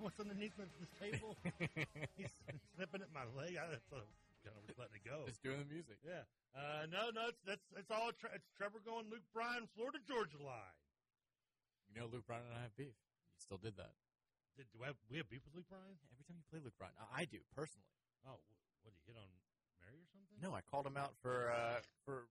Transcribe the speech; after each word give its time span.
what's 0.00 0.18
underneath 0.18 0.56
this 0.56 0.72
this 0.80 0.92
table? 0.98 1.36
He's 2.16 2.32
snipping 2.76 3.04
at 3.04 3.12
my 3.12 3.28
leg. 3.36 3.60
I 3.60 3.76
thought 3.92 4.08
kind 4.44 4.56
of 4.56 4.64
letting 4.80 4.96
it 4.96 5.04
go. 5.04 5.28
Just 5.28 5.44
doing 5.44 5.60
the 5.60 5.68
music. 5.68 6.00
Yeah. 6.00 6.24
Uh, 6.56 6.88
no, 6.88 7.12
no, 7.12 7.28
it's 7.30 7.40
that's 7.44 7.66
it's 7.76 7.92
all. 7.92 8.10
Tre- 8.16 8.34
it's 8.34 8.48
Trevor 8.56 8.80
going 8.82 9.06
Luke 9.12 9.24
Bryan, 9.36 9.68
Florida 9.76 10.00
Georgia 10.08 10.40
line. 10.40 10.76
You 11.92 12.00
know, 12.02 12.08
Luke 12.08 12.26
Bryan 12.26 12.46
and 12.48 12.56
I 12.56 12.62
have 12.66 12.74
beef. 12.74 12.94
You 12.96 13.40
still 13.42 13.60
did 13.60 13.76
that. 13.76 13.94
Did, 14.56 14.66
do 14.74 14.82
I 14.82 14.90
have, 14.94 14.98
we 15.10 15.18
have 15.18 15.28
beef 15.30 15.42
with 15.46 15.54
Luke 15.54 15.70
Bryan? 15.70 15.94
Every 16.10 16.26
time 16.26 16.38
you 16.38 16.46
play 16.50 16.62
Luke 16.62 16.74
Bryan, 16.78 16.94
I, 16.98 17.22
I 17.22 17.24
do 17.26 17.38
personally. 17.54 17.86
Oh, 18.26 18.38
what 18.82 18.90
did 18.94 18.98
he 19.02 19.14
hit 19.14 19.18
on 19.18 19.28
Mary 19.82 19.98
or 20.00 20.08
something? 20.10 20.38
No, 20.42 20.56
I 20.56 20.62
called 20.64 20.86
him 20.86 20.96
out 20.96 21.14
for 21.20 21.52
uh, 21.52 21.84
for 22.02 22.26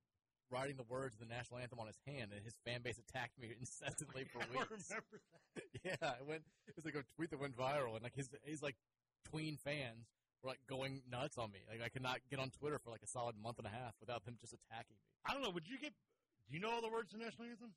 writing 0.51 0.77
the 0.77 0.87
words 0.89 1.15
of 1.15 1.21
the 1.21 1.31
national 1.33 1.59
anthem 1.59 1.79
on 1.79 1.87
his 1.87 1.97
hand, 2.05 2.31
and 2.33 2.43
his 2.43 2.55
fan 2.65 2.81
base 2.81 2.99
attacked 2.99 3.37
me 3.39 3.49
incessantly 3.59 4.25
oh 4.27 4.31
for 4.31 4.41
I 4.43 4.47
weeks. 4.51 4.89
remember 4.89 5.15
that. 5.55 5.63
yeah, 5.83 6.19
it 6.19 6.25
went. 6.27 6.43
It 6.67 6.75
was 6.75 6.85
like 6.85 6.95
a 6.95 7.03
tweet 7.15 7.29
that 7.31 7.39
went 7.39 7.55
viral, 7.57 7.95
and 7.95 8.03
like 8.03 8.15
his 8.15 8.29
his 8.43 8.61
like 8.61 8.75
tween 9.29 9.57
fans 9.57 10.07
were 10.43 10.49
like 10.49 10.59
going 10.67 11.01
nuts 11.09 11.37
on 11.37 11.51
me. 11.51 11.59
Like 11.67 11.81
I 11.83 11.89
could 11.89 12.03
not 12.03 12.19
get 12.29 12.39
on 12.39 12.49
Twitter 12.49 12.79
for 12.79 12.91
like 12.91 13.03
a 13.03 13.07
solid 13.07 13.35
month 13.41 13.57
and 13.57 13.67
a 13.67 13.71
half 13.71 13.93
without 13.99 14.25
them 14.25 14.35
just 14.39 14.53
attacking 14.53 14.95
me. 14.95 15.03
I 15.25 15.33
don't 15.33 15.41
know. 15.43 15.51
Would 15.51 15.67
you 15.67 15.77
get? 15.77 15.93
Do 16.49 16.55
you 16.55 16.61
know 16.61 16.71
all 16.71 16.81
the 16.81 16.89
words 16.89 17.11
to 17.11 17.17
the 17.17 17.23
national 17.23 17.47
anthem? 17.49 17.73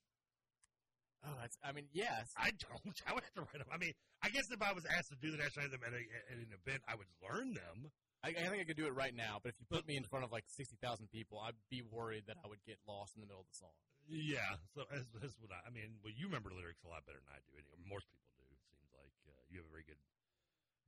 Oh, 1.24 1.34
that's. 1.40 1.56
I 1.62 1.72
mean, 1.72 1.86
yes. 1.92 2.32
I 2.36 2.50
don't. 2.50 2.96
I 3.08 3.14
would 3.14 3.22
have 3.22 3.34
to 3.34 3.42
write 3.42 3.58
them. 3.58 3.70
I 3.72 3.78
mean, 3.78 3.92
I 4.22 4.28
guess 4.28 4.50
if 4.50 4.62
I 4.62 4.72
was 4.72 4.84
asked 4.86 5.10
to 5.10 5.18
do 5.20 5.30
the 5.30 5.38
national 5.38 5.64
anthem 5.66 5.80
at, 5.86 5.92
a, 5.92 6.02
at 6.30 6.38
an 6.38 6.50
event, 6.50 6.82
I 6.88 6.94
would 6.94 7.10
learn 7.22 7.54
them. 7.54 7.90
I, 8.22 8.30
I 8.30 8.46
think 8.48 8.62
I 8.62 8.66
could 8.66 8.78
do 8.78 8.86
it 8.86 8.94
right 8.94 9.14
now, 9.14 9.42
but 9.42 9.50
if 9.50 9.58
you 9.58 9.66
put 9.66 9.82
me 9.86 9.98
in 9.98 10.06
front 10.06 10.22
of 10.24 10.30
like 10.30 10.46
sixty 10.46 10.78
thousand 10.78 11.10
people, 11.10 11.42
I'd 11.42 11.58
be 11.70 11.82
worried 11.82 12.30
that 12.30 12.38
I 12.38 12.46
would 12.46 12.62
get 12.62 12.78
lost 12.86 13.18
in 13.18 13.20
the 13.20 13.26
middle 13.26 13.42
of 13.42 13.50
the 13.50 13.58
song. 13.58 13.74
Yeah. 14.06 14.58
So 14.74 14.86
as, 14.94 15.06
as 15.22 15.34
what 15.42 15.50
I, 15.54 15.66
I 15.66 15.70
mean, 15.74 15.98
well, 16.02 16.14
you 16.14 16.26
remember 16.30 16.50
lyrics 16.54 16.82
a 16.86 16.90
lot 16.90 17.02
better 17.06 17.18
than 17.22 17.30
I 17.34 17.42
do. 17.46 17.58
Anyway, 17.58 17.78
most 17.86 18.06
people 18.10 18.30
do. 18.38 18.46
It 18.46 18.62
seems 18.70 18.90
like 18.94 19.14
uh, 19.26 19.34
you 19.50 19.62
have 19.62 19.66
a 19.66 19.74
very 19.74 19.86
good, 19.86 19.98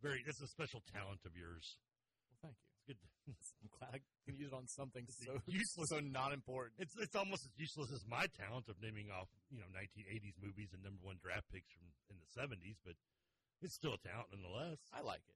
very. 0.03 0.23
That's 0.23 0.43
a 0.43 0.51
special 0.51 0.83
talent 0.95 1.23
of 1.27 1.35
yours. 1.35 1.79
Well, 2.31 2.39
thank 2.43 2.55
you. 2.63 2.67
It's 2.71 2.87
good. 2.87 2.99
I'm 3.67 3.71
glad 3.83 3.91
I 3.98 4.01
can 4.29 4.37
use 4.39 4.51
it 4.53 4.57
on 4.57 4.67
something 4.71 5.03
so 5.11 5.35
Useless. 5.51 5.91
so 5.91 5.98
not 6.05 6.31
important. 6.31 6.79
It's 6.79 6.95
it's 7.03 7.19
almost 7.19 7.47
as 7.47 7.55
useless 7.59 7.91
as 7.91 8.03
my 8.07 8.31
talent 8.39 8.71
of 8.71 8.79
naming 8.79 9.11
off 9.11 9.27
you 9.51 9.59
know 9.59 9.69
1980s 9.75 10.39
movies 10.39 10.71
and 10.71 10.87
number 10.87 11.03
one 11.03 11.19
draft 11.19 11.51
picks 11.51 11.71
from 11.75 11.91
in 12.11 12.17
the 12.21 12.31
70s, 12.37 12.79
but 12.85 12.95
it's 13.63 13.75
still 13.75 13.95
a 13.97 14.03
talent 14.07 14.29
nonetheless. 14.31 14.79
I 14.93 15.01
like 15.03 15.25
it. 15.27 15.35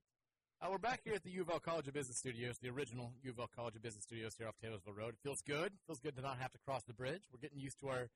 Uh, 0.61 0.67
we're 0.71 0.79
back 0.79 1.01
here 1.05 1.15
at 1.15 1.23
the 1.23 1.31
U 1.31 1.43
of 1.43 1.51
L 1.51 1.61
College 1.61 1.87
of 1.87 1.95
Business 1.95 2.17
Studios, 2.19 2.59
the 2.59 2.69
original 2.69 3.13
U 3.23 3.31
of 3.31 3.39
L 3.39 3.49
College 3.55 3.77
of 3.77 3.83
Business 3.83 4.03
Studios 4.05 4.35
here 4.37 4.49
off 4.49 4.57
Taylorsville 4.61 4.93
Road. 4.95 5.15
It 5.15 5.21
feels 5.23 5.41
good. 5.41 5.67
It 5.71 5.79
feels 5.87 6.01
good 6.01 6.17
to 6.17 6.23
not 6.23 6.39
have 6.39 6.51
to 6.53 6.59
cross 6.59 6.83
the 6.83 6.93
bridge. 6.95 7.23
We're 7.33 7.39
getting 7.39 7.61
used 7.61 7.79
to 7.81 7.89
our. 7.89 8.11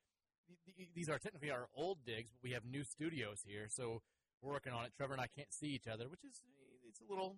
th- 0.50 0.58
th- 0.76 0.88
These 0.94 1.08
are 1.08 1.18
technically 1.18 1.50
our 1.52 1.68
old 1.76 1.98
digs, 2.04 2.30
but 2.34 2.42
we 2.42 2.50
have 2.54 2.64
new 2.66 2.82
studios 2.82 3.44
here, 3.46 3.68
so 3.70 4.02
we're 4.42 4.50
working 4.52 4.72
on 4.72 4.84
it. 4.86 4.92
Trevor 4.96 5.12
and 5.14 5.22
I 5.22 5.28
can't 5.30 5.52
see 5.54 5.68
each 5.68 5.86
other, 5.86 6.08
which 6.10 6.24
is 6.26 6.42
it's 6.88 6.98
a 7.00 7.06
little, 7.08 7.36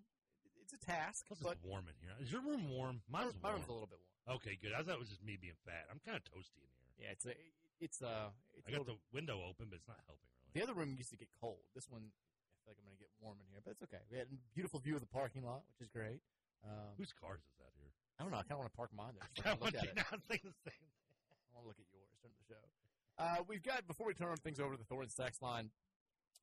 it's 0.63 0.73
a 0.73 0.81
task. 0.81 1.27
Plus, 1.29 1.41
But 1.43 1.61
it's 1.61 1.65
warm 1.69 1.85
in 1.85 1.95
here. 2.01 2.17
Is 2.25 2.33
your 2.33 2.41
room 2.41 2.71
warm? 2.73 3.03
Mine's 3.13 3.35
my 3.43 3.51
warm. 3.53 3.61
room's 3.61 3.69
a 3.69 3.73
little 3.77 3.89
bit 3.93 4.01
warm. 4.25 4.41
Okay, 4.41 4.57
good. 4.57 4.73
I 4.73 4.81
thought 4.81 4.97
it 4.97 5.05
was 5.05 5.13
just 5.13 5.23
me 5.23 5.37
being 5.37 5.59
fat. 5.69 5.85
I'm 5.93 6.01
kind 6.01 6.17
of 6.17 6.25
toasty 6.25 6.65
in 6.65 6.73
here. 6.81 7.05
Yeah, 7.05 7.13
it's 7.13 7.27
a, 7.29 7.37
it's 7.77 8.01
a, 8.01 8.33
it's 8.57 8.65
I 8.67 8.73
got 8.73 8.89
little, 8.89 8.97
the 8.97 9.01
window 9.13 9.45
open, 9.45 9.69
but 9.69 9.77
it's 9.77 9.89
not 9.89 10.01
helping 10.09 10.25
really. 10.33 10.57
the 10.57 10.63
other 10.65 10.73
room 10.73 10.97
used 10.97 11.13
to 11.13 11.21
get 11.21 11.29
cold. 11.45 11.61
This 11.77 11.93
one, 11.93 12.09
like 12.67 12.77
I'm 12.81 12.85
going 12.85 12.97
to 12.97 13.03
get 13.03 13.13
warm 13.21 13.37
in 13.41 13.47
here, 13.49 13.61
but 13.65 13.77
it's 13.77 13.85
okay. 13.85 14.01
We 14.11 14.19
had 14.19 14.29
a 14.29 14.37
beautiful 14.55 14.81
view 14.81 14.95
of 14.97 15.03
the 15.05 15.13
parking 15.13 15.45
lot, 15.45 15.65
which 15.73 15.85
is 15.85 15.91
great. 15.93 16.21
Um, 16.65 16.97
Whose 16.97 17.13
cars 17.13 17.41
is 17.45 17.57
that 17.61 17.73
here? 17.77 17.93
I 18.19 18.25
don't 18.25 18.33
know. 18.33 18.41
I 18.41 18.47
kind 18.49 18.57
of 18.57 18.65
want 18.65 18.73
to 18.73 18.77
park 18.77 18.91
mine 18.97 19.15
there. 19.19 19.29
I 19.45 19.53
I 19.53 19.61
want 19.61 19.75
it. 19.75 19.93
not 19.97 20.21
think 20.29 20.43
the 20.43 20.57
same. 20.65 20.87
I 21.29 21.61
want 21.61 21.65
to 21.65 21.69
look 21.69 21.81
at 21.81 21.89
yours 21.93 22.09
during 22.23 22.37
the 22.41 22.47
show. 22.49 22.63
Uh, 23.19 23.43
we've 23.47 23.63
got 23.63 23.87
before 23.87 24.07
we 24.09 24.15
turn 24.15 24.35
things 24.43 24.59
over 24.61 24.73
to 24.75 24.79
the 24.79 24.89
Thornton 24.89 25.11
sex 25.11 25.41
line, 25.43 25.71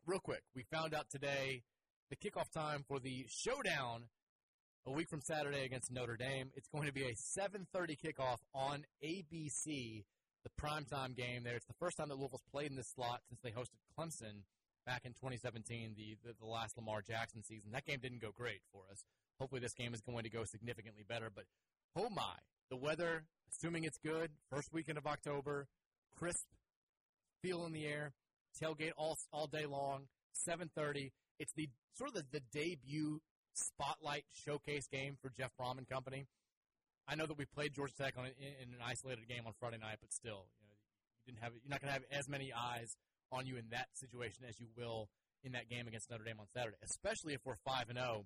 real 0.05 0.19
quick. 0.19 0.43
We 0.55 0.63
found 0.71 0.93
out 0.93 1.09
today 1.09 1.63
the 2.09 2.15
kickoff 2.15 2.51
time 2.51 2.83
for 2.87 2.99
the 2.99 3.25
showdown 3.29 4.05
a 4.85 4.91
week 4.91 5.09
from 5.09 5.21
Saturday 5.21 5.65
against 5.65 5.91
Notre 5.91 6.17
Dame. 6.17 6.51
It's 6.55 6.67
going 6.67 6.87
to 6.87 6.93
be 6.93 7.03
a 7.03 7.13
7:30 7.13 7.97
kickoff 7.97 8.37
on 8.53 8.85
ABC, 9.03 10.03
the 10.43 10.49
primetime 10.61 11.15
game. 11.15 11.43
There, 11.43 11.55
it's 11.55 11.65
the 11.65 11.79
first 11.79 11.97
time 11.97 12.09
that 12.09 12.17
Louisville's 12.17 12.43
played 12.51 12.69
in 12.69 12.75
this 12.75 12.91
slot 12.95 13.21
since 13.29 13.39
they 13.43 13.51
hosted 13.51 13.79
Clemson 13.97 14.43
back 14.85 15.01
in 15.05 15.13
2017, 15.13 15.95
the, 15.95 16.17
the 16.23 16.33
the 16.39 16.45
last 16.45 16.77
Lamar 16.77 17.01
Jackson 17.01 17.43
season. 17.43 17.71
That 17.71 17.85
game 17.85 17.99
didn't 18.01 18.21
go 18.21 18.31
great 18.31 18.61
for 18.71 18.83
us. 18.91 19.03
Hopefully, 19.39 19.61
this 19.61 19.73
game 19.73 19.93
is 19.93 20.01
going 20.01 20.23
to 20.23 20.29
go 20.29 20.43
significantly 20.43 21.03
better. 21.07 21.29
But 21.33 21.45
oh 21.95 22.09
my, 22.09 22.35
the 22.69 22.77
weather, 22.77 23.23
assuming 23.49 23.83
it's 23.83 23.97
good, 23.97 24.31
first 24.49 24.73
weekend 24.73 24.97
of 24.97 25.07
October, 25.07 25.67
crisp, 26.17 26.45
feel 27.41 27.65
in 27.65 27.73
the 27.73 27.85
air, 27.85 28.13
tailgate 28.61 28.91
all 28.97 29.17
all 29.31 29.47
day 29.47 29.65
long. 29.65 30.07
7:30. 30.47 31.11
It's 31.39 31.53
the 31.53 31.69
sort 31.93 32.09
of 32.09 32.15
the, 32.15 32.39
the 32.39 32.41
debut 32.51 33.19
spotlight 33.53 34.25
showcase 34.45 34.87
game 34.87 35.17
for 35.21 35.29
Jeff 35.29 35.51
Brohm 35.59 35.77
and 35.77 35.87
company. 35.87 36.27
I 37.07 37.15
know 37.15 37.25
that 37.25 37.37
we 37.37 37.45
played 37.45 37.73
Georgia 37.73 37.93
Tech 37.97 38.13
on 38.17 38.25
in, 38.25 38.31
in 38.39 38.73
an 38.73 38.79
isolated 38.85 39.27
game 39.27 39.43
on 39.45 39.53
Friday 39.59 39.77
night, 39.77 39.97
but 39.99 40.13
still, 40.13 40.45
you 40.61 40.67
know, 40.69 40.77
you 41.25 41.33
didn't 41.33 41.43
have 41.43 41.53
you're 41.53 41.69
not 41.69 41.81
going 41.81 41.93
to 41.93 41.99
have 41.99 42.05
as 42.11 42.29
many 42.29 42.53
eyes 42.53 42.95
on 43.31 43.47
you 43.47 43.57
in 43.57 43.65
that 43.71 43.87
situation 43.93 44.43
as 44.47 44.59
you 44.59 44.67
will 44.77 45.09
in 45.43 45.53
that 45.53 45.69
game 45.69 45.87
against 45.87 46.09
Notre 46.09 46.23
Dame 46.23 46.39
on 46.39 46.47
Saturday, 46.53 46.77
especially 46.83 47.33
if 47.33 47.41
we're 47.45 47.55
five 47.65 47.89
and 47.89 47.97
zero, 47.97 48.25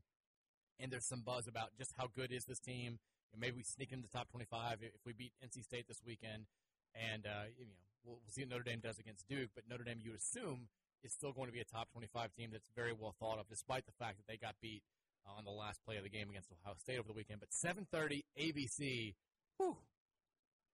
and 0.79 0.91
there's 0.91 1.05
some 1.05 1.21
buzz 1.21 1.47
about 1.47 1.69
just 1.77 1.93
how 1.97 2.07
good 2.13 2.31
is 2.31 2.45
this 2.45 2.59
team. 2.59 2.99
And 3.31 3.41
maybe 3.41 3.57
we 3.57 3.63
sneak 3.63 3.91
into 3.91 4.07
the 4.07 4.17
top 4.17 4.29
25 4.29 4.79
if 4.81 5.01
we 5.05 5.13
beat 5.13 5.33
NC 5.43 5.63
State 5.63 5.87
this 5.87 6.01
weekend, 6.05 6.45
and 6.93 7.25
uh, 7.25 7.51
you 7.57 7.65
know 7.65 7.75
we'll, 8.03 8.19
we'll 8.23 8.31
see 8.31 8.41
what 8.41 8.49
Notre 8.49 8.63
Dame 8.63 8.79
does 8.79 8.99
against 8.99 9.27
Duke. 9.27 9.49
But 9.55 9.65
Notre 9.69 9.83
Dame, 9.83 9.99
you 10.01 10.13
assume, 10.13 10.67
is 11.03 11.13
still 11.13 11.31
going 11.31 11.47
to 11.47 11.53
be 11.53 11.59
a 11.59 11.65
top 11.65 11.91
25 11.91 12.33
team 12.33 12.49
that's 12.51 12.69
very 12.75 12.93
well 12.93 13.15
thought 13.19 13.39
of, 13.39 13.47
despite 13.47 13.85
the 13.85 13.95
fact 13.97 14.17
that 14.17 14.27
they 14.27 14.37
got 14.37 14.55
beat 14.61 14.83
on 15.25 15.43
the 15.43 15.51
last 15.51 15.83
play 15.85 15.97
of 15.97 16.03
the 16.03 16.09
game 16.09 16.29
against 16.29 16.49
Ohio 16.51 16.75
State 16.77 16.99
over 16.99 17.07
the 17.07 17.13
weekend. 17.13 17.39
But 17.39 17.49
7:30 17.51 18.23
ABC. 18.39 19.15
Whew, 19.57 19.77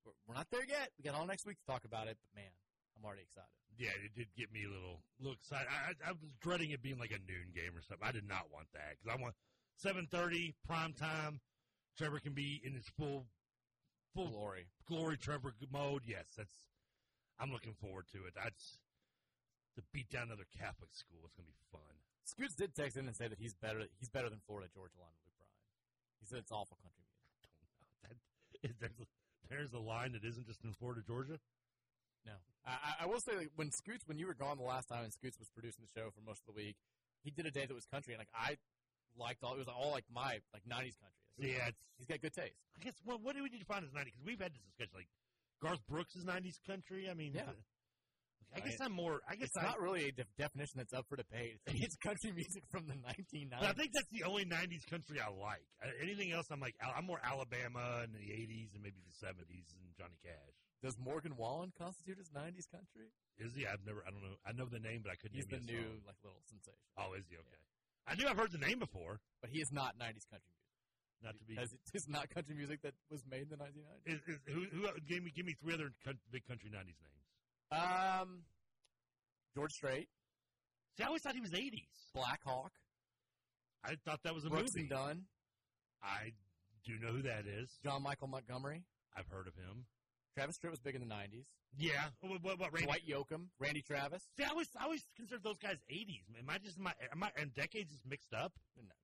we're, 0.05 0.13
we're 0.27 0.35
not 0.35 0.47
there 0.51 0.65
yet. 0.67 0.89
We 0.97 1.03
got 1.03 1.15
all 1.15 1.25
next 1.25 1.45
week 1.45 1.57
to 1.59 1.65
talk 1.65 1.85
about 1.85 2.07
it, 2.07 2.17
but 2.21 2.41
man, 2.41 2.51
I'm 2.97 3.05
already 3.05 3.21
excited. 3.21 3.60
Yeah, 3.77 3.89
it 4.03 4.13
did 4.15 4.27
get 4.37 4.51
me 4.53 4.65
a 4.65 4.69
little, 4.69 5.01
little 5.19 5.33
excited. 5.33 5.67
I, 5.71 5.91
I, 5.91 6.09
I 6.09 6.11
was 6.11 6.31
dreading 6.41 6.71
it 6.71 6.81
being 6.83 6.99
like 6.99 7.11
a 7.11 7.19
noon 7.25 7.49
game 7.55 7.73
or 7.75 7.81
something. 7.81 8.05
I 8.05 8.11
did 8.11 8.27
not 8.27 8.51
want 8.51 8.67
that 8.73 8.97
because 8.97 9.09
I 9.09 9.21
want 9.21 9.33
seven 9.75 10.07
thirty 10.11 10.53
prime 10.67 10.93
time. 10.93 11.39
Trevor 11.97 12.19
can 12.19 12.33
be 12.33 12.61
in 12.63 12.73
his 12.73 12.87
full, 12.97 13.25
full 14.13 14.29
Glory. 14.29 14.65
glory 14.87 15.17
Trevor 15.17 15.53
mode. 15.71 16.03
Yes, 16.05 16.25
that's. 16.37 16.67
I'm 17.39 17.51
looking 17.51 17.73
forward 17.73 18.05
to 18.13 18.19
it. 18.27 18.33
That's 18.35 18.79
to 19.75 19.81
beat 19.93 20.09
down 20.09 20.27
another 20.27 20.45
Catholic 20.51 20.93
school. 20.93 21.19
It's 21.25 21.33
gonna 21.35 21.47
be 21.47 21.57
fun. 21.71 21.95
Scoots 22.23 22.55
did 22.55 22.75
text 22.75 22.97
in 22.97 23.07
and 23.07 23.15
say 23.15 23.27
that 23.27 23.39
he's 23.39 23.55
better. 23.55 23.87
He's 23.99 24.09
better 24.09 24.29
than 24.29 24.39
Florida 24.45 24.69
Georgia 24.73 24.99
line 24.99 25.15
Luke 25.25 25.33
Bryan. 25.39 25.63
He 26.19 26.25
said 26.27 26.39
it's 26.39 26.51
awful 26.51 26.77
country 26.83 27.03
music. 27.09 27.49
That 28.05 28.15
is, 28.69 28.75
there's 28.79 29.07
there's 29.49 29.73
a 29.73 29.79
line 29.83 30.13
that 30.13 30.23
isn't 30.23 30.45
just 30.45 30.63
in 30.63 30.73
Florida, 30.73 31.01
Georgia. 31.05 31.39
No, 32.25 32.33
I, 32.65 32.71
I- 32.71 33.03
I 33.03 33.05
will 33.07 33.19
say 33.19 33.33
that 33.35 33.49
when 33.55 33.71
Scoots, 33.71 34.03
when 34.07 34.17
you 34.17 34.27
were 34.27 34.33
gone 34.35 34.57
the 34.57 34.63
last 34.63 34.87
time, 34.87 35.03
and 35.03 35.11
Scoots 35.13 35.39
was 35.39 35.49
producing 35.49 35.85
the 35.85 35.91
show 35.99 36.09
for 36.11 36.21
most 36.21 36.41
of 36.47 36.53
the 36.53 36.57
week, 36.61 36.75
he 37.23 37.31
did 37.31 37.45
a 37.45 37.51
day 37.51 37.65
that 37.65 37.73
was 37.73 37.85
country, 37.85 38.13
and 38.13 38.19
like 38.21 38.33
I 38.33 38.57
liked 39.17 39.43
all. 39.43 39.53
It 39.55 39.59
was 39.59 39.67
all 39.67 39.91
like 39.91 40.05
my 40.11 40.39
like 40.53 40.63
'90s 40.69 40.97
country. 41.01 41.17
Yeah, 41.37 41.67
it's, 41.69 41.77
he's 41.97 42.07
got 42.07 42.21
good 42.21 42.33
taste. 42.33 42.57
I 42.77 42.83
guess 42.83 42.93
what 43.03 43.21
what 43.21 43.35
do 43.35 43.43
we 43.43 43.49
need 43.49 43.59
to 43.59 43.65
find 43.65 43.83
as 43.85 43.91
'90s? 43.91 44.05
Because 44.13 44.25
we've 44.25 44.39
had 44.41 44.53
this 44.53 44.61
discussion. 44.69 44.93
Like 44.95 45.09
Garth 45.61 45.81
Brooks 45.89 46.15
is 46.15 46.25
'90s 46.25 46.57
country. 46.67 47.09
I 47.09 47.13
mean, 47.13 47.33
Yeah. 47.33 47.49
I 48.53 48.59
guess 48.59 48.75
I'm 48.83 48.91
more. 48.91 49.21
I 49.29 49.35
guess 49.39 49.47
It's 49.47 49.63
I, 49.63 49.63
not 49.63 49.79
really 49.79 50.09
a 50.09 50.11
def- 50.11 50.27
definition 50.37 50.75
that's 50.83 50.91
up 50.91 51.05
for 51.07 51.15
debate. 51.15 51.55
It's, 51.71 51.95
it's 51.95 51.95
country 52.03 52.33
music 52.35 52.63
from 52.69 52.83
the 52.85 52.95
1990s. 52.99 53.47
But 53.63 53.69
I 53.69 53.73
think 53.79 53.91
that's 53.95 54.11
the 54.11 54.23
only 54.27 54.43
'90s 54.43 54.83
country 54.91 55.21
I 55.23 55.31
like. 55.31 55.63
Uh, 55.81 55.87
Anything 56.03 56.33
else, 56.33 56.47
I'm 56.51 56.59
like 56.59 56.75
I'm 56.83 57.05
more 57.07 57.19
Alabama 57.23 58.03
in 58.03 58.11
the 58.11 58.19
'80s 58.27 58.75
and 58.75 58.83
maybe 58.83 58.99
the 59.07 59.15
'70s 59.25 59.71
and 59.71 59.87
Johnny 59.97 60.19
Cash. 60.21 60.55
Does 60.81 60.97
Morgan 60.97 61.37
Wallen 61.37 61.71
constitute 61.77 62.17
as 62.19 62.29
'90s 62.33 62.65
country? 62.71 63.13
Is 63.37 63.53
he? 63.55 63.65
I've 63.67 63.85
never. 63.85 64.01
I 64.05 64.09
don't 64.09 64.21
know. 64.25 64.37
I 64.45 64.51
know 64.53 64.65
the 64.65 64.79
name, 64.81 65.01
but 65.05 65.11
I 65.13 65.15
couldn't. 65.15 65.37
He's 65.37 65.45
the 65.45 65.61
name 65.61 65.69
you 65.69 65.77
a 65.77 65.81
new 65.81 66.01
song. 66.01 66.07
like 66.09 66.17
little 66.25 66.41
sensation, 66.49 66.81
Oh, 66.97 67.13
is 67.13 67.25
he? 67.29 67.37
Okay. 67.37 67.61
I 68.09 68.15
knew 68.17 68.25
I've 68.27 68.37
heard 68.37 68.51
the 68.51 68.57
name 68.65 68.79
before. 68.79 69.21
but 69.41 69.49
he 69.53 69.61
is 69.61 69.69
not 69.71 69.93
'90s 70.01 70.25
country 70.25 70.49
music. 70.57 70.73
Not 71.21 71.37
to 71.37 71.45
be. 71.45 71.53
Because 71.53 71.69
it 71.73 71.93
is 71.93 72.07
not 72.09 72.29
country 72.33 72.55
music 72.57 72.81
that 72.81 72.93
was 73.13 73.21
made 73.29 73.45
in 73.45 73.49
the 73.53 73.61
1990s. 73.61 74.09
Is, 74.09 74.19
is, 74.25 74.37
who, 74.49 74.65
who 74.73 74.89
give 75.05 75.21
me 75.21 75.29
give 75.35 75.45
me 75.45 75.53
three 75.61 75.73
other 75.77 75.93
big 76.33 76.41
country 76.49 76.69
'90s 76.73 76.97
names? 76.97 77.21
Um, 77.69 78.41
George 79.53 79.71
Strait, 79.71 80.09
See, 80.97 81.03
I 81.03 81.07
always 81.07 81.21
thought 81.21 81.35
he 81.35 81.41
was 81.45 81.53
'80s. 81.53 81.93
Black 82.17 82.41
Hawk, 82.43 82.73
I 83.85 83.93
thought 84.03 84.19
that 84.23 84.33
was 84.33 84.45
a 84.45 84.49
Brooks 84.49 84.73
movie. 84.75 84.89
and 84.89 84.89
Dunn, 84.89 85.17
I 86.01 86.33
do 86.85 86.97
know 86.99 87.13
who 87.13 87.21
that 87.21 87.45
is. 87.45 87.69
John 87.83 88.01
Michael 88.01 88.27
Montgomery. 88.27 88.81
I've 89.15 89.27
heard 89.27 89.45
of 89.47 89.53
him. 89.55 89.85
Travis 90.33 90.57
Tritt 90.57 90.71
was 90.71 90.79
big 90.79 90.95
in 90.95 91.01
the 91.01 91.13
90s. 91.13 91.45
Yeah. 91.77 92.07
What? 92.21 92.43
What? 92.43 92.59
what 92.59 92.73
Randy? 92.73 92.85
Dwight 92.87 93.07
Yoakam, 93.07 93.47
Randy 93.59 93.81
Travis. 93.81 94.23
See, 94.37 94.43
I 94.43 94.49
always 94.49 94.67
I 94.79 94.85
always 94.85 95.05
considered 95.15 95.43
those 95.43 95.57
guys 95.57 95.77
'80s. 95.91 96.27
Am 96.39 96.49
I 96.49 96.57
just 96.57 96.77
am 96.77 96.87
I, 96.87 96.93
am 97.11 97.23
I 97.23 97.31
and 97.39 97.53
decades 97.53 97.91
just 97.91 98.05
mixed 98.05 98.33
up? 98.33 98.51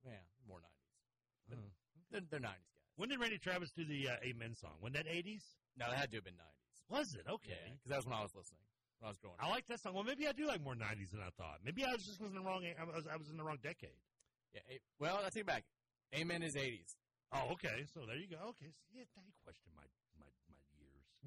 Yeah, 0.04 0.12
more 0.46 0.58
90s. 0.58 1.56
They're, 2.10 2.20
they're 2.30 2.40
90s 2.40 2.42
guys. 2.42 2.92
When 2.96 3.08
did 3.08 3.20
Randy 3.20 3.38
Travis 3.38 3.70
do 3.70 3.84
the 3.84 4.08
uh, 4.08 4.16
Amen 4.24 4.54
song? 4.54 4.76
When 4.80 4.92
that 4.92 5.06
'80s? 5.06 5.44
No, 5.78 5.86
that 5.88 5.96
had 5.96 6.10
to 6.10 6.16
have 6.18 6.24
been 6.24 6.34
90s. 6.34 6.92
Was 6.92 7.14
it 7.14 7.24
okay? 7.28 7.72
because 7.72 7.88
that 7.88 7.96
was 7.96 8.06
when 8.06 8.16
I 8.16 8.22
was 8.22 8.34
listening 8.34 8.64
when 9.00 9.08
I 9.08 9.10
was 9.10 9.18
growing 9.18 9.36
I 9.38 9.48
like 9.48 9.66
that 9.68 9.80
song. 9.80 9.94
Well, 9.94 10.04
maybe 10.04 10.26
I 10.26 10.32
do 10.32 10.46
like 10.46 10.62
more 10.62 10.74
'90s 10.74 11.12
than 11.12 11.20
I 11.20 11.30
thought. 11.36 11.60
Maybe 11.64 11.84
I 11.84 11.92
was 11.92 12.04
just 12.04 12.20
listening 12.20 12.44
wrong. 12.44 12.64
I 12.64 12.84
was, 12.84 13.06
I 13.06 13.16
was 13.16 13.30
in 13.30 13.36
the 13.36 13.44
wrong 13.44 13.58
decade. 13.62 13.96
Yeah, 14.52 14.60
well, 14.98 15.20
I 15.24 15.28
take 15.30 15.42
it 15.42 15.46
back. 15.46 15.64
Amen 16.14 16.42
is 16.42 16.54
'80s. 16.54 16.96
Oh, 17.32 17.52
okay. 17.52 17.84
So 17.92 18.08
there 18.08 18.16
you 18.16 18.28
go. 18.28 18.40
Okay. 18.56 18.72
So, 18.72 18.96
yeah, 18.96 19.04
question 19.12 19.68
my 19.76 19.84
my 19.84 19.84
my 19.84 19.84
years. 19.84 20.07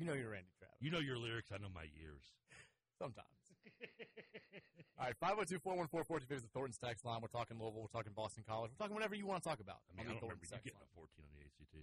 You 0.01 0.09
know 0.09 0.17
you're 0.17 0.33
Randy 0.33 0.49
Travis. 0.57 0.81
You 0.81 0.89
know 0.89 0.97
your 0.97 1.21
lyrics. 1.21 1.53
I 1.53 1.61
know 1.61 1.69
my 1.69 1.85
years. 1.93 2.25
Sometimes. 2.97 3.29
All 4.97 5.05
right, 5.05 5.13
502-414-4250 5.21 6.31
is 6.33 6.41
the 6.41 6.49
Thornton's 6.53 6.81
text 6.81 7.05
line. 7.05 7.21
We're 7.21 7.29
talking 7.29 7.57
Louisville. 7.61 7.85
We're 7.85 7.93
talking 7.93 8.13
Boston 8.17 8.41
College. 8.49 8.73
We're 8.73 8.81
talking 8.81 8.97
whatever 8.97 9.13
you 9.13 9.25
want 9.29 9.41
to 9.43 9.47
talk 9.49 9.61
about. 9.61 9.77
I 9.89 9.97
mean, 9.97 10.09
on 10.09 10.13
I 10.13 10.15
the 10.17 10.25
don't 10.25 10.33
remember 10.33 10.49
you 10.49 10.57
getting 10.57 10.81
line. 10.81 10.89
a 10.89 10.97
14 10.97 11.21
on 11.21 11.33
the 11.37 11.45
ACT. 11.45 11.73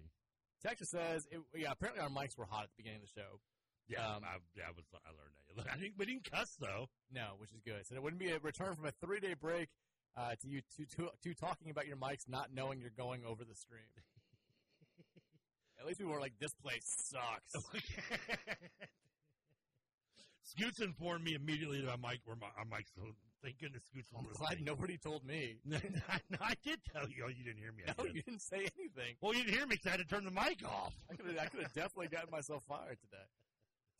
Texas 0.58 0.90
says, 0.90 1.26
it, 1.30 1.38
yeah, 1.54 1.70
apparently 1.70 2.02
our 2.02 2.10
mics 2.10 2.34
were 2.34 2.46
hot 2.46 2.66
at 2.66 2.70
the 2.74 2.78
beginning 2.82 3.02
of 3.02 3.06
the 3.06 3.14
show. 3.14 3.38
Yeah, 3.86 4.02
Um, 4.02 4.26
I, 4.26 4.42
yeah, 4.58 4.66
I 4.66 4.74
was. 4.74 4.82
I 4.90 5.14
learned 5.14 5.34
that. 5.38 5.70
I 5.74 5.78
didn't, 5.78 5.94
we 5.98 6.06
didn't 6.06 6.26
cuss 6.30 6.58
though. 6.58 6.90
No, 7.14 7.38
which 7.38 7.54
is 7.54 7.62
good. 7.62 7.86
So 7.86 7.94
it 7.94 8.02
wouldn't 8.02 8.18
be 8.20 8.30
a 8.34 8.38
return 8.42 8.74
from 8.74 8.86
a 8.86 8.92
three 8.98 9.18
day 9.22 9.34
break 9.38 9.70
uh, 10.18 10.34
to 10.42 10.46
you 10.50 10.60
to, 10.76 10.84
to, 10.98 11.10
to 11.22 11.34
talking 11.34 11.70
about 11.70 11.86
your 11.86 11.96
mics, 11.96 12.26
not 12.28 12.50
knowing 12.52 12.80
you're 12.82 12.90
going 12.98 13.22
over 13.24 13.44
the 13.46 13.54
stream. 13.54 13.86
At 15.80 15.86
least 15.86 16.00
we 16.00 16.06
weren't 16.06 16.22
like, 16.22 16.32
this 16.40 16.54
place 16.54 16.84
sucks. 16.84 17.64
Scoots 20.42 20.80
informed 20.80 21.24
me 21.24 21.34
immediately 21.34 21.80
that 21.82 22.00
my 22.00 22.10
mic 22.12 22.20
were 22.26 22.36
my, 22.36 22.46
our 22.56 22.64
mics. 22.64 22.88
So 22.94 23.02
thank 23.42 23.58
goodness 23.60 23.82
Scoots 23.90 24.08
I'm 24.16 24.26
glad 24.32 24.60
nobody 24.62 24.96
told 24.96 25.24
me. 25.24 25.56
no, 25.64 25.78
I 26.40 26.54
did 26.64 26.80
tell 26.92 27.08
you. 27.08 27.24
Oh, 27.26 27.28
you 27.28 27.44
didn't 27.44 27.58
hear 27.58 27.72
me. 27.72 27.84
I 27.86 27.92
No, 27.98 28.04
did. 28.06 28.16
you 28.16 28.22
didn't 28.22 28.40
say 28.42 28.66
anything. 28.78 29.14
Well, 29.20 29.34
you 29.34 29.44
didn't 29.44 29.54
hear 29.56 29.66
me 29.66 29.76
because 29.76 29.86
I 29.86 29.90
had 29.90 30.00
to 30.00 30.06
turn 30.06 30.24
the 30.24 30.30
mic 30.30 30.64
off. 30.66 30.94
I 31.10 31.14
could 31.16 31.26
have 31.26 31.38
I 31.38 31.46
could 31.46 31.62
have 31.62 31.72
definitely 31.74 32.08
gotten 32.08 32.30
myself 32.30 32.64
fired 32.66 32.98
today. 33.00 33.24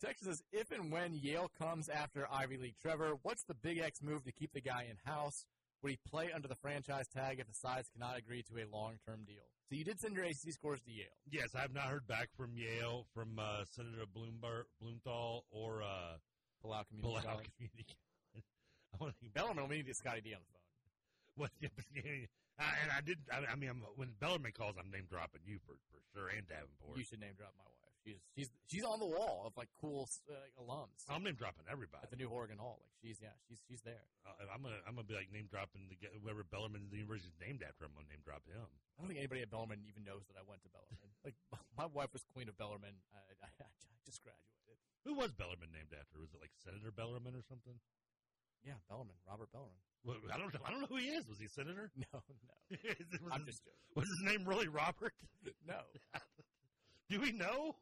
Texas 0.03 0.27
says, 0.27 0.43
if 0.53 0.71
and 0.71 0.91
when 0.91 1.13
Yale 1.13 1.51
comes 1.59 1.89
after 1.89 2.25
Ivy 2.31 2.57
League 2.57 2.75
Trevor, 2.81 3.13
what's 3.21 3.43
the 3.43 3.53
Big 3.53 3.79
X 3.79 4.01
move 4.01 4.23
to 4.23 4.31
keep 4.31 4.53
the 4.53 4.61
guy 4.61 4.87
in 4.89 4.95
house? 5.03 5.45
Would 5.81 5.91
he 5.91 5.99
play 6.09 6.31
under 6.33 6.47
the 6.47 6.55
franchise 6.55 7.07
tag 7.07 7.39
if 7.39 7.47
the 7.47 7.53
sides 7.53 7.89
cannot 7.93 8.17
agree 8.17 8.43
to 8.43 8.57
a 8.59 8.65
long 8.75 8.99
term 9.05 9.23
deal? 9.25 9.47
So 9.69 9.75
you 9.75 9.83
did 9.83 9.99
send 9.99 10.15
your 10.15 10.25
ACC 10.25 10.51
scores 10.51 10.81
to 10.81 10.91
Yale. 10.91 11.13
Yes, 11.29 11.55
I 11.55 11.61
have 11.61 11.73
not 11.73 11.85
heard 11.85 12.07
back 12.07 12.29
from 12.35 12.57
Yale, 12.57 13.05
from 13.13 13.37
uh, 13.39 13.63
Senator 13.69 14.03
Bloomberg, 14.09 14.63
Blumenthal, 14.81 15.45
or 15.51 15.83
uh, 15.83 16.17
Palau 16.65 16.83
Community 16.89 17.07
Palau 17.07 17.23
College. 17.23 17.49
Community 17.55 17.85
College. 17.85 18.45
I 18.93 18.97
want 18.99 19.13
to 19.13 19.29
Bellarmine, 19.29 19.69
we 19.69 19.75
need 19.77 19.81
to 19.83 19.87
get 19.87 19.95
Scotty 19.95 20.21
D 20.21 20.33
on 20.33 20.41
the 20.41 20.49
phone. 20.51 20.59
What? 21.39 21.51
I, 22.59 22.75
and 22.83 22.91
I 22.91 22.99
did. 22.99 23.19
I, 23.31 23.53
I 23.53 23.55
mean, 23.55 23.69
I'm, 23.69 23.83
when 23.95 24.11
Bellarmine 24.19 24.51
calls, 24.51 24.75
I'm 24.75 24.91
name 24.91 25.07
dropping 25.07 25.41
you 25.45 25.59
for 25.63 25.79
for 25.87 26.03
sure, 26.11 26.27
and 26.27 26.43
Davenport. 26.49 26.97
You 26.97 27.05
should 27.05 27.21
name 27.21 27.37
drop 27.37 27.53
my 27.55 27.63
wife. 27.63 27.78
She's 28.05 28.19
she's 28.35 28.49
she's 28.71 28.85
on 28.87 28.99
the 28.99 29.09
wall 29.09 29.43
of 29.43 29.53
like 29.59 29.67
cool 29.79 30.07
uh, 30.31 30.39
alums 30.55 31.03
I'm 31.11 31.23
name 31.23 31.35
dropping 31.35 31.67
everybody. 31.67 32.03
at 32.03 32.09
the 32.09 32.15
new 32.15 32.31
Oregon 32.31 32.57
Hall. 32.57 32.79
Like 32.79 32.95
she's 33.03 33.19
yeah, 33.19 33.35
she's 33.47 33.59
she's 33.67 33.81
there. 33.83 34.07
Uh, 34.23 34.39
I'm 34.49 34.63
gonna 34.63 34.79
I'm 34.87 34.95
gonna 34.95 35.07
be 35.07 35.19
like 35.19 35.27
name 35.31 35.51
dropping 35.51 35.91
the 35.91 35.99
whoever 36.23 36.47
Bellarmine 36.47 36.87
the 36.87 36.97
university 36.97 37.27
is 37.27 37.39
named 37.39 37.59
after. 37.59 37.83
I'm 37.83 37.91
gonna 37.95 38.07
name 38.07 38.23
drop 38.23 38.47
him. 38.47 38.55
I 38.55 39.03
don't 39.03 39.11
think 39.11 39.19
anybody 39.19 39.43
at 39.43 39.51
Bellarmine 39.51 39.83
even 39.87 40.07
knows 40.07 40.23
that 40.31 40.39
I 40.39 40.43
went 40.47 40.63
to 40.63 40.71
Bellarmine. 40.71 41.11
like 41.27 41.35
my 41.75 41.87
wife 41.91 42.15
was 42.15 42.23
queen 42.31 42.47
of 42.47 42.55
Bellarmine. 42.55 42.95
I, 43.11 43.19
I, 43.43 43.47
I 43.51 43.67
just 44.07 44.23
graduated. 44.23 44.79
Who 45.03 45.15
was 45.19 45.31
Bellarmine 45.35 45.71
named 45.75 45.91
after? 45.95 46.19
Was 46.19 46.31
it 46.31 46.39
like 46.39 46.51
Senator 46.59 46.91
Bellarmine 46.91 47.35
or 47.35 47.43
something? 47.43 47.75
Yeah, 48.63 48.75
Bellarmine, 48.91 49.15
Robert 49.27 49.51
Bellarmine. 49.51 49.79
Well, 50.03 50.17
I 50.31 50.37
don't 50.37 50.53
know. 50.53 50.59
I 50.63 50.71
don't 50.71 50.81
know 50.81 50.91
who 50.91 50.97
he 50.99 51.11
is. 51.15 51.27
Was 51.27 51.39
he 51.39 51.45
a 51.45 51.49
senator? 51.49 51.91
No, 51.99 52.19
no. 52.19 52.55
was, 53.23 53.31
I'm 53.31 53.45
his, 53.45 53.55
just 53.55 53.63
joking. 53.63 53.95
was 53.95 54.07
his 54.07 54.21
name 54.23 54.47
really 54.47 54.67
Robert? 54.67 55.13
No, 55.67 55.79
Do 57.09 57.19
we 57.19 57.31
know? 57.31 57.75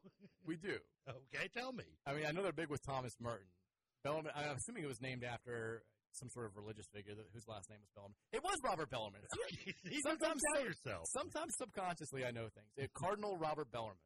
we 0.46 0.56
do. 0.56 0.76
Okay, 1.08 1.48
tell 1.56 1.72
me. 1.72 1.84
I 2.06 2.12
mean, 2.14 2.24
I 2.26 2.32
know 2.32 2.42
they're 2.42 2.52
big 2.52 2.70
with 2.70 2.84
Thomas 2.84 3.12
Merton. 3.20 3.46
Bellarmine. 4.04 4.32
I'm 4.34 4.56
assuming 4.56 4.84
it 4.84 4.88
was 4.88 5.00
named 5.00 5.24
after 5.24 5.82
some 6.12 6.30
sort 6.30 6.46
of 6.46 6.56
religious 6.56 6.86
figure 6.94 7.14
that, 7.14 7.26
whose 7.34 7.46
last 7.48 7.68
name 7.68 7.78
was 7.80 7.90
Bellarmine. 7.94 8.16
It 8.32 8.42
was 8.42 8.56
Robert 8.64 8.88
Bellarmine. 8.90 9.20
Sometimes- 10.04 10.40
tell 10.54 10.64
yourself. 10.64 11.04
Sometimes 11.12 11.52
subconsciously, 11.58 12.24
I 12.24 12.30
know 12.30 12.48
things. 12.48 12.72
Uh, 12.80 12.86
Cardinal 12.96 13.36
Robert 13.36 13.70
Bellarmine. 13.70 14.00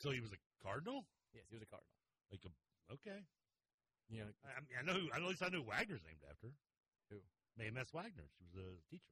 So 0.00 0.10
he 0.14 0.20
was 0.20 0.30
a 0.30 0.38
cardinal. 0.62 1.02
Yes, 1.34 1.44
he 1.50 1.56
was 1.58 1.62
a 1.66 1.70
cardinal. 1.70 1.90
Like 2.30 2.44
a 2.46 2.52
okay. 2.94 3.20
You 4.08 4.22
know, 4.24 4.30
I, 4.46 4.48
I 4.56 4.60
mean, 4.62 4.76
I 4.78 4.82
know. 4.86 4.94
Who, 4.94 5.10
at 5.10 5.20
least 5.26 5.42
I 5.42 5.50
knew 5.50 5.64
Wagner's 5.66 6.00
named 6.06 6.22
after. 6.30 6.54
Who? 7.10 7.18
May 7.58 7.66
M.S. 7.74 7.90
Wagner. 7.92 8.30
She 8.38 8.44
was 8.46 8.54
a 8.62 8.78
teacher. 8.88 9.10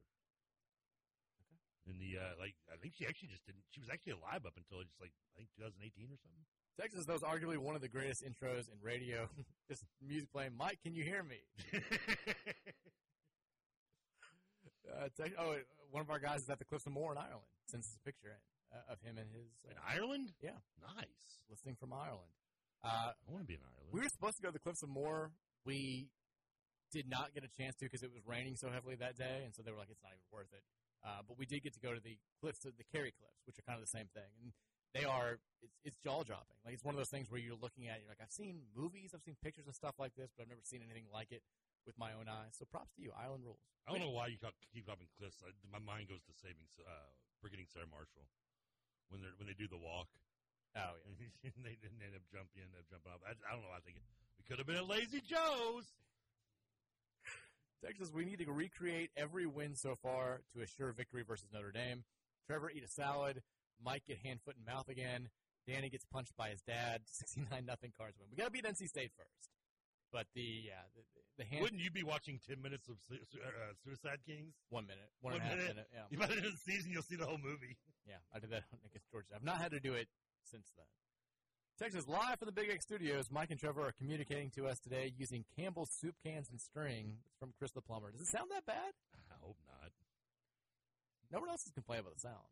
In 1.87 1.97
the 2.03 2.19
uh, 2.19 2.35
like, 2.35 2.53
I 2.67 2.75
think 2.75 2.93
she 2.99 3.07
actually 3.07 3.31
just 3.31 3.45
didn't. 3.47 3.63
She 3.71 3.79
was 3.79 3.87
actually 3.89 4.19
alive 4.19 4.43
up 4.43 4.59
until 4.59 4.83
just 4.83 4.99
like 4.99 5.15
I 5.35 5.39
think 5.39 5.49
2018 5.55 6.11
or 6.11 6.19
something. 6.19 6.43
Texas, 6.75 7.05
that 7.07 7.13
was 7.17 7.23
arguably 7.25 7.57
one 7.57 7.73
of 7.73 7.81
the 7.81 7.89
greatest 7.89 8.21
intros 8.21 8.69
in 8.69 8.77
radio. 8.83 9.25
Just 9.67 9.81
music 9.97 10.31
playing. 10.31 10.51
Mike, 10.55 10.77
can 10.83 10.93
you 10.93 11.03
hear 11.03 11.23
me? 11.23 11.41
Uh, 14.87 15.09
Tex- 15.19 15.35
oh, 15.37 15.55
one 15.91 16.01
of 16.01 16.09
our 16.09 16.19
guys 16.19 16.41
is 16.43 16.49
at 16.49 16.59
the 16.59 16.65
Cliffs 16.65 16.85
of 16.87 16.93
Moher 16.93 17.11
in 17.11 17.17
Ireland. 17.17 17.43
Sends 17.67 17.87
us 17.87 17.97
a 17.99 18.03
picture 18.07 18.31
in, 18.31 18.39
uh, 18.71 18.93
of 18.93 19.01
him 19.03 19.17
and 19.19 19.27
his 19.29 19.51
uh, 19.67 19.71
in 19.75 19.77
Ireland. 19.83 20.31
Yeah. 20.41 20.55
Nice. 20.79 21.43
listening 21.49 21.75
from 21.75 21.91
Ireland. 21.93 22.31
Uh, 22.83 23.11
I 23.11 23.27
want 23.27 23.43
to 23.43 23.47
be 23.47 23.55
in 23.55 23.63
Ireland. 23.67 23.91
we 23.91 23.99
were 23.99 24.09
supposed 24.09 24.37
to 24.37 24.41
go 24.41 24.49
to 24.49 24.53
the 24.55 24.63
Cliffs 24.63 24.83
of 24.83 24.89
Moher. 24.89 25.31
We 25.65 26.07
did 26.93 27.09
not 27.09 27.33
get 27.35 27.43
a 27.43 27.51
chance 27.59 27.75
to 27.83 27.85
because 27.85 28.01
it 28.01 28.11
was 28.13 28.23
raining 28.23 28.55
so 28.55 28.71
heavily 28.71 28.95
that 28.95 29.17
day, 29.17 29.43
and 29.43 29.51
so 29.51 29.59
they 29.61 29.71
were 29.71 29.77
like, 29.81 29.91
"It's 29.91 29.99
not 30.03 30.15
even 30.15 30.23
worth 30.31 30.53
it." 30.55 30.63
Uh, 31.05 31.21
but 31.27 31.37
we 31.37 31.45
did 31.45 31.63
get 31.63 31.73
to 31.73 31.79
go 31.79 31.93
to 31.93 32.01
the 32.01 32.17
cliffs, 32.41 32.65
the 32.65 32.87
Kerry 32.91 33.13
Cliffs, 33.13 33.41
which 33.45 33.57
are 33.59 33.65
kind 33.65 33.77
of 33.77 33.85
the 33.85 33.93
same 33.93 34.09
thing, 34.11 34.29
and 34.41 34.51
they 34.97 35.05
are 35.05 35.37
it's, 35.61 35.77
it's 35.83 35.97
jaw 36.01 36.23
dropping. 36.23 36.57
Like 36.65 36.73
it's 36.73 36.83
one 36.83 36.95
of 36.95 36.99
those 36.99 37.13
things 37.13 37.29
where 37.29 37.39
you're 37.39 37.59
looking 37.59 37.87
at, 37.87 38.01
it, 38.01 38.05
you're 38.05 38.11
like, 38.11 38.21
I've 38.21 38.33
seen 38.33 38.65
movies, 38.73 39.13
I've 39.13 39.23
seen 39.23 39.37
pictures 39.43 39.69
and 39.69 39.75
stuff 39.75 39.95
like 40.01 40.15
this, 40.17 40.33
but 40.33 40.43
I've 40.45 40.51
never 40.51 40.65
seen 40.65 40.81
anything 40.81 41.05
like 41.13 41.31
it 41.31 41.45
with 41.85 41.95
my 41.95 42.11
own 42.17 42.27
eyes. 42.27 42.57
So 42.57 42.65
props 42.67 42.91
to 42.97 43.01
you, 43.01 43.13
Ireland 43.15 43.45
rules. 43.45 43.61
I 43.87 43.95
don't 43.95 44.03
know 44.03 44.11
why 44.11 44.27
you 44.27 44.35
keep 44.73 44.83
dropping 44.83 45.07
cliffs. 45.15 45.39
I, 45.45 45.53
my 45.71 45.79
mind 45.79 46.11
goes 46.11 46.23
to 46.27 46.33
saving, 46.35 46.67
uh, 46.83 47.11
forgetting 47.39 47.69
Sarah 47.71 47.87
Marshall 47.87 48.27
when 49.07 49.23
they 49.23 49.31
when 49.39 49.47
they 49.47 49.55
do 49.55 49.71
the 49.71 49.79
walk. 49.79 50.11
Oh 50.75 50.99
yeah, 50.99 51.47
and 51.55 51.63
they 51.63 51.79
didn't 51.79 52.03
end 52.03 52.13
up 52.17 52.25
jumping, 52.27 52.67
end 52.67 52.75
up 52.75 52.87
jumping 52.91 53.11
off. 53.13 53.23
I, 53.23 53.33
I 53.47 53.51
don't 53.55 53.63
know. 53.63 53.71
I 53.71 53.79
think 53.81 54.03
it, 54.03 54.05
we 54.35 54.43
could 54.43 54.59
have 54.59 54.67
been 54.67 54.77
at 54.77 54.89
Lazy 54.89 55.23
Joe's. 55.23 55.87
Texas, 57.85 58.11
we 58.13 58.25
need 58.25 58.39
to 58.39 58.51
recreate 58.51 59.11
every 59.15 59.45
win 59.45 59.75
so 59.75 59.95
far 59.95 60.41
to 60.53 60.61
assure 60.61 60.91
victory 60.91 61.23
versus 61.27 61.47
Notre 61.53 61.71
Dame. 61.71 62.03
Trevor 62.47 62.71
eat 62.71 62.83
a 62.83 62.87
salad. 62.87 63.41
Mike 63.83 64.03
get 64.07 64.17
hand, 64.19 64.39
foot, 64.43 64.55
and 64.57 64.65
mouth 64.65 64.89
again. 64.89 65.29
Danny 65.67 65.89
gets 65.89 66.05
punched 66.05 66.35
by 66.37 66.49
his 66.49 66.61
dad. 66.61 67.01
Sixty 67.05 67.41
nine 67.51 67.65
nothing 67.65 67.91
cards 67.97 68.17
win. 68.19 68.29
We 68.31 68.37
got 68.37 68.45
to 68.45 68.51
beat 68.51 68.65
NC 68.65 68.87
State 68.87 69.11
first. 69.15 69.49
But 70.11 70.25
the 70.33 70.63
yeah 70.65 70.87
the, 70.95 71.03
the, 71.37 71.45
hand 71.45 71.61
Wouldn't 71.61 71.81
you 71.83 71.91
be 71.91 72.01
watching 72.03 72.39
ten 72.47 72.61
minutes 72.61 72.87
of 72.87 72.95
uh, 73.11 73.75
Suicide 73.83 74.19
Kings? 74.25 74.55
one 74.69 74.87
minute 74.87 75.11
one 75.19 75.33
One 75.33 75.41
and 75.41 75.43
a 75.43 75.47
half 75.49 75.57
minute? 75.57 75.75
minute. 75.75 75.89
Yeah, 75.93 76.07
You 76.09 76.17
by 76.17 76.27
the 76.27 76.37
end 76.39 76.45
of 76.47 76.53
the 76.53 76.63
season, 76.63 76.91
you'll 76.91 77.03
see 77.03 77.17
the 77.17 77.25
whole 77.27 77.37
movie. 77.43 77.75
yeah. 78.07 78.23
I 78.33 78.39
did 78.39 78.49
that 78.51 78.63
against 78.87 79.11
Georgia. 79.11 79.35
I've 79.35 79.43
not 79.43 79.59
had 79.59 79.71
to 79.71 79.81
do 79.81 79.93
it 79.93 80.07
since 80.47 80.71
then. 80.77 80.87
Texas 81.77 82.07
live 82.07 82.39
from 82.39 82.47
the 82.47 82.51
Big 82.51 82.71
X 82.71 82.85
Studios. 82.85 83.29
Mike 83.29 83.51
and 83.51 83.59
Trevor 83.59 83.81
are 83.81 83.91
communicating 83.91 84.49
to 84.57 84.65
us 84.65 84.79
today 84.79 85.13
using 85.15 85.45
Campbell's 85.55 85.91
soup 85.91 86.15
cans 86.25 86.49
and 86.49 86.59
string. 86.59 87.17
It's 87.27 87.37
from 87.37 87.53
Chris 87.59 87.69
the 87.71 87.81
Plumber. 87.81 88.09
Does 88.09 88.21
it 88.21 88.27
sound 88.27 88.49
that 88.49 88.65
bad? 88.65 88.97
I 89.29 89.35
hope 89.45 89.57
not. 89.67 89.91
No 91.31 91.39
one 91.39 91.49
else 91.49 91.65
has 91.65 91.73
complained 91.73 92.01
about 92.01 92.15
the 92.15 92.21
sound. 92.21 92.49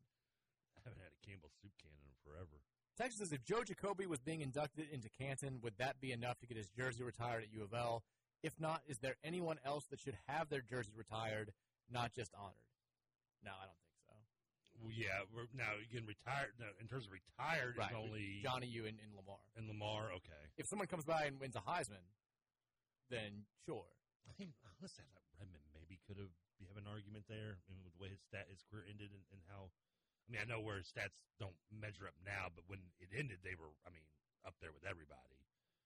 I 0.78 0.82
haven't 0.86 1.02
had 1.02 1.10
a 1.10 1.26
Campbell 1.28 1.50
soup 1.60 1.72
can 1.82 1.90
in 1.90 2.14
forever. 2.24 2.62
Texas 3.00 3.18
says 3.18 3.34
if 3.34 3.44
Joe 3.44 3.64
Jacoby 3.64 4.06
was 4.06 4.20
being 4.20 4.42
inducted 4.42 4.86
into 4.94 5.10
Canton, 5.10 5.58
would 5.64 5.74
that 5.80 6.00
be 6.00 6.12
enough 6.12 6.38
to 6.42 6.46
get 6.46 6.56
his 6.56 6.70
jersey 6.70 7.04
retired 7.04 7.42
at 7.42 7.52
U 7.52 7.64
of 7.64 7.74
L? 7.74 8.04
If 8.44 8.54
not, 8.60 8.82
is 8.88 9.00
there 9.00 9.16
anyone 9.24 9.58
else 9.66 9.86
that 9.90 10.00
should 10.00 10.18
have 10.28 10.50
their 10.50 10.62
jersey 10.62 10.92
retired, 10.96 11.52
not 11.92 12.14
just 12.14 12.30
honored? 12.38 12.54
No, 13.44 13.54
I 13.58 13.66
don't. 13.66 13.85
Well, 14.86 14.94
yeah, 14.94 15.26
we're, 15.34 15.50
now 15.58 15.74
you 15.82 15.90
can 15.90 16.06
retire. 16.06 16.54
No, 16.62 16.70
in 16.78 16.86
terms 16.86 17.10
of 17.10 17.12
retired, 17.18 17.74
Right, 17.74 17.90
it's 17.90 17.98
only 17.98 18.38
Johnny 18.46 18.70
U 18.78 18.86
and, 18.86 19.02
and 19.02 19.18
Lamar. 19.18 19.42
and 19.58 19.66
Lamar. 19.66 20.14
Okay, 20.22 20.44
If 20.62 20.70
someone 20.70 20.86
comes 20.86 21.10
by 21.10 21.26
and 21.26 21.42
wins 21.42 21.58
a 21.58 21.64
Heisman, 21.66 22.06
then 23.10 23.50
sure. 23.66 23.90
I 24.30 24.34
think 24.38 24.54
honestly, 24.78 25.02
I 25.02 25.10
thought 25.10 25.26
Redman 25.42 25.66
maybe 25.74 25.98
could 26.06 26.22
have 26.22 26.30
you 26.62 26.70
have 26.70 26.78
an 26.78 26.86
argument 26.86 27.26
there. 27.26 27.58
I 27.58 27.66
mean, 27.74 27.82
with 27.82 27.98
the 27.98 28.02
way 28.06 28.14
his 28.14 28.22
stat 28.30 28.46
his 28.54 28.62
career 28.70 28.86
ended 28.86 29.10
and, 29.10 29.26
and 29.34 29.42
how. 29.50 29.74
I 30.26 30.28
mean, 30.34 30.42
I 30.42 30.48
know 30.50 30.62
where 30.62 30.78
his 30.82 30.90
stats 30.90 31.18
don't 31.38 31.58
measure 31.70 32.06
up 32.10 32.18
now, 32.26 32.50
but 32.54 32.66
when 32.66 32.82
it 33.02 33.10
ended, 33.14 33.42
they 33.42 33.54
were. 33.58 33.74
I 33.86 33.90
mean, 33.90 34.06
up 34.46 34.54
there 34.62 34.70
with 34.74 34.86
everybody 34.86 35.42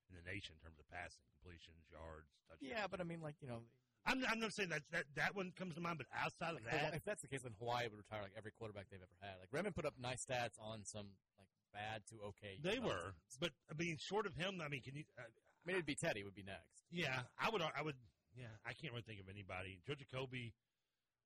in 0.08 0.16
the 0.16 0.24
nation 0.28 0.56
in 0.56 0.60
terms 0.60 0.76
of 0.76 0.84
passing, 0.92 1.24
completions, 1.40 1.88
yards, 1.88 2.28
touchdowns. 2.48 2.68
Yeah, 2.68 2.84
but 2.88 3.00
I 3.00 3.04
mean, 3.08 3.20
like 3.24 3.40
you 3.40 3.48
know, 3.48 3.64
I'm, 4.06 4.24
I'm 4.30 4.40
not 4.40 4.52
saying 4.52 4.70
that 4.70 4.82
that 4.92 5.04
that 5.16 5.36
one 5.36 5.52
comes 5.56 5.74
to 5.74 5.80
mind, 5.80 5.98
but 5.98 6.06
outside 6.16 6.56
of 6.56 6.64
that, 6.64 6.94
if 6.94 7.04
that's 7.04 7.22
the 7.22 7.28
case, 7.28 7.42
then 7.42 7.52
Hawaii 7.58 7.84
would 7.84 7.98
retire 8.00 8.22
like 8.22 8.32
every 8.36 8.52
quarterback 8.52 8.88
they've 8.90 9.00
ever 9.00 9.18
had. 9.20 9.36
Like 9.40 9.52
Redman 9.52 9.72
put 9.72 9.84
up 9.84 9.94
nice 10.00 10.24
stats 10.24 10.56
on 10.60 10.84
some 10.84 11.12
like 11.36 11.52
bad 11.72 12.02
to 12.08 12.16
okay. 12.32 12.56
they 12.62 12.78
were. 12.78 13.12
teams. 13.12 13.36
But 13.38 13.52
I 13.68 13.76
mean, 13.76 13.96
short 14.00 14.26
of 14.26 14.34
him, 14.34 14.60
I 14.64 14.68
mean, 14.68 14.80
can 14.82 14.96
you? 14.96 15.04
Uh, 15.18 15.28
I 15.28 15.62
mean, 15.66 15.76
it'd 15.76 15.86
be 15.86 15.94
Teddy 15.94 16.24
would 16.24 16.34
be 16.34 16.44
next. 16.44 16.88
Yeah, 16.90 17.28
I 17.38 17.50
would. 17.50 17.60
I 17.60 17.82
would. 17.82 17.96
Yeah, 18.32 18.52
I 18.64 18.72
can't 18.72 18.92
really 18.92 19.04
think 19.04 19.20
of 19.20 19.28
anybody. 19.28 19.80
Joe 19.86 19.94
Jacoby. 19.94 20.54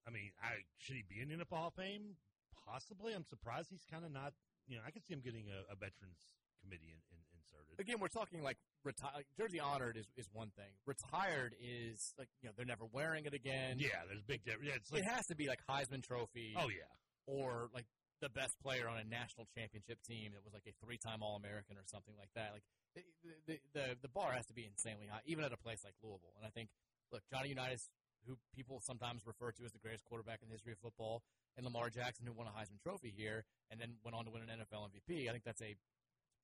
I 0.06 0.10
mean, 0.10 0.34
I 0.42 0.66
should 0.78 0.96
he 0.96 1.04
be 1.06 1.22
in 1.22 1.30
the 1.30 1.44
NFL 1.44 1.56
Hall 1.56 1.68
of 1.68 1.78
Fame? 1.78 2.18
Possibly. 2.66 3.14
I'm 3.14 3.24
surprised 3.24 3.70
he's 3.70 3.86
kind 3.88 4.04
of 4.04 4.12
not. 4.12 4.34
You 4.66 4.76
know, 4.76 4.82
I 4.84 4.90
could 4.90 5.04
see 5.04 5.14
him 5.14 5.22
getting 5.22 5.46
a, 5.48 5.64
a 5.70 5.76
veterans 5.76 6.34
committee 6.60 6.92
in, 6.92 7.00
in, 7.12 7.20
in 7.20 7.23
inserted. 7.60 7.80
again, 7.80 7.96
we're 8.00 8.08
talking 8.08 8.42
like 8.42 8.58
retired. 8.84 9.14
Like, 9.14 9.26
jersey 9.38 9.60
honored 9.60 9.96
is, 9.96 10.06
is 10.16 10.26
one 10.32 10.50
thing. 10.56 10.72
Retired 10.86 11.54
is 11.60 12.12
like 12.18 12.28
you 12.42 12.48
know 12.48 12.54
they're 12.56 12.66
never 12.66 12.84
wearing 12.90 13.26
it 13.26 13.34
again. 13.34 13.78
yeah, 13.78 14.02
there's 14.08 14.20
a 14.20 14.28
big 14.28 14.44
difference. 14.44 14.66
Yeah, 14.68 14.76
it's 14.76 14.90
it 14.92 15.06
has 15.06 15.26
to 15.26 15.36
be 15.36 15.48
like 15.48 15.60
Heisman 15.68 16.02
Trophy. 16.02 16.54
oh 16.56 16.68
yeah, 16.68 16.90
or 17.26 17.68
like 17.74 17.86
the 18.20 18.28
best 18.30 18.58
player 18.62 18.88
on 18.88 18.96
a 18.96 19.04
national 19.04 19.46
championship 19.52 19.98
team 20.06 20.32
that 20.32 20.40
was 20.44 20.54
like 20.54 20.64
a 20.64 20.72
three-time 20.80 21.20
All-American 21.20 21.76
or 21.76 21.84
something 21.84 22.14
like 22.16 22.30
that. 22.34 22.54
Like 22.54 22.64
the 22.94 23.02
the 23.46 23.56
the, 23.74 23.86
the 24.02 24.08
bar 24.08 24.32
has 24.32 24.46
to 24.46 24.54
be 24.54 24.64
insanely 24.64 25.06
high, 25.10 25.20
even 25.26 25.44
at 25.44 25.52
a 25.52 25.58
place 25.58 25.82
like 25.84 25.94
Louisville. 26.02 26.32
And 26.38 26.46
I 26.46 26.50
think, 26.50 26.70
look, 27.12 27.22
Johnny 27.30 27.50
Unitas, 27.50 27.90
who 28.26 28.38
people 28.54 28.80
sometimes 28.80 29.26
refer 29.26 29.52
to 29.52 29.64
as 29.64 29.72
the 29.72 29.82
greatest 29.82 30.04
quarterback 30.04 30.40
in 30.42 30.48
the 30.48 30.54
history 30.54 30.72
of 30.72 30.78
football, 30.78 31.22
and 31.56 31.64
Lamar 31.66 31.90
Jackson, 31.90 32.24
who 32.26 32.32
won 32.32 32.46
a 32.46 32.54
Heisman 32.54 32.80
Trophy 32.82 33.12
here 33.14 33.44
and 33.70 33.80
then 33.80 33.94
went 34.04 34.14
on 34.16 34.24
to 34.24 34.30
win 34.30 34.42
an 34.42 34.48
NFL 34.48 34.88
MVP. 34.90 35.28
I 35.28 35.32
think 35.32 35.44
that's 35.44 35.62
a 35.62 35.76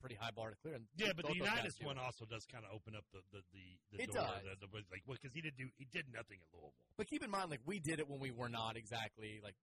pretty 0.01 0.17
high 0.17 0.33
bar 0.35 0.51
to 0.51 0.57
clear. 0.57 0.75
And 0.75 0.85
yeah. 0.97 1.13
But 1.15 1.27
the 1.27 1.35
Unitas 1.37 1.77
do. 1.77 1.87
one 1.87 1.99
also 1.99 2.25
does 2.25 2.45
kind 2.51 2.65
of 2.65 2.73
open 2.75 2.97
up 2.97 3.05
the 3.13 3.21
the 3.33 3.41
the, 3.53 3.65
the 3.93 4.03
It 4.05 4.13
door. 4.13 4.25
does. 4.25 4.43
The, 4.61 4.67
the, 4.67 4.83
like 4.91 5.05
because 5.07 5.35
he 5.35 5.41
did 5.41 5.55
do 5.57 5.69
he 5.77 5.87
did 5.93 6.07
nothing 6.13 6.39
at 6.41 6.49
Louisville. 6.53 6.73
But 6.97 7.07
keep 7.07 7.23
in 7.23 7.31
mind, 7.31 7.51
like 7.51 7.61
we 7.67 7.79
did 7.79 8.01
it 8.01 8.09
when 8.09 8.19
we 8.21 8.31
were 8.31 8.49
not 8.49 8.77
exactly 8.77 9.41
like 9.45 9.55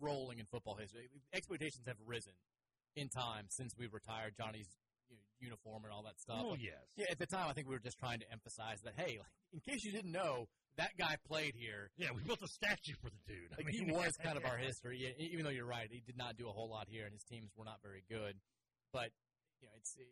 rolling 0.00 0.38
in 0.38 0.46
football 0.46 0.74
history. 0.74 1.08
Expectations 1.32 1.86
have 1.86 1.96
risen 2.04 2.32
in 2.96 3.08
time 3.08 3.46
since 3.48 3.72
we 3.78 3.86
retired 3.86 4.34
Johnny's 4.36 4.68
you 5.08 5.16
know, 5.16 5.22
uniform 5.40 5.84
and 5.84 5.92
all 5.92 6.02
that 6.02 6.18
stuff. 6.18 6.40
Oh 6.42 6.50
Like, 6.50 6.62
yes, 6.62 6.82
yeah, 6.96 7.06
at 7.10 7.18
the 7.18 7.26
time, 7.26 7.48
I 7.48 7.52
think 7.52 7.68
we 7.68 7.74
were 7.74 7.80
just 7.84 7.98
trying 7.98 8.20
to 8.20 8.26
emphasize 8.32 8.80
that 8.82 8.94
hey, 8.96 9.18
like, 9.18 9.30
in 9.52 9.60
case 9.60 9.84
you 9.84 9.92
didn't 9.92 10.12
know, 10.12 10.46
that 10.76 10.96
guy 10.98 11.16
played 11.26 11.54
here. 11.56 11.90
yeah. 11.96 12.08
We 12.14 12.22
built 12.22 12.42
a 12.42 12.48
statue 12.48 12.94
for 13.02 13.10
the 13.10 13.20
dude. 13.26 13.50
I 13.52 13.62
Like 13.62 13.74
he 13.74 13.84
was 13.90 14.12
kind 14.22 14.38
of 14.38 14.44
our 14.44 14.56
history. 14.56 14.98
Yeah, 15.02 15.10
even 15.18 15.44
though 15.44 15.50
you're 15.50 15.66
right, 15.66 15.88
he 15.90 16.00
did 16.06 16.16
not 16.16 16.36
do 16.36 16.48
a 16.48 16.52
whole 16.52 16.70
lot 16.70 16.86
here, 16.88 17.04
and 17.04 17.12
his 17.12 17.24
teams 17.24 17.50
were 17.56 17.64
not 17.64 17.78
very 17.82 18.02
good. 18.08 18.36
But 18.92 19.10
you 19.60 19.68
know, 19.68 19.76
it's 19.76 19.96
eh, 20.00 20.08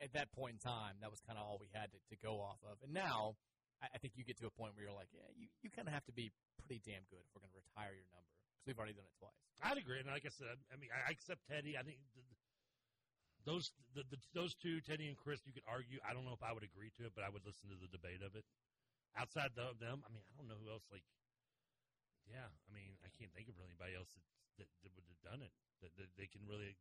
at 0.00 0.16
that 0.16 0.32
point 0.32 0.56
in 0.56 0.60
time, 0.60 0.96
that 1.04 1.12
was 1.12 1.20
kind 1.20 1.36
of 1.36 1.44
all 1.44 1.60
we 1.60 1.68
had 1.76 1.92
to, 1.92 2.00
to 2.08 2.16
go 2.16 2.40
off 2.40 2.60
of. 2.64 2.80
And 2.80 2.96
now, 2.96 3.36
I, 3.84 3.92
I 3.92 3.96
think 4.00 4.16
you 4.16 4.24
get 4.24 4.40
to 4.40 4.48
a 4.48 4.54
point 4.56 4.72
where 4.72 4.88
you're 4.88 4.96
like, 4.96 5.12
yeah, 5.12 5.28
you, 5.36 5.52
you 5.60 5.68
kind 5.68 5.84
of 5.84 5.92
have 5.92 6.04
to 6.08 6.16
be 6.16 6.32
pretty 6.64 6.80
damn 6.80 7.04
good 7.12 7.20
if 7.20 7.30
we're 7.36 7.44
going 7.44 7.52
to 7.52 7.60
retire 7.60 7.92
your 7.92 8.08
number 8.12 8.32
because 8.56 8.64
we've 8.64 8.80
already 8.80 8.96
done 8.96 9.08
it 9.08 9.16
twice. 9.20 9.36
I'd 9.60 9.76
agree, 9.76 10.00
and 10.00 10.08
like 10.08 10.24
I 10.24 10.32
said, 10.32 10.56
I 10.72 10.80
mean, 10.80 10.88
I 10.88 11.12
accept 11.12 11.44
Teddy. 11.44 11.76
I 11.76 11.84
think 11.84 12.00
the, 12.16 12.24
those 13.44 13.72
the, 13.92 14.04
the, 14.08 14.18
those 14.32 14.56
two, 14.56 14.80
Teddy 14.80 15.08
and 15.08 15.16
Chris, 15.20 15.44
you 15.44 15.52
could 15.52 15.68
argue. 15.68 16.00
I 16.00 16.16
don't 16.16 16.24
know 16.24 16.36
if 16.36 16.40
I 16.40 16.56
would 16.56 16.64
agree 16.64 16.88
to 16.96 17.04
it, 17.04 17.12
but 17.12 17.24
I 17.24 17.28
would 17.28 17.44
listen 17.44 17.68
to 17.68 17.76
the 17.76 17.92
debate 17.92 18.24
of 18.24 18.32
it. 18.32 18.44
Outside 19.16 19.52
of 19.60 19.76
them, 19.76 20.00
I 20.00 20.08
mean, 20.08 20.24
I 20.24 20.32
don't 20.40 20.48
know 20.48 20.60
who 20.60 20.72
else. 20.72 20.88
Like, 20.88 21.04
yeah, 22.24 22.48
I 22.48 22.70
mean, 22.72 22.96
I 23.04 23.12
can't 23.20 23.32
think 23.36 23.52
of 23.52 23.60
really 23.60 23.76
anybody 23.76 23.96
else 23.96 24.08
that 24.16 24.24
that, 24.64 24.68
that 24.80 24.92
would 24.96 25.08
have 25.08 25.24
done 25.24 25.40
it. 25.44 25.52
That, 25.84 25.92
that 26.00 26.12
they 26.16 26.28
can 26.28 26.44
really 26.48 26.76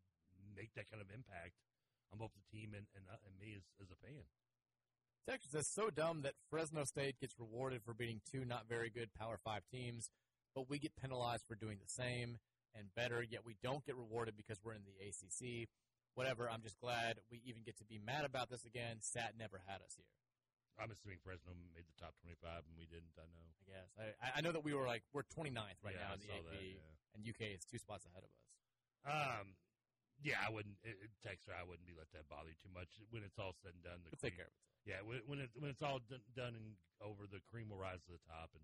make 0.56 0.72
that 0.76 0.88
kind 0.88 1.04
of 1.04 1.12
impact 1.12 1.60
on 2.12 2.18
both 2.20 2.32
the 2.34 2.46
team 2.58 2.74
and 2.76 2.86
and, 2.96 3.06
uh, 3.12 3.18
and 3.26 3.34
me 3.40 3.56
as 3.56 3.64
as 3.82 3.90
a 3.92 3.98
fan. 4.06 4.24
Texas 5.28 5.54
is 5.54 5.68
so 5.68 5.90
dumb 5.90 6.22
that 6.24 6.34
Fresno 6.50 6.84
State 6.86 7.20
gets 7.20 7.36
rewarded 7.38 7.84
for 7.84 7.94
beating 7.94 8.22
two 8.32 8.46
not 8.46 8.68
very 8.68 8.90
good 8.90 9.14
Power 9.14 9.38
Five 9.38 9.62
teams, 9.72 10.10
but 10.56 10.70
we 10.70 10.80
get 10.80 10.96
penalized 10.96 11.46
for 11.48 11.56
doing 11.56 11.78
the 11.78 11.90
same 11.92 12.40
and 12.74 12.90
better. 12.96 13.22
Yet 13.22 13.46
we 13.46 13.56
don't 13.62 13.86
get 13.86 13.96
rewarded 13.96 14.36
because 14.38 14.58
we're 14.64 14.74
in 14.74 14.86
the 14.86 14.98
ACC. 15.06 15.68
Whatever. 16.16 16.50
I'm 16.50 16.62
just 16.66 16.80
glad 16.82 17.22
we 17.32 17.40
even 17.46 17.62
get 17.64 17.78
to 17.78 17.86
be 17.86 18.00
mad 18.02 18.26
about 18.26 18.50
this 18.50 18.66
again. 18.66 18.98
Sat 19.00 19.38
never 19.38 19.62
had 19.70 19.80
us 19.86 19.94
here. 19.96 20.10
I'm 20.82 20.90
assuming 20.90 21.20
Fresno 21.24 21.54
made 21.76 21.86
the 21.86 21.98
top 22.02 22.16
25 22.26 22.66
and 22.66 22.74
we 22.80 22.88
didn't. 22.90 23.14
I 23.20 23.28
know. 23.30 23.46
I 23.46 23.64
guess 23.70 23.90
I, 24.18 24.40
I- 24.40 24.42
know 24.42 24.52
that 24.52 24.64
we 24.66 24.74
were 24.74 24.88
like 24.88 25.04
we're 25.14 25.28
29th 25.30 25.78
right 25.86 25.94
Yeah, 25.94 26.10
now 26.10 26.18
in 26.18 26.20
the 26.26 26.32
AP, 26.34 26.50
that, 26.50 26.64
yeah. 26.64 27.14
and 27.14 27.22
UK 27.22 27.54
is 27.54 27.62
two 27.70 27.78
spots 27.78 28.08
ahead 28.10 28.24
of 28.26 28.32
us. 28.34 28.50
Um, 29.06 29.54
yeah, 30.22 30.44
I 30.44 30.50
wouldn't. 30.52 30.76
It, 30.84 31.00
it, 31.00 31.12
Texter, 31.24 31.56
I 31.56 31.64
wouldn't 31.64 31.88
be 31.88 31.96
let 31.96 32.12
that 32.12 32.28
bother 32.28 32.52
you 32.52 32.60
too 32.60 32.74
much 32.76 33.00
when 33.12 33.24
it's 33.24 33.40
all 33.40 33.56
said 33.64 33.76
and 33.76 33.84
done. 33.84 34.00
The 34.04 34.12
We'll 34.12 34.24
take 34.24 34.40
care 34.40 34.52
of. 34.52 34.56
Yeah, 34.88 35.00
when 35.04 35.24
when, 35.28 35.40
it, 35.44 35.52
when 35.56 35.72
it's 35.72 35.84
all 35.84 36.04
done, 36.08 36.24
done 36.36 36.56
and 36.56 36.76
over, 37.00 37.28
the 37.28 37.44
cream 37.48 37.72
will 37.72 37.80
rise 37.80 38.04
to 38.08 38.12
the 38.16 38.24
top. 38.28 38.52
And 38.56 38.64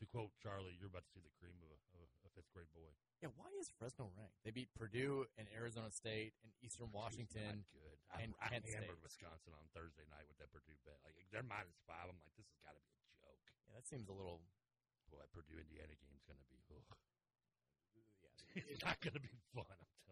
to 0.00 0.04
quote 0.10 0.34
Charlie, 0.42 0.74
you're 0.76 0.90
about 0.90 1.06
to 1.06 1.12
see 1.14 1.22
the 1.22 1.32
cream 1.38 1.54
of 1.62 1.70
a, 1.70 1.78
of 1.94 2.00
a, 2.02 2.30
fifth 2.34 2.48
grade 2.50 2.68
boy. 2.72 2.90
Yeah, 3.20 3.30
why 3.38 3.52
is 3.60 3.70
Fresno 3.70 4.10
ranked? 4.18 4.40
They 4.42 4.50
beat 4.50 4.72
Purdue 4.74 5.28
and 5.38 5.46
Arizona 5.52 5.92
State 5.92 6.34
and 6.42 6.50
Eastern 6.64 6.90
Washington. 6.90 7.62
Not 7.62 7.76
good. 7.76 7.96
I, 8.10 8.16
and 8.26 8.32
I 8.40 8.50
Kent 8.50 8.66
hammered. 8.66 8.98
Wisconsin 9.04 9.54
on 9.54 9.64
Thursday 9.76 10.02
night 10.10 10.26
with 10.26 10.40
that 10.42 10.50
Purdue 10.50 10.74
bet. 10.82 10.98
Like 11.06 11.14
they're 11.30 11.46
minus 11.46 11.78
five. 11.86 12.08
I'm 12.10 12.18
like, 12.18 12.34
this 12.34 12.48
has 12.50 12.58
got 12.64 12.74
to 12.74 12.82
be 12.82 12.92
a 12.92 13.04
joke. 13.22 13.40
Yeah, 13.68 13.78
that 13.78 13.86
seems 13.86 14.10
a 14.10 14.16
little. 14.16 14.42
Boy, 15.12 15.20
that 15.22 15.30
Purdue 15.30 15.60
Indiana 15.60 15.92
game's 15.94 16.24
going 16.26 16.40
to 16.40 16.48
be. 16.50 16.58
Ugh. 16.72 16.96
Yeah, 17.94 18.64
It's 18.74 18.84
not 18.84 18.98
going 19.00 19.14
to 19.16 19.22
be 19.22 19.32
fun. 19.54 19.68
I'm 19.70 19.92
telling 20.02 20.11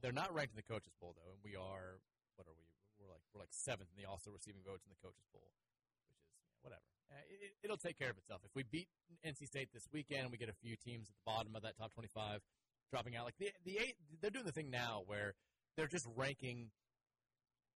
you 0.00 0.08
people. 0.08 0.16
They're 0.16 0.16
not 0.16 0.32
ranked 0.34 0.52
in 0.56 0.60
the 0.60 0.66
coaches 0.66 0.92
poll 1.00 1.14
though, 1.16 1.32
and 1.32 1.40
we 1.44 1.56
are. 1.56 2.00
What 2.36 2.48
are 2.48 2.56
we? 2.56 2.64
We're 3.00 3.12
like 3.12 3.24
we're 3.34 3.40
like 3.40 3.52
seventh 3.52 3.88
in 3.92 4.02
the 4.02 4.08
also 4.08 4.30
receiving 4.32 4.62
votes 4.64 4.84
in 4.84 4.92
the 4.92 5.00
coaches 5.00 5.24
poll, 5.32 5.44
which 5.44 5.68
is 5.68 5.76
yeah, 6.08 6.20
whatever. 6.64 6.84
Uh, 7.12 7.24
it, 7.28 7.52
it'll 7.64 7.80
take 7.80 7.98
care 7.98 8.10
of 8.10 8.18
itself. 8.18 8.40
If 8.44 8.54
we 8.56 8.64
beat 8.64 8.88
NC 9.26 9.46
State 9.46 9.68
this 9.72 9.88
weekend, 9.92 10.30
we 10.30 10.38
get 10.38 10.48
a 10.48 10.56
few 10.60 10.76
teams 10.76 11.08
at 11.08 11.16
the 11.16 11.26
bottom 11.26 11.56
of 11.56 11.62
that 11.64 11.76
top 11.76 11.92
twenty-five 11.92 12.40
dropping 12.88 13.16
out. 13.16 13.24
Like 13.24 13.38
the 13.38 13.52
the 13.64 13.78
eight, 13.78 13.96
they're 14.20 14.30
doing 14.30 14.48
the 14.48 14.52
thing 14.56 14.70
now 14.70 15.04
where 15.06 15.34
they're 15.76 15.90
just 15.90 16.08
ranking 16.16 16.70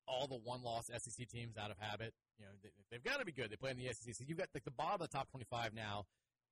all 0.07 0.27
the 0.27 0.37
one-loss 0.37 0.91
SEC 0.93 1.29
teams 1.29 1.57
out 1.57 1.71
of 1.71 1.79
habit. 1.81 2.13
You 2.39 2.45
know, 2.45 2.53
they, 2.63 2.69
they've 2.91 3.03
got 3.05 3.21
to 3.21 3.25
be 3.25 3.33
good. 3.33 3.49
They 3.49 3.57
play 3.57 3.71
in 3.71 3.79
the 3.79 3.89
SEC. 3.95 4.15
So 4.15 4.25
you've 4.27 4.37
got 4.37 4.49
like 4.53 4.65
the 4.65 4.71
bottom 4.71 5.01
of 5.01 5.11
the 5.11 5.17
top 5.17 5.31
twenty-five 5.31 5.73
now, 5.73 6.05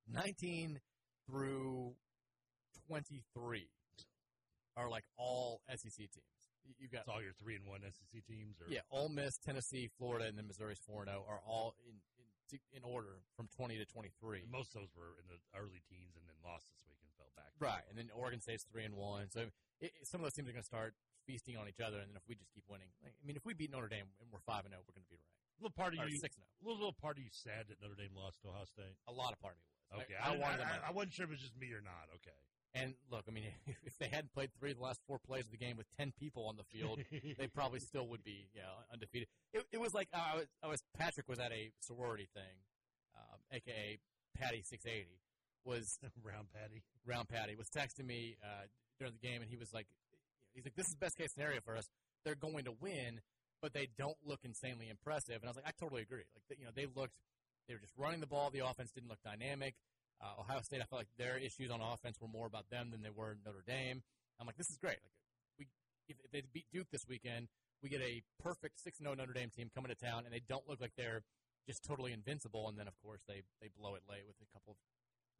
nineteen 0.09 0.79
through 1.29 1.93
twenty-three 2.87 3.69
are 4.75 4.89
like 4.89 5.03
all 5.17 5.61
SEC 5.69 5.95
teams. 6.09 6.39
You- 6.65 6.75
You've 6.79 6.91
got 6.91 7.01
It's 7.01 7.09
all 7.11 7.21
your 7.21 7.33
three 7.35 7.55
and 7.59 7.65
one 7.67 7.81
SEC 7.83 8.23
teams, 8.23 8.55
or 8.63 8.71
yeah, 8.71 8.87
Ole 8.89 9.09
Miss, 9.09 9.37
Tennessee, 9.37 9.89
Florida, 9.99 10.25
and 10.31 10.37
then 10.37 10.47
Missouri's 10.47 10.79
four 10.79 11.01
and 11.03 11.11
zero 11.11 11.25
are 11.27 11.41
all 11.45 11.75
in, 11.83 11.99
in 12.51 12.59
in 12.71 12.83
order 12.87 13.19
from 13.35 13.47
twenty 13.51 13.75
to 13.77 13.85
twenty 13.85 14.11
three. 14.21 14.47
most 14.47 14.71
of 14.75 14.79
those 14.81 14.93
were 14.95 15.19
in 15.19 15.27
the 15.27 15.35
early 15.59 15.83
teens 15.91 16.15
and 16.15 16.23
then 16.23 16.35
lost 16.39 16.71
this 16.71 16.79
week 16.87 16.99
and 17.03 17.11
fell 17.19 17.31
back. 17.35 17.51
Right, 17.59 17.83
and 17.91 17.97
then 17.99 18.07
Oregon 18.15 18.39
State's 18.39 18.63
three 18.63 18.85
and 18.87 18.95
one. 18.95 19.27
So 19.29 19.51
it, 19.83 19.91
some 20.07 20.21
of 20.21 20.23
those 20.23 20.33
teams 20.39 20.47
are 20.47 20.55
going 20.55 20.63
to 20.63 20.71
start 20.71 20.95
feasting 21.27 21.57
on 21.59 21.67
each 21.67 21.79
other, 21.83 21.99
and 21.99 22.07
then 22.07 22.15
if 22.15 22.23
we 22.31 22.35
just 22.35 22.51
keep 22.55 22.63
winning, 22.71 22.87
like, 23.03 23.11
I 23.19 23.23
mean, 23.27 23.35
if 23.35 23.43
we 23.43 23.51
beat 23.53 23.71
Notre 23.71 23.87
Dame 23.91 24.07
and 24.23 24.31
we're 24.31 24.43
five 24.47 24.63
and 24.63 24.71
zero, 24.71 24.83
we're 24.87 24.95
going 24.95 25.03
to 25.07 25.11
be 25.11 25.19
right. 25.19 25.35
A 25.59 25.67
little 25.67 25.75
part 25.75 25.91
of 25.95 25.99
Or 25.99 26.07
you, 26.07 26.15
six 26.19 26.35
and 26.39 26.47
zero. 26.47 26.63
little, 26.63 26.79
little 26.79 26.95
part 26.99 27.15
of 27.19 27.23
you 27.27 27.31
sad 27.31 27.67
that 27.67 27.79
Notre 27.83 27.95
Dame 27.99 28.15
lost 28.15 28.39
to 28.43 28.51
Ohio 28.55 28.63
State. 28.71 28.95
A 29.07 29.15
lot 29.15 29.35
of 29.35 29.39
part 29.43 29.55
of 29.55 29.59
me 29.59 29.67
was. 29.67 30.07
Okay, 30.07 30.15
I, 30.15 30.31
I. 30.31 30.87
I, 30.87 30.89
I 30.89 30.91
wasn't 30.95 31.11
sure 31.15 31.27
if 31.27 31.35
it 31.35 31.37
was 31.37 31.43
just 31.43 31.59
me 31.59 31.71
or 31.75 31.83
not. 31.83 32.07
Okay, 32.23 32.35
and 32.75 32.95
look, 33.11 33.25
I 33.27 33.31
mean, 33.31 33.45
if 33.85 33.97
they 33.97 34.07
hadn't 34.07 34.33
played 34.33 34.49
three 34.59 34.71
of 34.71 34.77
the 34.77 34.83
last 34.83 34.99
four 35.07 35.19
plays 35.19 35.45
of 35.45 35.51
the 35.51 35.57
game 35.57 35.77
with 35.77 35.87
ten 35.97 36.13
people 36.19 36.45
on 36.47 36.57
the 36.57 36.63
field, 36.63 36.99
they 37.37 37.47
probably 37.47 37.79
still 37.79 38.07
would 38.07 38.23
be 38.23 38.47
yeah 38.55 38.61
undefeated. 38.91 39.27
It, 39.53 39.65
it 39.71 39.79
was 39.79 39.93
like 39.93 40.07
uh, 40.13 40.19
I 40.33 40.35
was, 40.35 40.45
I 40.63 40.67
was 40.67 40.83
Patrick 40.97 41.27
was 41.27 41.39
at 41.39 41.51
a 41.51 41.71
sorority 41.79 42.27
thing, 42.33 42.55
um, 43.15 43.39
aka 43.51 43.99
Patty 44.35 44.61
six 44.63 44.85
eighty 44.85 45.19
was 45.65 45.99
round 46.23 46.47
patty. 46.53 46.83
round 47.05 47.29
Patty 47.29 47.55
was 47.55 47.69
texting 47.69 48.05
me 48.05 48.35
uh, 48.43 48.65
during 48.99 49.13
the 49.13 49.25
game, 49.25 49.41
and 49.41 49.49
he 49.49 49.57
was 49.57 49.73
like, 49.73 49.87
he's 50.53 50.65
like, 50.65 50.75
this 50.75 50.87
is 50.87 50.95
best 50.95 51.17
case 51.17 51.33
scenario 51.33 51.61
for 51.61 51.77
us. 51.77 51.89
They're 52.25 52.35
going 52.35 52.65
to 52.65 52.73
win, 52.79 53.21
but 53.61 53.73
they 53.73 53.89
don't 53.97 54.17
look 54.25 54.39
insanely 54.43 54.89
impressive. 54.89 55.35
And 55.35 55.45
I 55.45 55.49
was 55.49 55.57
like, 55.57 55.67
I 55.67 55.71
totally 55.79 56.01
agree. 56.01 56.23
Like 56.49 56.59
you 56.59 56.65
know, 56.65 56.71
they 56.75 56.87
looked, 56.95 57.13
they 57.67 57.73
were 57.73 57.79
just 57.79 57.93
running 57.97 58.19
the 58.19 58.27
ball. 58.27 58.49
The 58.49 58.65
offense 58.65 58.91
didn't 58.91 59.09
look 59.09 59.21
dynamic. 59.23 59.75
Uh, 60.23 60.39
Ohio 60.39 60.61
State, 60.61 60.79
I 60.79 60.85
felt 60.85 61.01
like 61.01 61.11
their 61.17 61.37
issues 61.37 61.69
on 61.69 61.81
offense 61.81 62.15
were 62.21 62.29
more 62.31 62.47
about 62.47 62.69
them 62.69 62.91
than 62.91 63.01
they 63.01 63.11
were 63.13 63.35
Notre 63.45 63.63
Dame. 63.67 64.01
I'm 64.39 64.47
like, 64.47 64.55
this 64.55 64.69
is 64.69 64.77
great. 64.77 65.03
Like 65.03 65.11
we, 65.59 65.67
if, 66.07 66.15
if 66.23 66.31
they 66.31 66.41
beat 66.53 66.65
Duke 66.71 66.87
this 66.91 67.05
weekend, 67.07 67.47
we 67.83 67.89
get 67.89 68.01
a 68.01 68.23
perfect 68.41 68.79
six 68.79 68.99
0 68.99 69.13
Notre 69.15 69.33
Dame 69.33 69.49
team 69.49 69.69
coming 69.75 69.89
to 69.91 69.95
town, 69.95 70.23
and 70.23 70.33
they 70.33 70.41
don't 70.47 70.67
look 70.67 70.79
like 70.79 70.93
they're 70.95 71.23
just 71.67 71.83
totally 71.83 72.13
invincible. 72.13 72.69
And 72.69 72.79
then 72.79 72.87
of 72.87 72.95
course 73.03 73.21
they 73.27 73.43
they 73.61 73.67
blow 73.75 73.95
it 73.95 74.03
late 74.09 74.23
with 74.25 74.37
a 74.39 74.47
couple 74.53 74.71
of 74.71 74.77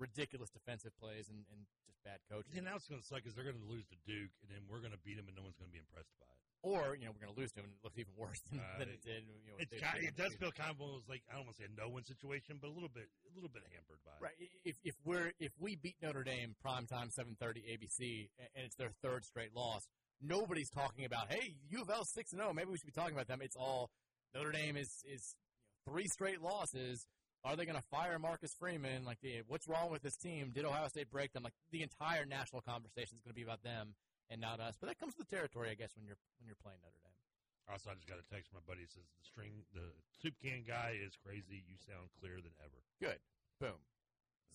ridiculous 0.03 0.51
defensive 0.51 0.91
plays 0.99 1.31
and, 1.31 1.47
and 1.49 1.63
just 1.87 1.97
bad 2.03 2.19
coaching. 2.27 2.59
And 2.59 2.67
now 2.67 2.75
it's 2.75 2.87
going 2.91 2.99
to 2.99 3.07
suck 3.07 3.23
because 3.23 3.33
they're 3.33 3.47
going 3.47 3.59
to 3.59 3.71
lose 3.71 3.87
to 3.89 3.97
Duke, 4.03 4.31
and 4.43 4.51
then 4.51 4.67
we're 4.67 4.83
going 4.83 4.91
to 4.95 4.99
beat 5.07 5.15
them, 5.15 5.27
and 5.31 5.35
no 5.39 5.43
one's 5.47 5.55
going 5.55 5.71
to 5.71 5.75
be 5.75 5.79
impressed 5.79 6.11
by 6.19 6.27
it. 6.27 6.39
Or 6.63 6.95
you 6.95 7.03
know 7.03 7.11
we're 7.11 7.19
going 7.27 7.35
to 7.35 7.39
lose 7.39 7.51
to 7.51 7.59
them 7.59 7.67
and 7.67 7.75
it 7.75 7.83
looks 7.83 7.99
even 7.99 8.15
worse 8.15 8.39
than, 8.47 8.63
Uh, 8.63 8.79
than 8.79 8.87
it 8.87 9.03
did. 9.03 9.27
You 9.43 9.51
know, 9.51 9.59
It's 9.59 9.75
kind, 9.83 9.99
it 9.99 10.15
does 10.15 10.31
feel 10.39 10.47
kind 10.55 10.71
of 10.71 10.79
those 10.79 11.03
like 11.11 11.19
I 11.27 11.35
don't 11.35 11.43
want 11.43 11.59
to 11.59 11.63
say 11.63 11.67
a 11.67 11.75
no-win 11.75 12.07
situation, 12.07 12.55
but 12.63 12.71
a 12.71 12.75
little 12.75 12.87
bit, 12.87 13.11
a 13.27 13.31
little 13.35 13.51
bit 13.51 13.63
hampered 13.67 13.99
by 14.07 14.15
it. 14.15 14.23
right. 14.31 14.37
If 14.63 14.79
if 14.83 14.95
we're 15.03 15.35
if 15.43 15.51
we 15.59 15.75
beat 15.75 15.99
Notre 15.99 16.23
Dame 16.23 16.55
prime 16.63 16.87
time 16.87 17.11
seven 17.11 17.35
thirty 17.35 17.67
ABC 17.67 18.31
and 18.55 18.63
it's 18.63 18.79
their 18.79 18.95
third 19.03 19.25
straight 19.27 19.51
loss, 19.53 19.83
nobody's 20.23 20.69
talking 20.71 21.03
about 21.03 21.27
hey 21.27 21.55
U 21.67 21.81
of 21.83 21.89
L 21.89 22.05
six 22.07 22.31
and 22.31 22.39
zero. 22.39 22.53
Maybe 22.55 22.71
we 22.71 22.77
should 22.79 22.87
be 22.87 22.95
talking 22.95 23.13
about 23.13 23.27
them. 23.27 23.43
It's 23.43 23.59
all 23.59 23.91
Notre 24.33 24.53
Dame 24.55 24.77
is 24.79 25.03
is 25.03 25.35
you 25.35 25.67
know, 25.67 25.91
three 25.99 26.07
straight 26.07 26.39
losses. 26.39 27.03
Are 27.43 27.55
they 27.55 27.65
going 27.65 27.75
to 27.75 27.83
fire 27.91 28.17
Marcus 28.19 28.55
Freeman? 28.55 29.03
Like, 29.03 29.19
the, 29.21 29.43
what's 29.47 29.67
wrong 29.67 29.91
with 29.91 30.01
this 30.01 30.15
team? 30.15 30.51
Did 30.55 30.63
Ohio 30.63 30.87
State 30.87 31.11
break 31.11 31.33
them? 31.33 31.43
Like, 31.43 31.53
the 31.75 31.83
entire 31.83 32.23
national 32.25 32.61
conversation 32.63 33.19
is 33.19 33.21
going 33.23 33.35
to 33.35 33.39
be 33.39 33.43
about 33.43 33.63
them 33.63 33.95
and 34.31 34.39
not 34.39 34.63
us. 34.63 34.79
But 34.79 34.87
that 34.87 34.97
comes 34.99 35.13
with 35.17 35.27
the 35.27 35.35
territory, 35.35 35.67
I 35.69 35.75
guess, 35.75 35.91
when 35.99 36.07
you're 36.07 36.19
when 36.39 36.47
you're 36.47 36.59
playing 36.63 36.79
Notre 36.79 36.95
Dame. 37.03 37.19
Also, 37.67 37.91
I 37.91 37.99
just 37.99 38.07
got 38.07 38.15
a 38.19 38.27
text 38.31 38.47
from 38.51 38.63
my 38.63 38.65
buddy. 38.67 38.87
Says 38.87 39.03
the 39.19 39.27
string, 39.27 39.67
the 39.75 39.91
soup 40.23 40.39
can 40.39 40.63
guy 40.63 40.95
is 40.95 41.19
crazy. 41.19 41.63
You 41.67 41.75
sound 41.83 42.11
clearer 42.19 42.39
than 42.39 42.55
ever. 42.63 42.79
Good. 43.03 43.19
Boom. 43.59 43.79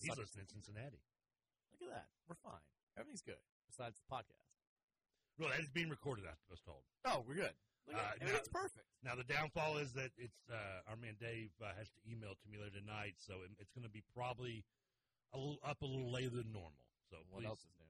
He's 0.01 0.09
Suck- 0.09 0.25
listening 0.25 0.49
in 0.49 0.53
Cincinnati. 0.57 1.01
Look 1.77 1.89
at 1.89 1.93
that. 1.93 2.07
We're 2.25 2.41
fine. 2.41 2.61
Everything's 2.97 3.21
good 3.21 3.41
besides 3.69 4.01
the 4.01 4.07
podcast. 4.09 4.49
Well, 5.37 5.53
that 5.53 5.61
is 5.61 5.69
being 5.69 5.89
recorded. 5.93 6.25
I 6.25 6.33
was 6.49 6.59
told. 6.65 6.81
Oh, 7.05 7.21
we're 7.25 7.37
good. 7.37 7.53
Look 7.89 7.97
Uh, 7.97 8.05
at- 8.05 8.21
I 8.21 8.25
mean, 8.25 8.33
now- 8.33 8.39
it's 8.39 8.47
perfect. 8.53 8.85
Now 9.01 9.15
the 9.15 9.23
downfall 9.25 9.77
is 9.81 9.93
that 9.93 10.11
it's 10.17 10.49
uh, 10.49 10.85
our 10.87 10.95
man 10.95 11.15
Dave 11.19 11.49
uh, 11.63 11.73
has 11.73 11.89
to 11.89 11.99
email 12.05 12.35
to 12.35 12.45
me 12.51 12.57
later 12.61 12.77
tonight, 12.79 13.15
so 13.17 13.41
it, 13.47 13.51
it's 13.57 13.71
going 13.71 13.83
to 13.87 13.89
be 13.89 14.03
probably 14.13 14.63
a 15.33 15.37
little 15.37 15.57
up 15.63 15.81
a 15.81 15.85
little 15.87 16.11
later 16.11 16.29
than 16.35 16.51
normal. 16.51 16.85
So 17.09 17.17
What 17.31 17.41
please, 17.41 17.49
else 17.49 17.63
is 17.65 17.73
new? 17.79 17.89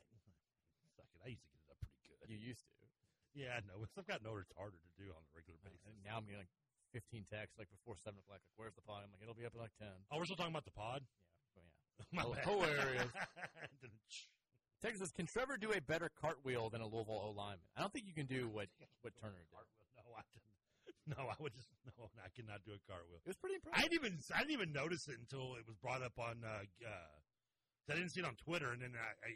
suck 0.96 1.06
it. 1.12 1.20
I 1.20 1.28
used 1.34 1.42
to 1.44 1.50
get 1.52 1.60
it 1.66 1.70
up 1.74 1.78
pretty 1.82 2.00
good. 2.08 2.26
You 2.32 2.38
used 2.40 2.64
to. 2.64 2.72
Yeah, 3.34 3.58
I 3.58 3.60
know. 3.66 3.82
I've 3.98 4.06
got 4.06 4.22
no 4.22 4.38
it's 4.38 4.54
harder 4.56 4.78
to 4.78 4.90
do 4.96 5.10
on 5.10 5.20
a 5.20 5.30
regular 5.34 5.58
basis. 5.66 5.82
And 5.90 5.98
now 6.06 6.16
I'm 6.22 6.24
getting 6.24 6.46
like 6.46 6.54
15 6.94 7.26
texts 7.28 7.58
like 7.58 7.66
before 7.74 7.98
seven 7.98 8.22
o'clock. 8.22 8.38
Like, 8.38 8.46
where's 8.56 8.78
the 8.78 8.86
pod? 8.86 9.02
I'm 9.02 9.10
like, 9.10 9.20
it'll 9.26 9.34
be 9.36 9.44
up 9.44 9.52
at 9.58 9.60
like 9.60 9.74
10. 9.82 9.90
Oh, 10.14 10.22
we're 10.22 10.24
still 10.30 10.38
talking 10.38 10.54
about 10.54 10.64
the 10.64 10.72
pod. 10.78 11.02
Yeah, 11.58 11.66
oh, 11.66 12.06
yeah. 12.14 12.22
My 12.22 12.24
Oh, 12.24 12.32
bad. 12.32 12.46
hilarious. 12.46 13.12
Texas 14.84 15.08
says, 15.08 15.12
can 15.16 15.24
Trevor 15.24 15.56
do 15.56 15.72
a 15.72 15.80
better 15.80 16.12
cartwheel 16.12 16.68
than 16.68 16.84
a 16.84 16.86
Louisville 16.86 17.16
O 17.24 17.32
lineman? 17.32 17.64
I 17.72 17.80
don't 17.80 17.88
think 17.88 18.04
you 18.04 18.12
can 18.12 18.28
do 18.28 18.52
what 18.52 18.68
what 19.00 19.16
Turner 19.16 19.40
did. 19.40 19.48
No, 19.96 20.12
I 20.12 20.20
didn't. 20.28 20.52
No, 21.08 21.24
I 21.24 21.36
would 21.40 21.56
just 21.56 21.72
no. 21.88 22.12
I 22.20 22.28
cannot 22.36 22.60
do 22.68 22.76
a 22.76 22.80
cartwheel. 22.84 23.24
It 23.24 23.32
was 23.32 23.40
pretty 23.40 23.56
impressive. 23.56 23.80
I 23.80 23.88
didn't 23.88 23.96
even 23.96 24.12
I 24.36 24.44
didn't 24.44 24.56
even 24.60 24.72
notice 24.76 25.08
it 25.08 25.16
until 25.16 25.56
it 25.56 25.64
was 25.64 25.80
brought 25.80 26.04
up 26.04 26.20
on. 26.20 26.44
Uh, 26.44 26.68
uh, 26.84 27.16
I 27.88 27.96
didn't 27.96 28.12
see 28.12 28.20
it 28.20 28.28
on 28.28 28.36
Twitter, 28.36 28.76
and 28.76 28.80
then 28.84 28.92
I 28.92 29.12
I, 29.24 29.30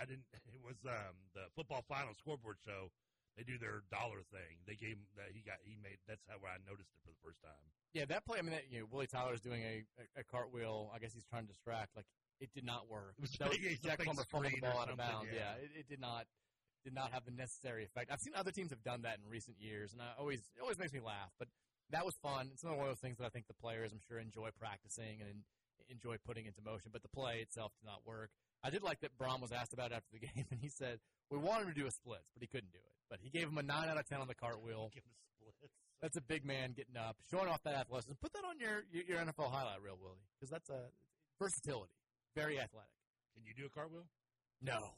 I 0.00 0.04
didn't. 0.08 0.24
It 0.32 0.64
was 0.64 0.80
um, 0.88 1.16
the 1.36 1.52
football 1.52 1.84
final 1.84 2.16
scoreboard 2.16 2.56
show. 2.64 2.88
They 3.36 3.42
do 3.42 3.58
their 3.58 3.82
dollar 3.90 4.24
thing. 4.32 4.62
They 4.64 4.76
gave 4.78 4.96
him 4.96 5.10
that 5.20 5.36
he 5.36 5.44
got 5.44 5.60
he 5.64 5.76
made. 5.84 6.00
That's 6.08 6.24
how 6.28 6.40
I 6.40 6.56
noticed 6.64 6.92
it 6.96 7.00
for 7.04 7.12
the 7.12 7.20
first 7.20 7.44
time. 7.44 7.64
Yeah, 7.92 8.04
that 8.08 8.24
play. 8.24 8.38
I 8.38 8.42
mean, 8.42 8.52
that, 8.52 8.70
you 8.70 8.80
know, 8.80 8.86
Willie 8.90 9.06
Tyler's 9.06 9.40
doing 9.40 9.62
a, 9.62 9.84
a, 10.00 10.20
a 10.20 10.24
cartwheel. 10.24 10.90
I 10.94 10.98
guess 10.98 11.12
he's 11.12 11.26
trying 11.28 11.44
to 11.44 11.52
distract. 11.52 11.96
Like 11.96 12.06
it 12.40 12.50
did 12.54 12.64
not 12.64 12.88
work. 12.90 13.14
It 13.18 13.22
was 13.22 13.30
That 13.38 13.48
was 13.48 13.58
fake- 13.58 13.66
it's 13.72 13.84
a 13.84 13.88
Jack 13.88 13.98
fake 13.98 14.06
Plummer 14.06 14.24
fumbled 14.30 14.52
the 14.52 14.60
ball 14.60 14.78
out 14.80 14.90
of 14.90 14.96
bounds. 14.98 15.28
yeah. 15.32 15.54
Yeah, 15.58 15.64
it, 15.64 15.70
it 15.80 15.88
did 15.88 16.00
not 16.00 16.26
did 16.84 16.92
not 16.94 17.12
have 17.12 17.24
the 17.24 17.30
necessary 17.32 17.84
effect. 17.84 18.10
I've 18.12 18.20
seen 18.20 18.34
other 18.36 18.50
teams 18.52 18.68
have 18.70 18.82
done 18.84 19.02
that 19.02 19.16
in 19.22 19.30
recent 19.30 19.56
years, 19.58 19.92
and 19.92 20.02
I 20.02 20.12
always 20.18 20.40
it 20.56 20.60
always 20.60 20.78
makes 20.78 20.92
me 20.92 21.00
laugh. 21.00 21.32
But 21.38 21.48
that 21.90 22.04
was 22.04 22.14
fun. 22.22 22.50
It's 22.52 22.62
another 22.62 22.78
one 22.78 22.88
of 22.88 22.92
those 22.92 23.00
things 23.00 23.16
that 23.18 23.24
I 23.24 23.30
think 23.30 23.46
the 23.46 23.54
players, 23.54 23.92
I'm 23.92 24.00
sure, 24.08 24.18
enjoy 24.18 24.50
practicing 24.58 25.20
and 25.20 25.44
enjoy 25.88 26.16
putting 26.26 26.46
into 26.46 26.60
motion. 26.62 26.90
But 26.92 27.02
the 27.02 27.08
play 27.08 27.38
itself 27.40 27.72
did 27.80 27.86
not 27.86 28.04
work. 28.06 28.30
I 28.62 28.70
did 28.70 28.82
like 28.82 29.00
that 29.00 29.16
Brohm 29.16 29.40
was 29.40 29.52
asked 29.52 29.72
about 29.72 29.92
it 29.92 29.94
after 29.94 30.12
the 30.12 30.18
game, 30.26 30.44
and 30.50 30.60
he 30.60 30.68
said 30.68 30.98
we 31.30 31.38
wanted 31.38 31.68
him 31.68 31.74
to 31.74 31.80
do 31.80 31.86
a 31.86 31.90
splits, 31.90 32.28
but 32.34 32.42
he 32.42 32.48
couldn't 32.48 32.72
do 32.72 32.78
it. 32.84 32.96
But 33.08 33.20
he 33.22 33.30
gave 33.30 33.48
him 33.48 33.56
a 33.58 33.62
nine 33.62 33.88
out 33.88 33.96
of 33.98 34.04
ten 34.08 34.20
on 34.20 34.28
the 34.28 34.34
cartwheel. 34.34 34.90
Give 34.94 35.04
him 35.04 35.12
the 35.14 35.52
splits. 35.52 35.72
That's 36.02 36.16
a 36.18 36.20
big 36.24 36.44
man 36.44 36.72
getting 36.76 36.96
up, 36.98 37.16
showing 37.30 37.48
off 37.48 37.62
that 37.64 37.74
athleticism. 37.76 38.16
Put 38.20 38.32
that 38.34 38.44
on 38.44 38.58
your 38.60 38.84
your, 38.92 39.04
your 39.04 39.18
NFL 39.24 39.48
highlight 39.52 39.80
reel, 39.80 39.96
Willie, 40.00 40.20
because 40.36 40.50
that's 40.50 40.68
a 40.68 40.88
versatility. 41.40 41.92
Very 42.34 42.58
athletic. 42.58 42.90
Can 43.34 43.44
you 43.46 43.54
do 43.54 43.66
a 43.66 43.70
cartwheel? 43.70 44.06
No, 44.60 44.94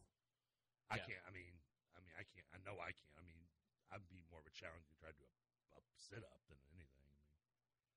I 0.91 0.97
Yeah. 0.97 1.05
can't. 1.07 1.25
I 1.29 1.31
mean, 1.33 1.53
I 1.97 2.01
mean, 2.01 2.13
I 2.19 2.25
can't. 2.25 2.47
I 2.53 2.59
know 2.65 2.79
I 2.81 2.93
can't. 2.93 3.15
I 3.19 3.23
mean, 3.23 3.41
I'd 3.93 4.07
be 4.09 4.23
more 4.31 4.41
of 4.41 4.47
a 4.47 4.51
challenge 4.51 4.85
to 4.89 4.95
try 4.97 5.11
to 5.11 5.17
do 5.17 5.25
a, 5.25 5.79
a 5.79 5.81
sit 5.97 6.23
up 6.25 6.41
than 6.49 6.59
anything. 6.73 7.05
I 7.05 7.17
mean, 7.17 7.25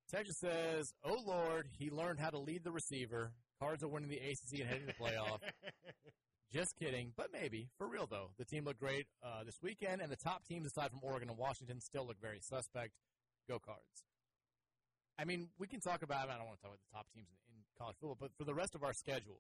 Texas 0.10 0.38
says, 0.40 0.94
"Oh 1.04 1.20
Lord, 1.26 1.68
he 1.78 1.90
learned 1.90 2.20
how 2.20 2.30
to 2.30 2.40
lead 2.40 2.64
the 2.64 2.72
receiver. 2.72 3.34
Cards 3.60 3.84
are 3.84 3.88
winning 3.88 4.10
the 4.10 4.18
ACC 4.20 4.60
and 4.62 4.70
heading 4.70 4.88
to 4.88 4.94
the 4.94 5.00
playoff." 5.00 5.40
Just 6.52 6.76
kidding, 6.78 7.14
but 7.16 7.32
maybe 7.32 7.70
for 7.78 7.88
real 7.88 8.08
though. 8.08 8.32
The 8.40 8.46
team 8.46 8.66
looked 8.66 8.80
great 8.80 9.06
uh, 9.22 9.44
this 9.44 9.62
weekend, 9.62 10.02
and 10.02 10.12
the 10.12 10.18
top 10.18 10.44
teams 10.46 10.66
aside 10.66 10.90
from 10.90 11.00
Oregon 11.04 11.30
and 11.30 11.38
Washington 11.38 11.80
still 11.80 12.08
look 12.08 12.20
very 12.20 12.40
suspect. 12.42 12.94
Go 13.48 13.60
Cards. 13.60 14.04
I 15.20 15.26
mean, 15.26 15.50
we 15.60 15.68
can 15.68 15.80
talk 15.80 16.02
about. 16.02 16.30
I 16.30 16.38
don't 16.38 16.48
want 16.48 16.58
to 16.58 16.64
talk 16.64 16.72
about 16.74 16.82
the 16.90 16.96
top 16.96 17.06
teams 17.14 17.28
in, 17.30 17.38
in 17.54 17.59
college 17.80 17.96
football, 18.00 18.18
but 18.20 18.32
for 18.38 18.44
the 18.44 18.54
rest 18.54 18.76
of 18.76 18.84
our 18.84 18.94
schedule, 18.94 19.40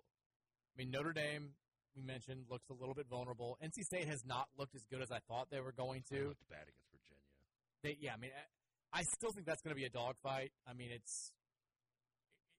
I 0.75 0.80
mean, 0.80 0.91
Notre 0.91 1.13
Dame 1.13 1.49
we 1.95 2.04
mentioned 2.04 2.45
looks 2.49 2.69
a 2.69 2.73
little 2.73 2.93
bit 2.93 3.08
vulnerable. 3.10 3.58
NC 3.63 3.84
State 3.84 4.08
has 4.08 4.23
not 4.25 4.47
looked 4.58 4.75
as 4.75 4.86
good 4.89 5.02
as 5.02 5.12
I 5.12 5.19
thought 5.28 5.47
they 5.52 5.60
were 5.60 5.71
going 5.73 6.04
They 6.10 6.17
to. 6.17 6.28
looked 6.30 6.47
bad 6.49 6.63
against 6.69 6.88
Virginia. 6.93 7.28
They, 7.84 7.97
yeah, 7.99 8.13
I 8.13 8.17
mean, 8.17 8.32
I, 8.93 8.99
I 8.99 9.04
still 9.04 9.32
think 9.32 9.45
that's 9.45 9.62
going 9.62 9.75
to 9.75 9.80
be 9.80 9.86
a 9.86 9.89
dogfight. 9.89 10.52
I 10.67 10.73
mean, 10.73 10.89
it's 10.91 11.32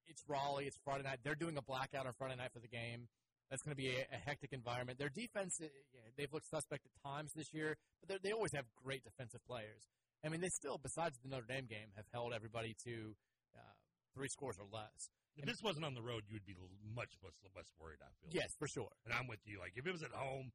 it's 0.07 0.23
Raleigh, 0.27 0.67
it's 0.67 0.77
Friday 0.85 1.05
night. 1.05 1.21
They're 1.23 1.37
doing 1.39 1.57
a 1.57 1.63
blackout 1.63 2.07
on 2.07 2.13
Friday 2.19 2.37
night 2.37 2.51
for 2.53 2.59
the 2.59 2.69
game. 2.69 3.07
That's 3.49 3.63
going 3.63 3.75
to 3.75 3.81
be 3.81 3.91
a, 3.91 4.03
a 4.13 4.19
hectic 4.19 4.53
environment. 4.53 4.99
Their 4.99 5.09
defense, 5.09 5.59
uh, 5.61 5.67
yeah, 5.95 6.01
they've 6.17 6.33
looked 6.33 6.49
suspect 6.51 6.87
at 6.87 6.93
times 7.09 7.33
this 7.35 7.53
year, 7.55 7.77
but 8.07 8.23
they 8.23 8.33
always 8.33 8.53
have 8.53 8.65
great 8.83 9.03
defensive 9.05 9.41
players. 9.47 9.87
I 10.25 10.29
mean, 10.29 10.41
they 10.41 10.51
still, 10.51 10.79
besides 10.83 11.19
the 11.23 11.29
Notre 11.31 11.47
Dame 11.49 11.67
game, 11.67 11.95
have 11.97 12.07
held 12.13 12.33
everybody 12.35 12.77
to 12.85 13.15
uh, 13.57 13.75
three 14.15 14.29
scores 14.29 14.57
or 14.59 14.67
less. 14.71 15.09
If 15.37 15.47
this 15.47 15.63
wasn't 15.63 15.85
on 15.87 15.95
the 15.95 16.03
road, 16.03 16.25
you 16.29 16.35
would 16.35 16.45
be 16.45 16.57
much 16.95 17.17
less, 17.23 17.35
less 17.57 17.71
worried. 17.79 17.99
I 18.03 18.11
feel. 18.21 18.31
Yes, 18.35 18.55
for 18.59 18.67
sure. 18.69 18.91
and 19.05 19.15
I'm 19.15 19.27
with 19.27 19.41
you. 19.47 19.59
Like 19.59 19.73
if 19.77 19.87
it 19.87 19.93
was 19.93 20.03
at 20.03 20.11
home, 20.13 20.53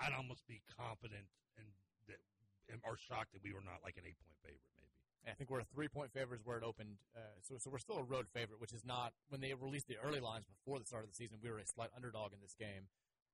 I'd 0.00 0.12
almost 0.12 0.46
be 0.46 0.60
confident 0.76 1.26
and 1.56 1.66
that 2.08 2.20
and- 2.68 2.80
or 2.84 2.96
shocked 2.96 3.32
that 3.32 3.42
we 3.42 3.52
were 3.52 3.62
not 3.64 3.80
like 3.82 3.96
an 3.96 4.04
eight 4.06 4.18
point 4.20 4.36
favorite. 4.42 4.60
Maybe. 4.76 5.32
I 5.32 5.34
think 5.34 5.50
we're 5.50 5.60
a 5.60 5.70
three 5.72 5.88
point 5.88 6.12
favorite 6.12 6.40
where 6.44 6.58
it 6.58 6.64
opened. 6.64 6.98
Uh, 7.16 7.20
so, 7.42 7.56
so 7.58 7.70
we're 7.70 7.78
still 7.82 7.98
a 7.98 8.04
road 8.04 8.26
favorite, 8.28 8.60
which 8.60 8.72
is 8.72 8.84
not 8.84 9.12
when 9.28 9.40
they 9.40 9.52
released 9.54 9.88
the 9.88 9.96
early 10.02 10.20
lines 10.20 10.44
before 10.46 10.78
the 10.78 10.84
start 10.86 11.04
of 11.04 11.10
the 11.10 11.16
season. 11.16 11.38
We 11.42 11.50
were 11.50 11.58
a 11.58 11.66
slight 11.66 11.90
underdog 11.96 12.32
in 12.32 12.40
this 12.40 12.54
game, 12.58 12.88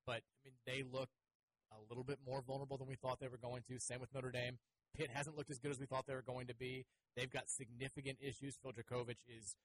but 0.05 0.21
I 0.23 0.37
mean 0.45 0.53
they 0.65 0.83
look 0.83 1.09
a 1.71 1.81
little 1.89 2.03
bit 2.03 2.19
more 2.25 2.41
vulnerable 2.41 2.77
than 2.77 2.87
we 2.87 2.95
thought 2.95 3.19
they 3.19 3.27
were 3.27 3.37
going 3.41 3.63
to. 3.67 3.79
Same 3.79 3.99
with 3.99 4.13
Notre 4.13 4.31
Dame. 4.31 4.59
Pitt 4.95 5.09
hasn't 5.11 5.35
looked 5.35 5.51
as 5.51 5.59
good 5.59 5.71
as 5.71 5.79
we 5.79 5.85
thought 5.85 6.05
they 6.07 6.13
were 6.15 6.21
going 6.21 6.47
to 6.47 6.55
be. 6.55 6.85
They've 7.17 7.29
got 7.29 7.49
significant 7.49 8.17
issues. 8.21 8.55
Phil 8.61 8.71
Jurkovec 8.71 9.17
is, 9.27 9.55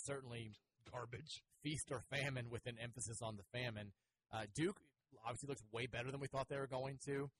is 0.00 0.06
certainly 0.06 0.52
Garbage. 0.90 1.42
feast 1.62 1.92
or 1.92 2.00
famine 2.10 2.48
with 2.50 2.66
an 2.66 2.76
emphasis 2.82 3.20
on 3.22 3.36
the 3.36 3.44
famine. 3.52 3.92
Uh, 4.32 4.44
Duke 4.54 4.80
obviously 5.24 5.48
looks 5.48 5.62
way 5.72 5.86
better 5.86 6.10
than 6.10 6.20
we 6.20 6.26
thought 6.26 6.48
they 6.48 6.56
were 6.58 6.66
going 6.66 6.98
to. 7.04 7.30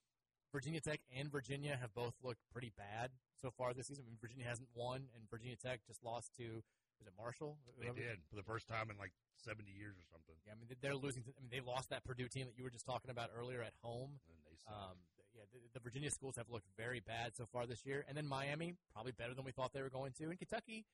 Virginia 0.52 0.80
Tech 0.80 1.00
and 1.16 1.30
Virginia 1.30 1.78
have 1.80 1.94
both 1.94 2.14
looked 2.22 2.42
pretty 2.52 2.72
bad 2.76 3.10
so 3.40 3.50
far 3.56 3.72
this 3.72 3.86
season. 3.86 4.04
I 4.06 4.10
mean, 4.10 4.18
Virginia 4.20 4.44
hasn't 4.44 4.68
won, 4.74 5.06
and 5.14 5.22
Virginia 5.30 5.56
Tech 5.56 5.80
just 5.86 6.02
lost 6.04 6.34
to 6.36 6.62
was 6.98 7.06
it 7.06 7.14
Marshall? 7.16 7.56
They 7.80 7.86
did 7.96 8.20
for 8.28 8.36
the 8.36 8.42
first 8.42 8.68
time 8.68 8.90
in 8.90 8.98
like 8.98 9.12
seventy 9.40 9.72
years 9.72 9.96
or 9.96 10.04
something, 10.12 10.36
Yeah, 10.44 10.52
I 10.52 10.60
mean 10.60 10.68
they're 10.82 10.98
losing. 10.98 11.22
To, 11.24 11.30
I 11.32 11.40
mean 11.40 11.48
they 11.48 11.64
lost 11.64 11.88
that 11.88 12.04
Purdue 12.04 12.28
team 12.28 12.44
that 12.44 12.58
you 12.58 12.64
were 12.64 12.68
just 12.68 12.84
talking 12.84 13.10
about 13.10 13.30
earlier 13.32 13.62
at 13.62 13.72
home. 13.80 14.20
and 14.28 14.36
they 14.44 14.52
suck. 14.60 14.74
Um, 14.74 14.96
yeah, 15.32 15.46
the, 15.54 15.60
the 15.72 15.80
Virginia 15.80 16.10
schools 16.10 16.36
have 16.36 16.50
looked 16.50 16.66
very 16.76 17.00
bad 17.00 17.32
so 17.38 17.46
far 17.48 17.64
this 17.64 17.86
year, 17.86 18.04
and 18.06 18.18
then 18.18 18.26
Miami 18.26 18.74
probably 18.92 19.12
better 19.12 19.32
than 19.32 19.46
we 19.46 19.52
thought 19.52 19.72
they 19.72 19.80
were 19.80 19.88
going 19.88 20.12
to, 20.18 20.24
and 20.28 20.36
Kentucky, 20.38 20.84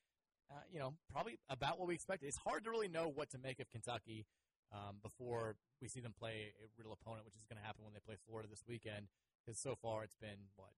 uh, 0.50 0.62
you 0.72 0.78
know, 0.78 0.94
probably 1.11 1.38
about 1.48 1.78
what 1.78 1.88
we 1.88 1.94
expected. 1.94 2.26
It's 2.26 2.38
hard 2.38 2.64
to 2.64 2.70
really 2.70 2.88
know 2.88 3.11
what 3.12 3.30
to 3.30 3.38
make 3.38 3.61
of 3.61 3.70
Kentucky 3.70 4.26
um, 4.72 4.98
before 5.02 5.56
we 5.80 5.88
see 5.88 6.00
them 6.00 6.14
play 6.18 6.54
a 6.59 6.66
real 6.78 6.92
opponent, 6.92 7.24
which 7.24 7.35
is 7.35 7.44
going 7.48 7.61
to 7.61 7.66
happen 7.66 7.85
when 7.85 7.94
they 7.94 8.00
play 8.04 8.16
Florida 8.26 8.48
this 8.48 8.62
weekend. 8.66 9.09
Because 9.44 9.61
so 9.61 9.76
far 9.80 10.02
it's 10.02 10.16
been 10.16 10.50
what 10.56 10.70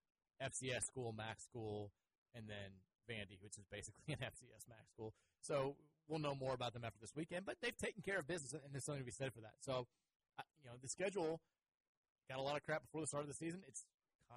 FCS 0.42 0.84
school, 0.84 1.12
MAC 1.12 1.40
school, 1.40 1.92
and 2.34 2.48
then 2.48 2.84
Vandy, 3.08 3.40
which 3.40 3.56
is 3.56 3.64
basically 3.70 4.04
an 4.08 4.20
FCS 4.20 4.68
MAC 4.68 4.88
school. 4.92 5.14
So 5.40 5.76
we'll 6.08 6.20
know 6.20 6.34
more 6.34 6.54
about 6.54 6.72
them 6.72 6.84
after 6.84 6.98
this 7.00 7.14
weekend, 7.16 7.46
but 7.46 7.56
they've 7.62 7.76
taken 7.76 8.02
care 8.02 8.18
of 8.18 8.26
business, 8.26 8.52
and 8.52 8.62
there's 8.72 8.84
something 8.84 9.02
to 9.02 9.06
be 9.06 9.12
said 9.12 9.32
for 9.32 9.40
that. 9.40 9.56
So, 9.60 9.86
uh, 10.38 10.42
you 10.62 10.68
know, 10.68 10.76
the 10.80 10.88
schedule 10.88 11.40
got 12.28 12.38
a 12.38 12.42
lot 12.42 12.56
of 12.56 12.62
crap 12.62 12.82
before 12.82 13.00
the 13.00 13.06
start 13.06 13.22
of 13.22 13.28
the 13.28 13.34
season. 13.34 13.62
It's 13.66 13.84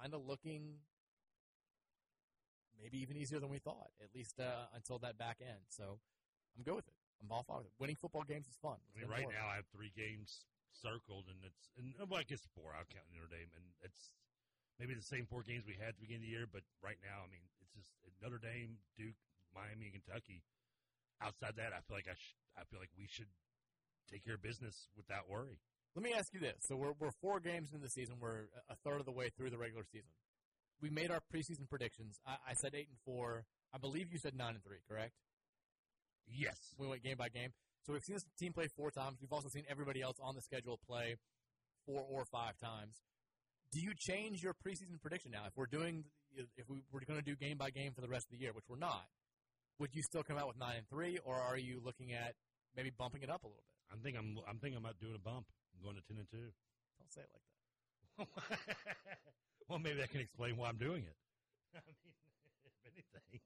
kind 0.00 0.14
of 0.14 0.26
looking 0.26 0.80
maybe 2.80 2.98
even 3.02 3.16
easier 3.16 3.40
than 3.40 3.50
we 3.50 3.58
thought, 3.58 3.90
at 4.02 4.08
least 4.14 4.38
uh, 4.40 4.70
until 4.74 4.98
that 5.00 5.18
back 5.18 5.38
end. 5.40 5.62
So 5.68 5.98
I'm 6.56 6.62
good 6.64 6.76
with 6.76 6.88
it. 6.88 6.98
I'm 7.22 7.30
all 7.30 7.44
for 7.46 7.62
it. 7.62 7.70
Winning 7.78 7.96
football 7.96 8.26
games 8.26 8.46
is 8.50 8.58
fun. 8.58 8.78
I 8.90 8.98
mean, 8.98 9.08
right 9.08 9.26
now 9.30 9.46
I 9.46 9.62
have 9.62 9.68
three 9.70 9.94
games 9.94 10.46
circled, 10.74 11.30
and 11.30 11.38
it's 11.46 11.70
and 11.78 11.94
well, 12.10 12.18
I 12.18 12.26
guess 12.26 12.42
four. 12.58 12.74
I'll 12.74 12.88
count 12.90 13.06
Notre 13.14 13.30
Dame, 13.30 13.50
and 13.54 13.66
it's 13.86 14.10
maybe 14.82 14.98
the 14.98 15.06
same 15.06 15.30
four 15.30 15.46
games 15.46 15.62
we 15.62 15.78
had 15.78 15.94
at 15.94 15.96
the 16.00 16.04
beginning 16.04 16.26
of 16.26 16.28
the 16.28 16.34
year. 16.34 16.46
But 16.50 16.66
right 16.82 16.98
now, 16.98 17.22
I 17.22 17.28
mean, 17.30 17.46
it's 17.62 17.74
just 17.78 17.94
Notre 18.18 18.42
Dame, 18.42 18.82
Duke, 18.98 19.18
Miami, 19.54 19.94
Kentucky. 19.94 20.42
Outside 21.22 21.54
that, 21.62 21.70
I 21.70 21.78
feel 21.86 21.94
like 21.94 22.10
I 22.10 22.18
sh- 22.18 22.38
I 22.58 22.66
feel 22.66 22.82
like 22.82 22.90
we 22.98 23.06
should 23.06 23.30
take 24.10 24.26
care 24.26 24.34
of 24.34 24.42
business 24.42 24.90
without 24.98 25.30
worry. 25.30 25.62
Let 25.94 26.02
me 26.02 26.10
ask 26.10 26.34
you 26.34 26.42
this: 26.42 26.58
So 26.66 26.74
we're 26.74 26.98
we're 26.98 27.14
four 27.22 27.38
games 27.38 27.70
into 27.70 27.86
the 27.86 27.94
season. 27.94 28.18
We're 28.18 28.50
a 28.66 28.74
third 28.82 28.98
of 28.98 29.06
the 29.06 29.14
way 29.14 29.30
through 29.30 29.54
the 29.54 29.62
regular 29.62 29.86
season. 29.86 30.10
We 30.82 30.90
made 30.90 31.10
our 31.10 31.20
preseason 31.32 31.68
predictions. 31.70 32.18
I, 32.26 32.32
I 32.50 32.54
said 32.54 32.74
eight 32.74 32.88
and 32.88 32.98
four. 33.06 33.44
I 33.72 33.78
believe 33.78 34.10
you 34.10 34.18
said 34.18 34.34
nine 34.34 34.54
and 34.54 34.64
three. 34.64 34.78
Correct? 34.88 35.14
Yes, 36.26 36.56
We 36.78 36.86
went 36.86 37.02
game 37.02 37.16
by 37.16 37.28
game. 37.28 37.52
So 37.86 37.92
we've 37.92 38.02
seen 38.02 38.14
this 38.14 38.24
team 38.38 38.52
play 38.52 38.68
four 38.76 38.90
times. 38.90 39.18
We've 39.20 39.32
also 39.32 39.48
seen 39.48 39.64
everybody 39.68 40.02
else 40.02 40.16
on 40.22 40.34
the 40.34 40.42
schedule 40.42 40.78
play 40.86 41.16
four 41.86 42.02
or 42.08 42.24
five 42.30 42.58
times. 42.58 42.94
Do 43.72 43.80
you 43.80 43.92
change 43.96 44.42
your 44.42 44.54
preseason 44.54 45.00
prediction 45.00 45.32
now? 45.32 45.44
If 45.46 45.56
we're 45.56 45.66
doing, 45.66 46.04
if 46.56 46.68
we 46.68 46.82
were 46.92 47.00
going 47.06 47.18
to 47.18 47.24
do 47.24 47.34
game 47.34 47.58
by 47.58 47.70
game 47.70 47.92
for 47.94 48.00
the 48.00 48.08
rest 48.08 48.26
of 48.26 48.38
the 48.38 48.42
year, 48.42 48.52
which 48.52 48.66
we're 48.68 48.76
not, 48.76 49.06
would 49.78 49.94
you 49.94 50.02
still 50.02 50.22
come 50.22 50.38
out 50.38 50.46
with 50.46 50.58
nine 50.58 50.76
and 50.78 50.88
three, 50.88 51.18
or 51.24 51.34
are 51.34 51.58
you 51.58 51.80
looking 51.84 52.12
at 52.12 52.34
maybe 52.76 52.90
bumping 52.96 53.22
it 53.22 53.30
up 53.30 53.42
a 53.42 53.46
little 53.46 53.62
bit? 53.66 53.92
I'm 53.92 53.98
thinking 54.00 54.20
I'm 54.20 54.38
I'm 54.48 54.58
thinking 54.58 54.78
about 54.78 55.00
doing 55.00 55.14
a 55.16 55.18
bump. 55.18 55.46
I'm 55.74 55.82
going 55.82 55.96
to 55.96 56.02
ten 56.06 56.18
and 56.18 56.28
two. 56.30 56.52
Don't 57.00 57.12
say 57.12 57.22
it 57.22 57.30
like 57.32 58.28
that. 58.28 58.48
well, 59.68 59.78
maybe 59.78 59.98
that 60.00 60.10
can 60.10 60.20
explain 60.20 60.56
why 60.56 60.68
I'm 60.68 60.76
doing 60.76 61.02
it. 61.04 61.16
I 61.76 61.80
mean, 61.86 61.96
if 62.66 62.74
anything, 62.86 63.40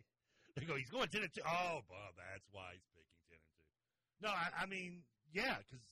they 0.56 0.64
go, 0.64 0.76
he's 0.76 0.90
going 0.90 1.08
ten 1.08 1.22
and 1.22 1.32
two. 1.32 1.42
Oh, 1.46 1.80
well, 1.88 2.10
that's 2.16 2.48
why 2.52 2.74
he's 2.74 2.88
picking 2.92 3.18
ten 3.30 3.38
and 3.40 3.48
two. 3.48 4.24
No, 4.24 4.30
I, 4.30 4.64
I 4.64 4.66
mean, 4.66 5.02
yeah, 5.32 5.56
because 5.64 5.84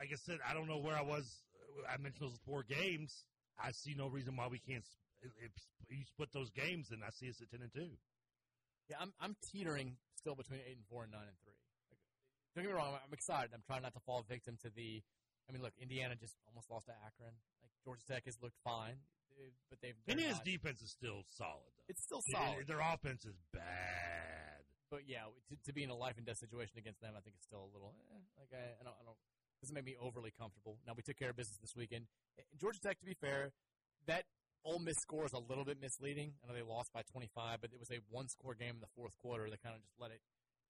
like 0.00 0.10
I 0.12 0.16
said, 0.16 0.38
I 0.48 0.54
don't 0.54 0.68
know 0.68 0.78
where 0.78 0.96
I 0.96 1.02
was. 1.02 1.42
Uh, 1.54 1.86
I 1.86 1.96
mentioned 2.02 2.28
those 2.28 2.38
four 2.44 2.64
games. 2.64 3.24
I 3.58 3.70
see 3.70 3.94
no 3.96 4.08
reason 4.08 4.36
why 4.36 4.48
we 4.48 4.58
can't. 4.58 4.84
if 5.22 5.52
you 5.88 6.04
split 6.04 6.30
those 6.32 6.50
games, 6.50 6.88
then 6.90 7.00
I 7.06 7.10
see 7.10 7.30
us 7.30 7.40
at 7.40 7.50
ten 7.50 7.62
and 7.62 7.72
two. 7.72 7.94
Yeah, 8.90 8.96
I'm 9.00 9.12
I'm 9.20 9.36
teetering 9.40 9.96
still 10.18 10.34
between 10.34 10.60
eight 10.66 10.76
and 10.76 10.86
four 10.90 11.04
and 11.04 11.12
nine 11.12 11.28
and 11.28 11.38
three. 11.40 11.56
Like, 11.88 12.00
don't 12.54 12.64
get 12.64 12.70
me 12.72 12.76
wrong, 12.76 12.94
I'm 12.94 13.12
excited. 13.12 13.50
I'm 13.54 13.64
trying 13.66 13.82
not 13.82 13.94
to 13.94 14.00
fall 14.00 14.24
victim 14.28 14.58
to 14.62 14.70
the. 14.74 15.02
I 15.48 15.52
mean, 15.52 15.62
look, 15.62 15.76
Indiana 15.80 16.16
just 16.16 16.34
almost 16.48 16.70
lost 16.70 16.86
to 16.86 16.96
Akron. 17.04 17.36
Georgia 17.84 18.02
Tech 18.08 18.24
has 18.24 18.36
looked 18.42 18.56
fine, 18.64 18.96
but 19.70 19.80
they've 19.80 19.94
Indiana's 20.08 20.36
not- 20.36 20.44
defense 20.44 20.80
is 20.82 20.90
still 20.90 21.22
solid, 21.36 21.68
though. 21.76 21.84
It's 21.88 22.02
still 22.02 22.22
solid, 22.32 22.60
it- 22.62 22.66
their 22.66 22.80
offense 22.80 23.24
is 23.24 23.36
bad. 23.52 24.64
but 24.90 25.06
yeah, 25.06 25.24
to, 25.48 25.56
to 25.64 25.72
be 25.72 25.82
in 25.82 25.90
a 25.90 25.96
life 25.96 26.16
and 26.16 26.26
death 26.26 26.38
situation 26.38 26.78
against 26.78 27.00
them, 27.00 27.14
I 27.16 27.20
think 27.20 27.36
it's 27.36 27.46
still 27.46 27.64
a 27.64 27.72
little 27.74 27.94
eh, 28.14 28.20
like 28.38 28.48
I, 28.52 28.80
I 28.80 28.84
don't 28.84 28.96
I 29.00 29.04
don't 29.04 29.16
doesn't 29.60 29.74
make 29.74 29.84
me 29.84 29.96
overly 30.00 30.30
comfortable. 30.36 30.78
Now 30.86 30.92
we 30.96 31.02
took 31.02 31.16
care 31.18 31.30
of 31.30 31.36
business 31.36 31.58
this 31.58 31.74
weekend. 31.76 32.06
Eh, 32.38 32.42
Georgia 32.60 32.80
Tech, 32.80 32.98
to 33.00 33.06
be 33.06 33.14
fair, 33.14 33.52
that 34.06 34.24
Ole 34.64 34.78
Miss 34.78 34.96
score 35.00 35.24
is 35.26 35.32
a 35.32 35.38
little 35.38 35.64
bit 35.64 35.80
misleading. 35.80 36.34
I 36.42 36.48
know 36.48 36.54
they 36.54 36.62
lost 36.62 36.92
by 36.92 37.02
25, 37.12 37.60
but 37.60 37.70
it 37.72 37.78
was 37.80 37.90
a 37.90 38.00
one 38.10 38.28
score 38.28 38.54
game 38.54 38.76
in 38.76 38.80
the 38.80 38.92
fourth 38.96 39.16
quarter. 39.18 39.48
They 39.50 39.56
kind 39.60 39.74
of 39.76 39.82
just 39.82 39.94
let 39.98 40.10
it 40.10 40.20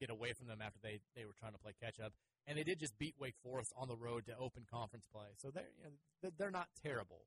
get 0.01 0.11
away 0.11 0.33
from 0.33 0.47
them 0.49 0.59
after 0.63 0.79
they, 0.83 0.99
they 1.15 1.25
were 1.25 1.35
trying 1.39 1.53
to 1.53 1.59
play 1.59 1.73
catch 1.81 2.01
up. 2.01 2.13
And 2.47 2.59
they 2.59 2.65
did 2.65 2.79
just 2.79 2.99
beat 2.99 3.15
Wake 3.19 3.37
Forest 3.43 3.73
on 3.77 3.89
the 3.89 3.97
road 3.97 4.27
to 4.27 4.37
open 4.37 4.67
conference 4.71 5.07
play. 5.13 5.29
So 5.39 5.51
they're, 5.51 5.65
you 5.79 5.85
know, 6.23 6.31
they're- 6.37 6.51
not 6.51 6.69
terrible. 6.83 7.25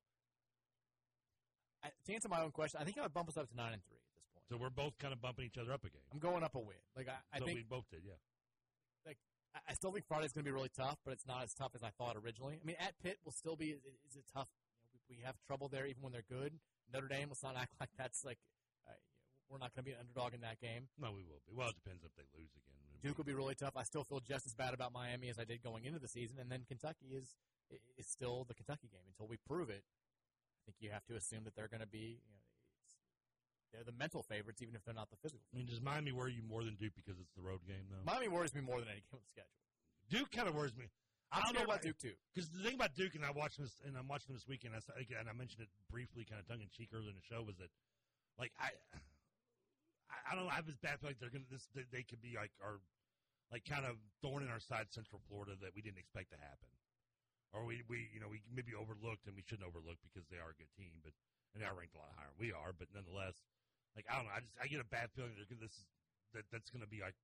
I, 1.83 1.89
to 2.05 2.13
answer 2.13 2.29
my 2.29 2.41
own 2.41 2.51
question, 2.51 2.79
I 2.81 2.83
think 2.83 2.97
I 2.97 3.01
would 3.01 3.13
bump 3.13 3.29
us 3.29 3.37
up 3.37 3.49
to 3.49 3.55
9 3.55 3.73
and 3.73 3.83
3 3.85 3.97
at 3.97 4.13
this 4.15 4.25
point. 4.33 4.45
So 4.49 4.57
we're 4.57 4.69
both 4.69 4.97
kind 4.99 5.13
of 5.13 5.21
bumping 5.21 5.45
each 5.45 5.57
other 5.57 5.73
up 5.73 5.83
again. 5.83 6.01
I'm 6.11 6.19
going 6.19 6.43
up 6.43 6.55
a 6.55 6.59
win. 6.59 6.77
Like 6.95 7.07
I, 7.09 7.17
I 7.33 7.39
so 7.39 7.45
think 7.45 7.57
we 7.57 7.63
both 7.63 7.85
did, 7.89 8.01
yeah. 8.05 8.13
I- 9.55 9.71
I 9.71 9.73
still 9.73 9.91
think 9.91 10.05
Friday's 10.05 10.33
going 10.33 10.45
to 10.45 10.49
be 10.49 10.53
really 10.53 10.69
tough, 10.69 10.99
but 11.03 11.13
it's 11.13 11.25
not 11.25 11.41
as 11.41 11.53
tough 11.53 11.73
as 11.73 11.81
I 11.81 11.89
thought 11.89 12.15
originally. 12.15 12.59
I 12.61 12.65
mean, 12.65 12.75
at 12.79 12.93
Pitt 13.01 13.17
will 13.25 13.31
still 13.31 13.55
be 13.55 13.71
is 14.05 14.15
it 14.15 14.25
tough. 14.31 14.49
You 14.77 14.85
know, 14.85 15.01
we, 15.09 15.17
we 15.17 15.23
have 15.25 15.33
trouble 15.47 15.67
there 15.67 15.87
even 15.87 16.03
when 16.03 16.11
they're 16.13 16.29
good. 16.29 16.59
Notre 16.93 17.07
Dame, 17.07 17.29
let's 17.29 17.41
not 17.41 17.57
act 17.57 17.73
like 17.79 17.89
that's 17.97 18.23
like 18.23 18.37
uh, 18.85 18.93
you 18.93 19.09
know, 19.09 19.47
we're 19.49 19.57
not 19.57 19.73
going 19.73 19.81
to 19.83 19.89
be 19.89 19.93
an 19.93 19.99
underdog 19.99 20.35
in 20.35 20.41
that 20.41 20.61
game. 20.61 20.89
No, 21.01 21.09
we 21.09 21.23
will 21.25 21.41
be. 21.47 21.55
Well, 21.57 21.69
it 21.69 21.75
depends 21.81 22.03
if 22.05 22.13
they 22.15 22.23
lose 22.37 22.53
again. 22.53 22.76
Duke 23.01 23.17
will 23.17 23.25
be 23.25 23.33
really 23.33 23.55
tough. 23.55 23.73
I 23.77 23.83
still 23.83 24.03
feel 24.03 24.19
just 24.19 24.45
as 24.45 24.53
bad 24.53 24.73
about 24.73 24.93
Miami 24.93 25.29
as 25.29 25.39
I 25.39 25.43
did 25.43 25.63
going 25.63 25.85
into 25.85 25.99
the 25.99 26.07
season, 26.07 26.37
and 26.39 26.51
then 26.51 26.63
Kentucky 26.67 27.13
is 27.13 27.35
is 27.97 28.07
still 28.07 28.45
the 28.47 28.53
Kentucky 28.53 28.87
game 28.87 29.03
until 29.07 29.27
we 29.27 29.37
prove 29.37 29.69
it. 29.69 29.83
I 29.83 30.59
think 30.65 30.77
you 30.79 30.89
have 30.91 31.05
to 31.05 31.15
assume 31.15 31.43
that 31.43 31.55
they're 31.55 31.67
going 31.67 31.81
to 31.81 31.87
be 31.87 32.19
you 32.23 32.31
know, 32.31 32.43
they're 33.73 33.83
the 33.83 33.97
mental 33.97 34.23
favorites, 34.23 34.61
even 34.61 34.75
if 34.75 34.83
they're 34.85 34.95
not 34.95 35.09
the 35.09 35.17
physical. 35.17 35.43
I 35.53 35.57
mean, 35.57 35.67
does 35.67 35.81
Miami 35.81 36.11
worry 36.11 36.33
you 36.33 36.43
more 36.43 36.63
than 36.63 36.75
Duke 36.75 36.95
because 36.95 37.19
it's 37.19 37.33
the 37.35 37.41
road 37.43 37.59
game, 37.67 37.87
though? 37.91 38.03
Miami 38.05 38.27
worries 38.27 38.55
me 38.55 38.61
more 38.61 38.79
than 38.79 38.87
any 38.87 39.03
game 39.03 39.19
on 39.19 39.19
the 39.19 39.31
schedule. 39.31 39.57
Duke 40.09 40.31
kind 40.31 40.47
of 40.47 40.55
worries 40.55 40.75
me. 40.75 40.87
I 41.31 41.43
don't 41.43 41.59
know 41.59 41.67
about 41.67 41.83
Duke 41.83 41.99
too. 41.99 42.15
Because 42.31 42.47
the 42.49 42.63
thing 42.63 42.75
about 42.79 42.95
Duke, 42.95 43.15
and 43.15 43.25
I 43.27 43.31
watched 43.31 43.59
this, 43.59 43.75
and 43.83 43.97
I'm 43.99 44.07
watching 44.07 44.31
this 44.31 44.47
weekend, 44.47 44.71
I, 44.71 44.79
saw- 44.79 44.95
and 44.95 45.27
I 45.27 45.35
mentioned 45.35 45.67
it 45.67 45.69
briefly, 45.91 46.23
kind 46.23 46.39
of 46.39 46.47
tongue 46.47 46.63
in 46.63 46.71
cheek 46.71 46.95
earlier 46.95 47.11
in 47.11 47.19
the 47.19 47.27
show, 47.27 47.43
was 47.43 47.59
that, 47.59 47.67
like, 48.39 48.55
I, 48.55 48.71
I, 50.09 50.31
I 50.31 50.35
don't 50.35 50.47
I 50.47 50.55
have 50.55 50.65
this 50.67 50.79
bad 50.79 50.99
feeling 50.99 51.15
they're 51.19 51.33
gonna, 51.33 51.47
this, 51.51 51.67
they, 51.75 51.83
they 51.91 52.03
could 52.03 52.21
be 52.21 52.35
like 52.39 52.51
our, 52.63 52.79
like, 53.51 53.63
kind 53.63 53.85
of 53.87 53.95
thorn 54.21 54.43
in 54.43 54.49
our 54.51 54.59
side, 54.59 54.91
Central 54.91 55.21
Florida, 55.27 55.55
that 55.63 55.71
we 55.75 55.81
didn't 55.81 55.99
expect 55.99 56.31
to 56.35 56.39
happen, 56.39 56.71
or 57.55 57.63
we, 57.63 57.83
we, 57.87 58.07
you 58.11 58.19
know, 58.19 58.27
we 58.27 58.43
maybe 58.51 58.75
overlooked, 58.75 59.23
and 59.27 59.35
we 59.35 59.43
shouldn't 59.47 59.67
overlook 59.67 59.99
because 60.03 60.27
they 60.27 60.39
are 60.39 60.51
a 60.51 60.57
good 60.59 60.71
team, 60.75 60.99
but 61.03 61.11
and 61.55 61.63
they 61.63 61.67
are 61.67 61.73
ranked 61.75 61.95
a 61.95 62.01
lot 62.03 62.11
higher 62.19 62.27
than 62.31 62.39
we 62.43 62.51
are, 62.51 62.75
but 62.75 62.91
nonetheless, 62.91 63.39
like, 63.95 64.03
I 64.11 64.19
don't 64.19 64.27
know, 64.27 64.35
I 64.35 64.43
just, 64.43 64.53
I 64.59 64.67
get 64.67 64.83
a 64.83 64.87
bad 64.87 65.09
feeling 65.15 65.33
that 65.39 65.47
gonna- 65.47 65.63
this 65.63 65.73
is 65.73 65.87
that 66.35 66.43
that's 66.51 66.69
to 66.69 66.85
be 66.91 66.99
like 66.99 67.15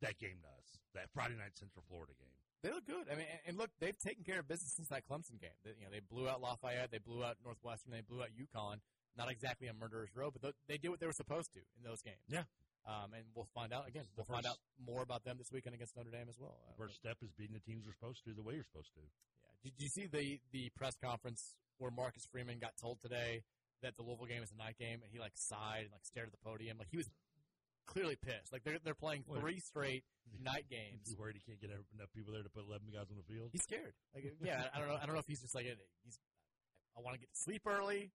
that 0.00 0.18
game 0.22 0.38
to 0.42 0.48
us, 0.62 0.78
that 0.94 1.10
Friday 1.10 1.34
night 1.34 1.58
Central 1.58 1.82
Florida 1.90 2.14
game. 2.14 2.30
They 2.62 2.70
look 2.72 2.86
good. 2.86 3.10
I 3.10 3.16
mean, 3.18 3.26
and- 3.44 3.58
look, 3.58 3.70
they've 3.82 3.98
taken 3.98 4.22
care 4.24 4.38
of 4.40 4.48
business 4.48 4.72
since 4.72 4.88
that 4.88 5.02
Clemson 5.04 5.36
game. 5.40 5.58
You 5.66 5.84
know, 5.84 5.90
they 5.90 6.00
blew 6.00 6.28
out 6.28 6.40
Lafayette, 6.40 6.90
they 6.90 6.98
blew 7.02 7.24
out 7.24 7.36
Northwestern, 7.44 7.92
they 7.92 8.00
blew 8.00 8.22
out 8.22 8.30
UConn. 8.38 8.80
Not 9.16 9.30
exactly 9.30 9.68
a 9.68 9.72
murderer's 9.74 10.14
row, 10.14 10.30
but 10.30 10.42
th- 10.42 10.54
they 10.68 10.76
did 10.78 10.90
what 10.90 11.00
they 11.00 11.06
were 11.06 11.12
supposed 11.16 11.52
to 11.54 11.60
in 11.78 11.82
those 11.84 12.02
games. 12.02 12.20
Yeah. 12.28 12.44
Um, 12.86 13.14
and 13.16 13.24
we'll 13.34 13.48
find 13.54 13.72
out 13.72 13.88
again. 13.88 14.04
We'll 14.16 14.26
find 14.28 14.46
out 14.46 14.58
more 14.78 15.02
about 15.02 15.24
them 15.24 15.38
this 15.38 15.50
weekend 15.50 15.74
against 15.74 15.96
Notre 15.96 16.10
Dame 16.10 16.28
as 16.28 16.38
well. 16.38 16.54
Uh, 16.68 16.72
First 16.78 16.96
step 16.96 17.16
is 17.22 17.32
beating 17.32 17.54
the 17.54 17.64
teams 17.64 17.84
you're 17.84 17.94
supposed 17.98 18.22
to 18.24 18.34
the 18.34 18.42
way 18.44 18.54
you're 18.54 18.68
supposed 18.68 18.92
to. 18.94 19.00
yeah. 19.02 19.70
Did 19.70 19.74
you 19.82 19.88
see 19.88 20.06
the 20.06 20.38
the 20.52 20.70
press 20.76 20.94
conference 21.02 21.56
where 21.78 21.90
Marcus 21.90 22.24
Freeman 22.30 22.58
got 22.60 22.76
told 22.80 23.00
today 23.00 23.42
that 23.82 23.96
the 23.96 24.02
Louisville 24.04 24.26
game 24.30 24.42
is 24.42 24.52
a 24.52 24.56
night 24.56 24.78
game, 24.78 25.00
and 25.02 25.10
he 25.10 25.18
like 25.18 25.32
sighed 25.34 25.82
and 25.88 25.92
like 25.92 26.04
stared 26.04 26.28
at 26.28 26.32
the 26.32 26.38
podium, 26.44 26.78
like 26.78 26.88
he 26.90 26.96
was 26.96 27.10
clearly 27.86 28.14
pissed. 28.16 28.52
Like 28.52 28.62
they're 28.62 28.78
they're 28.84 28.94
playing 28.94 29.24
three 29.40 29.58
straight 29.58 30.04
night 30.40 30.66
games. 30.70 31.02
He's 31.10 31.16
worried 31.18 31.34
he 31.34 31.42
can't 31.42 31.60
get 31.60 31.70
enough 31.70 32.12
people 32.14 32.32
there 32.32 32.42
to 32.44 32.48
put 32.50 32.62
11 32.68 32.86
guys 32.94 33.10
on 33.10 33.16
the 33.18 33.26
field. 33.26 33.50
He's 33.50 33.62
scared. 33.66 33.94
Like, 34.14 34.30
yeah, 34.42 34.70
I 34.74 34.78
don't 34.78 34.86
know. 34.88 34.98
I 35.00 35.06
don't 35.06 35.14
know 35.14 35.20
if 35.24 35.26
he's 35.26 35.40
just 35.42 35.54
like 35.56 35.66
he's. 36.04 36.18
I 36.96 37.00
want 37.02 37.14
to 37.14 37.20
get 37.20 37.30
to 37.34 37.40
sleep 37.42 37.62
early. 37.66 38.12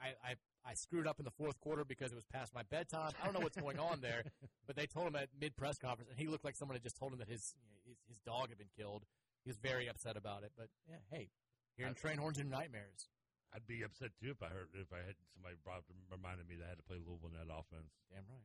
I, 0.00 0.08
I 0.22 0.34
I 0.66 0.74
screwed 0.74 1.06
up 1.06 1.18
in 1.18 1.24
the 1.24 1.30
fourth 1.38 1.60
quarter 1.60 1.84
because 1.84 2.10
it 2.10 2.16
was 2.16 2.26
past 2.32 2.54
my 2.54 2.62
bedtime. 2.70 3.12
I 3.22 3.24
don't 3.24 3.34
know 3.34 3.40
what's 3.40 3.56
going 3.56 3.78
on 3.78 4.00
there, 4.00 4.24
but 4.66 4.74
they 4.74 4.86
told 4.86 5.06
him 5.06 5.16
at 5.16 5.28
mid 5.40 5.56
press 5.56 5.78
conference, 5.78 6.10
and 6.10 6.18
he 6.18 6.26
looked 6.26 6.44
like 6.44 6.56
someone 6.56 6.74
had 6.74 6.82
just 6.82 6.96
told 6.96 7.12
him 7.12 7.18
that 7.18 7.28
his, 7.28 7.54
you 7.62 7.70
know, 7.70 7.78
his 7.86 7.98
his 8.08 8.18
dog 8.26 8.50
had 8.50 8.58
been 8.58 8.72
killed. 8.76 9.04
He 9.44 9.50
was 9.50 9.58
very 9.62 9.88
upset 9.88 10.16
about 10.16 10.42
it. 10.42 10.52
But 10.56 10.68
yeah, 10.88 10.98
hey, 11.10 11.30
hearing 11.76 11.94
train 11.94 12.18
horns 12.18 12.38
and 12.38 12.50
nightmares. 12.50 13.08
I'd 13.54 13.66
be 13.66 13.82
upset 13.86 14.10
too 14.20 14.34
if 14.34 14.42
I 14.42 14.50
heard 14.50 14.68
if 14.74 14.92
I 14.92 15.00
had 15.06 15.14
somebody 15.32 15.54
brought 15.64 15.86
reminded 16.10 16.48
me 16.48 16.56
that 16.58 16.66
I 16.66 16.68
had 16.74 16.78
to 16.82 16.84
play 16.84 16.98
Louisville 16.98 17.30
in 17.30 17.38
that 17.38 17.48
offense. 17.48 17.94
Damn 18.10 18.26
right. 18.28 18.44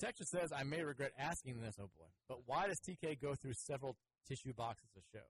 Texas 0.00 0.26
says, 0.30 0.50
I 0.50 0.64
may 0.64 0.82
regret 0.82 1.12
asking 1.18 1.60
this, 1.60 1.76
oh 1.78 1.86
boy, 1.94 2.10
but 2.26 2.38
why 2.46 2.66
does 2.66 2.80
TK 2.82 3.20
go 3.20 3.34
through 3.38 3.54
several 3.54 3.96
tissue 4.26 4.52
boxes 4.52 4.90
a 4.98 5.02
show? 5.14 5.28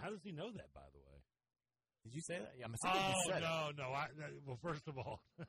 How 0.00 0.08
does 0.08 0.22
he 0.24 0.32
know 0.32 0.50
that, 0.50 0.72
by 0.72 0.88
the 0.92 1.00
way? 1.04 1.13
Did 2.04 2.14
you 2.14 2.20
say 2.20 2.38
that? 2.38 2.52
Yeah, 2.58 2.66
I'm 2.66 2.74
assuming 2.74 3.00
you 3.08 3.14
Oh 3.16 3.30
said 3.30 3.42
it. 3.42 3.46
no, 3.46 3.70
no. 3.76 3.90
Well, 4.46 4.58
first 4.62 4.86
of 4.88 4.98
all, 4.98 5.20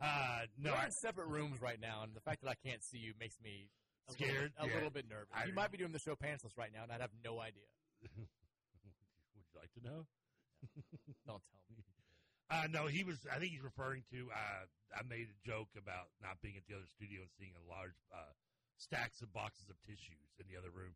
uh, 0.00 0.40
no, 0.58 0.70
We're 0.70 0.76
I, 0.76 0.84
in 0.86 0.92
separate 0.92 1.28
rooms 1.28 1.60
right 1.60 1.80
now, 1.80 2.02
and 2.04 2.14
the 2.14 2.20
fact 2.20 2.42
that 2.42 2.50
I 2.50 2.54
can't 2.64 2.82
see 2.84 2.98
you 2.98 3.14
makes 3.18 3.36
me 3.42 3.68
a 4.08 4.12
Scared? 4.12 4.52
little, 4.54 4.66
a 4.66 4.68
Yeah. 4.68 4.74
little 4.74 4.90
bit 4.90 5.08
nervous. 5.08 5.28
I- 5.34 5.46
you 5.46 5.54
might 5.54 5.72
be 5.72 5.78
doing 5.78 5.92
the 5.92 5.98
show 5.98 6.14
pantsless 6.14 6.56
right 6.56 6.70
now, 6.72 6.84
and 6.84 6.92
I'd 6.92 7.00
have 7.00 7.10
no 7.24 7.40
idea. 7.40 7.66
would 8.02 8.28
you 9.34 9.58
like 9.58 9.72
to 9.74 9.82
know? 9.82 10.06
Don't 11.26 11.42
tell 11.50 11.62
me. 11.70 11.82
Uh, 12.48 12.70
no, 12.70 12.86
he 12.86 13.02
was. 13.02 13.18
I 13.26 13.40
think 13.42 13.50
he's 13.50 13.64
referring 13.66 14.04
to. 14.14 14.30
Uh, 14.30 14.70
I 14.94 15.02
made 15.02 15.26
a 15.26 15.34
joke 15.42 15.66
about 15.74 16.14
not 16.22 16.38
being 16.46 16.54
at 16.54 16.62
the 16.70 16.78
other 16.78 16.86
studio 16.94 17.26
and 17.26 17.30
seeing 17.34 17.50
a 17.58 17.64
large 17.66 17.98
uh, 18.14 18.30
stacks 18.78 19.18
of 19.20 19.34
boxes 19.34 19.66
of 19.66 19.74
tissues 19.82 20.30
in 20.38 20.46
the 20.46 20.54
other 20.54 20.70
room. 20.70 20.94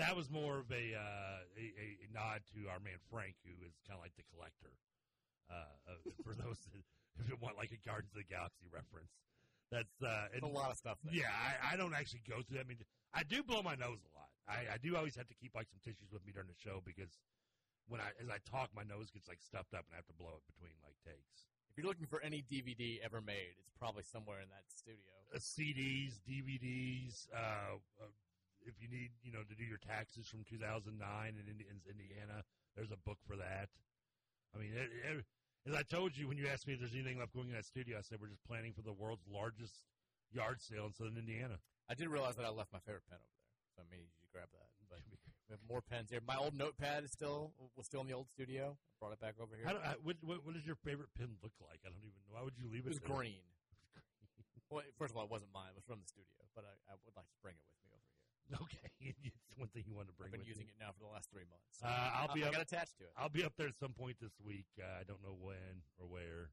That 0.00 0.16
was 0.16 0.30
more 0.30 0.58
of 0.64 0.70
a, 0.72 0.96
uh, 0.96 1.44
a, 1.52 1.64
a 2.00 2.08
nod 2.12 2.40
to 2.56 2.68
our 2.72 2.80
man 2.80 2.96
Frank, 3.12 3.36
who 3.44 3.52
is 3.64 3.76
kind 3.84 4.00
of 4.00 4.02
like 4.02 4.16
the 4.16 4.24
collector. 4.32 4.72
Uh, 5.52 6.00
for 6.24 6.32
those 6.32 6.56
that 6.72 6.80
if 7.20 7.28
you 7.28 7.36
want 7.36 7.60
like 7.60 7.76
a 7.76 7.80
Guardians 7.84 8.16
of 8.16 8.24
the 8.24 8.28
Galaxy 8.28 8.64
reference, 8.72 9.12
that's 9.68 10.00
uh, 10.00 10.32
and- 10.32 10.44
a 10.44 10.48
lot 10.48 10.72
of 10.72 10.76
stuff 10.80 10.96
there. 11.04 11.12
yeah, 11.12 11.28
I, 11.32 11.74
I 11.74 11.76
don't 11.76 11.92
actually 11.92 12.24
go 12.24 12.40
through 12.40 12.56
that. 12.56 12.64
I 12.64 12.68
mean, 12.68 12.80
I 13.12 13.22
do 13.24 13.44
blow 13.44 13.60
my 13.60 13.76
nose 13.76 14.00
a 14.00 14.12
lot. 14.16 14.32
I, 14.48 14.74
I 14.74 14.78
do 14.80 14.96
always 14.96 15.14
have 15.20 15.28
to 15.28 15.36
keep 15.36 15.52
like 15.54 15.68
some 15.68 15.78
tissues 15.84 16.08
with 16.10 16.24
me 16.24 16.32
during 16.32 16.48
the 16.48 16.56
show 16.56 16.80
because 16.84 17.20
when 17.86 18.00
I 18.00 18.16
as 18.16 18.32
I 18.32 18.40
talk, 18.48 18.72
my 18.72 18.82
nose 18.82 19.12
gets 19.12 19.28
like 19.28 19.44
stuffed 19.44 19.76
up 19.76 19.84
and 19.86 19.92
I 19.92 20.00
have 20.00 20.08
to 20.08 20.16
blow 20.16 20.40
it 20.40 20.44
between 20.48 20.72
like 20.80 20.96
takes. 21.04 21.52
If 21.68 21.76
you're 21.76 21.88
looking 21.88 22.08
for 22.08 22.20
any 22.24 22.44
DVD 22.44 23.00
ever 23.04 23.20
made, 23.20 23.56
it's 23.60 23.76
probably 23.78 24.04
somewhere 24.04 24.40
in 24.40 24.48
that 24.52 24.68
studio. 24.68 25.12
Uh, 25.32 25.40
CDs, 25.40 26.20
DVDs. 26.24 27.28
Uh, 27.32 27.76
uh, 28.00 28.12
if 28.66 28.80
you 28.80 28.88
need, 28.88 29.10
you 29.22 29.32
know, 29.32 29.42
to 29.42 29.54
do 29.54 29.64
your 29.64 29.80
taxes 29.80 30.28
from 30.28 30.44
2009 30.44 30.94
in, 30.98 31.46
in 31.48 31.76
Indiana, 31.88 32.44
there's 32.76 32.90
a 32.90 33.00
book 33.04 33.18
for 33.26 33.36
that. 33.36 33.68
I 34.54 34.58
mean, 34.58 34.72
it, 34.76 34.90
it, 35.04 35.24
as 35.66 35.74
I 35.74 35.82
told 35.82 36.16
you 36.16 36.28
when 36.28 36.36
you 36.36 36.48
asked 36.48 36.66
me 36.66 36.74
if 36.74 36.80
there's 36.80 36.94
anything 36.94 37.18
left 37.18 37.32
going 37.32 37.48
in 37.48 37.54
that 37.54 37.64
studio, 37.64 37.98
I 37.98 38.02
said 38.02 38.18
we're 38.20 38.32
just 38.32 38.44
planning 38.44 38.72
for 38.72 38.82
the 38.82 38.92
world's 38.92 39.24
largest 39.30 39.86
yard 40.32 40.60
sale 40.60 40.86
in 40.86 40.92
Southern 40.92 41.16
Indiana. 41.16 41.60
I 41.88 41.94
did 41.94 42.08
realize 42.08 42.36
that 42.36 42.44
I 42.46 42.50
left 42.50 42.72
my 42.72 42.80
favorite 42.82 43.06
pen 43.06 43.20
over 43.20 43.36
there, 43.38 43.58
so 43.76 43.78
I 43.82 43.86
need 43.92 44.08
you 44.18 44.28
grab 44.32 44.48
that. 44.52 44.68
But 44.88 45.04
we 45.08 45.52
have 45.52 45.62
more 45.68 45.84
pens 45.84 46.08
here. 46.08 46.24
My 46.24 46.40
old 46.40 46.56
notepad 46.56 47.04
is 47.04 47.12
still 47.12 47.52
was 47.76 47.84
still 47.84 48.00
in 48.00 48.08
the 48.08 48.16
old 48.16 48.28
studio. 48.32 48.74
I 48.74 48.92
brought 48.96 49.12
it 49.12 49.20
back 49.20 49.36
over 49.36 49.52
here. 49.52 49.68
I, 49.68 50.00
what, 50.00 50.16
what, 50.24 50.40
what 50.44 50.56
does 50.56 50.64
your 50.64 50.80
favorite 50.80 51.12
pen 51.12 51.36
look 51.44 51.52
like? 51.60 51.84
I 51.84 51.92
don't 51.92 52.02
even 52.02 52.16
know. 52.24 52.40
Why 52.40 52.42
would 52.42 52.56
you 52.56 52.66
leave 52.72 52.88
it 52.88 52.96
it? 52.96 52.98
was 52.98 53.04
there? 53.04 53.12
green. 53.12 53.44
Well, 54.72 54.80
first 54.96 55.12
of 55.12 55.20
all, 55.20 55.28
it 55.28 55.32
wasn't 55.32 55.52
mine. 55.52 55.68
It 55.68 55.76
was 55.76 55.84
from 55.84 56.00
the 56.00 56.08
studio, 56.08 56.32
but 56.56 56.64
I, 56.64 56.72
I 56.88 56.96
would 56.96 57.12
like 57.12 57.28
to 57.28 57.38
bring 57.44 57.52
it 57.52 57.60
with 57.60 57.76
me 57.76 57.81
over 57.81 57.81
here. 57.81 57.81
Okay, 58.62 58.92
it's 59.24 59.56
one 59.56 59.68
thing 59.72 59.84
you 59.88 59.94
want 59.94 60.08
to 60.08 60.14
bring. 60.14 60.28
I've 60.28 60.36
been 60.38 60.46
using 60.46 60.68
you. 60.68 60.74
it 60.76 60.80
now 60.80 60.92
for 60.92 61.04
the 61.08 61.12
last 61.12 61.30
three 61.32 61.48
months. 61.48 61.80
Uh, 61.80 61.88
I'll 61.88 62.34
be 62.34 62.44
I 62.44 62.48
up. 62.48 62.60
got 62.60 62.62
attached 62.68 62.98
to 63.00 63.04
it. 63.08 63.12
I'll 63.16 63.32
be 63.32 63.44
up 63.44 63.54
there 63.56 63.66
at 63.68 63.76
some 63.80 63.92
point 63.96 64.16
this 64.20 64.36
week. 64.44 64.66
Uh, 64.78 64.84
I 65.00 65.04
don't 65.08 65.22
know 65.24 65.32
when 65.40 65.80
or 65.98 66.04
where 66.06 66.52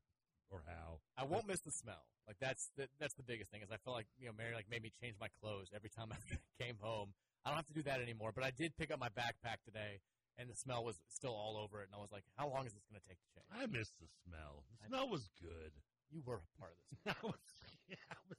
or 0.49 0.63
how. 0.65 0.99
I 1.19 1.25
won't 1.27 1.47
miss 1.47 1.59
the 1.59 1.71
smell. 1.71 2.07
Like 2.27 2.37
that's 2.39 2.71
the, 2.77 2.87
that's 2.99 3.13
the 3.15 3.23
biggest 3.23 3.51
thing. 3.51 3.61
Is 3.61 3.71
I 3.71 3.77
felt 3.83 3.95
like 3.99 4.07
you 4.17 4.27
know 4.27 4.33
Mary 4.37 4.55
like 4.55 4.69
made 4.71 4.81
me 4.83 4.91
change 5.01 5.15
my 5.19 5.27
clothes 5.41 5.69
every 5.75 5.89
time 5.89 6.09
I 6.15 6.17
came 6.61 6.77
home. 6.79 7.11
I 7.43 7.49
don't 7.51 7.57
have 7.57 7.67
to 7.67 7.73
do 7.75 7.83
that 7.83 7.99
anymore. 8.01 8.31
But 8.33 8.43
I 8.43 8.51
did 8.51 8.75
pick 8.77 8.91
up 8.91 8.99
my 8.99 9.09
backpack 9.09 9.59
today, 9.65 9.99
and 10.37 10.49
the 10.49 10.55
smell 10.55 10.83
was 10.83 10.99
still 11.09 11.35
all 11.35 11.57
over 11.57 11.81
it. 11.83 11.91
And 11.91 11.95
I 11.95 11.99
was 11.99 12.11
like, 12.11 12.23
how 12.37 12.47
long 12.49 12.65
is 12.65 12.73
this 12.73 12.83
going 12.89 12.99
to 13.01 13.07
take 13.07 13.19
to 13.19 13.27
change? 13.35 13.47
I 13.51 13.65
miss 13.67 13.91
the 13.99 14.07
smell. 14.23 14.63
The 14.79 14.85
I- 14.85 14.87
smell 14.87 15.09
was 15.09 15.27
good. 15.41 15.71
You 16.11 16.21
were 16.25 16.41
a 16.41 16.49
part 16.59 16.73
of 16.79 16.83
this. 16.89 17.13
I 17.13 17.27
was. 17.27 17.43
Yeah, 17.89 17.97
I 18.11 18.17
was. 18.29 18.37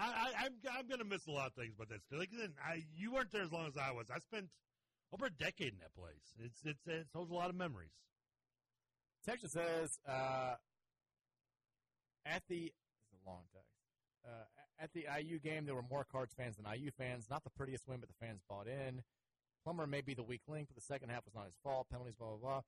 I, 0.00 0.04
I, 0.04 0.44
I'm 0.46 0.52
I'm 0.78 0.88
gonna 0.88 1.04
miss 1.04 1.26
a 1.26 1.30
lot 1.30 1.48
of 1.48 1.54
things, 1.54 1.74
but 1.76 1.88
that's 1.88 2.04
like 2.10 2.30
I 2.64 2.84
you 2.96 3.12
weren't 3.12 3.30
there 3.30 3.42
as 3.42 3.52
long 3.52 3.66
as 3.66 3.76
I 3.76 3.92
was. 3.92 4.06
I 4.10 4.18
spent 4.18 4.46
over 5.12 5.26
a 5.26 5.30
decade 5.30 5.74
in 5.74 5.78
that 5.80 5.94
place. 5.94 6.32
It's 6.42 6.60
it's 6.64 6.86
it 6.86 7.06
holds 7.14 7.30
a 7.30 7.34
lot 7.34 7.50
of 7.50 7.56
memories. 7.56 7.92
Texas 9.26 9.52
says 9.52 9.98
uh, 10.08 10.54
at 12.24 12.42
the 12.48 12.72
this 12.72 13.12
is 13.12 13.20
a 13.26 13.28
long 13.28 13.42
text. 13.52 13.68
Uh, 14.24 14.44
at 14.82 14.90
the 14.94 15.04
IU 15.20 15.38
game, 15.38 15.66
there 15.66 15.74
were 15.74 15.84
more 15.90 16.06
Cards 16.10 16.32
fans 16.34 16.56
than 16.56 16.64
IU 16.72 16.90
fans. 16.90 17.26
Not 17.30 17.44
the 17.44 17.50
prettiest 17.50 17.86
win, 17.86 18.00
but 18.00 18.08
the 18.08 18.14
fans 18.24 18.40
bought 18.48 18.66
in. 18.66 19.02
Plummer 19.64 19.86
may 19.86 20.00
be 20.00 20.14
the 20.14 20.22
weak 20.22 20.40
link, 20.48 20.68
but 20.68 20.76
the 20.76 20.86
second 20.86 21.10
half 21.10 21.26
was 21.26 21.34
not 21.34 21.44
his 21.44 21.56
fault. 21.62 21.88
Penalties, 21.90 22.14
blah 22.18 22.28
blah 22.28 22.36
blah. 22.36 22.60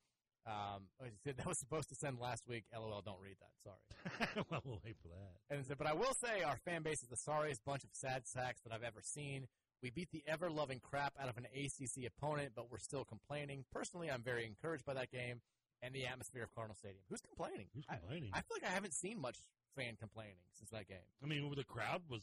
Um, 0.46 0.83
said 1.24 1.37
that 1.38 1.46
was 1.46 1.59
supposed 1.59 1.88
to 1.90 1.94
send 1.94 2.18
last 2.18 2.48
week. 2.48 2.64
LOL, 2.74 3.02
don't 3.05 3.20
read 3.22 3.37
that. 3.40 3.55
Sorry. 3.62 4.44
well, 4.50 4.61
we'll 4.64 4.81
wait 4.85 4.96
for 5.00 5.09
that. 5.09 5.55
And 5.55 5.64
said, 5.64 5.78
but 5.78 5.87
I 5.87 5.94
will 5.94 6.14
say 6.14 6.42
our 6.42 6.57
fan 6.64 6.83
base 6.83 7.02
is 7.02 7.09
the 7.09 7.16
sorriest 7.16 7.64
bunch 7.64 7.85
of 7.85 7.90
sad 7.92 8.26
sacks 8.26 8.61
that 8.62 8.72
I've 8.72 8.83
ever 8.83 9.00
seen. 9.02 9.46
We 9.83 9.90
beat 9.90 10.11
the 10.12 10.22
ever 10.26 10.50
loving 10.50 10.81
crap 10.81 11.14
out 11.20 11.28
of 11.28 11.37
an 11.37 11.46
ACC 11.55 12.07
opponent, 12.07 12.52
but 12.55 12.70
we're 12.70 12.78
still 12.78 13.05
complaining. 13.05 13.64
Personally, 13.72 14.11
I'm 14.11 14.22
very 14.22 14.46
encouraged 14.46 14.85
by 14.85 14.94
that 14.94 15.11
game 15.11 15.40
and 15.83 15.92
the 15.92 16.07
atmosphere 16.07 16.44
of 16.44 16.55
Cardinal 16.55 16.76
Stadium. 16.76 17.02
Who's 17.11 17.20
complaining? 17.20 17.66
Who's 17.74 17.85
complaining? 17.87 18.31
I, 18.33 18.38
I 18.38 18.40
feel 18.42 18.59
like 18.62 18.70
I 18.70 18.74
haven't 18.74 18.94
seen 18.94 19.20
much 19.20 19.37
fan 19.76 19.96
complaining 19.98 20.38
since 20.55 20.70
that 20.70 20.88
game. 20.88 21.07
I 21.22 21.26
mean, 21.26 21.52
the 21.57 21.64
crowd 21.64 22.02
was 22.09 22.22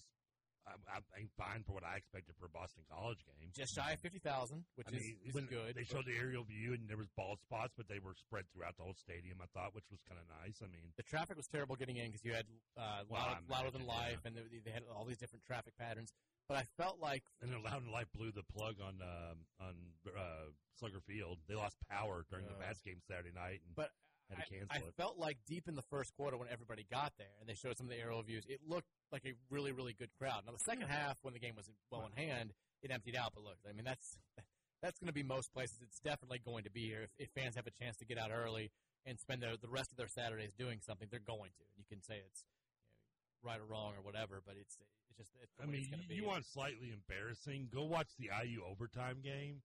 I, 0.69 1.01
I 1.01 1.17
think 1.17 1.34
fine 1.34 1.65
for 1.65 1.73
what 1.73 1.84
I 1.84 1.97
expected 1.97 2.38
for 2.38 2.45
a 2.45 2.53
Boston 2.53 2.86
College 2.86 3.19
game. 3.25 3.49
Just 3.51 3.73
shy 3.73 3.97
of 3.97 3.99
fifty 3.99 4.19
thousand, 4.21 4.63
which 4.77 4.88
I 4.88 4.91
mean, 4.93 5.17
is, 5.25 5.34
good. 5.49 5.73
They 5.73 5.84
showed 5.84 6.05
the 6.05 6.13
aerial 6.15 6.45
view, 6.45 6.77
and 6.77 6.86
there 6.86 6.97
was 6.97 7.10
bald 7.17 7.41
spots, 7.41 7.73
but 7.75 7.89
they 7.89 7.99
were 7.99 8.13
spread 8.13 8.45
throughout 8.53 8.77
the 8.77 8.86
whole 8.86 8.97
stadium. 8.97 9.41
I 9.41 9.49
thought, 9.58 9.73
which 9.73 9.89
was 9.89 9.99
kind 10.05 10.21
of 10.21 10.29
nice. 10.29 10.62
I 10.62 10.69
mean, 10.69 10.93
the 10.95 11.03
traffic 11.03 11.36
was 11.36 11.49
terrible 11.49 11.75
getting 11.75 11.97
in 11.97 12.13
because 12.13 12.23
you 12.23 12.34
had 12.34 12.45
uh, 12.77 13.03
Well, 13.10 13.19
louder, 13.19 13.41
louder 13.49 13.71
than 13.73 13.86
life, 13.89 14.21
and 14.25 14.38
they, 14.38 14.45
they 14.63 14.71
had 14.71 14.84
all 14.93 15.05
these 15.05 15.17
different 15.17 15.43
traffic 15.45 15.73
patterns. 15.77 16.13
But 16.47 16.58
I 16.58 16.65
felt 16.82 16.97
like 16.99 17.23
and 17.41 17.51
then 17.51 17.62
Loud 17.62 17.84
and 17.84 17.91
Life 17.91 18.10
blew 18.13 18.32
the 18.32 18.41
plug 18.53 18.82
on 18.82 18.97
um, 19.01 19.38
on 19.62 19.73
uh, 20.10 20.49
Slugger 20.79 21.01
Field. 21.05 21.38
They 21.47 21.55
lost 21.55 21.77
power 21.89 22.25
during 22.29 22.45
the 22.45 22.58
Uh, 22.58 22.73
game 22.86 23.01
Saturday 23.08 23.34
night, 23.34 23.62
and 23.65 23.75
But 23.75 23.91
had 24.29 24.37
to 24.37 24.43
I, 24.43 24.57
cancel 24.59 24.85
I 24.85 24.87
it. 24.87 24.93
felt 24.95 25.17
like 25.17 25.37
deep 25.47 25.67
in 25.67 25.75
the 25.75 25.85
first 25.89 26.13
quarter 26.15 26.37
when 26.37 26.47
everybody 26.51 26.85
got 26.89 27.13
there 27.17 27.33
and 27.39 27.49
they 27.49 27.55
showed 27.55 27.77
some 27.77 27.87
of 27.87 27.91
the 27.91 27.99
aerial 27.99 28.21
views, 28.21 28.45
it 28.47 28.61
looked 28.67 28.87
like 29.11 29.25
a 29.25 29.33
really, 29.49 29.71
really 29.71 29.93
good 29.93 30.09
crowd. 30.17 30.43
Now 30.45 30.53
the 30.53 30.63
second 30.63 30.87
half, 30.87 31.17
when 31.21 31.33
the 31.33 31.39
game 31.39 31.55
was 31.55 31.69
well 31.91 32.05
in 32.05 32.13
hand, 32.23 32.53
it 32.83 32.91
emptied 32.91 33.15
out. 33.15 33.31
But 33.33 33.43
look, 33.43 33.57
I 33.67 33.73
mean 33.73 33.85
that's 33.85 34.17
that's 34.81 34.99
going 34.99 35.07
to 35.07 35.13
be 35.13 35.23
most 35.23 35.53
places. 35.53 35.79
It's 35.81 35.99
definitely 35.99 36.39
going 36.43 36.63
to 36.63 36.71
be 36.71 36.87
here 36.87 37.03
if, 37.03 37.11
if 37.17 37.29
fans 37.35 37.55
have 37.55 37.67
a 37.67 37.71
chance 37.71 37.97
to 37.97 38.05
get 38.05 38.17
out 38.17 38.31
early 38.31 38.71
and 39.05 39.19
spend 39.19 39.41
their, 39.41 39.57
the 39.57 39.67
rest 39.67 39.91
of 39.91 39.97
their 39.97 40.07
Saturdays 40.07 40.53
doing 40.53 40.79
something. 40.81 41.07
They're 41.11 41.19
going 41.19 41.51
to. 41.57 41.63
You 41.77 41.83
can 41.89 42.01
say 42.01 42.21
it's 42.25 42.43
you 42.43 42.63
know, 42.63 43.51
right 43.51 43.59
or 43.59 43.65
wrong 43.65 43.93
or 43.97 44.03
whatever, 44.03 44.41
but 44.45 44.55
it's 44.59 44.77
it's 44.79 45.17
just 45.17 45.31
it's 45.43 45.53
the 45.55 45.63
I 45.63 45.65
way 45.65 45.71
mean, 45.73 45.81
it's 45.81 45.89
gonna 45.89 46.03
you, 46.09 46.23
you 46.23 46.27
want 46.27 46.45
slightly 46.45 46.91
embarrassing? 46.93 47.69
Go 47.73 47.83
watch 47.83 48.09
the 48.17 48.29
IU 48.31 48.61
overtime 48.63 49.19
game, 49.23 49.61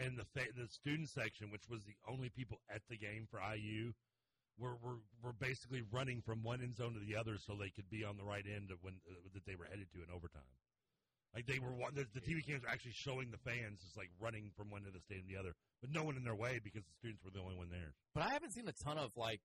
and 0.00 0.18
the 0.18 0.24
fa- 0.24 0.52
the 0.56 0.66
student 0.68 1.08
section, 1.08 1.50
which 1.50 1.68
was 1.68 1.84
the 1.84 1.96
only 2.08 2.30
people 2.30 2.60
at 2.72 2.82
the 2.88 2.96
game 2.96 3.28
for 3.30 3.38
IU, 3.38 3.92
were 4.58 4.76
were 4.82 4.98
were 5.22 5.32
basically 5.32 5.82
running 5.92 6.20
from 6.20 6.42
one 6.42 6.60
end 6.60 6.74
zone 6.74 6.94
to 6.94 7.00
the 7.00 7.16
other 7.16 7.36
so 7.38 7.54
they 7.54 7.70
could 7.70 7.88
be 7.90 8.04
on 8.04 8.16
the 8.16 8.24
right 8.24 8.44
end 8.48 8.70
of 8.70 8.78
when 8.82 8.94
uh, 9.08 9.14
that 9.34 9.44
they 9.46 9.54
were 9.54 9.68
headed 9.68 9.86
to 9.92 10.02
in 10.02 10.10
overtime. 10.10 10.56
Like 11.34 11.46
they 11.46 11.60
were, 11.62 11.70
the, 11.94 12.10
the 12.10 12.18
TV 12.18 12.42
cams 12.42 12.66
were 12.66 12.68
actually 12.68 12.98
showing 12.98 13.30
the 13.30 13.38
fans 13.38 13.78
just 13.78 13.96
like 13.96 14.10
running 14.18 14.50
from 14.56 14.66
one 14.66 14.82
end 14.82 14.90
of 14.90 14.94
the 14.98 15.06
stadium 15.06 15.28
to 15.28 15.32
the 15.32 15.38
other, 15.38 15.54
but 15.80 15.94
no 15.94 16.02
one 16.02 16.16
in 16.18 16.24
their 16.24 16.34
way 16.34 16.58
because 16.58 16.82
the 16.82 16.96
students 16.98 17.22
were 17.22 17.30
the 17.30 17.38
only 17.38 17.54
one 17.54 17.70
there. 17.70 17.94
But 18.14 18.26
I 18.26 18.34
haven't 18.34 18.50
seen 18.50 18.66
a 18.66 18.74
ton 18.74 18.98
of 18.98 19.14
like 19.16 19.40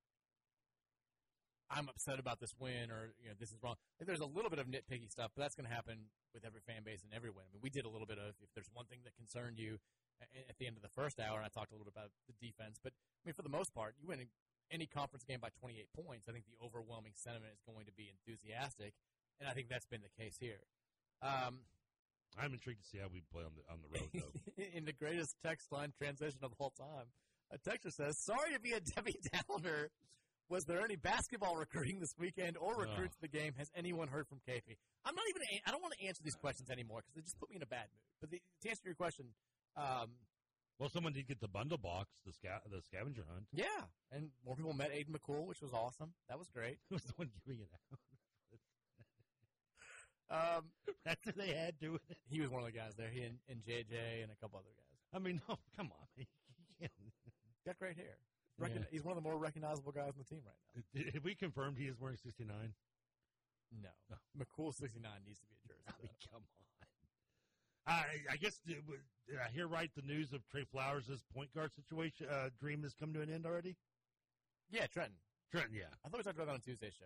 I'm 1.70 1.90
upset 1.90 2.20
about 2.20 2.40
this 2.40 2.54
win 2.60 2.90
or 2.90 3.14
you 3.22 3.30
know 3.30 3.38
this 3.40 3.50
is 3.50 3.58
wrong. 3.62 3.76
Like, 4.00 4.08
there's 4.08 4.22
a 4.22 4.30
little 4.30 4.50
bit 4.50 4.60
of 4.60 4.68
nitpicky 4.68 5.10
stuff, 5.10 5.32
but 5.36 5.46
that's 5.46 5.56
going 5.56 5.70
to 5.70 5.74
happen 5.74 6.10
with 6.34 6.46
every 6.46 6.62
fan 6.66 6.84
base 6.86 7.02
and 7.02 7.14
every 7.14 7.30
win. 7.30 7.46
I 7.46 7.54
mean, 7.54 7.62
we 7.62 7.70
did 7.70 7.86
a 7.86 7.90
little 7.90 8.06
bit 8.06 8.18
of 8.18 8.34
if 8.42 8.50
there's 8.54 8.70
one 8.74 8.86
thing 8.86 9.00
that 9.06 9.16
concerned 9.16 9.58
you 9.58 9.78
at 10.22 10.58
the 10.58 10.68
end 10.68 10.76
of 10.78 10.84
the 10.84 10.94
first 10.96 11.20
hour, 11.20 11.38
and 11.38 11.46
I 11.46 11.50
talked 11.50 11.72
a 11.72 11.76
little 11.76 11.86
bit 11.86 11.96
about 11.96 12.12
the 12.28 12.34
defense. 12.40 12.80
But 12.82 12.94
I 12.94 13.30
mean, 13.30 13.34
for 13.34 13.42
the 13.44 13.50
most 13.54 13.74
part, 13.74 13.96
you 14.02 14.08
win 14.08 14.26
any 14.72 14.86
conference 14.88 15.24
game 15.24 15.40
by 15.40 15.50
28 15.62 15.88
points. 15.94 16.28
I 16.28 16.32
think 16.32 16.46
the 16.46 16.58
overwhelming 16.64 17.14
sentiment 17.16 17.54
is 17.54 17.62
going 17.68 17.86
to 17.86 17.94
be 17.94 18.10
enthusiastic, 18.10 18.94
and 19.40 19.50
I 19.50 19.54
think 19.54 19.70
that's 19.70 19.86
been 19.86 20.02
the 20.02 20.14
case 20.22 20.38
here. 20.40 20.62
Um, 21.22 21.60
I'm 22.38 22.52
intrigued 22.54 22.82
to 22.84 22.88
see 22.88 22.98
how 23.00 23.08
we 23.12 23.22
play 23.32 23.44
on 23.44 23.52
the 23.56 23.64
on 23.72 23.80
the 23.82 23.90
road 23.92 24.10
though. 24.14 24.64
in 24.78 24.86
the 24.86 24.94
greatest 24.94 25.36
text 25.44 25.72
line 25.72 25.94
transition 25.98 26.40
of 26.44 26.52
all 26.60 26.72
time. 26.72 27.08
A 27.52 27.58
texter 27.62 27.92
says, 27.94 28.18
"Sorry 28.20 28.54
to 28.54 28.60
be 28.60 28.74
a 28.74 28.80
Debbie 28.82 29.20
Downer. 29.32 29.90
Was 30.50 30.66
there 30.66 30.82
any 30.84 30.96
basketball 30.96 31.56
recruiting 31.56 32.00
this 32.00 32.14
weekend 32.20 32.56
or 32.58 32.76
recruits 32.78 33.16
to 33.16 33.22
the 33.22 33.28
game? 33.28 33.54
Has 33.58 33.72
anyone 33.76 34.08
heard 34.10 34.28
from 34.28 34.38
KP? 34.48 34.78
I'm 35.06 35.16
not 35.16 35.26
even. 35.30 35.42
a- 35.42 35.62
I 35.68 35.72
don't 35.72 35.82
want 35.82 35.96
to 36.00 36.06
answer 36.06 36.22
these 36.24 36.36
questions 36.36 36.70
anymore 36.70 37.02
because 37.02 37.16
they 37.16 37.22
just 37.22 37.40
put 37.40 37.50
me 37.50 37.56
in 37.56 37.64
a 37.64 37.66
bad 37.66 37.88
mood. 37.90 38.06
But 38.22 38.30
the, 38.30 38.42
to 38.62 38.70
answer 38.70 38.82
your 38.86 38.94
question, 38.96 39.26
um, 39.78 40.10
well, 40.80 40.90
someone 40.90 41.14
did 41.14 41.28
get 41.28 41.40
the 41.40 41.48
bundle 41.48 41.78
box, 41.78 42.10
the 42.26 42.34
sca- 42.34 42.62
the 42.70 42.82
scavenger 42.82 43.24
hunt. 43.32 43.46
yeah, 43.54 43.86
and 44.12 44.30
more 44.46 44.56
people 44.56 44.74
met 44.74 44.92
Aiden 44.92 45.10
McCool, 45.12 45.46
which 45.46 45.62
was 45.62 45.74
awesome. 45.74 46.14
That 46.30 46.38
was 46.38 46.50
great. 46.50 46.80
Who 46.90 46.96
was 46.96 47.04
the 47.04 47.14
one 47.16 47.30
giving 47.46 47.62
it 47.62 47.70
out? 47.74 48.00
Um, 50.58 50.64
That's 51.06 51.24
what 51.26 51.38
they 51.38 51.54
had 51.54 51.78
doing 51.80 52.00
it. 52.10 52.18
he 52.28 52.42
was 52.42 52.50
one 52.50 52.62
of 52.62 52.66
the 52.66 52.72
guys 52.78 52.94
there. 52.98 53.10
He 53.10 53.22
and, 53.22 53.38
and 53.48 53.62
JJ 53.62 54.24
and 54.24 54.32
a 54.32 54.36
couple 54.42 54.58
other 54.60 54.74
guys. 54.76 55.00
I 55.14 55.20
mean, 55.20 55.40
no, 55.48 55.56
come 55.78 55.92
on, 55.92 56.08
man. 56.18 56.90
Got 57.66 57.78
great 57.80 57.96
hair. 57.98 58.18
Recogni- 58.60 58.88
He's 58.92 59.04
one 59.04 59.12
of 59.16 59.22
the 59.24 59.28
more 59.28 59.38
recognizable 59.38 59.92
guys 59.92 60.10
on 60.18 60.20
the 60.20 60.24
team 60.24 60.42
right 60.46 60.56
now. 60.76 60.82
Did- 60.94 61.14
Have 61.14 61.24
we 61.24 61.36
confirmed 61.36 61.78
he 61.78 61.86
is 61.86 62.00
wearing 62.00 62.18
69? 62.18 62.74
No, 63.82 63.90
No. 64.10 64.16
McCool 64.38 64.74
69 64.74 65.12
needs 65.26 65.40
to 65.40 65.46
be 65.46 65.56
a 65.64 65.68
jersey. 65.68 65.84
I 65.88 65.94
mean, 66.02 66.10
come 66.32 66.42
on. 66.42 66.65
I, 67.88 68.06
I 68.32 68.38
guess 68.38 68.60
did, 68.66 68.78
did 69.28 69.38
I 69.40 69.50
hear 69.52 69.68
right? 69.68 69.92
The 69.96 70.02
news 70.02 70.34
of 70.34 70.42
Trey 70.50 70.64
Flowers' 70.72 71.10
point 71.34 71.54
guard 71.54 71.72
situation 71.76 72.28
uh, 72.30 72.50
dream 72.60 72.84
has 72.84 72.94
come 72.94 73.14
to 73.14 73.22
an 73.22 73.32
end 73.32 73.46
already. 73.46 73.76
Yeah, 74.72 74.88
Trentyn. 74.88 75.22
Trentyn, 75.54 75.74
yeah. 75.78 75.94
I 76.04 76.10
thought 76.10 76.18
we 76.18 76.24
talked 76.24 76.36
about 76.38 76.48
that 76.48 76.54
on 76.54 76.62
Tuesday's 76.62 76.94
show. 76.98 77.06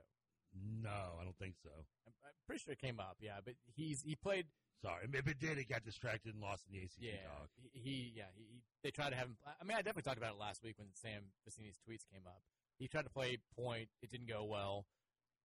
No, 0.82 1.20
I 1.20 1.24
don't 1.24 1.38
think 1.38 1.56
so. 1.62 1.70
I'm, 2.08 2.14
I'm 2.24 2.32
pretty 2.48 2.64
sure 2.64 2.74
it 2.74 2.80
came 2.80 3.00
up. 3.00 3.18
Yeah, 3.20 3.38
but 3.44 3.54
he's 3.76 4.02
he 4.02 4.16
played. 4.16 4.46
Sorry, 4.82 5.04
if 5.12 5.28
it 5.28 5.40
did, 5.40 5.58
it 5.58 5.68
got 5.68 5.84
distracted 5.84 6.34
and 6.34 6.42
lost 6.42 6.64
in 6.66 6.80
the 6.80 6.86
ACC 6.86 6.96
Yeah, 7.12 7.28
talk. 7.28 7.50
he, 7.74 7.80
he 7.80 8.14
yeah 8.16 8.32
he, 8.34 8.44
he- 8.50 8.64
they 8.82 8.92
tried 8.92 9.10
to 9.10 9.18
have 9.18 9.28
him. 9.28 9.36
I 9.46 9.64
mean, 9.66 9.76
I 9.76 9.82
definitely 9.82 10.04
talked 10.04 10.18
about 10.18 10.36
it 10.36 10.40
last 10.40 10.64
week 10.64 10.76
when 10.80 10.88
Sam 10.94 11.22
Vecenie's 11.44 11.76
tweets 11.84 12.08
came 12.10 12.24
up. 12.26 12.40
He 12.80 12.88
tried 12.88 13.04
to 13.04 13.10
play 13.12 13.38
point. 13.60 13.90
It 14.02 14.10
didn't 14.10 14.30
go 14.30 14.46
well. 14.46 14.86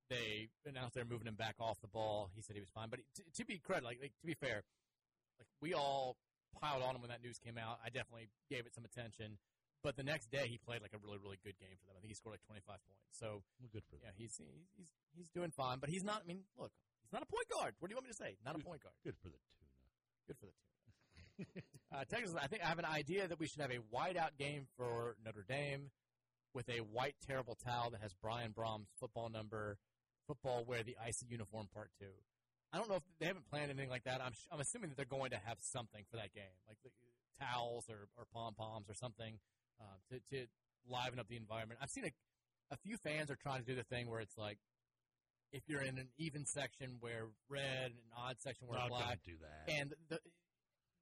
They 0.09 0.51
announced 0.65 0.95
they're 0.95 1.05
moving 1.05 1.27
him 1.27 1.35
back 1.35 1.57
off 1.59 1.81
the 1.81 1.89
ball. 1.89 2.31
He 2.37 2.43
said 2.43 2.55
he 2.55 2.61
was 2.61 2.71
fine. 2.73 2.89
But 2.91 3.01
to, 3.17 3.23
to 3.43 3.45
be 3.45 3.59
credit, 3.59 3.83
like, 3.85 3.99
like 4.01 4.13
to 4.21 4.27
be 4.27 4.35
fair, 4.35 4.63
like 5.39 5.49
we 5.61 5.75
all 5.75 6.17
piled 6.61 6.83
on 6.83 6.95
him 6.95 7.03
when 7.03 7.11
that 7.11 7.23
news 7.23 7.39
came 7.39 7.59
out. 7.59 7.79
I 7.85 7.91
definitely 7.91 8.29
gave 8.51 8.67
it 8.67 8.75
some 8.75 8.85
attention. 8.85 9.39
But 9.83 9.97
the 9.97 10.03
next 10.03 10.31
day, 10.31 10.49
he 10.49 10.57
played 10.57 10.81
like 10.81 10.95
a 10.97 11.01
really, 11.05 11.19
really 11.21 11.37
good 11.45 11.59
game 11.61 11.77
for 11.77 11.93
them. 11.93 11.97
I 11.99 12.01
think 12.01 12.09
he 12.09 12.17
scored 12.17 12.41
like 12.41 12.47
25 12.49 12.65
points. 12.89 13.05
So 13.13 13.45
Well, 13.61 13.69
good 13.73 13.85
for 13.85 13.97
them. 14.01 14.09
yeah, 14.09 14.15
he's 14.17 14.41
he's 14.41 14.65
he's, 14.79 14.91
he's 15.13 15.29
doing 15.29 15.51
fine. 15.53 15.77
But 15.79 15.91
he's 15.91 16.03
not. 16.05 16.23
I 16.25 16.27
mean, 16.27 16.41
look, 16.57 16.73
he's 17.05 17.13
not 17.13 17.21
a 17.23 17.29
point 17.29 17.49
guard. 17.53 17.75
What 17.79 17.89
do 17.89 17.93
you 17.93 17.97
want 18.01 18.07
me 18.09 18.13
to 18.13 18.17
say? 18.17 18.37
Not 18.45 18.57
a 18.57 18.65
point 18.65 18.81
guard. 18.83 18.95
Good 19.05 19.17
for 19.21 19.29
the 19.29 19.37
tuna. 19.37 19.77
Good 20.27 20.37
for 20.41 20.47
the 20.47 20.53
tuna. 20.57 20.65
Uh, 21.93 22.05
Texas, 22.11 22.35
I 22.41 22.47
think 22.47 22.63
I 22.65 22.69
have 22.69 22.79
an 22.79 22.85
idea 22.87 23.29
that 23.29 23.39
we 23.39 23.47
should 23.47 23.61
have 23.61 23.71
a 23.71 23.79
whiteout 23.95 24.39
game 24.39 24.67
for 24.77 25.17
Notre 25.25 25.45
Dame 25.47 25.91
with 26.55 26.69
a 26.69 26.79
white 26.79 27.15
terrible 27.27 27.57
towel 27.57 27.91
that 27.91 28.01
has 28.01 28.15
Brian 28.23 28.53
Brohm's 28.53 28.89
football 28.99 29.29
number, 29.29 29.77
football 30.27 30.65
wear 30.67 30.83
the 30.83 30.97
icy 31.05 31.27
uniform 31.29 31.69
part 31.75 31.91
two. 31.99 32.15
I 32.75 32.79
don't 32.79 32.89
know 32.89 32.97
if 32.97 33.03
they 33.21 33.27
haven't 33.27 33.49
planned 33.49 33.71
anything 33.71 33.89
like 33.89 34.03
that. 34.03 34.21
I'm 34.21 34.33
I'm 34.51 34.59
assuming 34.59 34.91
that 34.91 34.97
they're 34.97 35.07
going 35.07 35.31
to 35.31 35.39
have 35.47 35.59
something 35.61 36.03
for 36.11 36.17
that 36.17 36.35
game, 36.35 36.59
like 36.67 36.79
the, 36.83 36.91
towels 37.41 37.87
or, 37.91 38.07
or 38.17 38.25
pom 38.33 38.55
poms 38.55 38.89
or 38.89 38.95
something 38.95 39.39
uh, 39.81 39.97
to 40.11 40.19
to 40.31 40.47
liven 40.89 41.19
up 41.19 41.29
the 41.29 41.37
environment. 41.37 41.79
I've 41.83 41.91
seen 41.91 42.05
a 42.05 42.13
a 42.73 42.77
few 42.79 42.97
fans 42.97 43.31
are 43.31 43.37
trying 43.37 43.61
to 43.61 43.67
do 43.67 43.75
the 43.77 43.85
thing 43.85 44.11
where 44.11 44.21
it's 44.21 44.37
like 44.37 44.59
if 45.53 45.63
you're 45.69 45.83
in 45.83 45.99
an 45.99 46.09
even 46.19 46.47
section 46.47 46.97
where 47.01 47.27
red 47.49 47.93
and 47.93 48.11
odd 48.17 48.37
section 48.41 48.67
where 48.67 48.79
No, 48.81 48.89
black 48.89 49.21
do 49.25 49.33
that. 49.41 49.73
and 49.73 49.95
the, 50.09 50.19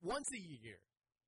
once 0.02 0.28
a 0.32 0.38
year, 0.38 0.78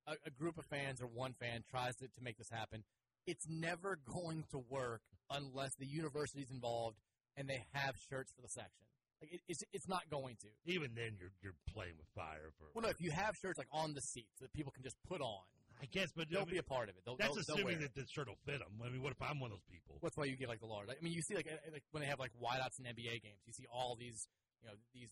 a, 0.07 0.13
a 0.27 0.31
group 0.31 0.59
of 0.59 0.67
fans 0.67 1.01
or 1.01 1.07
one 1.07 1.33
fan 1.33 1.65
tries 1.71 1.97
to, 1.97 2.07
to 2.09 2.23
make 2.23 2.37
this 2.37 2.51
happen. 2.51 2.85
It's 3.27 3.47
never 3.49 3.99
going 4.13 4.45
to 4.51 4.59
work 4.59 5.01
unless 5.31 5.75
the 5.77 5.87
university's 5.87 6.51
involved 6.51 6.99
and 7.37 7.49
they 7.49 7.65
have 7.73 7.95
shirts 8.11 8.33
for 8.35 8.43
the 8.43 8.49
section. 8.49 8.87
Like 9.25 9.33
it, 9.33 9.41
it's 9.49 9.65
it's 9.73 9.89
not 9.89 10.05
going 10.13 10.37
to. 10.45 10.49
Even 10.69 10.93
then, 10.93 11.17
you're 11.17 11.33
you're 11.41 11.57
playing 11.73 11.97
with 11.97 12.09
fire. 12.13 12.53
For 12.61 12.69
Well, 12.77 12.85
no, 12.85 12.93
if 12.93 13.01
you 13.01 13.11
have 13.11 13.33
shirts 13.41 13.57
like 13.57 13.73
on 13.73 13.97
the 13.97 14.05
seats 14.05 14.37
that 14.45 14.53
people 14.53 14.69
can 14.69 14.85
just 14.85 15.01
put 15.09 15.25
on, 15.25 15.49
I 15.81 15.89
guess, 15.89 16.13
but 16.13 16.29
they'll 16.29 16.45
I 16.45 16.53
mean, 16.53 16.61
be 16.61 16.63
a 16.63 16.69
part 16.69 16.93
of 16.93 16.95
it. 17.01 17.03
They'll, 17.09 17.17
that's 17.17 17.33
they'll, 17.33 17.57
they'll 17.57 17.65
assuming 17.65 17.81
that 17.81 17.97
the 17.97 18.05
shirt 18.13 18.29
will 18.29 18.41
fit 18.45 18.61
them. 18.61 18.77
I 18.85 18.93
mean, 18.93 19.01
what 19.01 19.17
if 19.17 19.21
I'm 19.25 19.41
one 19.41 19.49
of 19.49 19.57
those 19.57 19.69
people? 19.73 19.97
That's 20.05 20.17
why 20.17 20.29
you 20.29 20.37
get 20.37 20.53
like 20.53 20.61
the 20.61 20.69
large. 20.69 20.93
I 20.93 21.01
mean, 21.01 21.17
you 21.17 21.23
see 21.25 21.35
like 21.35 21.49
uh, 21.49 21.57
like 21.73 21.83
when 21.91 22.05
they 22.05 22.11
have 22.13 22.21
like 22.21 22.37
wideouts 22.37 22.77
in 22.77 22.85
NBA 22.85 23.25
games, 23.25 23.41
you 23.49 23.57
see 23.57 23.65
all 23.73 23.97
these 23.97 24.29
you 24.61 24.69
know 24.69 24.77
these 24.93 25.09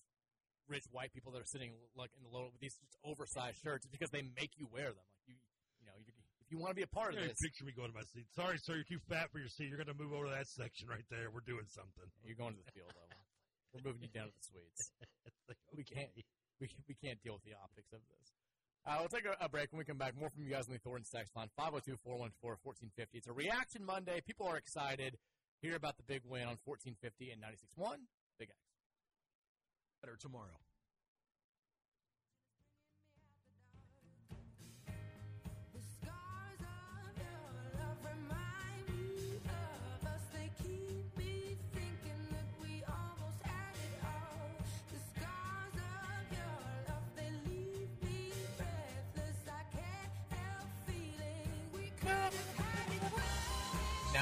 rich 0.68 0.85
white 0.92 1.12
people 1.12 1.33
that 1.33 1.42
are 1.42 1.51
sitting 1.51 1.72
like 1.96 2.12
in 2.16 2.22
the 2.22 2.31
low 2.31 2.48
with 2.53 2.61
these 2.62 2.77
just 2.79 2.96
oversized 3.03 3.59
shirts 3.61 3.85
it's 3.85 3.92
because 3.92 4.09
they 4.14 4.22
make 4.38 4.53
you 4.57 4.68
wear 4.70 4.92
them. 4.94 5.05
Like 5.09 5.25
you 5.27 5.37
you 5.81 5.87
know 5.88 5.96
if 5.98 6.48
you 6.51 6.61
want 6.61 6.70
to 6.70 6.79
be 6.79 6.85
a 6.85 6.94
part 6.94 7.14
of 7.14 7.20
this, 7.20 7.37
picture 7.40 7.64
me 7.64 7.72
going 7.72 7.88
to 7.88 7.96
my 7.96 8.05
seat. 8.12 8.29
Sorry, 8.37 8.59
sir, 8.61 8.77
you're 8.77 8.88
too 8.88 9.01
fat 9.09 9.33
for 9.33 9.40
your 9.40 9.48
seat. 9.48 9.68
You're 9.68 9.81
going 9.81 9.88
to 9.88 9.96
move 9.96 10.12
over 10.12 10.29
to 10.29 10.35
that 10.37 10.48
section 10.48 10.88
right 10.88 11.05
there. 11.09 11.33
We're 11.33 11.44
doing 11.48 11.64
something. 11.72 12.05
you're 12.25 12.37
going 12.37 12.53
to 12.53 12.61
the 12.61 12.72
field 12.72 12.92
level. 12.92 13.12
We're 13.72 13.85
moving 13.85 14.02
you 14.02 14.12
down 14.12 14.28
to 14.28 14.32
the 14.37 14.44
suites. 14.44 14.92
It's 15.24 15.48
like, 15.48 15.58
We 15.74 15.85
can't 15.85 16.11
we 16.61 16.68
we 16.88 16.94
can't 16.94 17.20
deal 17.22 17.35
with 17.35 17.44
the 17.44 17.54
optics 17.58 17.92
of 17.92 18.00
this. 18.08 18.32
Uh, 18.85 18.96
we'll 18.98 19.08
take 19.08 19.24
a, 19.26 19.37
a 19.44 19.48
break 19.48 19.70
when 19.72 19.78
we 19.78 19.85
come 19.85 19.98
back. 19.98 20.18
More 20.18 20.30
from 20.30 20.42
you 20.42 20.50
guys 20.50 20.66
on 20.66 20.74
the 20.74 20.78
Thornton 20.80 21.06
text 21.06 21.35
line 21.37 21.48
502 21.56 21.96
414 22.02 22.58
1450. 22.62 23.18
It's 23.18 23.26
a 23.28 23.32
reaction 23.32 23.85
Monday. 23.85 24.20
People 24.26 24.46
are 24.46 24.56
excited. 24.56 25.18
Hear 25.62 25.76
about 25.76 25.96
the 25.96 26.02
big 26.02 26.22
win 26.26 26.42
on 26.50 26.58
1450 26.66 27.30
and 27.30 27.38
96.1. 27.40 28.02
Big 28.38 28.50
X. 28.50 28.58
Better 30.02 30.16
tomorrow. 30.18 30.58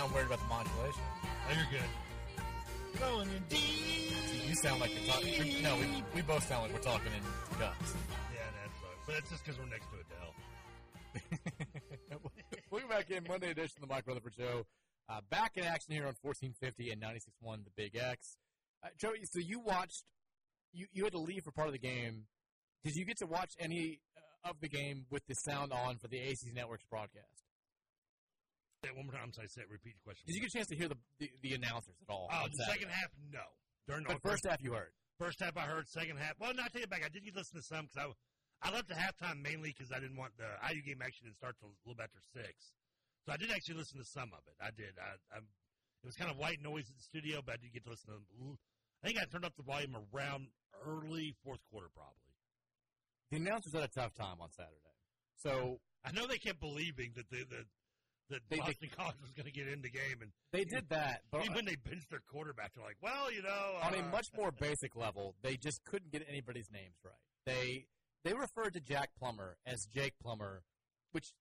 Now 0.01 0.07
I'm 0.07 0.15
worried 0.15 0.29
about 0.29 0.39
the 0.39 0.47
modulation. 0.47 1.03
Oh, 1.21 1.53
you're 1.53 1.79
good. 1.79 3.01
Going 3.01 3.29
in 3.37 3.45
deep. 3.51 4.49
You 4.49 4.55
sound 4.55 4.81
like 4.81 4.93
you're 4.95 5.13
talking. 5.13 5.63
No, 5.63 5.77
we, 5.77 6.03
we 6.15 6.23
both 6.23 6.49
sound 6.49 6.63
like 6.63 6.73
we're 6.73 6.81
talking 6.81 7.13
in 7.13 7.59
guts. 7.59 7.93
Yeah, 8.33 8.41
that's 8.57 8.81
right. 8.81 8.97
But 9.07 9.17
it's 9.19 9.29
just 9.29 9.45
because 9.45 9.61
we're 9.61 9.67
next 9.67 9.85
to 9.91 9.97
Adele. 12.09 12.21
Welcome 12.71 12.89
back 12.89 13.11
in 13.11 13.27
Monday 13.29 13.51
edition 13.51 13.83
of 13.83 13.89
the 13.91 13.95
Mike 13.95 14.07
Rutherford 14.07 14.33
Show. 14.39 14.65
Uh, 15.07 15.21
back 15.29 15.59
in 15.59 15.65
action 15.65 15.93
here 15.93 16.07
on 16.07 16.15
1450 16.23 16.93
and 16.93 17.03
96.1 17.03 17.65
The 17.65 17.71
Big 17.77 17.95
X. 17.95 18.39
Uh, 18.83 18.89
Joe, 18.97 19.13
so 19.25 19.39
you 19.39 19.61
watched, 19.61 20.05
you, 20.73 20.87
you 20.95 21.05
had 21.05 21.13
to 21.13 21.19
leave 21.19 21.45
for 21.45 21.51
part 21.51 21.69
of 21.69 21.75
the 21.75 21.79
game. 21.79 22.25
Did 22.85 22.97
you 22.97 23.05
get 23.05 23.19
to 23.19 23.27
watch 23.27 23.53
any 23.59 24.01
uh, 24.17 24.49
of 24.49 24.61
the 24.63 24.69
game 24.71 25.05
with 25.11 25.27
the 25.27 25.35
sound 25.35 25.75
on 25.75 25.99
for 25.99 26.09
the 26.09 26.17
ACC 26.21 26.55
Network's 26.55 26.87
broadcast? 26.89 27.50
Say 28.81 28.89
it 28.89 28.97
one 28.97 29.13
more 29.13 29.17
time 29.17 29.29
so 29.29 29.45
I 29.45 29.47
said 29.47 29.69
repeat 29.69 29.93
the 30.01 30.05
question. 30.05 30.25
Did 30.25 30.41
you 30.41 30.41
get 30.41 30.49
a 30.49 30.57
chance 30.57 30.69
to 30.73 30.77
hear 30.77 30.89
the 30.89 30.97
the, 31.21 31.29
the 31.45 31.53
announcers 31.53 32.01
at 32.01 32.09
all? 32.09 32.33
Oh, 32.33 32.49
on 32.49 32.51
the 32.51 32.65
second 32.65 32.89
half, 32.89 33.13
no. 33.29 33.45
During 33.85 34.09
But 34.09 34.25
the 34.25 34.29
first 34.29 34.49
half 34.49 34.63
you 34.65 34.73
heard. 34.73 34.97
First 35.21 35.37
half 35.45 35.53
I 35.61 35.69
heard, 35.69 35.85
second 35.89 36.17
half. 36.17 36.41
Well, 36.41 36.57
no, 36.57 36.65
I 36.65 36.73
take 36.73 36.89
it 36.89 36.91
back. 36.91 37.05
I 37.05 37.13
did 37.13 37.25
get 37.29 37.37
to 37.37 37.45
listen 37.45 37.61
to 37.61 37.67
some 37.69 37.85
because 37.85 38.09
I, 38.65 38.65
I 38.65 38.73
left 38.73 38.89
the 38.89 38.97
halftime 38.97 39.45
mainly 39.45 39.77
because 39.77 39.93
I 39.93 40.01
didn't 40.01 40.17
want 40.17 40.33
the 40.41 40.49
IU 40.65 40.81
game 40.81 41.05
action 41.05 41.29
to 41.29 41.35
start 41.37 41.61
till 41.61 41.69
a 41.69 41.77
little 41.85 42.01
bit 42.01 42.09
after 42.09 42.25
six. 42.33 42.73
So 43.29 43.33
I 43.33 43.37
did 43.37 43.53
actually 43.53 43.77
listen 43.77 44.01
to 44.01 44.09
some 44.09 44.33
of 44.33 44.41
it. 44.49 44.57
I 44.65 44.73
did. 44.73 44.97
I, 44.97 45.21
I 45.37 45.45
it 45.45 46.09
was 46.09 46.17
kind 46.17 46.33
of 46.33 46.41
white 46.41 46.65
noise 46.65 46.89
at 46.89 46.97
the 46.97 47.05
studio, 47.05 47.45
but 47.45 47.55
I 47.55 47.59
did 47.61 47.77
get 47.77 47.85
to 47.85 47.93
listen 47.93 48.09
to 48.09 48.17
them. 48.17 48.57
I 49.05 49.13
think 49.13 49.21
I 49.21 49.29
turned 49.29 49.45
up 49.45 49.53
the 49.61 49.69
volume 49.69 49.93
around 49.93 50.49
early 50.89 51.37
fourth 51.45 51.61
quarter, 51.69 51.93
probably. 51.93 52.33
The 53.29 53.37
announcers 53.37 53.77
had 53.77 53.85
a 53.85 53.93
tough 53.93 54.17
time 54.17 54.41
on 54.41 54.49
Saturday. 54.57 54.97
So 55.37 55.81
I 56.05 56.13
know 56.13 56.27
they 56.27 56.41
kept 56.41 56.61
believing 56.61 57.13
that 57.17 57.29
the, 57.29 57.45
the 57.45 57.69
that 58.31 58.41
They- 58.49 58.57
they- 58.57 58.89
College 58.89 59.21
was 59.21 59.31
going 59.33 59.47
to 59.47 59.53
get 59.53 59.69
in 59.69 59.83
the 59.83 59.91
game, 59.91 60.23
and 60.23 60.33
they 60.53 60.65
did 60.65 60.89
that, 60.89 61.23
but 61.31 61.43
even 61.45 61.55
when 61.55 61.65
they 61.67 61.77
benched 61.77 62.09
their 62.11 62.21
quarterback, 62.21 62.73
they're 62.75 62.85
like, 62.85 62.97
"Well, 63.03 63.31
you 63.31 63.43
know." 63.43 63.79
on 63.83 63.95
a 63.95 63.99
uh, 63.99 64.11
much 64.11 64.27
more 64.35 64.51
basic 64.59 64.97
level, 64.97 65.35
they 65.43 65.57
just 65.57 65.85
couldn't 65.85 66.11
get 66.11 66.23
anybody's 66.29 66.71
names 66.71 66.97
right. 67.05 67.15
They 67.47 67.87
they 68.25 68.33
referred 68.33 68.75
to 68.75 68.81
Jack 68.81 69.11
Plummer 69.19 69.57
as 69.67 69.87
Jake 69.95 70.15
Plummer, 70.23 70.63
which 71.13 71.33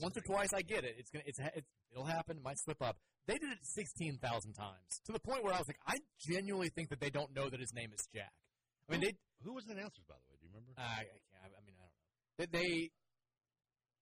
once 0.00 0.16
or 0.16 0.22
twice 0.22 0.50
I 0.54 0.62
get 0.62 0.84
it. 0.84 0.96
It's 0.98 1.10
gonna 1.10 1.24
it's, 1.26 1.38
it's 1.38 1.68
it'll 1.92 2.04
happen. 2.06 2.38
It 2.38 2.42
might 2.42 2.58
slip 2.58 2.82
up. 2.82 2.96
They 3.26 3.34
did 3.38 3.50
it 3.50 3.58
sixteen 3.62 4.18
thousand 4.18 4.54
times 4.54 5.00
to 5.06 5.12
the 5.12 5.20
point 5.20 5.42
where 5.44 5.52
I 5.54 5.58
was 5.58 5.68
like, 5.68 5.80
I 5.86 5.96
genuinely 6.18 6.70
think 6.74 6.90
that 6.90 7.00
they 7.00 7.10
don't 7.10 7.34
know 7.34 7.48
that 7.50 7.60
his 7.60 7.72
name 7.74 7.90
is 7.92 8.06
Jack. 8.14 8.32
I 8.88 8.92
mean, 8.92 9.00
they 9.00 9.12
Who 9.42 9.54
was 9.54 9.64
the 9.64 9.72
announcers, 9.72 10.04
by 10.08 10.14
the 10.14 10.26
way? 10.30 10.36
Do 10.40 10.46
you 10.46 10.52
remember? 10.54 10.72
I, 10.78 11.10
I 11.10 11.18
can't. 11.32 11.52
I 11.56 11.60
mean, 11.66 11.74
I 11.80 11.88
don't 11.90 11.98
know. 12.06 12.12
They, 12.38 12.46
they 12.46 12.90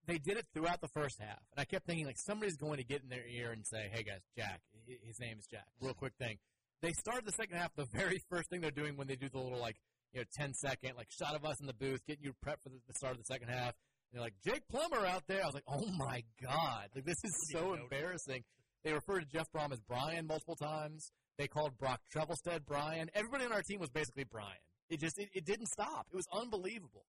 they 0.06 0.18
did 0.18 0.36
it 0.36 0.46
throughout 0.52 0.80
the 0.80 0.88
first 0.88 1.18
half, 1.20 1.40
and 1.52 1.58
I 1.58 1.64
kept 1.64 1.86
thinking 1.86 2.06
like 2.06 2.18
somebody's 2.18 2.56
going 2.56 2.78
to 2.78 2.84
get 2.84 3.02
in 3.02 3.08
their 3.08 3.26
ear 3.26 3.52
and 3.52 3.66
say, 3.66 3.88
"Hey 3.92 4.02
guys, 4.02 4.20
Jack, 4.36 4.60
his 4.86 5.18
name 5.20 5.38
is 5.38 5.46
Jack." 5.46 5.66
Real 5.80 5.94
quick 5.94 6.14
thing. 6.18 6.38
They 6.82 6.92
started 6.92 7.26
the 7.26 7.32
second 7.32 7.56
half. 7.56 7.74
The 7.74 7.86
very 7.94 8.20
first 8.30 8.50
thing 8.50 8.60
they're 8.60 8.70
doing 8.70 8.96
when 8.96 9.06
they 9.06 9.16
do 9.16 9.28
the 9.28 9.38
little 9.38 9.60
like 9.60 9.76
you 10.12 10.20
know 10.20 10.26
10 10.36 10.54
second 10.54 10.92
like 10.96 11.08
shot 11.10 11.34
of 11.34 11.44
us 11.44 11.60
in 11.60 11.66
the 11.66 11.74
booth, 11.74 12.00
getting 12.06 12.24
you 12.24 12.32
prepped 12.44 12.62
for 12.62 12.70
the, 12.70 12.80
the 12.86 12.94
start 12.94 13.12
of 13.12 13.18
the 13.18 13.24
second 13.24 13.48
half. 13.48 13.74
And 14.12 14.14
they're 14.14 14.22
like 14.22 14.34
Jake 14.44 14.62
Plummer 14.68 15.06
out 15.06 15.24
there. 15.26 15.42
I 15.42 15.46
was 15.46 15.54
like, 15.54 15.68
"Oh 15.68 15.86
my 15.96 16.22
god! 16.42 16.88
Like 16.94 17.04
this 17.04 17.22
is 17.24 17.32
so 17.52 17.74
embarrassing." 17.74 18.44
They 18.84 18.92
referred 18.92 19.20
to 19.20 19.26
Jeff 19.26 19.46
Brohm 19.50 19.72
as 19.72 19.80
Brian 19.80 20.26
multiple 20.26 20.56
times. 20.56 21.10
They 21.38 21.48
called 21.48 21.78
Brock 21.78 22.00
Travelstead 22.14 22.66
Brian. 22.66 23.08
Everybody 23.14 23.46
on 23.46 23.52
our 23.52 23.62
team 23.62 23.80
was 23.80 23.90
basically 23.90 24.24
Brian. 24.24 24.60
It 24.90 25.00
just 25.00 25.18
it, 25.18 25.30
it 25.34 25.44
didn't 25.44 25.68
stop. 25.68 26.06
It 26.12 26.16
was 26.16 26.26
unbelievable. 26.32 27.06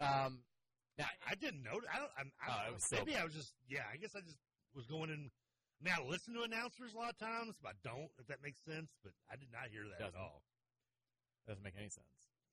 Um, 0.00 0.40
now, 0.98 1.08
I 1.26 1.34
didn't 1.34 1.62
know. 1.64 1.80
I 1.88 1.96
don't. 1.98 2.12
I'm, 2.18 2.28
I, 2.40 2.46
oh, 2.48 2.68
it 2.68 2.74
was 2.76 2.84
so 2.84 2.96
maybe 3.00 3.16
I 3.16 3.24
was 3.24 3.32
just. 3.32 3.54
Yeah, 3.68 3.88
I 3.88 3.96
guess 3.96 4.12
I 4.16 4.20
just 4.20 4.36
was 4.76 4.84
going 4.86 5.08
in. 5.08 5.30
I 5.30 5.80
mean, 5.82 5.94
I 5.96 6.00
listen 6.04 6.34
to 6.36 6.42
announcers 6.46 6.94
a 6.94 6.98
lot 7.00 7.10
of 7.10 7.18
times, 7.18 7.56
but 7.62 7.74
I 7.74 7.76
don't. 7.82 8.12
If 8.20 8.28
that 8.28 8.38
makes 8.44 8.60
sense, 8.62 8.92
but 9.02 9.12
I 9.32 9.34
did 9.40 9.48
not 9.50 9.72
hear 9.72 9.88
that 9.88 9.98
Doesn't. 9.98 10.14
at 10.14 10.20
all. 10.20 10.44
doesn't 11.48 11.64
make 11.64 11.74
any 11.80 11.88
sense. 11.90 12.06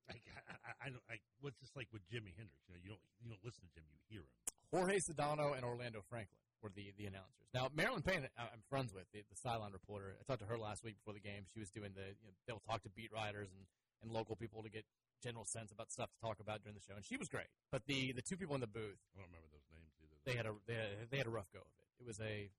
Like, 0.09 0.23
I, 0.33 0.55
I, 0.65 0.71
I 0.81 0.87
don't. 0.89 1.03
Like, 1.11 1.21
what's 1.43 1.59
just 1.61 1.75
like 1.77 1.91
with 1.93 2.01
Jimi 2.09 2.33
Hendrix? 2.33 2.63
You 2.65 2.73
know, 2.73 2.81
you 2.81 2.89
don't. 2.95 3.03
You 3.21 3.27
don't 3.29 3.43
listen 3.45 3.61
to 3.67 3.71
Jim. 3.75 3.85
You 3.91 3.99
hear 4.09 4.23
him. 4.25 4.33
Jorge 4.71 4.97
Sedano 5.03 5.53
and 5.57 5.65
Orlando 5.65 6.01
Franklin 6.09 6.37
were 6.61 6.69
the, 6.73 6.93
the 6.97 7.05
announcers. 7.09 7.49
Now, 7.53 7.69
Marilyn 7.73 8.03
Payne, 8.05 8.27
I- 8.37 8.53
I'm 8.53 8.61
friends 8.69 8.93
with, 8.93 9.09
the, 9.13 9.25
the 9.25 9.35
sideline 9.37 9.73
reporter. 9.73 10.13
I 10.19 10.23
talked 10.29 10.41
to 10.41 10.49
her 10.49 10.57
last 10.61 10.83
week 10.83 10.95
before 11.01 11.13
the 11.17 11.23
game. 11.23 11.49
She 11.53 11.57
was 11.59 11.71
doing 11.73 11.89
the, 11.97 12.13
you 12.21 12.27
know, 12.29 12.35
they'll 12.45 12.61
talk 12.69 12.83
to 12.85 12.89
beat 12.93 13.09
writers 13.09 13.49
and, 13.49 13.65
and 14.05 14.11
local 14.13 14.35
people 14.37 14.61
to 14.61 14.69
get 14.69 14.85
general 15.23 15.45
sense 15.45 15.71
about 15.71 15.91
stuff 15.91 16.09
to 16.11 16.19
talk 16.19 16.39
about 16.39 16.63
during 16.63 16.75
the 16.75 16.83
show. 16.83 16.95
And 16.95 17.03
she 17.05 17.17
was 17.17 17.27
great. 17.27 17.47
But 17.71 17.85
the, 17.85 18.11
the 18.13 18.21
two 18.23 18.37
people 18.37 18.55
in 18.55 18.61
the 18.61 18.71
booth, 18.71 18.99
I 19.13 19.19
don't 19.19 19.27
remember 19.29 19.47
those 19.51 19.67
names 19.71 19.91
either. 19.99 20.17
they 20.25 20.35
had 20.39 20.45
a 20.47 20.53
they 20.67 20.75
had, 20.75 20.89
they 21.11 21.17
had 21.19 21.27
a 21.27 21.33
rough 21.33 21.51
go 21.51 21.59
of 21.59 21.71
it. 21.79 21.87
It 21.99 22.05
was 22.07 22.19
a 22.23 22.49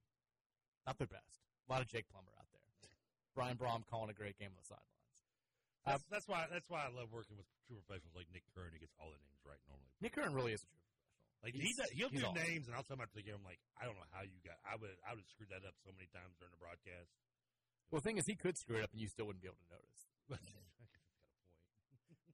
not 0.86 0.96
their 0.98 1.08
best. 1.10 1.40
A 1.68 1.72
lot 1.72 1.80
of 1.80 1.88
Jake 1.88 2.08
Plummer 2.10 2.32
out 2.38 2.48
there. 2.52 2.60
Brian 3.34 3.54
Brohm 3.56 3.86
calling 3.86 4.10
a 4.10 4.16
great 4.16 4.34
game 4.42 4.50
on 4.50 4.58
the 4.58 4.66
sidelines. 4.66 4.88
That's, 5.86 6.04
that's 6.12 6.26
why. 6.28 6.44
That's 6.50 6.68
why 6.68 6.84
I 6.84 6.90
love 6.92 7.08
working 7.14 7.38
with 7.40 7.46
true 7.64 7.78
professionals 7.80 8.12
like 8.12 8.26
Nick 8.34 8.44
Curran. 8.52 8.74
He 8.74 8.82
gets 8.82 8.92
all 9.00 9.08
the 9.08 9.22
names 9.22 9.40
right 9.48 9.60
normally. 9.70 9.88
Nick 10.02 10.12
Curran 10.12 10.34
really 10.36 10.52
is 10.52 10.60
a 10.60 10.68
true 10.68 10.76
professional. 10.82 11.40
Like 11.40 11.54
He's- 11.56 11.64
he 11.64 11.72
does, 11.72 11.90
he'll 11.96 12.12
he's 12.12 12.20
do 12.20 12.28
awesome. 12.28 12.42
names, 12.44 12.68
and 12.68 12.76
I'll 12.76 12.84
tell 12.84 13.00
him 13.00 13.06
after 13.06 13.16
the 13.16 13.24
game. 13.24 13.38
I'm 13.40 13.46
like, 13.48 13.62
I 13.80 13.88
don't 13.88 13.96
know 13.96 14.04
how 14.12 14.20
you 14.26 14.36
got. 14.44 14.60
I 14.66 14.76
would. 14.76 14.92
I 15.08 15.16
would 15.16 15.24
have 15.24 15.32
screwed 15.32 15.48
that 15.54 15.64
up 15.64 15.72
so 15.80 15.88
many 15.96 16.04
times 16.12 16.36
during 16.36 16.52
the 16.52 16.60
broadcast. 16.60 17.08
Well, 17.88 18.02
the 18.02 18.06
thing 18.06 18.20
is, 18.20 18.28
he 18.28 18.36
could 18.36 18.60
screw 18.60 18.76
it 18.76 18.84
up 18.84 18.92
and 18.92 19.00
you 19.00 19.08
still 19.08 19.24
wouldn't 19.24 19.40
be 19.40 19.48
able 19.48 19.62
to 19.62 19.70
notice. 19.72 20.02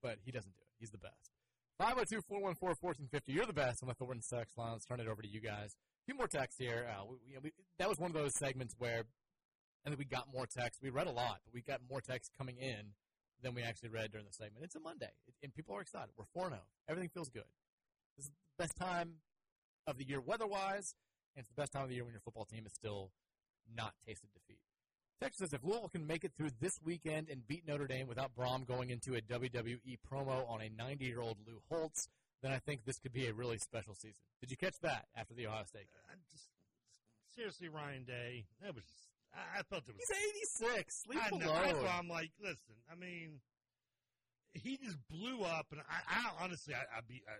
But 0.06 0.18
he 0.24 0.30
doesn't 0.30 0.54
do 0.54 0.62
it. 0.62 0.70
He's 0.78 0.90
the 0.90 1.02
best. 1.02 1.34
502 1.78 2.22
414 2.30 2.78
1450. 2.78 3.32
You're 3.32 3.44
the 3.44 3.52
best 3.52 3.82
on 3.82 3.88
the 3.88 3.94
Thornton 3.98 4.22
Sex 4.22 4.54
line. 4.56 4.70
Let's 4.70 4.86
turn 4.86 5.00
it 5.00 5.08
over 5.08 5.20
to 5.20 5.26
you 5.26 5.40
guys. 5.40 5.74
A 5.74 6.04
few 6.06 6.14
more 6.14 6.28
texts 6.28 6.60
here. 6.60 6.86
Uh, 6.86 7.10
we, 7.10 7.18
we, 7.42 7.50
that 7.80 7.88
was 7.88 7.98
one 7.98 8.14
of 8.14 8.14
those 8.14 8.38
segments 8.38 8.76
where 8.78 9.02
I 9.84 9.90
think 9.90 9.98
we 9.98 10.04
got 10.04 10.30
more 10.32 10.46
texts. 10.46 10.78
We 10.80 10.90
read 10.90 11.08
a 11.08 11.10
lot, 11.10 11.40
but 11.44 11.52
we 11.52 11.60
got 11.60 11.80
more 11.90 12.00
texts 12.00 12.30
coming 12.38 12.54
in 12.58 12.94
than 13.42 13.52
we 13.52 13.62
actually 13.62 13.88
read 13.88 14.12
during 14.12 14.26
the 14.26 14.32
segment. 14.32 14.62
It's 14.62 14.76
a 14.76 14.80
Monday, 14.80 15.10
and 15.42 15.52
people 15.52 15.74
are 15.74 15.80
excited. 15.80 16.10
We're 16.16 16.30
4 16.32 16.50
0. 16.50 16.60
Everything 16.88 17.10
feels 17.10 17.28
good. 17.28 17.50
This 18.16 18.26
is 18.26 18.30
the 18.30 18.62
best 18.62 18.76
time 18.76 19.14
of 19.88 19.98
the 19.98 20.06
year 20.06 20.20
weather 20.20 20.46
wise, 20.46 20.94
and 21.34 21.42
it's 21.42 21.50
the 21.50 21.60
best 21.60 21.72
time 21.72 21.82
of 21.82 21.88
the 21.88 21.96
year 21.96 22.04
when 22.04 22.12
your 22.12 22.22
football 22.22 22.44
team 22.44 22.64
is 22.64 22.72
still 22.72 23.10
not 23.74 23.94
tasted 24.06 24.30
defeat. 24.32 24.62
Texas 25.20 25.38
says 25.38 25.52
if 25.54 25.64
Louisville 25.64 25.88
can 25.88 26.06
make 26.06 26.24
it 26.24 26.32
through 26.36 26.50
this 26.60 26.78
weekend 26.84 27.28
and 27.30 27.46
beat 27.46 27.66
Notre 27.66 27.86
Dame 27.86 28.06
without 28.06 28.32
Brohm 28.36 28.66
going 28.66 28.90
into 28.90 29.14
a 29.14 29.20
WWE 29.22 29.98
promo 30.10 30.48
on 30.48 30.60
a 30.60 30.68
90 30.68 31.04
year 31.04 31.20
old 31.20 31.38
Lou 31.46 31.60
Holtz, 31.70 32.08
then 32.42 32.52
I 32.52 32.58
think 32.58 32.84
this 32.84 32.98
could 32.98 33.12
be 33.12 33.26
a 33.26 33.32
really 33.32 33.58
special 33.58 33.94
season. 33.94 34.22
Did 34.40 34.50
you 34.50 34.56
catch 34.56 34.78
that 34.82 35.06
after 35.16 35.34
the 35.34 35.46
Ohio 35.46 35.64
State 35.64 35.88
game? 35.92 36.02
I 36.10 36.14
just 36.30 36.48
seriously, 37.36 37.68
Ryan 37.68 38.04
Day. 38.04 38.44
That 38.64 38.74
was. 38.74 38.84
Just, 38.84 39.08
I, 39.32 39.60
I 39.60 39.62
felt 39.68 39.84
it 39.88 39.94
was. 39.94 40.04
He's 40.08 40.64
86. 40.64 41.02
Leave 41.08 41.20
I 41.20 41.30
know. 41.36 41.52
That's 41.52 41.72
alone. 41.72 41.84
why 41.84 41.96
I'm 42.00 42.08
like, 42.08 42.32
listen. 42.40 42.76
I 42.90 42.96
mean, 42.96 43.40
he 44.52 44.80
just 44.80 44.96
blew 45.12 45.44
up, 45.44 45.68
and 45.70 45.80
I, 45.84 46.00
I 46.08 46.44
honestly, 46.44 46.72
I, 46.72 46.84
I 46.88 47.04
be 47.04 47.20
I, 47.28 47.36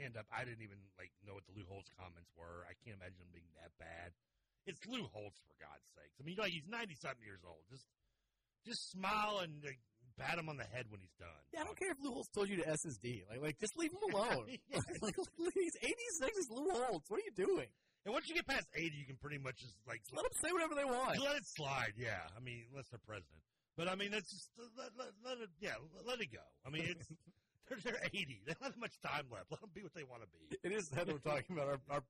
hand 0.00 0.16
up. 0.16 0.24
I 0.32 0.48
didn't 0.48 0.64
even 0.64 0.80
like 0.96 1.12
know 1.28 1.36
what 1.36 1.44
the 1.44 1.52
Lou 1.52 1.68
Holtz 1.68 1.92
comments 1.92 2.32
were. 2.36 2.64
I 2.64 2.72
can't 2.80 2.96
imagine 2.96 3.20
them 3.20 3.32
being 3.36 3.52
that 3.60 3.76
bad. 3.76 4.16
It's 4.68 4.84
Lou 4.86 5.08
Holtz 5.10 5.40
for 5.48 5.56
God's 5.56 5.88
sakes. 5.96 6.14
I 6.20 6.22
mean, 6.28 6.36
like 6.38 6.52
he's 6.52 6.68
ninety 6.68 6.94
something 7.00 7.24
years 7.24 7.40
old. 7.42 7.64
Just, 7.72 7.88
just 8.68 8.90
smile 8.92 9.40
and 9.42 9.64
like, 9.64 9.80
pat 10.20 10.38
him 10.38 10.48
on 10.52 10.56
the 10.60 10.68
head 10.68 10.86
when 10.92 11.00
he's 11.00 11.16
done. 11.18 11.42
Yeah, 11.56 11.62
I 11.62 11.64
don't 11.64 11.78
care 11.78 11.90
if 11.90 11.98
Lou 12.04 12.12
Holtz 12.12 12.28
told 12.28 12.48
you 12.52 12.60
to 12.60 12.66
SSD. 12.68 13.24
Like, 13.32 13.40
like 13.40 13.56
just 13.58 13.72
leave 13.80 13.90
him 13.90 14.04
alone. 14.12 14.44
Yeah. 14.68 14.78
like, 15.02 15.16
he's 15.56 15.76
86. 15.80 16.36
He's 16.36 16.50
Lou 16.52 16.68
Holtz. 16.68 17.08
What 17.08 17.20
are 17.20 17.26
you 17.26 17.34
doing? 17.34 17.66
And 18.04 18.14
once 18.14 18.28
you 18.28 18.34
get 18.34 18.46
past 18.46 18.66
eighty, 18.76 18.96
you 18.96 19.04
can 19.04 19.16
pretty 19.16 19.38
much 19.38 19.58
just 19.58 19.76
like 19.86 20.00
Let 20.14 20.22
them 20.22 20.32
say 20.40 20.52
whatever 20.52 20.74
they 20.76 20.84
want. 20.84 21.18
let 21.18 21.36
it 21.36 21.44
slide. 21.44 21.92
Yeah, 21.98 22.22
I 22.36 22.40
mean, 22.40 22.64
unless 22.70 22.88
they're 22.88 23.02
president. 23.04 23.42
But 23.76 23.88
I 23.88 23.96
mean, 23.96 24.10
that's 24.12 24.30
just 24.30 24.48
let, 24.56 24.90
let, 24.96 25.08
let 25.24 25.38
it. 25.44 25.50
Yeah, 25.60 25.76
let 26.06 26.20
it 26.20 26.32
go. 26.32 26.44
I 26.64 26.70
mean, 26.70 26.84
it's 26.88 27.06
they're, 27.68 27.78
they're 27.84 28.02
eighty. 28.14 28.40
They 28.46 28.54
don't 28.54 28.64
have 28.72 28.78
much 28.80 28.96
time 29.04 29.26
left. 29.30 29.50
Let 29.50 29.60
them 29.60 29.70
be 29.74 29.82
what 29.82 29.92
they 29.94 30.04
want 30.04 30.22
to 30.22 30.28
be. 30.30 30.56
It 30.62 30.72
is 30.72 30.88
that 30.90 31.06
we're 31.06 31.18
talking 31.20 31.56
about 31.56 31.68
our, 31.68 31.80
our 31.90 32.02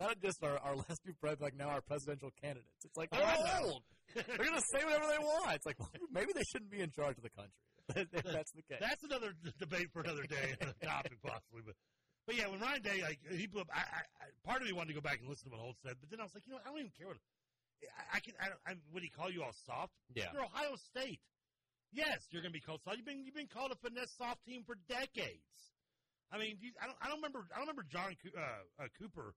not 0.00 0.20
just 0.20 0.42
our, 0.42 0.58
our 0.58 0.76
last 0.88 1.00
two 1.04 1.14
presidents, 1.20 1.42
like 1.42 1.56
now 1.56 1.68
our 1.68 1.80
presidential 1.80 2.30
candidates. 2.40 2.84
It's 2.84 2.96
like 2.96 3.10
they're 3.10 3.22
old. 3.62 3.82
They're 4.14 4.24
going 4.38 4.54
to 4.56 4.64
say 4.72 4.84
whatever 4.84 5.06
they 5.10 5.18
want. 5.22 5.56
It's 5.56 5.66
like 5.66 5.78
well, 5.78 5.90
maybe 6.12 6.32
they 6.34 6.44
shouldn't 6.52 6.70
be 6.70 6.80
in 6.80 6.90
charge 6.90 7.16
of 7.18 7.22
the 7.22 7.30
country. 7.30 7.52
that's 8.34 8.50
the 8.52 8.62
case. 8.66 8.80
That's 8.80 9.02
another 9.04 9.32
debate 9.60 9.88
for 9.92 10.00
another 10.02 10.24
day, 10.24 10.54
another 10.60 10.74
topic 10.84 11.18
possibly. 11.22 11.62
But 11.64 11.74
But 12.26 12.34
yeah, 12.36 12.48
when 12.48 12.60
Ryan 12.60 12.82
Day 12.82 12.98
like 13.02 13.20
he 13.30 13.46
blew 13.46 13.60
up, 13.62 13.68
I, 13.72 13.80
I, 13.80 14.00
I 14.20 14.24
part 14.42 14.60
of 14.62 14.66
me 14.66 14.72
wanted 14.74 14.88
to 14.94 14.98
go 14.98 15.04
back 15.04 15.20
and 15.20 15.28
listen 15.28 15.50
to 15.50 15.54
what 15.54 15.62
Holtz 15.62 15.78
said, 15.86 15.94
but 16.00 16.10
then 16.10 16.18
I 16.20 16.24
was 16.24 16.34
like, 16.34 16.42
you 16.46 16.52
know, 16.54 16.60
I 16.64 16.70
don't 16.70 16.78
even 16.80 16.92
care 16.98 17.06
what 17.08 17.18
I, 17.86 18.16
I 18.16 18.20
can. 18.20 18.34
I, 18.40 18.46
don't- 18.50 18.64
I 18.66 18.72
would 18.92 19.02
he 19.04 19.10
call 19.10 19.30
you 19.30 19.42
all 19.44 19.54
soft? 19.66 19.92
Yeah. 20.14 20.32
You're 20.32 20.42
Ohio 20.44 20.74
State. 20.90 21.20
Yes, 21.92 22.26
you're 22.34 22.42
going 22.42 22.50
to 22.52 22.58
be 22.58 22.64
called 22.64 22.80
soft. 22.82 22.96
You've 22.98 23.06
been 23.06 23.22
you've 23.24 23.36
been 23.38 23.46
called 23.52 23.70
a 23.70 23.78
finesse 23.78 24.10
soft 24.18 24.42
team 24.44 24.64
for 24.66 24.74
decades. 24.90 25.46
I 26.32 26.38
mean, 26.42 26.58
I 26.82 26.86
don't 26.90 26.98
I 27.00 27.06
don't 27.06 27.22
remember 27.22 27.46
I 27.54 27.62
don't 27.62 27.68
remember 27.70 27.86
John 27.86 28.10
uh, 28.34 28.82
uh, 28.82 28.88
Cooper 28.98 29.30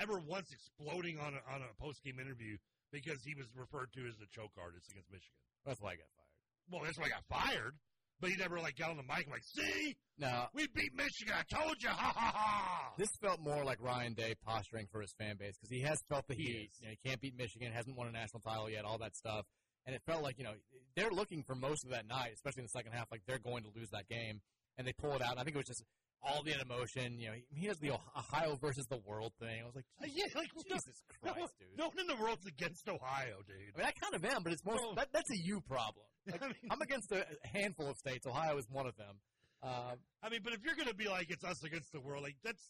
ever 0.00 0.18
once 0.26 0.52
exploding 0.52 1.18
on 1.18 1.34
a, 1.34 1.42
on 1.52 1.62
a 1.62 1.70
post 1.82 2.02
game 2.04 2.18
interview 2.20 2.56
because 2.92 3.22
he 3.24 3.34
was 3.34 3.46
referred 3.56 3.92
to 3.94 4.06
as 4.06 4.14
a 4.22 4.28
choke 4.30 4.52
artist 4.60 4.90
against 4.90 5.10
Michigan. 5.10 5.40
That's 5.64 5.80
why 5.80 5.90
I 5.90 5.96
got 5.96 6.10
fired. 6.16 6.36
Well, 6.70 6.82
that's 6.84 6.98
why 6.98 7.06
I 7.06 7.08
got 7.08 7.24
fired. 7.28 7.74
But 8.20 8.30
he 8.30 8.36
never 8.36 8.58
like 8.58 8.76
got 8.76 8.90
on 8.90 8.96
the 8.96 9.02
mic 9.02 9.24
and 9.24 9.32
like, 9.32 9.44
see, 9.44 9.94
Now, 10.18 10.48
we 10.54 10.66
beat 10.74 10.94
Michigan. 10.96 11.34
I 11.36 11.44
told 11.54 11.76
you, 11.82 11.90
ha 11.90 12.12
ha 12.16 12.32
ha. 12.34 12.92
this 12.96 13.10
felt 13.20 13.40
more 13.40 13.62
like 13.62 13.82
Ryan 13.82 14.14
Day 14.14 14.34
posturing 14.42 14.86
for 14.90 15.02
his 15.02 15.12
fan 15.18 15.36
base 15.36 15.56
because 15.58 15.68
he 15.68 15.82
has 15.82 15.98
felt 16.08 16.26
the 16.26 16.34
He 16.34 16.44
heat. 16.44 16.70
You 16.80 16.86
know, 16.86 16.94
he 16.96 17.08
can't 17.08 17.20
beat 17.20 17.36
Michigan, 17.36 17.72
hasn't 17.72 17.96
won 17.96 18.08
a 18.08 18.12
national 18.12 18.40
title 18.40 18.70
yet, 18.70 18.86
all 18.86 18.96
that 18.98 19.14
stuff. 19.14 19.44
And 19.84 19.94
it 19.94 20.00
felt 20.06 20.22
like, 20.22 20.38
you 20.38 20.44
know, 20.44 20.54
they're 20.96 21.10
looking 21.10 21.42
for 21.42 21.54
most 21.54 21.84
of 21.84 21.90
that 21.90 22.08
night, 22.08 22.30
especially 22.34 22.62
in 22.62 22.64
the 22.72 22.76
second 22.78 22.92
half, 22.92 23.06
like 23.12 23.20
they're 23.26 23.38
going 23.38 23.64
to 23.64 23.70
lose 23.76 23.90
that 23.90 24.08
game. 24.08 24.40
And 24.78 24.86
they 24.86 24.92
pull 24.92 25.14
it 25.14 25.22
out. 25.22 25.32
And 25.32 25.40
I 25.40 25.44
think 25.44 25.54
it 25.54 25.58
was 25.58 25.66
just 25.66 25.84
all 26.26 26.42
the 26.42 26.54
emotion. 26.60 27.18
You 27.18 27.28
know, 27.28 27.34
he, 27.34 27.60
he 27.60 27.66
does 27.68 27.78
the 27.78 27.92
Ohio 27.92 28.56
versus 28.60 28.86
the 28.90 28.98
world 29.06 29.32
thing. 29.40 29.62
I 29.62 29.64
was 29.64 29.74
like, 29.74 29.84
Uh, 30.02 30.06
yeah, 30.12 30.24
like 30.34 30.50
Jesus 30.54 31.02
no, 31.24 31.32
Christ, 31.32 31.54
dude. 31.58 31.78
no 31.78 31.86
one 31.88 31.98
in 32.00 32.06
the 32.06 32.16
world's 32.16 32.46
against 32.46 32.88
Ohio, 32.88 33.38
dude. 33.46 33.56
I 33.74 33.78
mean, 33.78 33.86
I 33.86 33.92
kind 33.92 34.14
of 34.14 34.24
am, 34.24 34.42
but 34.42 34.52
it's 34.52 34.64
more 34.64 34.76
No. 34.76 34.94
that, 34.96 35.08
that's 35.12 35.30
a 35.30 35.36
you 35.38 35.60
problem. 35.62 36.04
Like, 36.26 36.42
I 36.42 36.46
mean, 36.48 36.66
I'm 36.70 36.82
against 36.82 37.12
a 37.12 37.24
handful 37.54 37.88
of 37.88 37.96
states. 37.96 38.26
Ohio 38.26 38.58
is 38.58 38.66
one 38.68 38.86
of 38.86 38.96
them. 38.96 39.14
Uh, 39.62 39.94
I 40.22 40.28
mean, 40.28 40.40
but 40.42 40.52
if 40.52 40.60
you're 40.64 40.74
going 40.74 40.88
to 40.88 40.94
be 40.94 41.08
like 41.08 41.30
it's 41.30 41.44
us 41.44 41.62
against 41.62 41.92
the 41.92 42.00
world, 42.00 42.22
like 42.24 42.34
that's 42.42 42.62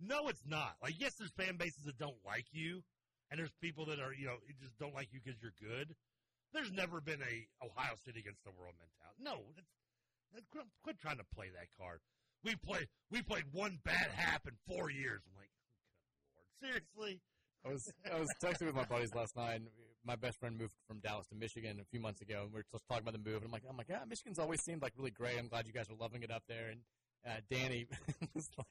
no, 0.00 0.26
it's 0.28 0.42
not. 0.44 0.74
Like 0.82 0.94
yes, 0.98 1.14
there's 1.18 1.30
fan 1.38 1.56
bases 1.56 1.82
that 1.86 1.96
don't 1.98 2.18
like 2.26 2.46
you, 2.50 2.82
and 3.30 3.38
there's 3.38 3.54
people 3.62 3.86
that 3.86 3.98
are 4.00 4.12
you 4.12 4.26
know 4.26 4.36
just 4.60 4.76
don't 4.78 4.94
like 4.94 5.08
you 5.14 5.20
because 5.22 5.38
you're 5.40 5.54
good. 5.62 5.94
There's 6.52 6.72
never 6.72 7.00
been 7.00 7.22
a 7.22 7.34
Ohio 7.64 7.94
State 8.02 8.16
against 8.18 8.42
the 8.42 8.50
world 8.58 8.74
mentality. 8.82 9.22
No, 9.22 9.46
that's, 9.54 9.70
that, 10.34 10.42
quit, 10.50 10.66
quit 10.82 10.98
trying 10.98 11.18
to 11.18 11.26
play 11.34 11.50
that 11.54 11.68
card. 11.78 12.00
We 12.44 12.54
played 12.56 12.86
we 13.10 13.22
played 13.22 13.44
one 13.52 13.78
bad 13.84 14.10
half 14.14 14.46
in 14.46 14.54
four 14.66 14.90
years. 14.90 15.22
I'm 15.26 15.36
like, 15.36 15.50
good 16.14 16.30
lord, 16.34 16.48
seriously? 16.62 17.20
I 17.64 17.68
was 17.72 17.92
I 18.12 18.18
was 18.18 18.28
texting 18.42 18.66
with 18.66 18.74
my 18.74 18.84
buddies 18.84 19.14
last 19.14 19.36
night. 19.36 19.62
My 20.04 20.16
best 20.16 20.38
friend 20.38 20.56
moved 20.56 20.74
from 20.86 21.00
Dallas 21.00 21.26
to 21.28 21.34
Michigan 21.34 21.78
a 21.80 21.84
few 21.90 22.00
months 22.00 22.22
ago, 22.22 22.42
and 22.42 22.52
we 22.52 22.58
were 22.58 22.64
just 22.70 22.86
talking 22.88 23.02
about 23.02 23.12
the 23.12 23.30
move. 23.30 23.42
And 23.42 23.46
I'm 23.46 23.52
like, 23.52 23.64
I'm 23.68 23.76
like, 23.76 23.88
yeah, 23.90 24.00
Michigan's 24.08 24.38
always 24.38 24.62
seemed 24.62 24.80
like 24.80 24.94
really 24.96 25.10
great. 25.10 25.38
I'm 25.38 25.48
glad 25.48 25.66
you 25.66 25.72
guys 25.72 25.90
are 25.90 25.98
loving 25.98 26.22
it 26.22 26.30
up 26.30 26.44
there. 26.48 26.70
And 26.70 26.80
uh, 27.26 27.40
Danny 27.50 27.86
was 28.34 28.48
like, 28.56 28.66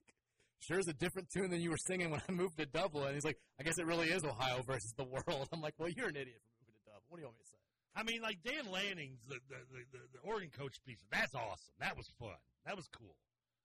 sure 0.60 0.80
is 0.80 0.88
a 0.88 0.94
different 0.94 1.28
tune 1.30 1.52
than 1.52 1.62
you 1.62 1.70
were 1.70 1.84
singing 1.86 2.10
when 2.10 2.22
I 2.28 2.32
moved 2.32 2.58
to 2.58 2.66
Dublin. 2.66 3.14
He's 3.14 3.26
like, 3.26 3.38
I 3.60 3.64
guess 3.64 3.78
it 3.78 3.86
really 3.86 4.08
is 4.08 4.24
Ohio 4.24 4.64
versus 4.66 4.94
the 4.98 5.04
world. 5.04 5.48
I'm 5.54 5.62
like, 5.62 5.76
well, 5.78 5.90
you're 5.90 6.10
an 6.10 6.16
idiot 6.16 6.40
for 6.42 6.66
moving 6.66 6.80
to 6.80 6.86
Dublin. 6.86 7.04
What 7.10 7.18
do 7.18 7.22
you 7.22 7.28
want 7.28 7.38
me 7.38 7.44
to 7.44 7.50
say? 7.50 7.62
I 7.94 8.04
mean, 8.04 8.22
like 8.22 8.40
Dan 8.46 8.72
Lanning's 8.72 9.20
the 9.28 9.38
the, 9.50 9.60
the, 9.74 9.82
the, 9.92 10.00
the 10.14 10.20
Oregon 10.24 10.50
coach 10.58 10.78
piece. 10.86 11.04
That's 11.12 11.36
awesome. 11.36 11.76
That 11.80 11.98
was 11.98 12.08
fun. 12.20 12.40
That 12.66 12.76
was 12.76 12.88
cool. 12.88 13.16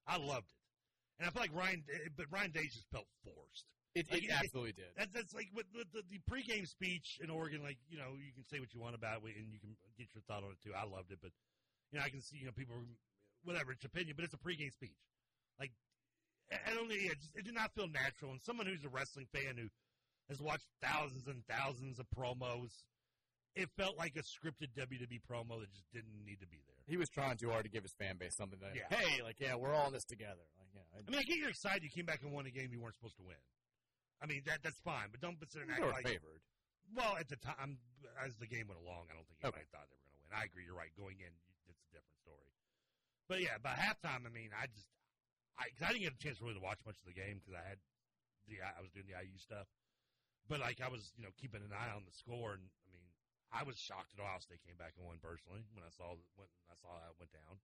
I 0.07 0.16
loved 0.18 0.50
it. 0.50 0.61
And 1.18 1.28
I 1.28 1.30
feel 1.30 1.42
like 1.42 1.55
Ryan, 1.55 1.84
eh, 1.92 2.09
but 2.16 2.26
Ryan 2.30 2.50
Day 2.50 2.66
just 2.66 2.88
felt 2.90 3.07
forced. 3.22 3.66
It, 3.94 4.11
Like, 4.11 4.24
it 4.24 4.32
absolutely 4.32 4.72
did. 4.72 4.88
That's 4.96 5.12
that's 5.12 5.34
like 5.34 5.53
with, 5.53 5.68
with 5.76 5.92
the, 5.92 6.00
the 6.09 6.18
pregame 6.24 6.66
speech 6.66 7.20
in 7.22 7.28
Oregon. 7.28 7.62
Like 7.62 7.76
you 7.92 7.98
know, 7.98 8.16
you 8.16 8.32
can 8.32 8.42
say 8.48 8.59
what 8.59 8.72
you 8.72 8.80
want 8.80 8.96
about 8.96 9.20
it, 9.20 9.36
and 9.36 9.53
you 9.53 9.61
can 9.61 9.76
get 9.98 10.09
your 10.16 10.24
thought 10.24 10.42
on 10.42 10.57
it 10.57 10.61
too. 10.64 10.72
I 10.72 10.88
loved 10.88 11.12
it, 11.12 11.20
but 11.20 11.30
you 11.92 11.98
know, 11.98 12.05
I 12.05 12.09
can 12.09 12.22
see 12.22 12.38
you 12.40 12.46
know 12.46 12.57
people, 12.57 12.74
whatever 13.44 13.70
it's 13.70 13.84
opinion, 13.84 14.16
but 14.16 14.24
it's 14.24 14.32
a 14.32 14.40
pregame 14.40 14.72
speech. 14.72 14.96
Like 15.61 15.72
I 16.50 16.74
don't 16.74 16.88
know, 16.88 16.94
yeah, 16.96 17.12
it, 17.12 17.20
just, 17.20 17.36
it 17.36 17.44
did 17.44 17.55
not 17.55 17.72
feel 17.76 17.88
natural. 17.88 18.32
And 18.32 18.40
someone 18.40 18.66
who's 18.66 18.84
a 18.84 18.88
wrestling 18.88 19.26
fan 19.32 19.57
who 19.57 19.68
has 20.28 20.40
watched 20.40 20.68
thousands 20.82 21.28
and 21.28 21.44
thousands 21.44 21.98
of 21.98 22.07
promos, 22.16 22.72
it 23.55 23.68
felt 23.76 23.98
like 23.98 24.16
a 24.16 24.24
scripted 24.24 24.72
WWE 24.72 25.20
promo 25.28 25.61
that 25.61 25.72
just 25.72 25.92
didn't 25.92 26.16
need 26.24 26.40
to 26.40 26.48
be 26.48 26.64
there. 26.64 26.72
He 26.87 26.97
was 26.97 27.09
trying 27.09 27.37
too 27.37 27.51
hard 27.51 27.64
to 27.64 27.70
give 27.70 27.83
his 27.83 27.93
fan 27.95 28.16
base 28.18 28.35
something 28.37 28.59
that, 28.61 28.74
Yeah. 28.74 28.89
hey, 28.91 29.22
like, 29.22 29.39
yeah, 29.41 29.55
we're 29.55 29.72
all 29.74 29.87
in 29.89 29.93
this 29.93 30.05
together. 30.05 30.43
Like, 30.59 30.68
yeah, 30.74 30.83
I 30.95 31.03
mean, 31.11 31.18
I 31.18 31.22
get 31.22 31.37
you're 31.39 31.51
excited. 31.51 31.83
You 31.83 31.91
came 31.91 32.07
back 32.07 32.22
and 32.22 32.33
won 32.33 32.47
a 32.47 32.51
game 32.51 32.70
you 32.72 32.80
weren't 32.80 32.95
supposed 32.95 33.16
to 33.16 33.22
win. 33.22 33.39
I 34.22 34.26
mean, 34.26 34.43
that 34.47 34.62
that's 34.62 34.78
fine, 34.87 35.11
but 35.11 35.20
don't 35.20 35.35
and 35.41 35.66
they 35.70 35.83
like 35.83 36.07
favored. 36.07 36.43
Well, 36.95 37.16
at 37.18 37.26
the 37.28 37.37
time, 37.37 37.78
as 38.22 38.37
the 38.37 38.47
game 38.47 38.68
went 38.68 38.78
along, 38.83 39.11
I 39.11 39.14
don't 39.18 39.26
think 39.26 39.39
anybody 39.43 39.62
Okay. 39.62 39.70
thought 39.74 39.87
they 39.91 39.97
were 39.99 40.07
going 40.07 40.18
to 40.18 40.22
win. 40.30 40.35
I 40.39 40.43
agree. 40.47 40.62
You're 40.66 40.78
right. 40.78 40.93
Going 40.95 41.18
in, 41.18 41.33
it's 41.66 41.83
a 41.83 41.91
different 41.91 42.18
story. 42.22 42.51
But 43.26 43.41
yeah, 43.43 43.59
by 43.62 43.74
halftime, 43.74 44.26
I 44.26 44.30
mean, 44.30 44.51
I 44.55 44.66
just, 44.70 44.87
I, 45.59 45.70
cause 45.74 45.89
I 45.89 45.97
didn't 45.97 46.07
get 46.07 46.14
a 46.14 46.22
chance 46.22 46.39
really 46.43 46.55
to 46.59 46.62
watch 46.62 46.78
much 46.87 46.99
of 47.03 47.07
the 47.09 47.16
game 47.16 47.41
because 47.43 47.55
I 47.59 47.64
had 47.66 47.78
the, 48.47 48.61
I 48.62 48.78
was 48.83 48.91
doing 48.95 49.07
the 49.11 49.16
IU 49.18 49.39
stuff. 49.39 49.66
But 50.51 50.61
like, 50.61 50.78
I 50.83 50.91
was, 50.91 51.11
you 51.18 51.22
know, 51.26 51.33
keeping 51.39 51.62
an 51.62 51.72
eye 51.74 51.91
on 51.95 52.03
the 52.07 52.12
score, 52.14 52.59
and 52.59 52.66
I 53.53 53.62
was 53.62 53.76
shocked 53.78 54.16
that 54.16 54.22
Ohio 54.22 54.40
State 54.40 54.64
came 54.66 54.76
back 54.80 54.96
and 54.96 55.05
won 55.07 55.20
personally 55.20 55.62
when 55.76 55.84
I 55.84 55.92
saw 55.92 56.16
when 56.36 56.48
I 56.72 56.74
saw 56.80 56.88
how 56.98 57.12
it 57.12 57.18
went 57.20 57.32
down. 57.32 57.61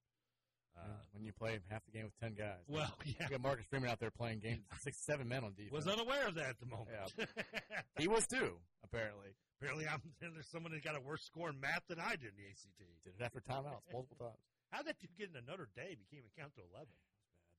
Uh, 0.77 1.01
when 1.11 1.25
you 1.25 1.33
play 1.33 1.59
half 1.67 1.83
the 1.83 1.91
game 1.91 2.05
with 2.05 2.15
10 2.21 2.37
guys. 2.37 2.61
well, 2.69 2.93
yeah, 3.03 3.25
You 3.25 3.35
got 3.35 3.41
Marcus 3.41 3.65
Freeman 3.67 3.89
out 3.89 3.99
there 3.99 4.11
playing 4.13 4.39
games, 4.39 4.63
six, 4.79 5.01
seven 5.03 5.27
men 5.27 5.43
on 5.43 5.51
defense. 5.57 5.73
was 5.73 5.87
unaware 5.91 6.27
of 6.29 6.35
that 6.35 6.55
at 6.55 6.59
the 6.61 6.67
moment. 6.69 6.93
Yeah. 6.93 7.25
He 7.97 8.07
was 8.07 8.23
too, 8.27 8.55
apparently. 8.85 9.35
Apparently, 9.59 9.89
I'm 9.89 9.99
there's 10.21 10.47
someone 10.47 10.71
that 10.71 10.83
got 10.85 10.95
a 10.95 11.01
worse 11.01 11.25
score 11.25 11.49
in 11.49 11.59
math 11.59 11.83
than 11.89 11.99
I 11.99 12.15
did 12.15 12.31
in 12.31 12.37
the 12.39 12.47
ACT. 12.47 12.79
Did 13.03 13.11
it 13.19 13.21
after 13.21 13.41
timeouts 13.41 13.83
multiple 13.91 14.15
times. 14.31 14.39
How'd 14.71 14.85
that 14.85 14.95
dude 15.01 15.11
get 15.17 15.33
into 15.35 15.41
Notre 15.43 15.67
Dame? 15.75 15.97
He 15.99 16.05
can't 16.15 16.23
count 16.37 16.53
to 16.55 16.61
11. 16.71 16.87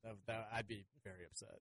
That, 0.06 0.14
that, 0.30 0.48
I'd 0.54 0.68
be 0.70 0.86
very 1.04 1.26
upset. 1.28 1.60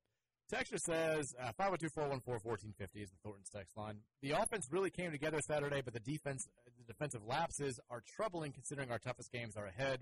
Texture 0.50 0.80
says 0.80 1.36
uh, 1.40 1.52
502-414-1450 1.60 3.04
is 3.04 3.12
the 3.12 3.18
Thornton's 3.24 3.50
text 3.54 3.78
line. 3.78 3.98
The 4.24 4.32
offense 4.32 4.68
really 4.72 4.90
came 4.90 5.12
together 5.12 5.40
Saturday, 5.46 5.82
but 5.86 5.94
the 5.94 6.00
defense, 6.00 6.48
the 6.66 6.92
defensive 6.92 7.22
lapses 7.24 7.80
are 7.92 8.02
troubling 8.16 8.52
considering 8.52 8.90
our 8.90 8.98
toughest 8.98 9.32
games 9.32 9.56
are 9.56 9.68
ahead. 9.68 10.00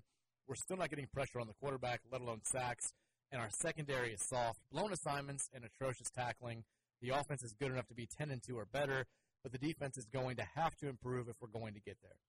We're 0.47 0.55
still 0.55 0.77
not 0.77 0.89
getting 0.89 1.07
pressure 1.07 1.41
on 1.41 1.47
the 1.47 1.53
quarterback, 1.59 1.99
let 2.09 2.21
alone 2.21 2.39
sacks, 2.43 2.93
and 3.29 3.41
our 3.41 3.49
secondary 3.61 4.13
is 4.13 4.21
soft. 4.25 4.59
Blown 4.71 4.93
assignments 4.93 5.49
and 5.53 5.65
atrocious 5.65 6.09
tackling. 6.09 6.63
The 7.01 7.09
offense 7.09 7.43
is 7.43 7.53
good 7.59 7.71
enough 7.71 7.87
to 7.87 7.93
be 7.93 8.07
10 8.17 8.31
and 8.31 8.41
2 8.41 8.57
or 8.57 8.65
better, 8.71 9.05
but 9.43 9.51
the 9.51 9.57
defense 9.57 9.97
is 9.97 10.05
going 10.05 10.37
to 10.37 10.47
have 10.55 10.77
to 10.77 10.87
improve 10.87 11.27
if 11.27 11.35
we're 11.41 11.59
going 11.59 11.73
to 11.73 11.81
get 11.81 11.97
there. 12.01 12.19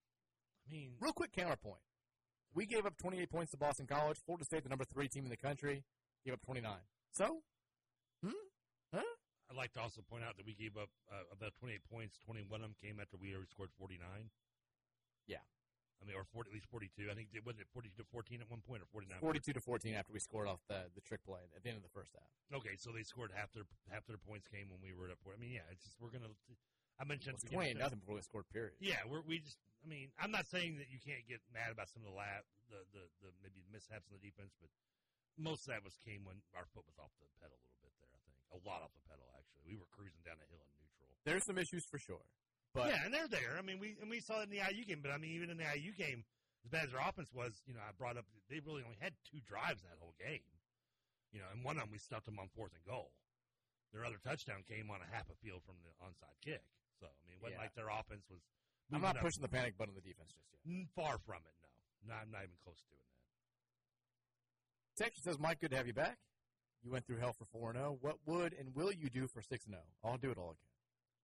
I 0.68 0.72
mean, 0.72 0.90
Real 1.00 1.12
quick 1.12 1.32
counterpoint. 1.32 1.82
We 2.52 2.66
gave 2.66 2.84
up 2.84 2.96
28 2.96 3.30
points 3.30 3.52
to 3.52 3.58
Boston 3.58 3.86
College. 3.86 4.18
Florida 4.26 4.44
State, 4.44 4.64
the 4.64 4.68
number 4.68 4.84
three 4.84 5.06
team 5.06 5.22
in 5.22 5.30
the 5.30 5.36
country, 5.36 5.84
gave 6.24 6.34
up 6.34 6.40
29. 6.42 6.72
So, 7.12 7.42
I'd 9.48 9.56
like 9.56 9.72
to 9.74 9.80
also 9.80 10.04
point 10.04 10.24
out 10.24 10.36
that 10.36 10.44
we 10.44 10.52
gave 10.52 10.76
up 10.76 10.92
uh, 11.08 11.24
about 11.32 11.56
28 11.56 11.80
points. 11.88 12.20
21 12.24 12.44
of 12.60 12.68
them 12.68 12.76
came 12.76 13.00
after 13.00 13.16
we 13.16 13.32
already 13.32 13.48
scored 13.48 13.72
49. 13.80 14.00
Yeah. 15.24 15.40
I 15.98 16.06
mean, 16.06 16.14
or 16.14 16.22
40, 16.30 16.52
at 16.52 16.54
least 16.54 16.68
42. 16.70 17.10
I 17.10 17.16
think 17.16 17.32
it 17.34 17.42
wasn't 17.42 17.66
it 17.66 17.72
42 17.74 17.96
to 17.98 18.06
14 18.12 18.44
at 18.44 18.48
one 18.52 18.60
point 18.62 18.84
or 18.84 18.88
49. 18.92 19.18
42 19.18 19.56
to 19.56 19.62
14 19.64 19.96
after 19.98 20.12
we 20.12 20.20
scored 20.22 20.46
off 20.46 20.62
the, 20.70 20.86
the 20.94 21.02
trick 21.02 21.24
play 21.26 21.42
at 21.56 21.64
the 21.64 21.68
end 21.72 21.80
of 21.80 21.82
the 21.82 21.90
first 21.90 22.14
half. 22.14 22.28
Okay, 22.54 22.76
so 22.78 22.92
they 22.94 23.02
scored 23.02 23.34
half 23.34 23.50
their 23.50 23.66
half 23.90 24.06
their 24.06 24.20
points 24.20 24.46
came 24.46 24.70
when 24.70 24.78
we 24.78 24.94
were 24.94 25.10
up. 25.10 25.18
I 25.26 25.34
mean, 25.40 25.50
yeah, 25.58 25.66
it's 25.74 25.82
just 25.82 25.98
we're 25.98 26.14
gonna. 26.14 26.30
I 27.00 27.06
mentioned 27.06 27.34
It 27.34 27.42
was 27.42 27.46
at 27.46 27.50
the 27.50 27.56
beginning 27.58 27.74
28 27.74 27.74
of 27.74 27.78
the- 27.78 27.86
nothing 27.88 28.00
before 28.02 28.16
we 28.18 28.22
scored, 28.22 28.46
period. 28.54 28.78
Yeah, 28.78 29.02
we're, 29.10 29.26
we 29.26 29.42
just. 29.42 29.58
I 29.82 29.86
mean, 29.90 30.10
I'm 30.22 30.30
not 30.30 30.46
saying 30.46 30.78
that 30.78 30.86
you 30.90 31.02
can't 31.02 31.26
get 31.26 31.42
mad 31.50 31.70
about 31.74 31.90
some 31.90 32.02
of 32.06 32.10
the 32.10 32.16
lap, 32.18 32.46
the, 32.70 32.78
the 32.94 33.02
the 33.26 33.30
maybe 33.42 33.66
mishaps 33.74 34.06
in 34.06 34.14
the 34.18 34.22
defense, 34.22 34.54
but 34.62 34.70
most 35.34 35.66
of 35.66 35.74
that 35.74 35.82
was 35.82 35.98
came 35.98 36.22
when 36.22 36.38
our 36.54 36.66
foot 36.70 36.86
was 36.86 36.94
off 37.02 37.10
the 37.18 37.26
pedal 37.42 37.58
a 37.58 37.66
little 37.82 37.98
bit 37.98 38.06
there. 38.06 38.14
I 38.14 38.22
think 38.22 38.37
a 38.52 38.58
lot 38.66 38.80
off 38.84 38.92
the 38.96 39.04
pedal 39.08 39.26
actually. 39.36 39.64
We 39.68 39.76
were 39.76 39.88
cruising 39.92 40.20
down 40.24 40.40
the 40.40 40.48
hill 40.48 40.60
in 40.62 40.72
neutral. 40.80 41.08
There's 41.24 41.44
some 41.44 41.58
issues 41.58 41.84
for 41.88 41.98
sure. 41.98 42.24
But 42.76 42.92
yeah, 42.92 43.04
and 43.04 43.12
they're 43.12 43.28
there. 43.28 43.56
I 43.58 43.62
mean, 43.64 43.80
we 43.80 43.96
and 44.00 44.08
we 44.08 44.20
saw 44.20 44.40
it 44.44 44.48
in 44.48 44.52
the 44.52 44.60
IU 44.64 44.84
game, 44.84 45.00
but 45.00 45.10
I 45.10 45.16
mean, 45.18 45.32
even 45.36 45.48
in 45.50 45.56
the 45.56 45.64
IU 45.68 45.92
game, 45.96 46.24
as 46.64 46.68
bad 46.70 46.84
as 46.88 46.92
their 46.92 47.00
offense 47.04 47.32
was, 47.32 47.56
you 47.64 47.72
know, 47.72 47.80
I 47.80 47.92
brought 47.96 48.16
up 48.20 48.24
they 48.52 48.60
really 48.60 48.84
only 48.84 49.00
had 49.00 49.16
two 49.24 49.40
drives 49.44 49.80
that 49.84 49.96
whole 50.00 50.14
game. 50.20 50.44
You 51.32 51.40
know, 51.44 51.48
and 51.52 51.60
one 51.64 51.76
of 51.76 51.84
them 51.88 51.92
we 51.92 51.98
stuffed 52.00 52.24
them 52.28 52.38
on 52.40 52.48
fourth 52.56 52.72
and 52.76 52.84
goal. 52.88 53.12
Their 53.92 54.04
other 54.04 54.20
touchdown 54.20 54.64
came 54.68 54.92
on 54.92 55.00
a 55.00 55.08
half 55.08 55.28
a 55.32 55.36
field 55.40 55.64
from 55.64 55.76
the 55.84 55.92
onside 56.04 56.36
kick. 56.44 56.64
So 57.00 57.08
I 57.08 57.20
mean, 57.28 57.36
it 57.36 57.40
wasn't 57.44 57.60
Yeah. 57.60 57.64
like 57.68 57.74
their 57.76 57.88
offense 57.88 58.24
was. 58.28 58.40
I'm 58.92 59.00
not 59.04 59.16
up. 59.16 59.24
pushing 59.24 59.44
the 59.44 59.52
panic 59.52 59.76
button 59.76 59.92
on 59.92 60.00
the 60.00 60.04
defense 60.04 60.32
just 60.32 60.48
yet. 60.48 60.60
Far 60.96 61.20
from 61.24 61.44
it, 61.44 61.52
no. 61.60 61.68
No, 62.08 62.14
I'm 62.20 62.32
not 62.32 62.44
even 62.44 62.56
close 62.64 62.80
to 62.80 62.88
doing 62.88 63.04
that. 63.04 63.16
Texas 65.04 65.24
says, 65.24 65.38
Mike, 65.38 65.60
good 65.60 65.70
to 65.72 65.76
have 65.76 65.86
you 65.86 65.92
back. 65.92 66.16
You 66.82 66.90
went 66.90 67.06
through 67.06 67.18
hell 67.18 67.32
for 67.32 67.44
4 67.44 67.72
0. 67.74 67.98
What 68.00 68.18
would 68.26 68.54
and 68.54 68.74
will 68.74 68.92
you 68.92 69.10
do 69.10 69.26
for 69.26 69.42
6 69.42 69.64
0? 69.64 69.78
I'll 70.04 70.18
do 70.18 70.30
it 70.30 70.38
all 70.38 70.50
again. 70.54 70.72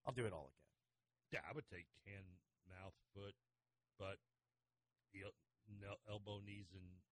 I'll 0.07 0.15
do 0.15 0.27
it 0.27 0.33
all 0.33 0.51
again. 0.51 1.41
Yeah, 1.41 1.43
I 1.49 1.55
would 1.55 1.67
take 1.71 1.87
hand, 2.07 2.27
mouth, 2.69 2.95
foot, 3.15 3.35
butt, 3.99 4.19
el- 5.15 5.35
el- 5.83 6.03
elbow, 6.09 6.41
knees, 6.41 6.71
and 6.75 7.03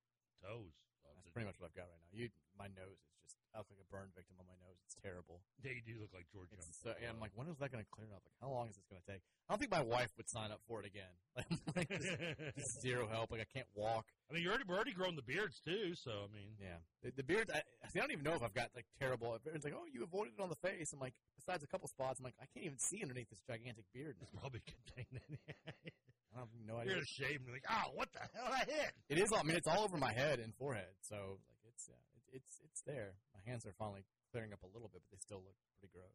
toes. 0.43 0.75
That's 1.15 1.31
pretty 1.31 1.47
much 1.47 1.59
what 1.59 1.71
I've 1.71 1.79
got 1.79 1.87
right 1.91 2.03
now. 2.03 2.13
You, 2.15 2.31
my 2.59 2.67
nose 2.67 2.99
is 2.99 3.15
just 3.23 3.39
I 3.55 3.59
look 3.61 3.69
like 3.69 3.85
a 3.85 3.91
burn 3.93 4.09
victim 4.17 4.37
on 4.41 4.49
my 4.49 4.57
nose. 4.65 4.81
It's 4.89 4.97
terrible. 4.97 5.45
Yeah, 5.61 5.77
you 5.77 5.85
do 5.85 6.01
look 6.01 6.09
like 6.17 6.25
George. 6.33 6.49
Jones. 6.49 6.73
so, 6.73 6.97
yeah, 6.97 7.13
I'm 7.13 7.21
like, 7.21 7.33
when 7.37 7.49
is 7.53 7.61
that 7.61 7.69
going 7.71 7.85
to 7.85 7.91
clear 7.93 8.09
up? 8.17 8.25
Like, 8.25 8.37
how 8.41 8.49
long 8.49 8.73
is 8.73 8.77
this 8.81 8.89
going 8.89 9.01
to 9.05 9.09
take? 9.13 9.21
I 9.45 9.53
don't 9.53 9.61
think 9.61 9.71
my 9.71 9.85
wife 9.85 10.09
would 10.17 10.29
sign 10.29 10.49
up 10.49 10.61
for 10.65 10.81
it 10.81 10.87
again. 10.89 11.13
Like, 11.77 11.89
just, 11.89 12.17
just 12.57 12.81
zero 12.85 13.09
help. 13.09 13.33
Like, 13.33 13.41
I 13.45 13.49
can't 13.53 13.69
walk. 13.77 14.05
I 14.29 14.33
mean, 14.33 14.43
you're 14.43 14.53
already 14.53 14.65
we're 14.69 14.77
already 14.77 14.93
growing 14.97 15.17
the 15.17 15.25
beards 15.29 15.61
too, 15.61 15.93
so 15.97 16.25
I 16.25 16.29
mean, 16.33 16.57
Yeah, 16.61 16.81
the, 17.05 17.13
the 17.13 17.23
beard. 17.25 17.51
I, 17.53 17.61
I 17.61 17.89
don't 17.93 18.13
even 18.13 18.25
know 18.25 18.33
if 18.37 18.43
I've 18.43 18.55
got 18.57 18.73
like 18.77 18.87
terrible. 18.99 19.37
It's 19.53 19.65
like, 19.65 19.77
oh, 19.77 19.85
you 19.93 20.05
avoided 20.05 20.35
it 20.39 20.43
on 20.43 20.49
the 20.49 20.61
face. 20.61 20.93
I'm 20.93 21.01
like, 21.01 21.15
besides 21.37 21.63
a 21.63 21.67
couple 21.67 21.89
spots, 21.89 22.21
I'm 22.21 22.25
like, 22.25 22.37
I 22.41 22.47
can't 22.53 22.65
even 22.65 22.79
see 22.79 23.01
underneath 23.03 23.29
this 23.29 23.41
gigantic 23.49 23.85
beard. 23.93 24.17
it's 24.21 24.31
probably 24.41 24.61
contained 24.65 25.21
in 25.29 25.37
it. 25.49 25.57
I 26.37 26.41
have 26.41 26.49
no 26.67 26.81
You're 26.81 26.97
idea. 26.97 27.05
ashamed. 27.05 27.45
You're 27.45 27.57
like, 27.57 27.69
oh, 27.69 27.93
what 27.95 28.09
the 28.13 28.21
hell 28.33 28.49
I 28.49 28.65
hit? 28.65 28.93
It 29.11 29.19
is. 29.19 29.29
I 29.37 29.43
mean, 29.43 29.57
it's 29.57 29.69
all 29.69 29.85
over 29.85 29.99
my 29.99 30.13
head 30.13 30.41
and 30.41 30.55
forehead. 30.57 30.89
So 31.03 31.17
like, 31.45 31.61
it's 31.69 31.89
yeah, 31.89 32.01
it, 32.17 32.41
it's 32.41 32.61
it's 32.65 32.81
there. 32.89 33.13
My 33.43 33.51
hands 33.51 33.67
are 33.67 33.75
finally 33.75 34.07
clearing 34.31 34.53
up 34.55 34.63
a 34.63 34.71
little 34.71 34.87
bit, 34.89 35.03
but 35.03 35.11
they 35.11 35.19
still 35.19 35.43
look 35.43 35.59
pretty 35.79 35.91
gross. 35.91 36.15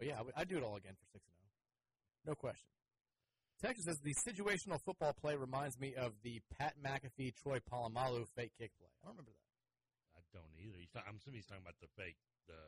But 0.00 0.08
yeah, 0.08 0.18
I 0.18 0.22
would- 0.24 0.34
do 0.48 0.56
it 0.56 0.64
all 0.64 0.76
again 0.76 0.96
for 0.96 1.04
six 1.12 1.24
and 1.28 1.36
zero, 1.36 1.52
no 2.24 2.34
question. 2.34 2.68
Texas 3.60 3.84
says 3.84 4.00
the 4.00 4.14
situational 4.14 4.80
football 4.82 5.12
play 5.12 5.36
reminds 5.36 5.78
me 5.78 5.94
of 5.94 6.20
the 6.22 6.40
Pat 6.58 6.74
McAfee 6.82 7.34
Troy 7.36 7.60
Polamalu 7.60 8.26
fake 8.34 8.52
kick 8.58 8.72
play. 8.76 8.90
I 9.02 9.06
don't 9.06 9.14
remember 9.16 9.30
that. 9.32 10.18
I 10.18 10.20
don't 10.32 10.58
either. 10.58 10.76
He's 10.78 10.90
talk- 10.90 11.06
I'm 11.06 11.16
assuming 11.16 11.38
he's 11.38 11.46
talking 11.46 11.62
about 11.62 11.78
the 11.80 11.88
fake. 11.96 12.16
The 12.48 12.58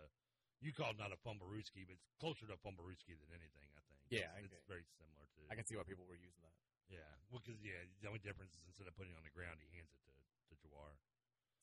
you 0.61 0.73
call 0.73 0.91
it 0.93 0.97
not 0.99 1.13
a 1.13 1.17
fumblerooski, 1.21 1.85
but 1.85 1.97
it's 2.01 2.09
closer 2.21 2.47
to 2.47 2.55
a 2.55 2.61
fumblerooski 2.65 3.13
than 3.19 3.29
anything. 3.33 3.69
I 3.77 3.81
think. 3.91 4.01
Yeah, 4.09 4.31
it's, 4.41 4.53
I 4.53 4.57
it's 4.57 4.67
very 4.71 4.85
similar 4.97 5.27
to. 5.37 5.41
I 5.51 5.55
can 5.57 5.67
see 5.67 5.77
why 5.77 5.83
people 5.85 6.07
were 6.07 6.17
using 6.17 6.41
that. 6.47 6.55
yeah, 6.89 7.13
well, 7.29 7.43
because 7.45 7.61
yeah, 7.61 7.83
the 8.01 8.07
only 8.09 8.21
difference 8.21 8.55
is 8.55 8.63
instead 8.71 8.87
of 8.87 8.95
putting 8.97 9.13
it 9.13 9.19
on 9.19 9.25
the 9.27 9.35
ground, 9.35 9.59
he 9.61 9.69
hands 9.75 9.91
it 9.93 10.01
to 10.07 10.15
to 10.15 10.55
Jawhar. 10.63 10.95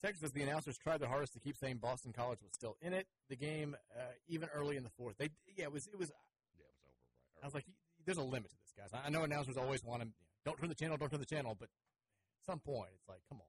Texas 0.02 0.30
the 0.32 0.42
announcers 0.42 0.76
tried 0.76 1.00
their 1.00 1.08
hardest 1.08 1.32
to 1.34 1.40
keep 1.40 1.56
saying 1.56 1.78
Boston 1.78 2.12
College 2.12 2.40
was 2.42 2.52
still 2.52 2.76
in 2.80 2.92
it. 2.92 3.06
The 3.28 3.36
game, 3.36 3.76
uh, 3.96 4.02
even 4.28 4.48
early 4.54 4.76
in 4.76 4.82
the 4.82 4.90
fourth, 4.90 5.16
they 5.18 5.30
yeah, 5.56 5.64
it 5.64 5.72
was 5.72 5.86
it 5.86 5.98
was. 5.98 6.10
Yeah, 6.56 6.64
it 6.64 6.74
was 6.74 6.84
over. 6.84 7.36
Right. 7.36 7.42
I 7.42 7.46
was 7.46 7.54
like, 7.54 7.64
there's 8.04 8.18
a 8.18 8.22
limit 8.22 8.50
to 8.50 8.56
this, 8.56 8.72
guys. 8.76 8.90
I 8.92 9.10
know 9.10 9.22
announcers 9.22 9.56
always 9.56 9.82
want 9.82 10.02
to, 10.02 10.08
don't 10.44 10.58
turn 10.58 10.68
the 10.68 10.74
channel, 10.74 10.96
don't 10.96 11.10
turn 11.10 11.20
the 11.20 11.26
channel, 11.26 11.56
but 11.58 11.68
at 11.68 12.46
some 12.46 12.60
point, 12.60 12.90
it's 12.94 13.08
like, 13.08 13.20
come 13.28 13.38
on. 13.38 13.46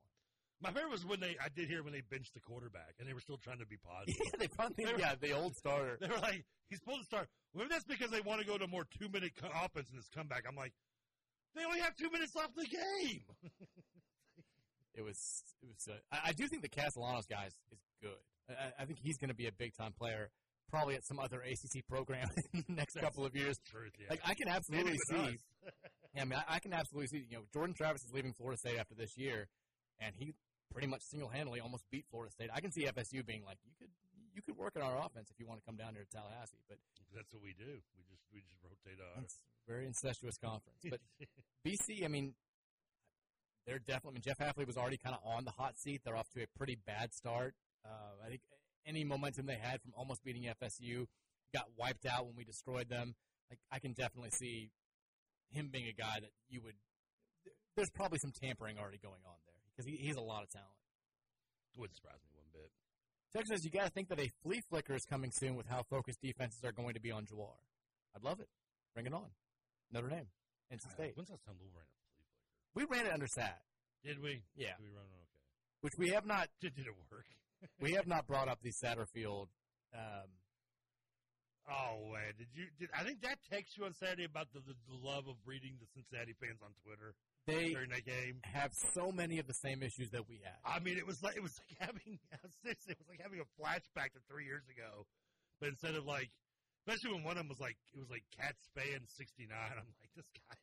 My 0.62 0.72
favorite 0.72 0.92
was 0.92 1.06
when 1.06 1.20
they. 1.20 1.36
I 1.44 1.50
did 1.54 1.68
hear 1.68 1.84
when 1.84 1.92
they 1.92 2.02
benched 2.02 2.34
the 2.34 2.40
quarterback, 2.40 2.96
and 3.00 3.08
they 3.08 3.14
were 3.14 3.20
still 3.20 3.38
trying 3.38 3.60
to 3.60 3.66
be 3.66 3.78
positive. 3.78 4.16
yeah, 4.26 4.32
they 4.40 4.48
finally, 4.48 4.86
yeah, 4.98 5.14
the 5.20 5.34
old 5.34 5.56
starter. 5.56 5.98
They 6.02 6.08
were 6.08 6.18
like, 6.22 6.46
he's 6.70 6.80
supposed 6.80 7.02
to 7.02 7.06
start. 7.06 7.28
Well, 7.54 7.68
that's 7.70 7.84
because 7.84 8.10
they 8.10 8.22
want 8.22 8.40
to 8.42 8.48
go 8.48 8.58
to 8.58 8.68
more 8.68 8.86
two 8.98 9.10
minute 9.10 9.34
co- 9.40 9.50
offense 9.64 9.90
in 9.90 9.98
this 9.98 10.08
comeback. 10.16 10.46
I'm 10.48 10.56
like, 10.56 10.74
they 11.56 11.66
only 11.66 11.80
have 11.80 11.96
two 11.96 12.10
minutes 12.10 12.36
left 12.36 12.58
in 12.58 12.64
the 12.64 12.70
game. 12.70 13.22
It 14.96 15.04
was, 15.04 15.18
it 15.62 15.68
was. 15.68 15.88
Uh, 15.88 16.00
I, 16.12 16.30
I 16.30 16.32
do 16.34 16.48
think 16.48 16.62
the 16.64 16.70
Castellanos 16.70 17.26
guys 17.28 17.52
is 17.72 17.80
good. 18.02 18.20
I, 18.50 18.84
I 18.84 18.86
think 18.86 19.00
he's 19.02 19.18
going 19.18 19.30
to 19.30 19.36
be 19.36 19.48
a 19.48 19.52
big 19.52 19.74
time 19.76 19.92
player, 19.98 20.30
probably 20.72 20.96
at 20.96 21.06
some 21.06 21.20
other 21.20 21.42
ACC 21.42 21.86
program 21.88 22.28
in 22.54 22.64
the 22.68 22.74
next 22.76 22.96
couple 23.00 23.26
of 23.26 23.36
years. 23.36 23.58
Truth, 23.70 23.94
yeah. 24.00 24.08
Like 24.10 24.22
I 24.26 24.34
can 24.34 24.48
absolutely 24.48 24.98
see. 25.10 25.38
Yeah, 26.16 26.22
I 26.22 26.26
mean, 26.26 26.40
I, 26.40 26.56
I 26.56 26.60
can 26.60 26.72
absolutely 26.74 27.08
see. 27.08 27.26
You 27.30 27.38
know, 27.38 27.44
Jordan 27.52 27.76
Travis 27.76 28.04
is 28.04 28.12
leaving 28.14 28.34
Florida 28.34 28.58
State 28.58 28.80
after 28.80 28.96
this 28.96 29.18
year, 29.18 29.48
and 30.00 30.16
he 30.16 30.34
pretty 30.72 30.88
much 30.88 31.02
single 31.04 31.30
handedly 31.30 31.60
almost 31.60 31.84
beat 31.92 32.06
Florida 32.10 32.32
State. 32.32 32.50
I 32.54 32.62
can 32.62 32.72
see 32.72 32.86
FSU 32.86 33.26
being 33.26 33.44
like, 33.46 33.58
you 33.66 33.72
could, 33.80 33.92
you 34.34 34.42
could 34.42 34.58
work 34.58 34.76
on 34.76 34.82
our 34.84 34.98
offense 35.00 35.28
if 35.32 35.40
you 35.40 35.48
want 35.48 35.60
to 35.60 35.66
come 35.66 35.76
down 35.76 35.94
here 35.96 36.04
to 36.04 36.12
Tallahassee, 36.12 36.64
but 36.68 36.78
That's 37.14 37.32
what 37.34 37.44
we 37.44 37.52
do. 37.56 37.80
We 37.96 38.04
just 38.08 38.24
we 38.32 38.40
just 38.44 38.60
rotate 38.64 39.00
our. 39.00 39.24
it's 39.24 39.40
a 39.40 39.72
very 39.72 39.86
incestuous 39.88 40.38
conference. 40.38 40.80
But 40.88 41.00
BC, 41.66 42.04
I 42.04 42.08
mean, 42.08 42.36
they're 43.66 43.80
definitely. 43.80 44.12
I 44.12 44.14
mean, 44.14 44.22
Jeff 44.22 44.40
Hafley 44.40 44.68
was 44.68 44.78
already 44.78 44.98
kind 44.98 45.16
of 45.16 45.22
on 45.26 45.46
the 45.46 45.52
hot 45.52 45.78
seat. 45.78 46.02
They're 46.04 46.16
off 46.16 46.30
to 46.36 46.44
a 46.44 46.48
pretty 46.58 46.78
bad 46.86 47.14
start. 47.14 47.56
Uh, 47.84 48.26
I 48.26 48.30
think 48.30 48.42
any 48.86 49.04
momentum 49.04 49.46
they 49.46 49.58
had 49.58 49.82
from 49.82 49.94
almost 49.98 50.24
beating 50.24 50.44
FSU 50.44 51.06
got 51.54 51.66
wiped 51.78 52.06
out 52.06 52.26
when 52.26 52.36
we 52.36 52.44
destroyed 52.44 52.90
them. 52.90 53.16
Like 53.50 53.60
I 53.72 53.80
can 53.80 53.94
definitely 53.94 54.32
see 54.32 54.72
him 55.50 55.70
being 55.72 55.88
a 55.88 55.94
guy 55.94 56.20
that 56.22 56.32
you 56.50 56.62
would. 56.62 56.76
There's 57.76 57.90
probably 57.94 58.20
some 58.20 58.32
tampering 58.32 58.78
already 58.78 58.98
going 58.98 59.22
on 59.26 59.40
there 59.46 59.62
because 59.72 59.90
he, 59.90 59.98
he 59.98 60.08
has 60.08 60.18
a 60.18 60.22
lot 60.22 60.44
of 60.44 60.50
talent. 60.50 60.80
wouldn't 61.78 61.96
surprise 61.96 62.20
me 62.24 62.32
one 62.38 62.48
bit. 62.54 62.72
Texas 63.34 63.66
you 63.66 63.72
got 63.72 63.86
to 63.86 63.92
think 63.92 64.08
that 64.10 64.20
a 64.20 64.32
flea 64.44 64.62
flicker 64.70 64.96
is 64.96 65.04
coming 65.06 65.32
soon 65.32 65.56
with 65.56 65.68
how 65.68 65.84
focused 65.90 66.22
defenses 66.22 66.64
are 66.64 66.72
going 66.72 66.94
to 66.94 67.02
be 67.02 67.12
on 67.12 67.26
Jawhar. 67.26 67.60
I'd 68.16 68.24
love 68.24 68.40
it. 68.40 68.48
Bring 68.94 69.08
it 69.08 69.14
on. 69.14 69.28
Notre 69.92 70.08
Dame, 70.08 70.32
NC 70.72 70.92
State. 70.92 71.12
When's 71.16 71.28
the 71.28 71.36
last 71.36 71.46
time 71.46 71.56
Louisville 71.60 71.84
ran 71.84 71.84
a 71.84 71.96
flea 72.00 72.08
flicker? 72.16 72.36
We 72.76 72.86
ran 72.86 73.06
it 73.06 73.14
under 73.14 73.28
SAT, 73.28 73.58
Did 74.04 74.22
we? 74.22 74.44
Yeah. 74.56 74.76
Did 74.78 74.84
we 74.84 74.90
run 74.94 75.06
it? 75.08 75.16
Okay. 75.16 75.82
which 75.82 75.94
we 75.98 76.10
have 76.10 76.26
not 76.26 76.50
Did, 76.62 76.76
did 76.76 76.86
it 76.88 76.94
work? 77.12 77.26
we 77.80 77.94
have 77.94 78.08
not 78.08 78.28
brought 78.28 78.48
up 78.48 78.60
the 78.62 78.72
Satterfield. 78.72 79.48
Um, 79.94 80.30
Oh 81.66 82.14
man, 82.14 82.38
did 82.38 82.54
you? 82.54 82.70
Did 82.78 82.94
I 82.94 83.02
think 83.02 83.26
that 83.26 83.42
text 83.50 83.74
you 83.78 83.86
on 83.86 83.94
Saturday 83.98 84.26
about 84.26 84.54
the, 84.54 84.62
the, 84.62 84.78
love 85.02 85.26
of 85.26 85.34
reading 85.50 85.74
the 85.82 85.90
Cincinnati 85.98 86.38
fans 86.38 86.62
on 86.62 86.70
Twitter 86.86 87.18
they 87.50 87.74
during 87.74 87.90
that 87.90 88.06
game? 88.06 88.38
have 88.46 88.70
so 88.94 89.10
many 89.10 89.42
of 89.42 89.48
the 89.50 89.58
same 89.58 89.82
issues 89.82 90.14
that 90.14 90.30
we 90.30 90.46
had. 90.46 90.62
I 90.62 90.78
mean, 90.78 90.98
it 90.98 91.08
was 91.08 91.24
like 91.26 91.34
it 91.36 91.42
was 91.42 91.58
like 91.66 91.74
having 91.82 92.22
it 92.22 92.78
was 92.78 93.02
like 93.10 93.18
having 93.18 93.42
a 93.42 93.50
flashback 93.58 94.14
to 94.14 94.22
three 94.30 94.46
years 94.46 94.62
ago, 94.70 95.10
but 95.58 95.70
instead 95.70 95.96
of 95.96 96.06
like, 96.06 96.30
especially 96.86 97.18
when 97.18 97.26
one 97.26 97.34
of 97.42 97.42
them 97.42 97.50
was 97.50 97.60
like 97.60 97.78
it 97.94 97.98
was 97.98 98.14
like 98.14 98.30
Cat 98.30 98.54
Span 98.62 99.02
sixty 99.10 99.50
nine. 99.50 99.74
I'm 99.74 99.90
like, 99.90 100.14
this 100.14 100.30
guy 100.38 100.54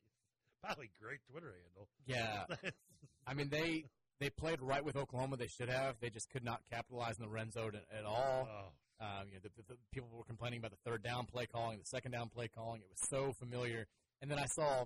probably 0.62 0.90
great 1.00 1.20
Twitter 1.30 1.54
handle. 1.62 1.88
Yeah, 2.06 2.70
I 3.26 3.34
mean 3.34 3.48
they 3.50 3.84
they 4.20 4.30
played 4.30 4.60
right 4.62 4.84
with 4.84 4.96
Oklahoma. 4.96 5.36
They 5.36 5.48
should 5.48 5.68
have. 5.68 5.96
They 6.00 6.10
just 6.10 6.30
could 6.30 6.44
not 6.44 6.60
capitalize 6.70 7.16
on 7.18 7.26
the 7.26 7.28
red 7.32 7.52
zone 7.52 7.72
at, 7.74 7.98
at 7.98 8.04
all. 8.04 8.48
oh, 8.48 9.04
Um, 9.04 9.26
you 9.28 9.34
know, 9.34 9.40
the, 9.42 9.50
the, 9.56 9.74
the 9.74 9.76
people 9.92 10.08
were 10.12 10.22
complaining 10.24 10.58
about 10.60 10.70
the 10.70 10.90
third 10.90 11.02
down 11.02 11.26
play 11.26 11.46
calling, 11.46 11.78
the 11.78 11.84
second 11.86 12.12
down 12.12 12.28
play 12.28 12.48
calling. 12.48 12.80
It 12.82 12.88
was 12.88 13.08
so 13.10 13.32
familiar. 13.38 13.86
And 14.20 14.30
then 14.30 14.38
I 14.38 14.46
saw 14.46 14.84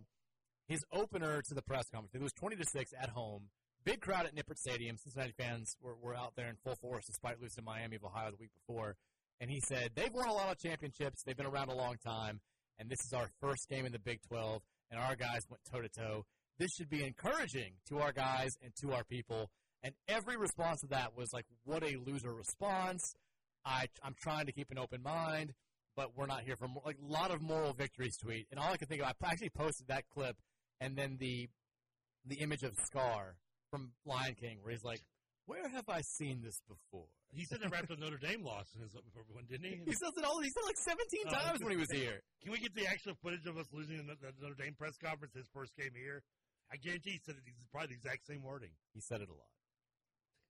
his 0.68 0.80
opener 0.92 1.42
to 1.42 1.54
the 1.54 1.60
press 1.62 1.84
conference. 1.92 2.14
It 2.14 2.22
was 2.22 2.32
twenty 2.32 2.56
to 2.56 2.64
six 2.64 2.92
at 2.98 3.10
home. 3.10 3.50
Big 3.84 4.00
crowd 4.00 4.26
at 4.26 4.34
Nippert 4.34 4.56
Stadium. 4.58 4.96
Cincinnati 4.96 5.32
fans 5.38 5.76
were, 5.80 5.94
were 6.02 6.14
out 6.14 6.32
there 6.36 6.48
in 6.48 6.56
full 6.64 6.74
force, 6.76 7.04
despite 7.06 7.40
losing 7.40 7.56
to 7.56 7.62
Miami 7.62 7.96
of 7.96 8.04
Ohio 8.04 8.30
the 8.32 8.36
week 8.36 8.50
before. 8.66 8.96
And 9.40 9.50
he 9.50 9.60
said 9.60 9.90
they've 9.94 10.12
won 10.12 10.28
a 10.28 10.32
lot 10.32 10.50
of 10.50 10.58
championships. 10.58 11.22
They've 11.22 11.36
been 11.36 11.46
around 11.46 11.68
a 11.68 11.74
long 11.76 11.96
time, 12.04 12.40
and 12.78 12.88
this 12.88 12.98
is 13.04 13.12
our 13.12 13.28
first 13.40 13.68
game 13.68 13.84
in 13.84 13.92
the 13.92 13.98
Big 14.00 14.20
Twelve. 14.26 14.62
And 14.90 15.00
our 15.00 15.16
guys 15.16 15.46
went 15.48 15.62
toe 15.70 15.80
to 15.80 15.88
toe. 15.88 16.24
This 16.58 16.72
should 16.72 16.88
be 16.88 17.04
encouraging 17.04 17.74
to 17.88 17.98
our 17.98 18.12
guys 18.12 18.56
and 18.62 18.74
to 18.76 18.92
our 18.92 19.04
people. 19.04 19.50
And 19.82 19.94
every 20.08 20.36
response 20.36 20.80
to 20.80 20.86
that 20.88 21.16
was 21.16 21.32
like, 21.32 21.46
"What 21.64 21.82
a 21.82 21.96
loser 21.96 22.32
response." 22.32 23.14
I, 23.64 23.88
I'm 24.02 24.14
trying 24.14 24.46
to 24.46 24.52
keep 24.52 24.70
an 24.70 24.78
open 24.78 25.02
mind, 25.02 25.52
but 25.96 26.16
we're 26.16 26.26
not 26.26 26.42
here 26.42 26.56
for 26.56 26.68
more, 26.68 26.82
like 26.86 26.98
a 27.02 27.12
lot 27.12 27.32
of 27.32 27.42
moral 27.42 27.72
victories 27.72 28.16
tweet. 28.16 28.46
And 28.50 28.60
all 28.60 28.72
I 28.72 28.76
could 28.76 28.88
think 28.88 29.02
of, 29.02 29.08
I 29.08 29.26
actually 29.26 29.50
posted 29.50 29.88
that 29.88 30.08
clip 30.08 30.36
and 30.80 30.96
then 30.96 31.16
the 31.18 31.48
the 32.24 32.36
image 32.36 32.62
of 32.62 32.76
Scar 32.84 33.36
from 33.70 33.92
Lion 34.04 34.34
King, 34.34 34.58
where 34.62 34.72
he's 34.72 34.84
like, 34.84 35.02
"Where 35.46 35.68
have 35.68 35.88
I 35.88 36.00
seen 36.00 36.42
this 36.42 36.60
before?" 36.68 37.08
He 37.32 37.44
said 37.44 37.60
that 37.60 37.72
after 37.74 37.96
Notre 37.96 38.18
Dame 38.18 38.44
lost 38.44 38.74
in 38.76 38.82
his 38.82 38.94
one, 38.94 39.44
didn't 39.50 39.66
he? 39.66 39.80
He 39.84 39.92
says 39.92 40.14
it 40.16 40.24
all. 40.24 40.40
He 40.40 40.50
said 40.50 40.64
like 40.64 40.78
17 40.78 41.20
Oh, 41.26 41.30
times 41.30 41.60
when 41.60 41.72
he 41.72 41.80
was 41.80 41.90
here. 41.90 42.22
Can 42.42 42.52
we 42.52 42.58
get 42.58 42.74
the 42.74 42.86
actual 42.86 43.14
footage 43.22 43.46
of 43.46 43.58
us 43.58 43.66
losing 43.72 43.98
the, 44.06 44.14
the 44.20 44.32
Notre 44.40 44.54
Dame 44.54 44.74
press 44.78 44.96
conference 44.96 45.34
his 45.34 45.48
first 45.52 45.74
game 45.76 45.92
here? 45.94 46.22
I 46.72 46.76
guarantee 46.76 47.18
he 47.18 47.22
said 47.24 47.36
it, 47.36 47.42
he's 47.44 47.68
probably 47.70 47.94
the 47.94 48.00
exact 48.02 48.26
same 48.26 48.42
wording. 48.42 48.74
He 48.94 49.00
said 49.00 49.20
it 49.20 49.28
a 49.28 49.36
lot. 49.36 49.50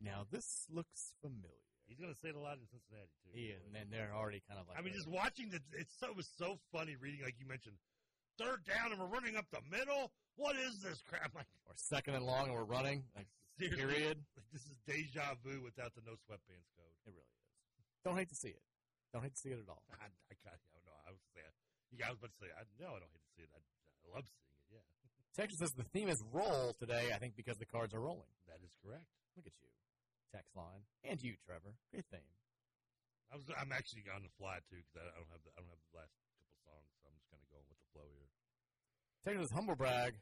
Now 0.00 0.24
this 0.30 0.66
looks 0.70 1.12
familiar. 1.20 1.64
He's 1.86 1.98
going 1.98 2.12
to 2.12 2.18
say 2.18 2.34
it 2.34 2.36
a 2.36 2.42
lot 2.42 2.58
in 2.58 2.66
Cincinnati 2.66 3.14
too. 3.22 3.30
Yeah, 3.30 3.56
is, 3.56 3.62
and 3.66 3.72
then 3.74 3.86
they're 3.90 4.10
already 4.10 4.42
kind 4.48 4.58
of 4.58 4.66
like. 4.66 4.76
I 4.78 4.82
mean, 4.82 4.92
just 4.92 5.06
watching 5.06 5.50
the 5.50 5.62
it's 5.78 5.94
so 5.98 6.10
it 6.10 6.16
was 6.16 6.28
so 6.36 6.58
funny 6.74 6.98
reading 6.98 7.22
like 7.22 7.38
you 7.38 7.46
mentioned, 7.46 7.78
third 8.38 8.66
down 8.66 8.90
and 8.90 8.98
we're 8.98 9.10
running 9.10 9.36
up 9.38 9.46
the 9.54 9.62
middle. 9.70 10.10
What 10.34 10.56
is 10.56 10.82
this 10.82 11.00
crap? 11.06 11.32
Like 11.34 11.46
or 11.66 11.74
second 11.76 12.14
and 12.14 12.26
long, 12.26 12.50
and 12.50 12.54
we're 12.54 12.64
running. 12.66 13.04
Like, 13.14 13.26
seriously, 13.58 13.80
period. 13.80 14.16
like, 14.36 14.48
this 14.52 14.64
is 14.68 14.76
deja 14.86 15.34
vu 15.44 15.60
without 15.64 15.92
the 15.96 16.02
no 16.04 16.14
sweatpants 16.28 16.68
code. 16.76 16.92
It 16.92 17.00
really 17.08 17.20
is. 17.24 17.32
Don't 18.04 18.16
hate 18.16 18.28
to 18.30 18.38
see 18.38 18.52
it. 18.54 18.62
Don't 19.12 19.22
hate 19.24 19.34
to 19.34 19.40
see 19.40 19.50
it 19.50 19.60
at 19.60 19.68
all. 19.68 19.82
I, 20.02 20.06
I, 20.06 20.34
got- 20.44 20.56
I 20.60 20.68
don't 20.76 20.86
know. 20.86 20.98
I 21.06 21.10
was 21.12 21.22
saying, 21.34 21.54
you 21.90 21.98
guys 21.98 22.14
about 22.18 22.30
to 22.34 22.38
say, 22.42 22.50
I, 22.52 22.62
no, 22.78 22.94
I 22.94 23.00
don't 23.02 23.12
hate 23.14 23.24
to 23.26 23.32
see 23.38 23.44
it. 23.46 23.50
I, 23.54 23.58
I 23.60 24.06
love 24.14 24.26
seeing 24.28 24.46
it. 24.50 24.80
Yeah, 24.80 24.84
Texas 25.38 25.58
says 25.62 25.72
the 25.74 25.86
theme 25.94 26.08
is 26.12 26.20
roll 26.34 26.74
today. 26.78 27.10
I 27.14 27.18
think 27.18 27.34
because 27.38 27.56
the 27.58 27.68
cards 27.68 27.94
are 27.96 28.02
rolling. 28.02 28.30
that 28.50 28.60
is 28.64 28.72
correct. 28.84 29.06
Look 29.36 29.46
at 29.48 29.56
you, 29.60 29.68
text 30.32 30.56
line, 30.56 30.88
and 31.04 31.20
you, 31.20 31.36
Trevor. 31.44 31.76
Great 31.92 32.08
theme. 32.08 32.24
I 33.28 33.36
was 33.36 33.44
I'm 33.52 33.68
actually 33.74 34.06
on 34.08 34.22
the 34.22 34.30
fly 34.38 34.62
too 34.70 34.78
because 34.80 34.96
I, 34.96 35.04
I 35.12 35.18
don't 35.18 35.32
have 35.34 35.42
the, 35.44 35.50
I 35.54 35.60
don't 35.60 35.68
have 35.74 35.82
the 35.92 35.96
last 35.98 36.14
couple 36.14 36.56
songs, 36.64 36.88
so 37.02 37.10
I'm 37.10 37.16
just 37.18 37.28
kind 37.28 37.42
of 37.42 37.48
going 37.52 37.66
with 37.68 37.76
the 37.82 37.88
flow 37.92 38.08
here. 38.16 38.30
Texas 39.26 39.50
humble 39.50 39.74
brag. 39.76 40.14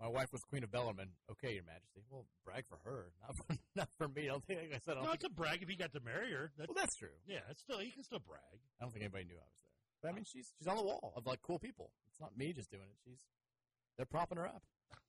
My 0.00 0.08
wife 0.08 0.28
was 0.32 0.44
Queen 0.44 0.60
of 0.62 0.70
Bellarmine. 0.70 1.16
Okay, 1.32 1.54
Your 1.56 1.64
Majesty. 1.64 2.04
Well, 2.12 2.26
brag 2.44 2.64
for 2.68 2.76
her, 2.84 3.08
not 3.24 3.32
for, 3.36 3.46
not 3.74 3.88
for 3.96 4.08
me. 4.12 4.28
I 4.28 4.36
don't 4.36 4.44
think 4.44 4.60
like 4.60 4.76
I 4.76 4.80
said. 4.84 5.00
I 5.00 5.00
don't 5.00 5.08
No, 5.08 5.16
think, 5.16 5.24
it's 5.24 5.30
a 5.32 5.36
brag 5.36 5.62
if 5.64 5.68
he 5.72 5.76
got 5.76 5.92
to 5.96 6.00
marry 6.04 6.32
her. 6.36 6.52
That's, 6.58 6.68
well, 6.68 6.76
that's 6.76 6.96
true. 6.96 7.16
yeah, 7.24 7.40
it's 7.48 7.64
still 7.64 7.80
he 7.80 7.88
can 7.90 8.04
still 8.04 8.20
brag. 8.20 8.60
I 8.76 8.84
don't 8.84 8.92
think 8.92 9.08
anybody 9.08 9.24
knew 9.24 9.40
I 9.40 9.48
was 9.48 9.56
there. 9.64 9.72
But 10.04 10.06
I 10.08 10.12
mean, 10.12 10.28
she's 10.28 10.52
she's 10.60 10.68
on 10.68 10.76
the 10.76 10.84
wall 10.84 11.16
of 11.16 11.24
like 11.24 11.40
cool 11.40 11.56
people. 11.58 11.90
It's 12.12 12.20
not 12.20 12.36
me 12.36 12.52
just 12.52 12.68
doing 12.68 12.84
it. 12.92 12.98
She's 13.08 13.24
they're 13.96 14.04
propping 14.08 14.36
her 14.36 14.46
up. 14.48 14.60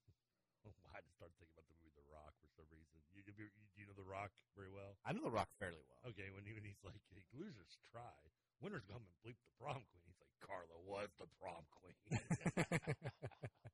Oh, 0.67 0.71
I 0.91 0.99
had 0.99 1.07
to 1.07 1.13
start 1.15 1.31
thinking 1.39 1.55
about 1.55 1.63
the 1.71 1.75
movie 1.79 1.95
The 1.95 2.03
Rock 2.11 2.35
for 2.43 2.51
some 2.59 2.67
reason. 2.75 2.99
You, 3.15 3.23
you, 3.23 3.47
you, 3.55 3.65
you 3.79 3.83
know 3.87 3.95
The 3.95 4.03
Rock 4.03 4.35
very 4.51 4.67
well. 4.67 4.99
I 5.07 5.15
know 5.15 5.23
The 5.23 5.31
Rock 5.31 5.47
fairly 5.63 5.79
well. 5.87 6.11
Okay, 6.11 6.27
when 6.35 6.43
even 6.43 6.59
he's 6.67 6.79
like, 6.83 6.99
hey, 7.07 7.23
losers 7.31 7.79
try, 7.87 8.15
winners 8.59 8.83
come 8.83 8.99
and 8.99 9.15
bleep 9.23 9.39
the 9.47 9.53
prom 9.55 9.79
queen. 9.87 10.03
He's 10.03 10.19
like, 10.19 10.31
Carla 10.43 10.75
was 10.83 11.07
the 11.23 11.27
prom 11.39 11.63
queen. 11.71 11.95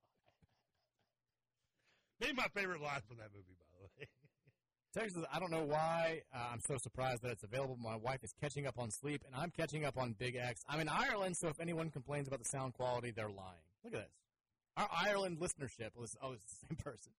Maybe 2.19 2.33
my 2.33 2.47
favorite 2.55 2.81
line 2.81 3.01
from 3.07 3.17
that 3.17 3.29
movie, 3.33 3.55
by 3.59 3.65
the 3.77 3.83
way. 3.83 4.07
Texas, 4.93 5.23
I 5.33 5.39
don't 5.39 5.49
know 5.51 5.63
why. 5.63 6.21
Uh, 6.33 6.49
I'm 6.53 6.59
so 6.61 6.77
surprised 6.77 7.23
that 7.23 7.31
it's 7.31 7.43
available. 7.43 7.75
My 7.77 7.95
wife 7.95 8.23
is 8.23 8.31
catching 8.39 8.67
up 8.67 8.77
on 8.77 8.91
sleep, 8.91 9.23
and 9.25 9.35
I'm 9.35 9.49
catching 9.49 9.85
up 9.85 9.97
on 9.97 10.13
Big 10.19 10.35
X. 10.35 10.61
I'm 10.69 10.79
in 10.79 10.87
Ireland, 10.87 11.35
so 11.37 11.47
if 11.47 11.59
anyone 11.59 11.89
complains 11.89 12.27
about 12.27 12.39
the 12.39 12.45
sound 12.45 12.73
quality, 12.73 13.11
they're 13.11 13.29
lying. 13.29 13.65
Look 13.83 13.93
at 13.95 14.01
this. 14.01 14.11
Our 14.77 14.87
Ireland 14.91 15.39
listenership 15.39 15.95
was 15.95 16.15
oh, 16.21 16.33
it's 16.33 16.43
the 16.45 16.65
same 16.69 16.77
person. 16.77 17.11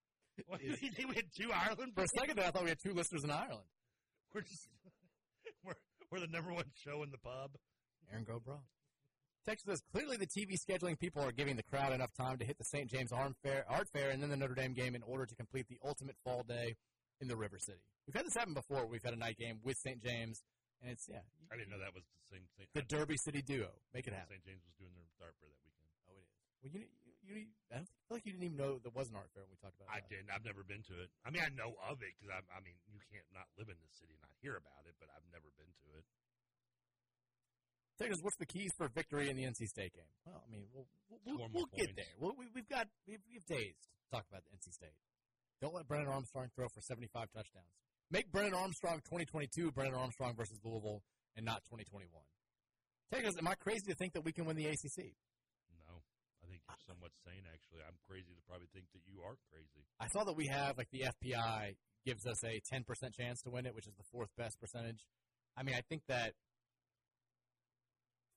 What, 0.46 0.60
Is- 0.62 0.82
you 0.82 0.90
think 0.90 1.08
we 1.08 1.16
had 1.16 1.26
two 1.36 1.50
Ireland? 1.52 1.92
For 1.94 2.04
a 2.04 2.08
second 2.18 2.36
there, 2.36 2.46
I 2.46 2.50
thought 2.50 2.62
we 2.64 2.68
had 2.70 2.80
two 2.82 2.92
listeners 2.94 3.24
in 3.24 3.30
Ireland. 3.30 3.66
We're 4.32 4.42
just 4.42 4.68
we're 5.64 5.74
we're 6.10 6.20
the 6.20 6.26
number 6.28 6.52
one 6.52 6.64
show 6.84 7.02
in 7.02 7.10
the 7.10 7.18
pub. 7.18 7.50
Erin 8.12 8.24
go 8.24 8.40
bragh. 8.40 8.58
Texas 9.44 9.68
says 9.68 9.82
clearly 9.92 10.16
the 10.16 10.26
TV 10.26 10.56
scheduling 10.56 10.98
people 10.98 11.20
are 11.20 11.32
giving 11.32 11.56
the 11.56 11.62
crowd 11.62 11.92
enough 11.92 12.12
time 12.16 12.38
to 12.38 12.44
hit 12.44 12.56
the 12.56 12.64
St. 12.64 12.88
James 12.88 13.12
Art 13.12 13.36
Fair, 13.44 13.64
Art 13.68 13.88
Fair 13.92 14.08
and 14.08 14.22
then 14.22 14.30
the 14.30 14.40
Notre 14.40 14.54
Dame 14.56 14.72
game 14.72 14.94
in 14.96 15.02
order 15.04 15.26
to 15.26 15.34
complete 15.36 15.68
the 15.68 15.76
ultimate 15.84 16.16
fall 16.24 16.42
day 16.48 16.76
in 17.20 17.28
the 17.28 17.36
River 17.36 17.58
City. 17.60 17.84
We've 18.06 18.16
had 18.16 18.24
this 18.24 18.34
happen 18.34 18.54
before. 18.54 18.88
We've 18.88 19.04
had 19.04 19.12
a 19.12 19.20
night 19.20 19.36
game 19.36 19.60
with 19.60 19.76
St. 19.76 20.00
James, 20.00 20.40
and 20.80 20.92
it's 20.92 21.04
yeah, 21.08 21.24
I 21.52 21.56
didn't 21.56 21.72
know 21.72 21.80
that 21.80 21.92
was 21.92 22.04
the 22.04 22.36
same 22.36 22.44
thing. 22.56 22.68
the 22.72 22.84
Derby 22.88 23.16
City 23.20 23.44
duo. 23.44 23.68
Make 23.92 24.08
it 24.08 24.16
happen. 24.16 24.40
St. 24.40 24.44
James 24.48 24.64
was 24.64 24.76
doing 24.80 24.96
their 24.96 25.08
dart 25.20 25.36
fair 25.40 25.52
that 25.52 25.60
weekend. 25.60 25.92
Oh, 26.08 26.16
it 26.16 26.24
is. 26.24 26.40
Well, 26.64 26.72
you, 26.72 26.80
you, 27.04 27.12
you 27.28 27.52
I 27.68 27.84
don't 27.84 27.88
feel 28.08 28.16
like 28.16 28.24
you 28.24 28.32
didn't 28.32 28.48
even 28.48 28.60
know 28.60 28.80
there 28.80 28.96
was 28.96 29.12
an 29.12 29.20
art 29.20 29.28
fair 29.36 29.44
when 29.44 29.52
we 29.52 29.60
talked 29.60 29.76
about 29.76 29.92
it. 29.92 29.96
I 29.96 30.00
didn't. 30.08 30.32
I've 30.32 30.44
never 30.44 30.64
been 30.64 30.84
to 30.88 31.04
it. 31.04 31.12
I 31.24 31.28
mean, 31.28 31.44
I 31.44 31.52
know 31.52 31.76
of 31.84 32.00
it 32.00 32.16
because 32.16 32.32
I, 32.32 32.40
I 32.48 32.64
mean, 32.64 32.76
you 32.88 33.00
can't 33.12 33.28
not 33.32 33.48
live 33.60 33.68
in 33.68 33.76
the 33.76 33.92
city 33.92 34.16
and 34.16 34.24
not 34.24 34.32
hear 34.40 34.56
about 34.56 34.88
it, 34.88 34.96
but 34.96 35.12
I've 35.12 35.28
never 35.28 35.52
been 35.60 35.68
to 35.68 35.88
it. 36.00 36.04
Texas, 37.98 38.18
what's 38.22 38.36
the 38.36 38.46
keys 38.46 38.72
for 38.76 38.88
victory 38.90 39.30
in 39.30 39.36
the 39.36 39.44
NC 39.44 39.70
State 39.70 39.94
game? 39.94 40.10
Well, 40.26 40.42
I 40.42 40.50
mean, 40.50 40.66
we'll, 40.74 40.86
we'll, 41.08 41.38
we'll, 41.38 41.48
we'll 41.52 41.72
get 41.76 41.94
there. 41.94 42.10
We'll, 42.18 42.34
we, 42.34 42.46
we've 42.54 42.68
got 42.68 42.88
we've, 43.06 43.22
we've 43.30 43.46
days 43.46 43.78
to 43.78 44.06
talk 44.10 44.26
about 44.28 44.42
the 44.42 44.50
NC 44.50 44.74
State. 44.74 44.98
Don't 45.62 45.74
let 45.74 45.86
Brennan 45.86 46.08
Armstrong 46.08 46.50
throw 46.56 46.66
for 46.68 46.80
75 46.82 47.30
touchdowns. 47.30 47.70
Make 48.10 48.30
Brennan 48.30 48.54
Armstrong 48.54 48.98
2022 49.06 49.70
Brennan 49.70 49.94
Armstrong 49.94 50.34
versus 50.36 50.58
Louisville 50.64 51.02
and 51.36 51.46
not 51.46 51.62
2021. 51.70 52.10
Texas, 53.12 53.38
am 53.38 53.46
I 53.46 53.54
crazy 53.54 53.86
to 53.88 53.94
think 53.94 54.12
that 54.14 54.24
we 54.24 54.32
can 54.32 54.44
win 54.44 54.56
the 54.56 54.66
ACC? 54.66 55.14
No, 55.86 56.02
I 56.42 56.46
think 56.50 56.60
you're 56.66 56.82
somewhat 56.82 57.14
sane. 57.22 57.46
Actually, 57.46 57.86
I'm 57.86 57.94
crazy 58.10 58.34
to 58.34 58.42
probably 58.50 58.66
think 58.74 58.90
that 58.90 59.06
you 59.06 59.22
are 59.22 59.38
crazy. 59.54 59.86
I 60.02 60.10
saw 60.10 60.24
that 60.24 60.34
we 60.34 60.50
have 60.50 60.76
like 60.76 60.90
the 60.90 61.06
FPI 61.06 61.78
gives 62.04 62.26
us 62.26 62.42
a 62.44 62.60
10% 62.74 62.82
chance 63.14 63.40
to 63.42 63.50
win 63.50 63.66
it, 63.66 63.74
which 63.74 63.86
is 63.86 63.94
the 63.94 64.04
fourth 64.10 64.28
best 64.36 64.60
percentage. 64.60 65.06
I 65.56 65.62
mean, 65.62 65.74
I 65.74 65.82
think 65.88 66.02
that 66.08 66.34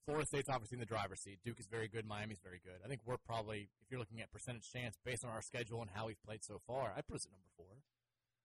Florida 0.07 0.25
State's 0.25 0.47
obviously 0.47 0.77
in 0.77 0.79
the 0.79 0.87
driver's 0.87 1.19
seat. 1.19 1.39
Duke 1.43 1.59
is 1.59 1.67
very 1.67 1.89
good. 1.91 2.07
Miami's 2.07 2.39
very 2.39 2.61
good. 2.63 2.79
I 2.83 2.87
think 2.87 3.01
we're 3.05 3.19
probably, 3.27 3.67
if 3.83 3.91
you're 3.91 3.99
looking 3.99 4.21
at 4.23 4.31
percentage 4.31 4.71
chance 4.71 4.95
based 5.03 5.25
on 5.27 5.29
our 5.31 5.41
schedule 5.43 5.81
and 5.83 5.91
how 5.93 6.07
we've 6.07 6.21
played 6.23 6.43
so 6.47 6.61
far, 6.65 6.93
I'd 6.95 7.05
put 7.05 7.17
us 7.19 7.25
at 7.27 7.31
number 7.35 7.51
four. 7.59 7.83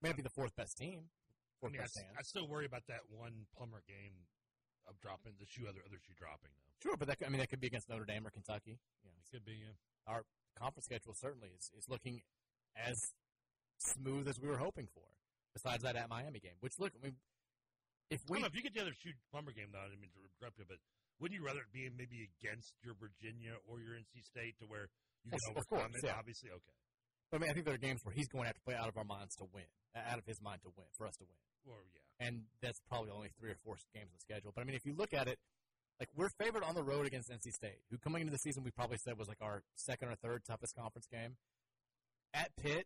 May 0.03 0.09
not 0.11 0.17
be 0.19 0.27
the 0.27 0.35
fourth 0.35 0.53
best 0.59 0.75
team. 0.77 1.07
I 1.07 1.55
Fourth 1.63 1.71
mean, 1.71 1.79
I, 1.79 1.83
best 1.87 1.95
s- 1.97 2.03
chance. 2.03 2.15
I 2.19 2.21
still 2.27 2.47
worry 2.51 2.65
about 2.67 2.83
that 2.91 3.07
one 3.07 3.47
Plummer 3.55 3.79
game 3.87 4.27
of 4.85 4.99
dropping 4.99 5.39
the 5.39 5.47
shoe 5.47 5.63
other 5.63 5.79
other 5.87 5.95
shoe 6.03 6.11
dropping 6.19 6.51
though. 6.59 6.75
Sure, 6.83 6.97
but 6.99 7.07
that 7.07 7.23
I 7.25 7.29
mean 7.31 7.39
that 7.39 7.47
could 7.49 7.63
be 7.63 7.67
against 7.71 7.87
Notre 7.87 8.03
Dame 8.03 8.27
or 8.27 8.31
Kentucky. 8.35 8.83
You 8.99 9.07
know, 9.07 9.15
It 9.23 9.31
could 9.31 9.45
be. 9.47 9.63
Yeah. 9.63 9.79
our 10.11 10.27
conference 10.59 10.83
schedule 10.91 11.15
certainly 11.15 11.47
is, 11.57 11.71
is 11.79 11.87
looking 11.87 12.19
as 12.75 12.99
smooth 13.79 14.27
as 14.27 14.39
we 14.41 14.49
were 14.49 14.57
hoping 14.59 14.87
for. 14.93 15.07
Besides 15.55 15.83
that 15.83 15.95
at 15.95 16.09
Miami 16.09 16.39
game, 16.43 16.59
which 16.59 16.73
look, 16.79 16.91
I 16.99 17.05
mean, 17.05 17.15
if 18.09 18.19
we 18.27 18.39
know 18.41 18.47
if 18.47 18.55
you 18.55 18.61
get 18.61 18.73
the 18.75 18.81
other 18.81 18.91
shoe 18.99 19.15
Plummer 19.31 19.53
game 19.55 19.71
though. 19.71 19.79
I 19.79 19.87
didn't 19.87 20.01
mean 20.01 20.11
to 20.11 20.19
interrupt 20.19 20.59
you, 20.59 20.65
but 20.67 20.77
wouldn't 21.19 21.39
you 21.39 21.45
rather 21.45 21.61
it 21.61 21.71
be 21.71 21.89
maybe 21.95 22.29
against 22.39 22.73
your 22.83 22.95
Virginia 22.99 23.55
or 23.67 23.79
your 23.79 23.93
NC 23.95 24.23
State 24.23 24.57
to 24.59 24.65
where 24.65 24.89
you 25.23 25.31
can 25.31 25.39
Of- 25.51 25.57
overcome 25.57 25.91
course, 25.91 26.03
it? 26.03 26.07
yeah. 26.07 26.17
Obviously, 26.19 26.49
okay. 26.51 26.75
But 27.31 27.37
I 27.37 27.39
mean, 27.41 27.49
I 27.49 27.53
think 27.53 27.65
there 27.65 27.75
are 27.75 27.81
games 27.81 28.01
where 28.03 28.13
he's 28.13 28.27
going 28.27 28.43
to 28.43 28.47
have 28.53 28.55
to 28.59 28.65
play 28.65 28.75
out 28.75 28.89
of 28.89 28.97
our 28.97 29.03
minds 29.05 29.35
to 29.37 29.45
win, 29.53 29.65
out 29.95 30.19
of 30.19 30.25
his 30.25 30.41
mind 30.41 30.61
to 30.63 30.71
win, 30.77 30.85
for 30.97 31.07
us 31.07 31.15
to 31.17 31.25
win. 31.25 31.39
Or 31.65 31.81
yeah. 31.93 32.27
And 32.27 32.43
that's 32.61 32.79
probably 32.89 33.09
only 33.11 33.29
three 33.39 33.49
or 33.51 33.57
four 33.63 33.75
games 33.93 34.09
on 34.11 34.17
the 34.17 34.21
schedule. 34.21 34.51
But 34.53 34.61
I 34.61 34.65
mean, 34.65 34.75
if 34.75 34.85
you 34.85 34.93
look 34.93 35.13
at 35.13 35.27
it, 35.27 35.39
like 35.99 36.09
we're 36.15 36.29
favored 36.37 36.63
on 36.63 36.75
the 36.75 36.83
road 36.83 37.05
against 37.05 37.29
NC 37.31 37.51
State, 37.53 37.79
who 37.89 37.97
coming 37.97 38.21
into 38.21 38.31
the 38.31 38.37
season 38.39 38.63
we 38.63 38.71
probably 38.71 38.97
said 39.03 39.17
was 39.17 39.27
like 39.27 39.41
our 39.41 39.63
second 39.75 40.09
or 40.09 40.15
third 40.15 40.43
toughest 40.45 40.75
conference 40.75 41.07
game. 41.11 41.37
At 42.33 42.49
Pitt, 42.57 42.85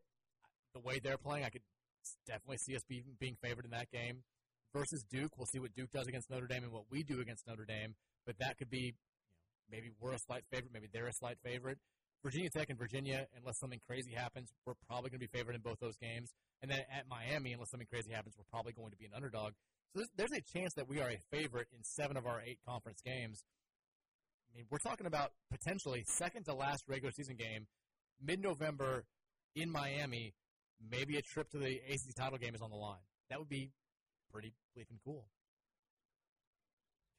the 0.74 0.80
way 0.82 1.00
they're 1.02 1.18
playing, 1.18 1.46
I 1.46 1.50
could 1.50 1.64
definitely 2.26 2.58
see 2.58 2.76
us 2.76 2.84
being, 2.88 3.16
being 3.20 3.36
favored 3.42 3.66
in 3.66 3.72
that 3.72 3.90
game. 3.92 4.24
Versus 4.74 5.04
Duke, 5.10 5.32
we'll 5.38 5.48
see 5.48 5.60
what 5.60 5.74
Duke 5.74 5.90
does 5.92 6.08
against 6.08 6.30
Notre 6.30 6.46
Dame 6.48 6.64
and 6.64 6.72
what 6.74 6.84
we 6.92 7.02
do 7.02 7.20
against 7.22 7.48
Notre 7.48 7.66
Dame. 7.66 7.96
But 8.28 8.38
that 8.40 8.58
could 8.60 8.70
be, 8.70 8.94
you 9.40 9.48
know, 9.56 9.58
maybe 9.72 9.90
we're 10.00 10.12
a 10.12 10.20
slight 10.20 10.44
favorite, 10.52 10.72
maybe 10.74 10.88
they're 10.94 11.08
a 11.08 11.14
slight 11.14 11.38
favorite. 11.44 11.80
Virginia 12.24 12.50
Tech 12.50 12.70
and 12.70 12.78
Virginia, 12.78 13.26
unless 13.38 13.58
something 13.60 13.80
crazy 13.88 14.12
happens, 14.12 14.52
we're 14.66 14.74
probably 14.86 15.10
going 15.10 15.22
to 15.22 15.28
be 15.28 15.32
favored 15.32 15.56
in 15.56 15.62
both 15.62 15.80
those 15.80 15.96
games. 15.96 16.34
And 16.62 16.70
then 16.70 16.82
at 16.92 17.08
Miami, 17.08 17.54
unless 17.54 17.72
something 17.72 17.88
crazy 17.88 18.12
happens, 18.12 18.36
we're 18.38 18.52
probably 18.52 18.74
going 18.74 18.92
to 18.92 18.98
be 18.98 19.06
an 19.06 19.12
underdog. 19.16 19.54
So 19.94 20.04
there's, 20.04 20.10
there's 20.18 20.44
a 20.44 20.58
chance 20.58 20.74
that 20.76 20.90
we 20.90 21.00
are 21.00 21.10
a 21.10 21.20
favorite 21.32 21.68
in 21.72 21.84
seven 21.84 22.18
of 22.18 22.26
our 22.26 22.42
eight 22.46 22.60
conference 22.68 23.00
games. 23.06 23.44
I 24.52 24.58
mean, 24.58 24.66
we're 24.70 24.80
talking 24.80 25.08
about 25.08 25.32
potentially 25.50 26.04
second 26.08 26.44
to 26.46 26.54
last 26.54 26.84
regular 26.88 27.12
season 27.12 27.38
game, 27.38 27.68
mid 28.22 28.42
November 28.42 29.06
in 29.56 29.72
Miami. 29.72 30.34
Maybe 30.92 31.18
a 31.18 31.22
trip 31.22 31.50
to 31.52 31.58
the 31.58 31.80
ACC 31.90 32.14
title 32.16 32.38
game 32.38 32.54
is 32.54 32.62
on 32.62 32.70
the 32.70 32.76
line. 32.76 33.02
That 33.30 33.40
would 33.40 33.50
be 33.50 33.72
pretty 34.32 34.54
bleeping 34.78 35.00
cool. 35.04 35.28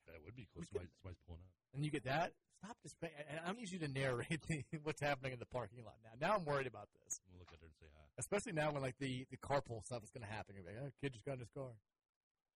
That 0.09 0.25
would 0.25 0.35
be 0.35 0.49
cool. 0.53 0.65
Somebody, 0.65 0.89
somebody's 0.99 1.23
pulling 1.29 1.45
up. 1.45 1.55
And 1.77 1.85
you 1.85 1.91
get 1.93 2.05
that. 2.09 2.33
Stop 2.65 2.77
just. 2.83 2.97
And 3.05 3.39
I 3.45 3.47
don't 3.47 3.61
need 3.61 3.71
you 3.71 3.79
to 3.85 3.91
narrate 3.93 4.43
the, 4.49 4.65
what's 4.83 5.01
happening 5.01 5.33
in 5.33 5.39
the 5.39 5.49
parking 5.49 5.85
lot 5.85 6.01
now. 6.03 6.17
Now 6.17 6.33
I'm 6.37 6.45
worried 6.45 6.67
about 6.67 6.89
this, 6.97 7.21
I'm 7.23 7.37
gonna 7.37 7.45
look 7.45 7.53
at 7.55 7.61
her 7.61 7.69
and 7.69 7.79
say 7.79 7.87
hi. 7.93 8.05
especially 8.19 8.53
now 8.57 8.73
when 8.73 8.83
like 8.83 8.99
the 8.99 9.29
the 9.31 9.39
carpool 9.39 9.85
stuff 9.85 10.03
is 10.03 10.11
going 10.11 10.27
to 10.27 10.33
happen. 10.33 10.57
You're 10.57 10.67
like, 10.67 10.81
oh, 10.81 10.91
kid 10.99 11.13
just 11.15 11.25
got 11.25 11.39
in 11.39 11.47
his 11.47 11.53
car. 11.55 11.77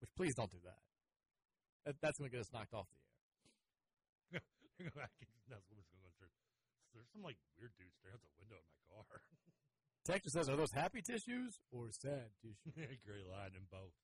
Which 0.00 0.10
please 0.18 0.34
don't 0.34 0.50
do 0.50 0.58
that. 0.66 0.82
that 1.86 1.94
that's 2.02 2.18
going 2.18 2.26
to 2.26 2.34
get 2.34 2.42
us 2.42 2.50
knocked 2.50 2.74
off 2.74 2.90
the 2.90 2.98
air. 2.98 4.42
You're 4.80 4.90
gonna 4.90 5.06
back. 5.06 5.14
That's 5.46 5.62
what 5.70 5.78
was 5.78 5.86
going 5.94 6.02
on. 6.02 6.12
There's 6.92 7.08
some 7.12 7.22
like 7.24 7.38
weird 7.56 7.72
dude 7.78 7.92
staring 7.96 8.18
out 8.18 8.26
the 8.26 8.40
window 8.42 8.60
in 8.60 8.66
my 8.68 8.82
car. 8.92 9.22
Texas 10.08 10.32
says, 10.34 10.48
are 10.50 10.58
those 10.58 10.72
happy 10.74 11.00
tissues 11.00 11.62
or 11.70 11.88
sad 11.94 12.34
tissues? 12.42 12.98
Great 13.06 13.26
line 13.30 13.54
in 13.54 13.64
both. 13.70 13.94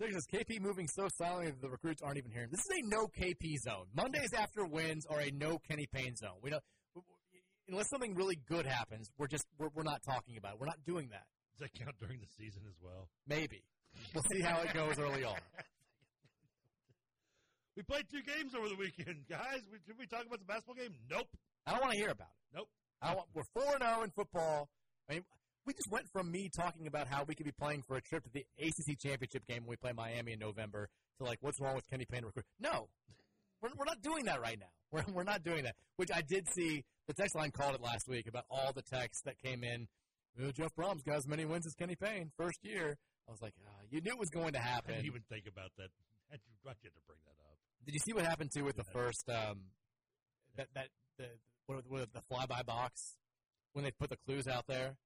Texas 0.00 0.24
KP 0.32 0.60
moving 0.60 0.88
so 0.88 1.08
silently 1.18 1.52
that 1.52 1.62
the 1.62 1.70
recruits 1.70 2.02
aren't 2.02 2.18
even 2.18 2.32
hearing. 2.32 2.48
This 2.50 2.60
is 2.60 2.82
a 2.82 2.88
no 2.88 3.06
KP 3.06 3.56
zone. 3.62 3.86
Mondays 3.94 4.32
after 4.36 4.66
wins 4.66 5.06
are 5.06 5.20
a 5.20 5.30
no 5.30 5.58
Kenny 5.58 5.86
Payne 5.92 6.16
zone. 6.16 6.38
We 6.42 6.50
don't 6.50 6.62
unless 7.68 7.88
something 7.90 8.14
really 8.14 8.38
good 8.48 8.66
happens. 8.66 9.10
We're 9.18 9.28
just 9.28 9.46
we're, 9.58 9.68
we're 9.74 9.84
not 9.84 10.02
talking 10.02 10.36
about 10.36 10.54
it. 10.54 10.60
We're 10.60 10.66
not 10.66 10.84
doing 10.84 11.08
that. 11.10 11.24
Does 11.52 11.70
that 11.70 11.74
count 11.78 11.96
during 11.98 12.20
the 12.20 12.26
season 12.36 12.62
as 12.68 12.74
well? 12.82 13.08
Maybe 13.28 13.62
we'll 14.12 14.24
see 14.32 14.40
how 14.40 14.60
it 14.62 14.74
goes 14.74 14.98
early 14.98 15.22
on. 15.22 15.38
we 17.76 17.82
played 17.82 18.06
two 18.10 18.22
games 18.22 18.54
over 18.54 18.68
the 18.68 18.76
weekend, 18.76 19.26
guys. 19.30 19.60
We, 19.70 19.78
did 19.86 19.96
we 19.98 20.06
talk 20.06 20.26
about 20.26 20.40
the 20.40 20.46
basketball 20.46 20.74
game? 20.74 20.94
Nope. 21.08 21.28
I 21.66 21.72
don't 21.72 21.80
want 21.80 21.92
to 21.92 21.98
hear 21.98 22.10
about 22.10 22.34
it. 22.34 22.56
Nope. 22.56 22.68
I 23.00 23.14
want, 23.14 23.28
we're 23.34 23.46
four 23.54 23.74
and 23.74 23.82
zero 23.82 24.02
in 24.02 24.10
football. 24.10 24.68
I 25.08 25.14
mean, 25.14 25.24
we 25.66 25.72
just 25.72 25.90
went 25.90 26.06
from 26.12 26.30
me 26.30 26.50
talking 26.54 26.86
about 26.86 27.08
how 27.08 27.24
we 27.24 27.34
could 27.34 27.46
be 27.46 27.52
playing 27.52 27.82
for 27.82 27.96
a 27.96 28.00
trip 28.02 28.24
to 28.24 28.30
the 28.32 28.44
ACC 28.58 28.98
championship 29.00 29.46
game 29.46 29.62
when 29.62 29.70
we 29.70 29.76
play 29.76 29.92
Miami 29.92 30.32
in 30.32 30.38
November 30.38 30.88
to 31.18 31.24
like, 31.24 31.38
what's 31.40 31.60
wrong 31.60 31.74
with 31.74 31.86
Kenny 31.86 32.04
Payne 32.04 32.24
recruit? 32.24 32.44
No, 32.60 32.88
we're, 33.62 33.70
we're 33.76 33.86
not 33.86 34.02
doing 34.02 34.26
that 34.26 34.40
right 34.40 34.58
now. 34.58 34.66
We're, 34.94 35.02
we're 35.12 35.24
not 35.24 35.42
doing 35.42 35.64
that. 35.64 35.74
Which 35.96 36.10
I 36.14 36.22
did 36.22 36.46
see 36.54 36.84
the 37.08 37.14
text 37.14 37.34
line 37.34 37.50
called 37.50 37.74
it 37.74 37.80
last 37.80 38.06
week 38.06 38.28
about 38.28 38.44
all 38.48 38.70
the 38.72 38.82
texts 38.82 39.22
that 39.24 39.36
came 39.42 39.64
in. 39.64 39.88
"Oh, 40.40 40.52
Jeff 40.52 40.72
Brohm's 40.76 41.02
got 41.02 41.16
as 41.16 41.26
many 41.26 41.44
wins 41.44 41.66
as 41.66 41.74
Kenny 41.74 41.96
Payne 41.96 42.30
first 42.36 42.60
year. 42.62 42.96
I 43.26 43.32
was 43.32 43.42
like, 43.42 43.54
ah, 43.66 43.70
you 43.90 44.00
knew 44.00 44.12
it 44.12 44.18
was 44.20 44.30
going 44.30 44.52
to 44.52 44.60
I 44.60 44.62
happen. 44.62 44.94
didn't 44.94 45.06
even 45.06 45.22
think 45.28 45.46
about 45.48 45.70
that. 45.78 45.88
Had 46.30 46.38
you, 46.46 46.70
to 46.90 46.90
bring 47.08 47.18
that 47.26 47.42
up? 47.50 47.58
Did 47.84 47.94
you 47.94 48.00
see 48.06 48.12
what 48.12 48.24
happened 48.24 48.50
too 48.54 48.62
with 48.62 48.76
the 48.76 48.84
first 48.84 49.28
um, 49.28 49.62
that 50.56 50.68
that 50.74 50.88
the 51.18 51.24
what, 51.66 51.82
what 51.88 52.12
the 52.12 52.20
flyby 52.30 52.64
box 52.64 53.16
when 53.72 53.84
they 53.84 53.90
put 53.90 54.10
the 54.10 54.16
clues 54.26 54.46
out 54.46 54.66
there? 54.68 54.96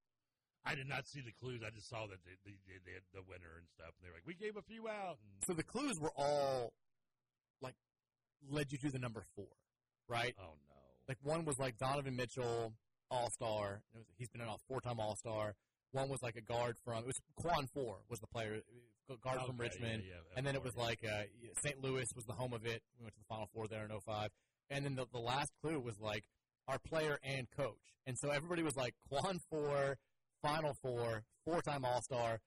I 0.69 0.75
did 0.75 0.89
not 0.89 1.07
see 1.07 1.21
the 1.21 1.33
clues. 1.33 1.63
I 1.65 1.71
just 1.71 1.89
saw 1.89 2.07
that 2.07 2.21
they, 2.25 2.37
they, 2.45 2.53
they, 2.85 2.93
had 2.93 3.03
the 3.15 3.23
winner 3.25 3.57
and 3.57 3.67
stuff. 3.73 3.97
And 3.97 4.05
they 4.05 4.09
were 4.11 4.17
like, 4.21 4.27
we 4.27 4.35
gave 4.35 4.57
a 4.57 4.63
few 4.63 4.87
out. 4.89 5.17
So 5.47 5.55
the 5.55 5.65
clues 5.65 5.99
were 5.99 6.13
all 6.15 6.73
like 7.63 7.75
led 8.51 8.71
you 8.71 8.79
to 8.79 8.91
the 8.91 8.99
number 8.99 9.25
four, 9.35 9.49
right? 10.09 10.35
oh, 10.39 10.61
no. 10.69 10.77
Like 11.09 11.19
one 11.23 11.47
was 11.47 11.59
like 11.59 11.79
Donovan 11.79 12.17
Mitchell, 12.17 12.75
All 13.11 13.31
Star. 13.31 13.81
He's 14.19 14.29
been 14.29 14.43
a 14.43 14.57
four 14.69 14.81
time 14.81 15.01
All 15.01 15.17
Star. 15.17 15.55
One 15.93 16.11
was 16.11 16.21
like 16.23 16.37
a 16.37 16.43
guard 16.43 16.77
from 16.85 16.99
it 16.99 17.07
was 17.07 17.19
Quan 17.37 17.67
Four 17.73 17.97
was 18.11 18.21
the 18.21 18.27
player 18.27 18.61
guard 19.25 19.41
from 19.47 19.57
Okay, 19.57 19.71
Richmond. 19.71 20.03
yeah, 20.05 20.17
yeah, 20.17 20.37
and 20.37 20.47
then 20.47 20.55
it 20.55 20.63
was 20.63 20.75
yeah. 20.77 20.83
like 20.83 20.99
uh, 21.03 21.23
St. 21.63 21.83
Louis 21.83 22.07
was 22.15 22.27
the 22.27 22.35
home 22.35 22.53
of 22.53 22.67
it. 22.67 22.83
We 22.99 23.05
went 23.05 23.15
to 23.15 23.21
the 23.21 23.27
Final 23.29 23.49
Four 23.55 23.67
there 23.69 23.85
in 23.85 23.91
05. 23.91 24.29
And 24.69 24.85
then 24.85 24.97
the, 24.97 25.07
the 25.11 25.19
last 25.19 25.51
clue 25.63 25.81
was 25.81 25.99
like 25.99 26.25
our 26.69 26.79
player 26.79 27.19
and 27.25 27.49
coach. 27.57 27.97
And 28.07 28.19
so 28.19 28.31
everybody 28.31 28.63
was 28.63 28.77
like 28.77 28.95
Quan 29.09 29.39
Four, 29.51 29.97
Final 30.43 30.75
Four, 30.83 31.23
four-time 31.45 31.85
All-Star, 31.85 32.39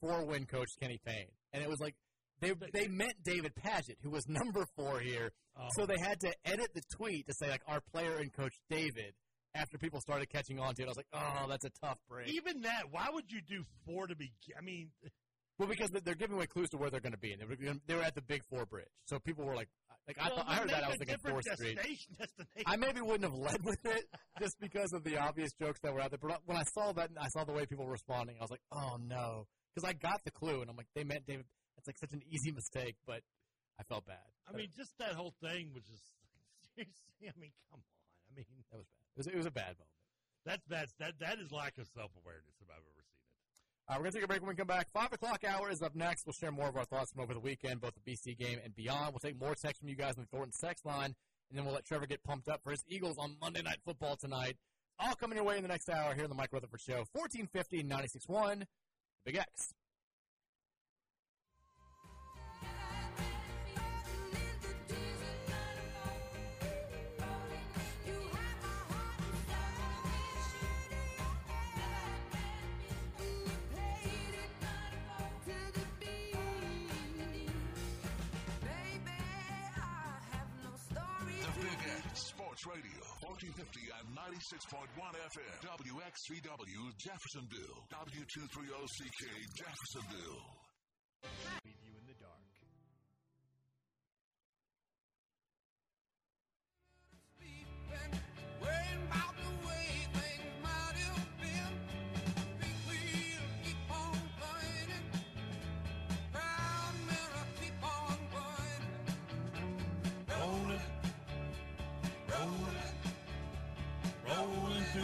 four-win 0.00 0.46
coach 0.46 0.68
Kenny 0.80 0.98
Payne, 1.04 1.28
and 1.52 1.62
it 1.62 1.68
was 1.68 1.80
like 1.80 1.94
they 2.40 2.52
they 2.72 2.88
meant 2.88 3.14
David 3.24 3.52
Padgett, 3.54 3.96
who 4.02 4.10
was 4.10 4.24
number 4.28 4.64
four 4.76 5.00
here, 5.00 5.30
Oh. 5.58 5.66
so 5.76 5.84
they 5.84 5.98
had 5.98 6.20
to 6.20 6.32
edit 6.44 6.68
the 6.74 6.82
tweet 6.96 7.26
to 7.26 7.34
say 7.34 7.50
like 7.50 7.62
our 7.66 7.80
player 7.92 8.16
and 8.18 8.32
coach 8.32 8.54
David. 8.70 9.14
After 9.52 9.78
people 9.78 10.00
started 10.00 10.28
catching 10.30 10.60
on 10.60 10.74
to 10.76 10.82
it, 10.82 10.86
I 10.86 10.88
was 10.88 10.96
like, 10.96 11.08
"Oh, 11.12 11.46
that's 11.48 11.64
a 11.64 11.70
tough 11.84 11.98
break." 12.08 12.28
Even 12.28 12.60
that, 12.62 12.84
why 12.92 13.08
would 13.12 13.24
you 13.32 13.40
do 13.42 13.64
four 13.84 14.06
to 14.06 14.14
be? 14.14 14.30
I 14.56 14.60
mean, 14.62 14.90
Well, 15.58 15.68
because 15.68 15.90
they're 16.04 16.14
giving 16.14 16.36
away 16.36 16.46
clues 16.46 16.70
to 16.70 16.76
where 16.78 16.88
they're 16.88 17.00
going 17.00 17.12
to 17.12 17.18
be, 17.18 17.32
and 17.32 17.42
they 17.42 17.46
were 17.46 17.56
they 17.86 17.94
were 17.96 18.02
at 18.02 18.14
the 18.14 18.22
Big 18.22 18.42
Four 18.48 18.64
Bridge, 18.64 18.86
so 19.06 19.18
people 19.18 19.44
were 19.44 19.56
like, 19.56 19.68
"Like 20.10 20.18
I, 20.18 20.28
well, 20.28 20.36
thought, 20.38 20.48
I 20.48 20.54
heard 20.56 20.70
that, 20.70 20.84
I 20.84 20.88
was 20.88 20.96
thinking 20.98 21.16
Fourth 21.22 21.44
Street." 21.54 21.76
destination. 21.76 22.10
destination. 22.18 22.66
I 22.66 22.76
maybe 22.76 23.00
wouldn't 23.00 23.24
have 23.30 23.38
led 23.38 23.62
with 23.64 23.78
it 23.84 24.04
just 24.40 24.58
because 24.60 24.92
of 24.92 25.04
the 25.04 25.18
obvious 25.18 25.52
jokes 25.54 25.78
that 25.82 25.94
were 25.94 26.00
out 26.00 26.10
there. 26.10 26.18
But 26.20 26.40
when 26.46 26.56
I 26.56 26.64
saw 26.74 26.92
that, 26.92 27.10
and 27.10 27.18
I 27.18 27.28
saw 27.28 27.44
the 27.44 27.52
way 27.52 27.66
people 27.66 27.84
were 27.86 27.92
responding. 27.92 28.36
I 28.38 28.42
was 28.42 28.50
like, 28.50 28.64
"Oh 28.72 28.98
no," 28.98 29.46
because 29.74 29.88
I 29.88 29.92
got 29.94 30.18
the 30.24 30.32
clue, 30.32 30.62
and 30.62 30.70
I'm 30.70 30.76
like, 30.76 30.90
"They 30.94 31.04
meant 31.04 31.26
David." 31.26 31.46
It's 31.78 31.86
like 31.86 31.98
such 31.98 32.12
an 32.12 32.22
easy 32.28 32.50
mistake, 32.52 32.96
but 33.06 33.22
I 33.78 33.84
felt 33.84 34.04
bad. 34.04 34.28
I 34.48 34.52
mean, 34.52 34.68
just 34.76 34.98
that 34.98 35.14
whole 35.14 35.32
thing 35.40 35.70
was 35.72 35.84
just 35.84 36.04
seriously. 36.74 37.28
I 37.30 37.38
mean, 37.40 37.52
come 37.70 37.80
on. 37.80 37.84
I 38.28 38.36
mean, 38.36 38.46
that 38.70 38.76
was 38.76 38.86
bad. 38.92 39.06
It 39.14 39.18
was, 39.18 39.26
it 39.28 39.36
was 39.36 39.46
a 39.46 39.54
bad 39.54 39.78
moment. 39.78 39.96
that's 40.44 40.64
that's 40.68 40.92
that 40.98 41.14
that 41.20 41.38
is 41.38 41.52
lack 41.52 41.78
of 41.78 41.86
self 41.94 42.10
awareness 42.20 42.56
if 42.60 42.68
I've 42.68 42.84
ever. 42.84 42.99
Uh, 43.90 43.94
we're 43.94 44.02
going 44.02 44.12
to 44.12 44.18
take 44.18 44.24
a 44.24 44.28
break 44.28 44.40
when 44.40 44.48
we 44.48 44.54
come 44.54 44.68
back. 44.68 44.88
Five 44.92 45.12
o'clock 45.12 45.42
hour 45.42 45.68
is 45.68 45.82
up 45.82 45.96
next. 45.96 46.24
We'll 46.24 46.32
share 46.32 46.52
more 46.52 46.68
of 46.68 46.76
our 46.76 46.84
thoughts 46.84 47.10
from 47.10 47.22
over 47.22 47.34
the 47.34 47.40
weekend, 47.40 47.80
both 47.80 47.94
the 47.94 48.12
BC 48.12 48.38
game 48.38 48.60
and 48.64 48.72
beyond. 48.76 49.12
We'll 49.12 49.18
take 49.18 49.40
more 49.40 49.56
texts 49.56 49.80
from 49.80 49.88
you 49.88 49.96
guys 49.96 50.14
on 50.16 50.22
the 50.30 50.36
Thornton 50.36 50.52
sex 50.52 50.84
line, 50.84 51.16
and 51.48 51.58
then 51.58 51.64
we'll 51.64 51.74
let 51.74 51.84
Trevor 51.84 52.06
get 52.06 52.22
pumped 52.22 52.48
up 52.48 52.62
for 52.62 52.70
his 52.70 52.84
Eagles 52.86 53.18
on 53.18 53.34
Monday 53.40 53.62
Night 53.62 53.78
Football 53.84 54.14
tonight. 54.14 54.56
All 55.00 55.16
coming 55.16 55.34
your 55.34 55.44
way 55.44 55.56
in 55.56 55.62
the 55.62 55.68
next 55.68 55.90
hour 55.90 56.14
here 56.14 56.22
on 56.22 56.30
the 56.30 56.36
Mike 56.36 56.52
Rutherford 56.52 56.80
Show, 56.80 57.04
1450 57.14 57.82
96.1 57.82 58.62
Big 59.24 59.36
X. 59.36 59.74
1450 83.40 83.88
and 83.96 84.04
96.1 84.12 85.16
FM, 85.32 85.56
WXVW 85.64 86.80
Jeffersonville, 87.00 87.80
W230CK 87.88 89.24
Jeffersonville. 89.56 90.44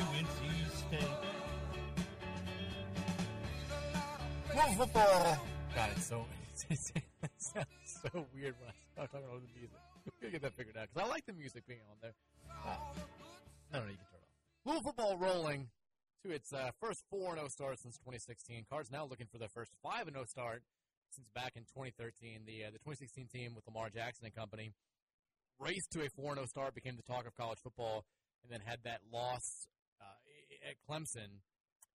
Rolling 0.06 0.26
through 0.26 0.48
NC 0.48 0.76
State. 0.76 1.08
Well, 4.54 4.72
football. 4.72 5.38
God, 5.74 5.90
it's 5.96 6.06
so 6.06 6.24
it 6.70 6.78
sounds 7.36 7.66
so 7.84 8.26
weird 8.34 8.54
when 8.58 8.70
I 8.70 8.74
start 8.92 9.12
talking 9.12 9.26
about 9.28 9.42
the 9.42 9.52
music. 9.52 9.76
We 10.04 10.12
gotta 10.20 10.32
get 10.32 10.42
that 10.42 10.54
figured 10.54 10.76
out 10.76 10.88
because 10.88 11.06
I 11.06 11.10
like 11.10 11.26
the 11.26 11.34
music 11.34 11.66
being 11.66 11.84
on 11.90 11.96
there. 12.00 12.14
Uh, 12.48 12.76
I 13.72 13.76
don't 13.76 13.86
know. 13.86 13.92
You 13.92 13.98
can 13.98 14.06
turn 14.08 14.20
it 14.22 14.26
off. 14.26 14.64
Louisville 14.64 14.82
football 14.82 15.18
rolling 15.18 15.68
to 16.24 16.30
its 16.32 16.52
uh, 16.52 16.70
first 16.80 17.04
four 17.10 17.30
and 17.30 17.38
zero 17.38 17.48
start 17.48 17.78
since 17.78 17.98
2016. 17.98 18.64
Cards 18.70 18.90
now 18.90 19.04
looking 19.04 19.26
for 19.30 19.38
their 19.38 19.52
first 19.52 19.72
five 19.82 20.06
and 20.06 20.16
zero 20.16 20.24
start 20.24 20.62
since 21.10 21.28
back 21.34 21.52
in 21.56 21.62
2013. 21.62 22.46
The 22.46 22.64
uh, 22.64 22.70
the 22.72 22.80
2016 22.80 23.28
team 23.28 23.54
with 23.54 23.66
Lamar 23.66 23.90
Jackson 23.90 24.24
and 24.24 24.34
company 24.34 24.72
raced 25.60 25.90
to 25.92 26.04
a 26.04 26.08
four 26.08 26.32
and 26.32 26.38
zero 26.38 26.46
start, 26.46 26.74
became 26.74 26.96
the 26.96 27.04
talk 27.04 27.26
of 27.26 27.36
college 27.36 27.58
football, 27.62 28.04
and 28.42 28.52
then 28.52 28.60
had 28.64 28.80
that 28.84 29.00
loss 29.12 29.68
at 30.66 30.74
Clemson 30.82 31.46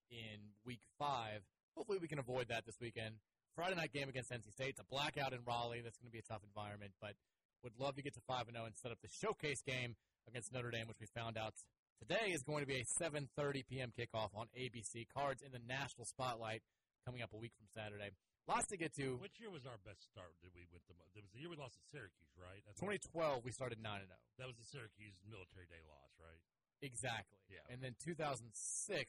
in 0.10 0.56
week 0.66 0.80
five. 0.98 1.44
Hopefully, 1.76 2.00
we 2.02 2.08
can 2.08 2.20
avoid 2.20 2.48
that 2.48 2.66
this 2.66 2.80
weekend. 2.80 3.16
Friday 3.56 3.76
night 3.76 3.92
game 3.92 4.08
against 4.08 4.32
NC 4.32 4.52
State. 4.52 4.80
It's 4.80 4.80
a 4.80 4.88
blackout 4.88 5.34
in 5.34 5.40
Raleigh. 5.46 5.82
That's 5.84 6.00
going 6.00 6.08
to 6.08 6.16
be 6.16 6.24
a 6.24 6.28
tough 6.28 6.44
environment, 6.48 6.96
but 7.04 7.20
would 7.64 7.76
love 7.78 7.96
to 7.96 8.02
get 8.02 8.16
to 8.16 8.24
five 8.24 8.48
and 8.48 8.56
zero 8.56 8.66
and 8.66 8.76
set 8.80 8.92
up 8.92 9.00
the 9.04 9.12
showcase 9.12 9.62
game 9.62 9.96
against 10.28 10.54
Notre 10.56 10.72
Dame, 10.72 10.88
which 10.88 11.04
we 11.04 11.08
found 11.12 11.38
out 11.38 11.54
today 12.00 12.32
is 12.32 12.42
going 12.42 12.64
to 12.64 12.70
be 12.70 12.80
a 12.80 12.86
7:30 12.88 13.68
p.m. 13.68 13.92
kickoff 13.92 14.32
on 14.34 14.48
ABC. 14.56 15.06
Cards 15.12 15.44
in 15.44 15.52
the 15.52 15.62
national 15.68 16.08
spotlight 16.08 16.64
coming 17.06 17.22
up 17.22 17.36
a 17.36 17.38
week 17.38 17.52
from 17.60 17.68
Saturday. 17.68 18.16
Lots 18.48 18.68
to 18.74 18.78
get 18.78 18.96
to. 18.98 19.22
Which 19.22 19.38
year 19.38 19.54
was 19.54 19.70
our 19.70 19.78
best 19.86 20.02
start? 20.10 20.34
Did 20.42 20.56
we 20.58 20.66
win 20.74 20.82
the? 20.90 20.98
mo- 20.98 21.12
It 21.14 21.22
was 21.22 21.30
the 21.36 21.40
year 21.44 21.52
we 21.52 21.60
lost 21.60 21.78
to 21.78 21.84
Syracuse, 21.94 22.34
right? 22.40 22.66
Think 22.66 23.06
2012, 23.14 23.46
we 23.46 23.52
started 23.54 23.78
nine 23.78 24.02
and 24.02 24.10
oh. 24.10 24.18
zero. 24.18 24.42
That 24.42 24.48
was 24.50 24.58
the 24.58 24.66
Syracuse 24.66 25.14
military 25.30 25.70
day 25.70 25.80
loss, 25.86 26.10
right? 26.18 26.42
Exactly. 26.82 27.38
Yeah. 27.50 27.62
And 27.70 27.82
then 27.82 27.94
2006, 28.02 28.42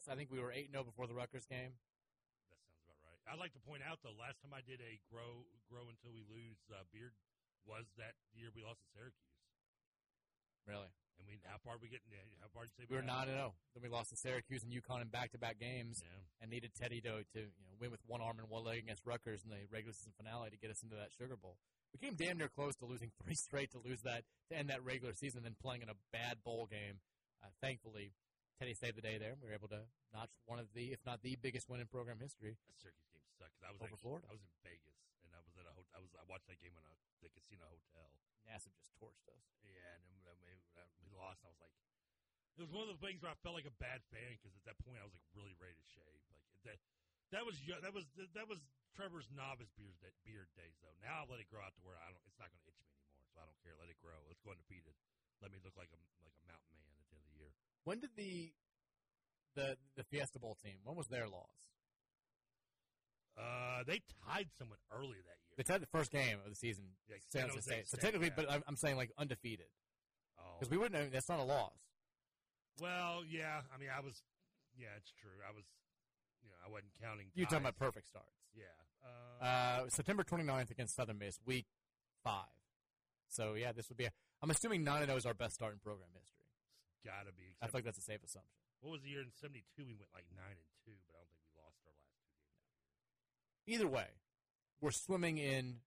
I 0.09 0.15
think 0.15 0.29
we 0.31 0.39
were 0.41 0.53
eight 0.53 0.71
0 0.71 0.85
before 0.85 1.07
the 1.09 1.15
Rutgers 1.17 1.47
game. 1.49 1.73
That 2.53 2.61
sounds 2.61 2.79
about 2.85 3.01
right. 3.05 3.21
I'd 3.29 3.41
like 3.41 3.53
to 3.57 3.63
point 3.65 3.81
out 3.83 3.99
though, 4.05 4.13
last 4.19 4.41
time 4.45 4.53
I 4.53 4.61
did 4.61 4.81
a 4.85 5.01
grow 5.09 5.49
grow 5.71 5.89
until 5.89 6.13
we 6.13 6.23
lose 6.29 6.61
uh, 6.69 6.85
beard 6.93 7.17
was 7.65 7.87
that 7.97 8.13
year 8.37 8.51
we 8.53 8.61
lost 8.67 8.83
to 8.85 8.89
Syracuse. 8.93 9.33
Really. 10.67 10.91
And 11.19 11.25
we 11.29 11.39
how 11.47 11.57
far 11.63 11.79
we 11.81 11.89
getting? 11.89 12.11
How 12.43 12.51
far 12.53 12.67
did 12.67 12.75
you 12.77 12.85
say 12.85 12.87
We 12.91 12.97
were 12.99 13.07
nine 13.07 13.29
and 13.31 13.39
zero. 13.39 13.55
Then 13.75 13.83
we 13.83 13.91
lost 13.93 14.11
to 14.11 14.19
Syracuse 14.19 14.63
and 14.67 14.73
UConn 14.73 15.03
in 15.03 15.09
back-to-back 15.09 15.59
games, 15.61 16.03
Yeah. 16.03 16.43
and 16.43 16.51
needed 16.51 16.75
Teddy 16.75 17.01
to 17.07 17.23
to 17.37 17.41
you 17.41 17.65
know 17.67 17.75
win 17.79 17.91
with 17.91 18.01
one 18.07 18.21
arm 18.21 18.39
and 18.43 18.49
one 18.51 18.65
leg 18.65 18.79
against 18.83 19.07
Rutgers 19.07 19.43
in 19.45 19.51
the 19.51 19.63
regular 19.71 19.93
season 19.95 20.13
finale 20.17 20.51
to 20.51 20.59
get 20.59 20.71
us 20.71 20.83
into 20.83 20.97
that 20.97 21.13
Sugar 21.17 21.37
Bowl. 21.37 21.57
We 21.93 22.01
came 22.01 22.17
damn 22.17 22.39
near 22.39 22.49
close 22.49 22.75
to 22.83 22.87
losing 22.87 23.13
three 23.23 23.35
straight 23.35 23.71
to 23.73 23.79
lose 23.79 24.03
that 24.03 24.25
to 24.51 24.57
end 24.59 24.71
that 24.71 24.83
regular 24.85 25.13
season, 25.15 25.43
then 25.45 25.55
playing 25.61 25.83
in 25.83 25.89
a 25.89 25.99
bad 26.13 26.43
bowl 26.43 26.67
game. 26.67 26.99
Uh, 27.43 27.51
thankfully, 27.61 28.15
Teddy 28.59 28.75
saved 28.75 28.97
the 28.97 29.03
day 29.05 29.19
there. 29.19 29.35
and 29.35 29.43
We 29.43 29.51
were 29.51 29.59
able 29.59 29.69
to 29.75 29.83
notch 30.15 30.39
one 30.47 30.63
of 30.63 30.71
the, 30.73 30.95
if 30.95 31.03
not 31.05 31.21
the 31.27 31.35
biggest 31.37 31.67
win 31.69 31.83
in 31.83 31.91
program 31.91 32.23
history. 32.23 32.55
That 32.71 32.79
Syracuse 32.79 33.11
game 33.11 33.27
sucked. 33.35 33.59
'cause 33.59 33.67
I 33.67 33.73
was 33.75 33.81
Over 33.83 33.93
actually, 33.99 34.03
Florida. 34.07 34.27
I 34.31 34.35
was 34.39 34.43
in 34.47 34.53
Vegas 34.63 34.99
and 35.27 35.31
I 35.35 35.41
was 35.43 35.55
at 35.59 35.67
a 35.67 35.75
hotel. 35.75 35.93
I 35.97 36.01
was 36.01 36.11
I 36.15 36.25
watched 36.31 36.47
that 36.47 36.61
game 36.63 36.75
in 36.79 36.85
a 36.87 36.95
the 37.23 37.31
casino 37.35 37.67
hotel. 37.71 38.11
Nassib 38.47 38.75
just 38.79 38.91
torched 38.99 39.27
us. 39.31 39.43
Yeah, 39.63 39.79
and 39.95 40.03
then 40.27 40.35
we, 40.43 40.51
we, 40.75 40.83
we 41.07 41.09
lost. 41.15 41.39
And 41.47 41.51
I 41.51 41.55
was 41.55 41.63
like, 41.63 41.75
it 42.59 42.63
was 42.67 42.71
one 42.75 42.83
of 42.83 42.91
those 42.91 42.99
things 43.03 43.23
where 43.23 43.31
I 43.31 43.39
felt 43.47 43.55
like 43.55 43.67
a 43.71 43.75
bad 43.79 44.03
fan 44.11 44.35
because 44.39 44.55
at 44.59 44.65
that 44.67 44.79
point 44.83 44.99
I 44.99 45.07
was 45.07 45.15
like 45.15 45.23
really 45.35 45.55
ready 45.59 45.79
to 45.79 45.87
shave. 45.87 46.19
Like 46.31 46.43
that, 46.67 46.79
that 47.31 47.43
was 47.47 47.59
that 47.83 47.95
was 47.95 48.07
that 48.35 48.47
was 48.51 48.59
Trevor's 48.95 49.31
novice 49.33 49.71
beard 49.79 49.95
day, 50.03 50.11
beard 50.27 50.51
days 50.59 50.75
though. 50.83 50.95
Now 51.03 51.23
I've 51.25 51.31
let 51.31 51.39
it 51.41 51.47
grow 51.49 51.63
out 51.63 51.75
to 51.79 51.83
where 51.87 51.97
I 51.99 52.11
don't. 52.11 52.21
It's 52.27 52.39
not 52.39 52.51
going 52.51 52.61
to 52.63 52.69
itch 52.69 52.79
me 52.83 52.91
anymore, 52.91 53.27
so 53.31 53.39
I 53.41 53.47
don't 53.47 53.59
care. 53.63 53.75
Let 53.79 53.89
it 53.89 53.99
grow. 54.03 54.19
Let's 54.29 54.43
go 54.43 54.51
undefeated. 54.55 54.95
Let 55.41 55.51
me 55.55 55.59
look 55.63 55.75
like 55.79 55.91
a 55.95 56.01
like 56.27 56.35
a 56.39 56.45
mountain 56.51 56.75
man 56.83 57.02
When 57.85 58.01
did 58.01 58.11
the 58.17 58.53
the 59.55 59.77
the 59.97 60.05
Fiesta 60.05 60.39
Bowl 60.39 60.57
team? 60.63 60.77
When 60.85 60.97
was 60.97 61.07
their 61.09 61.29
loss? 61.29 61.49
Uh, 63.37 63.83
they 63.87 64.01
tied 64.29 64.49
someone 64.59 64.79
early 64.93 65.17
that 65.25 65.39
year. 65.49 65.55
They 65.57 65.63
tied 65.63 65.81
the 65.81 65.87
first 65.87 66.11
game 66.11 66.39
of 66.45 66.51
the 66.51 66.57
season. 66.57 66.85
Yeah, 67.09 67.17
San 67.29 67.49
Jose 67.49 67.61
State. 67.63 67.89
So 67.89 67.97
technically, 67.97 68.29
yeah. 68.29 68.35
but 68.37 68.51
I'm, 68.51 68.63
I'm 68.69 68.77
saying 68.77 68.97
like 68.97 69.11
undefeated 69.19 69.67
Oh, 70.39 70.57
because 70.59 70.71
we 70.71 70.77
wouldn't. 70.77 71.01
Have, 71.01 71.13
that's 71.13 71.29
not 71.29 71.41
a 71.41 71.45
loss. 71.45 71.73
well, 72.81 73.23
yeah. 73.29 73.61
I 73.75 73.79
mean, 73.79 73.89
I 73.97 74.01
was. 74.01 74.23
Yeah, 74.79 74.89
it's 74.97 75.13
true. 75.21 75.31
I 75.49 75.55
was. 75.55 75.65
You 76.43 76.51
know, 76.51 76.57
I 76.67 76.71
wasn't 76.71 76.93
counting. 77.01 77.27
You're 77.35 77.47
talking 77.47 77.61
about 77.65 77.77
perfect 77.77 78.09
starts. 78.09 78.29
Yeah. 78.55 78.65
Uh, 79.05 79.45
Uh, 79.45 79.89
September 79.89 80.25
29th 80.25 80.71
against 80.71 80.95
Southern 80.97 81.19
Miss, 81.19 81.39
week 81.47 81.67
five. 82.25 82.47
So 83.29 83.55
yeah, 83.55 83.73
this 83.73 83.89
would 83.89 83.97
be. 83.99 84.05
A, 84.05 84.11
I'm 84.43 84.51
assuming 84.51 84.85
nine 84.85 84.99
and 85.03 85.07
zero 85.07 85.17
is 85.17 85.27
our 85.27 85.35
best 85.35 85.55
start 85.55 85.73
in 85.73 85.79
program 85.79 86.09
history. 86.13 86.42
Gotta 87.05 87.33
be. 87.37 87.55
I 87.61 87.67
feel 87.67 87.79
like 87.79 87.85
that's 87.85 87.99
a 87.99 88.03
safe 88.03 88.23
assumption. 88.25 88.57
what 88.81 88.93
was 88.93 89.03
the 89.03 89.11
year 89.11 89.21
in 89.21 89.31
'72? 89.41 89.63
We 89.79 89.95
went 89.95 90.11
like 90.15 90.27
nine 90.35 90.57
and 90.57 90.71
two, 90.85 90.97
but 91.07 91.15
I 91.17 91.23
don't 91.23 91.31
think 91.31 91.43
we 91.47 91.55
lost 91.61 91.79
our 91.87 91.93
last 91.93 92.19
two 92.19 92.27
games. 92.33 93.79
Either 93.79 93.89
way, 93.89 94.09
we're 94.81 94.91
swimming 94.91 95.39
in 95.39 95.81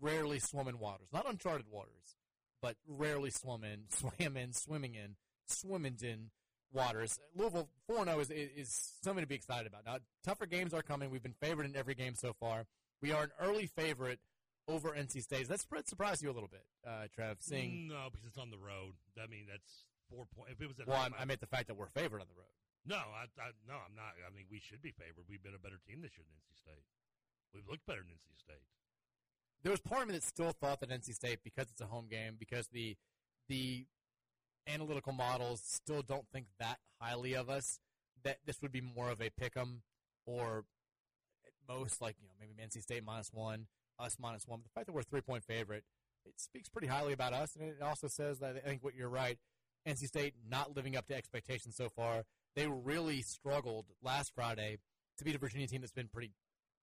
rarely 0.00 0.38
swimming 0.38 0.78
waters, 0.78 1.08
not 1.12 1.28
uncharted 1.28 1.66
waters, 1.70 2.16
but 2.60 2.76
rarely 2.86 3.30
swum 3.30 3.64
in, 3.64 3.84
swam 3.88 4.36
in, 4.36 4.52
swimming 4.52 4.94
in, 4.94 5.16
swimming 5.46 5.96
in 6.02 6.30
waters. 6.72 7.18
Louisville 7.34 7.68
4 7.86 8.04
0 8.04 8.20
is, 8.20 8.30
is 8.30 8.92
something 9.02 9.22
to 9.22 9.28
be 9.28 9.34
excited 9.34 9.66
about. 9.66 9.86
Now, 9.86 9.98
tougher 10.24 10.46
games 10.46 10.74
are 10.74 10.82
coming. 10.82 11.10
We've 11.10 11.22
been 11.22 11.34
favored 11.40 11.66
in 11.66 11.76
every 11.76 11.94
game 11.94 12.14
so 12.14 12.32
far. 12.38 12.66
We 13.00 13.12
are 13.12 13.24
an 13.24 13.30
early 13.40 13.66
favorite 13.66 14.18
over 14.68 14.90
NC 14.90 15.22
State. 15.22 15.48
That 15.48 15.60
spread 15.60 15.86
surprised 15.88 16.22
you 16.22 16.30
a 16.30 16.32
little 16.32 16.48
bit, 16.48 16.64
uh, 16.86 17.06
Trev, 17.14 17.38
seeing. 17.40 17.88
no, 17.88 18.08
because 18.10 18.26
it's 18.26 18.38
on 18.38 18.50
the 18.50 18.58
road. 18.58 18.94
I 19.22 19.26
mean, 19.26 19.44
that's 19.48 19.84
four 20.10 20.26
points. 20.34 20.52
If 20.52 20.60
it 20.60 20.68
was 20.68 20.78
at 20.80 20.86
Well, 20.86 20.98
home, 21.00 21.14
I, 21.18 21.22
I 21.22 21.24
meant 21.24 21.40
the 21.40 21.46
fact 21.50 21.68
that 21.68 21.76
we're 21.76 21.88
favored 21.92 22.20
on 22.20 22.26
the 22.28 22.36
road. 22.36 22.52
No, 22.86 22.96
I, 22.96 23.24
I 23.40 23.50
no, 23.66 23.74
I'm 23.74 23.94
not. 23.96 24.12
I 24.20 24.34
mean, 24.34 24.44
we 24.50 24.60
should 24.60 24.82
be 24.82 24.92
favored. 24.92 25.24
We've 25.28 25.42
been 25.42 25.54
a 25.54 25.58
better 25.62 25.80
team 25.88 26.02
this 26.02 26.12
year 26.16 26.24
than 26.28 26.36
NC 26.36 26.58
State. 26.58 26.84
We've 27.54 27.66
looked 27.68 27.86
better 27.86 28.00
than 28.02 28.12
NC 28.12 28.38
State. 28.38 28.64
There 29.62 29.70
was 29.72 29.80
part 29.80 30.02
of 30.02 30.08
me 30.08 30.14
that 30.14 30.22
still 30.22 30.52
thought 30.52 30.80
that 30.80 30.90
NC 30.90 31.14
State, 31.14 31.38
because 31.42 31.70
it's 31.70 31.80
a 31.80 31.86
home 31.86 32.06
game, 32.10 32.36
because 32.38 32.68
the 32.68 32.96
the 33.48 33.86
analytical 34.66 35.12
models 35.12 35.62
still 35.64 36.02
don't 36.02 36.26
think 36.32 36.46
that 36.58 36.78
highly 37.00 37.34
of 37.34 37.48
us, 37.48 37.80
that 38.22 38.38
this 38.46 38.60
would 38.62 38.72
be 38.72 38.80
more 38.80 39.10
of 39.10 39.20
a 39.20 39.30
pick 39.30 39.56
'em 39.56 39.82
or 40.26 40.64
at 41.46 41.52
most 41.68 42.00
like 42.00 42.16
you 42.20 42.26
know 42.26 42.34
maybe 42.38 42.54
NC 42.62 42.82
State 42.82 43.04
minus 43.04 43.32
one, 43.32 43.66
us 43.98 44.16
minus 44.18 44.46
one. 44.46 44.60
But 44.60 44.64
the 44.64 44.74
fact 44.74 44.86
that 44.86 44.92
we're 44.92 45.00
a 45.00 45.04
three 45.04 45.20
point 45.22 45.44
favorite, 45.44 45.84
it 46.26 46.38
speaks 46.38 46.68
pretty 46.68 46.88
highly 46.88 47.12
about 47.14 47.32
us, 47.32 47.56
and 47.56 47.70
it 47.70 47.82
also 47.82 48.08
says 48.08 48.40
that 48.40 48.56
I 48.56 48.60
think 48.60 48.84
what 48.84 48.94
you're 48.94 49.08
right. 49.08 49.38
NC 49.86 50.06
State 50.06 50.34
not 50.48 50.76
living 50.76 50.96
up 50.96 51.06
to 51.06 51.14
expectations 51.14 51.76
so 51.76 51.88
far. 51.88 52.24
They 52.56 52.66
really 52.66 53.22
struggled 53.22 53.86
last 54.02 54.32
Friday 54.34 54.78
to 55.18 55.24
beat 55.24 55.34
a 55.34 55.38
Virginia 55.38 55.66
team 55.66 55.80
that's 55.80 55.92
been 55.92 56.08
pretty 56.08 56.32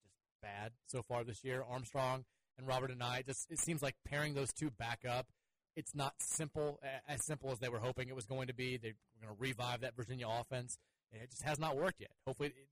just 0.03 0.15
bad 0.41 0.71
so 0.87 1.01
far 1.01 1.23
this 1.23 1.43
year. 1.43 1.63
Armstrong 1.67 2.25
and 2.57 2.67
Robert 2.67 2.91
Anae 2.91 3.25
just 3.25 3.51
it 3.51 3.59
seems 3.59 3.81
like 3.81 3.95
pairing 4.05 4.33
those 4.33 4.51
two 4.53 4.69
back 4.69 5.03
up. 5.07 5.27
It's 5.75 5.95
not 5.95 6.13
simple 6.19 6.81
as 7.07 7.25
simple 7.25 7.51
as 7.51 7.59
they 7.59 7.69
were 7.69 7.79
hoping 7.79 8.09
it 8.09 8.15
was 8.15 8.25
going 8.25 8.47
to 8.47 8.53
be. 8.53 8.77
They're 8.77 8.95
going 9.21 9.33
to 9.33 9.41
revive 9.41 9.81
that 9.81 9.95
Virginia 9.95 10.27
offense, 10.27 10.77
and 11.13 11.21
it 11.21 11.29
just 11.29 11.43
has 11.43 11.59
not 11.59 11.77
worked 11.77 12.01
yet. 12.01 12.11
Hopefully, 12.27 12.49
it, 12.49 12.67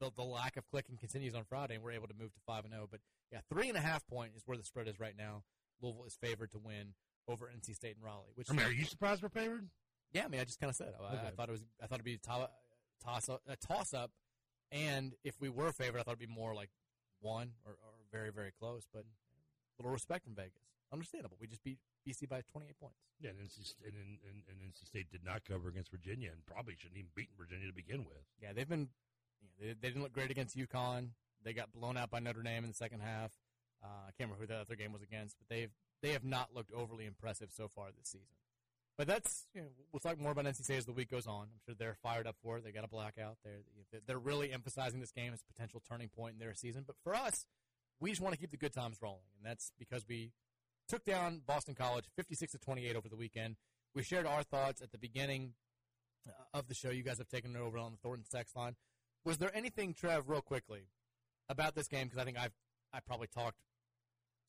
the, 0.00 0.10
the 0.16 0.24
lack 0.24 0.56
of 0.56 0.68
clicking 0.68 0.96
continues 0.96 1.34
on 1.34 1.44
Friday, 1.44 1.76
and 1.76 1.84
we're 1.84 1.92
able 1.92 2.08
to 2.08 2.14
move 2.18 2.32
to 2.32 2.40
five 2.46 2.64
and 2.64 2.72
zero. 2.74 2.88
But 2.90 3.00
yeah, 3.30 3.38
three 3.48 3.68
and 3.68 3.78
a 3.78 3.80
half 3.80 4.04
point 4.08 4.32
is 4.34 4.42
where 4.46 4.56
the 4.56 4.64
spread 4.64 4.88
is 4.88 4.98
right 4.98 5.14
now. 5.16 5.44
Louisville 5.80 6.06
is 6.06 6.16
favored 6.20 6.50
to 6.52 6.58
win 6.58 6.94
over 7.30 7.50
NC 7.54 7.74
State 7.74 7.96
and 7.96 8.04
Raleigh. 8.04 8.32
Which 8.34 8.50
I 8.50 8.54
mean, 8.54 8.66
are 8.66 8.72
you 8.72 8.84
surprised 8.84 9.22
we're 9.22 9.28
favored? 9.28 9.68
yeah, 10.12 10.24
I 10.24 10.28
mean, 10.28 10.40
I 10.40 10.44
just 10.44 10.58
kind 10.60 10.70
of 10.70 10.76
said 10.76 10.88
it. 10.88 10.94
I, 11.00 11.28
I 11.28 11.30
thought 11.30 11.48
it 11.48 11.52
was. 11.52 11.64
I 11.82 11.86
thought 11.86 11.96
it'd 11.96 12.04
be 12.04 12.14
a 12.14 12.18
to- 12.18 12.50
toss 13.04 13.28
up, 13.28 13.42
a 13.48 13.56
toss 13.56 13.94
up, 13.94 14.10
and 14.72 15.14
if 15.24 15.40
we 15.40 15.48
were 15.48 15.72
favored, 15.72 16.00
I 16.00 16.02
thought 16.02 16.12
it'd 16.12 16.28
be 16.28 16.34
more 16.34 16.54
like 16.54 16.70
one 17.20 17.52
or, 17.64 17.72
or 17.72 17.92
very 18.12 18.30
very 18.30 18.50
close. 18.58 18.86
But 18.92 19.02
a 19.04 19.82
little 19.82 19.92
respect 19.92 20.24
from 20.24 20.34
Vegas, 20.34 20.62
understandable. 20.92 21.36
We 21.40 21.46
just 21.46 21.62
beat 21.62 21.78
BC 22.06 22.28
by 22.28 22.42
28 22.52 22.78
points. 22.80 22.96
Yeah, 23.20 23.30
and 23.30 23.38
NC, 23.40 23.74
and, 23.84 23.94
and, 23.94 24.18
and, 24.28 24.42
and 24.48 24.72
NC 24.72 24.86
State 24.86 25.10
did 25.10 25.24
not 25.24 25.44
cover 25.44 25.68
against 25.68 25.90
Virginia, 25.90 26.30
and 26.32 26.44
probably 26.46 26.74
shouldn't 26.76 26.98
even 26.98 27.10
beaten 27.14 27.34
Virginia 27.38 27.66
to 27.66 27.72
begin 27.74 28.00
with. 28.00 28.24
Yeah, 28.42 28.52
they've 28.54 28.68
been. 28.68 28.88
You 29.40 29.48
know, 29.48 29.52
they, 29.60 29.74
they 29.80 29.88
didn't 29.88 30.02
look 30.02 30.12
great 30.12 30.30
against 30.30 30.56
UConn. 30.56 31.10
They 31.42 31.52
got 31.54 31.72
blown 31.72 31.96
out 31.96 32.10
by 32.10 32.18
Notre 32.20 32.42
Dame 32.42 32.64
in 32.64 32.70
the 32.70 32.76
second 32.76 33.00
half. 33.00 33.32
Uh, 33.82 33.86
I 34.08 34.10
can't 34.18 34.28
remember 34.28 34.42
who 34.42 34.46
the 34.46 34.60
other 34.60 34.76
game 34.76 34.92
was 34.92 35.00
against, 35.02 35.36
but 35.38 35.48
they've 35.54 35.70
they 36.02 36.12
have 36.12 36.24
not 36.24 36.54
looked 36.54 36.72
overly 36.72 37.06
impressive 37.06 37.50
so 37.52 37.68
far 37.68 37.86
this 37.96 38.08
season. 38.08 38.26
But 38.98 39.06
that's 39.06 39.46
you 39.54 39.62
know, 39.62 39.68
we'll 39.92 40.00
talk 40.00 40.18
more 40.18 40.32
about 40.32 40.44
NC 40.44 40.64
State 40.64 40.76
as 40.76 40.84
the 40.84 40.92
week 40.92 41.10
goes 41.10 41.26
on. 41.26 41.44
I'm 41.44 41.60
sure 41.64 41.74
they're 41.78 41.96
fired 42.02 42.26
up 42.26 42.36
for 42.42 42.58
it. 42.58 42.64
They 42.64 42.70
got 42.70 42.84
a 42.84 42.88
blackout. 42.88 43.38
They're 43.42 44.00
they're 44.06 44.18
really 44.18 44.52
emphasizing 44.52 45.00
this 45.00 45.10
game 45.10 45.32
as 45.32 45.40
a 45.40 45.52
potential 45.52 45.82
turning 45.88 46.08
point 46.08 46.34
in 46.34 46.38
their 46.38 46.54
season. 46.54 46.84
But 46.86 46.96
for 47.02 47.14
us, 47.14 47.46
we 47.98 48.10
just 48.10 48.20
want 48.20 48.34
to 48.34 48.40
keep 48.40 48.50
the 48.50 48.58
good 48.58 48.74
times 48.74 48.98
rolling, 49.00 49.24
and 49.38 49.50
that's 49.50 49.72
because 49.78 50.04
we 50.06 50.32
took 50.86 51.04
down 51.04 51.40
Boston 51.46 51.74
College 51.74 52.04
56 52.16 52.52
to 52.52 52.58
28 52.58 52.96
over 52.96 53.08
the 53.08 53.16
weekend. 53.16 53.56
We 53.94 54.02
shared 54.02 54.26
our 54.26 54.42
thoughts 54.42 54.82
at 54.82 54.92
the 54.92 54.98
beginning 54.98 55.54
uh, 56.28 56.58
of 56.58 56.68
the 56.68 56.74
show. 56.74 56.90
You 56.90 57.02
guys 57.02 57.18
have 57.18 57.28
taken 57.28 57.56
it 57.56 57.58
over 57.58 57.78
on 57.78 57.92
the 57.92 57.98
Thornton 57.98 58.26
sex 58.26 58.54
line. 58.54 58.76
Was 59.24 59.38
there 59.38 59.50
anything, 59.54 59.94
Trev, 59.94 60.28
real 60.28 60.42
quickly, 60.42 60.88
about 61.48 61.74
this 61.74 61.88
game? 61.88 62.06
Because 62.06 62.18
I 62.18 62.24
think 62.24 62.38
I've 62.38 62.52
I 62.92 63.00
probably 63.00 63.28
talked 63.28 63.60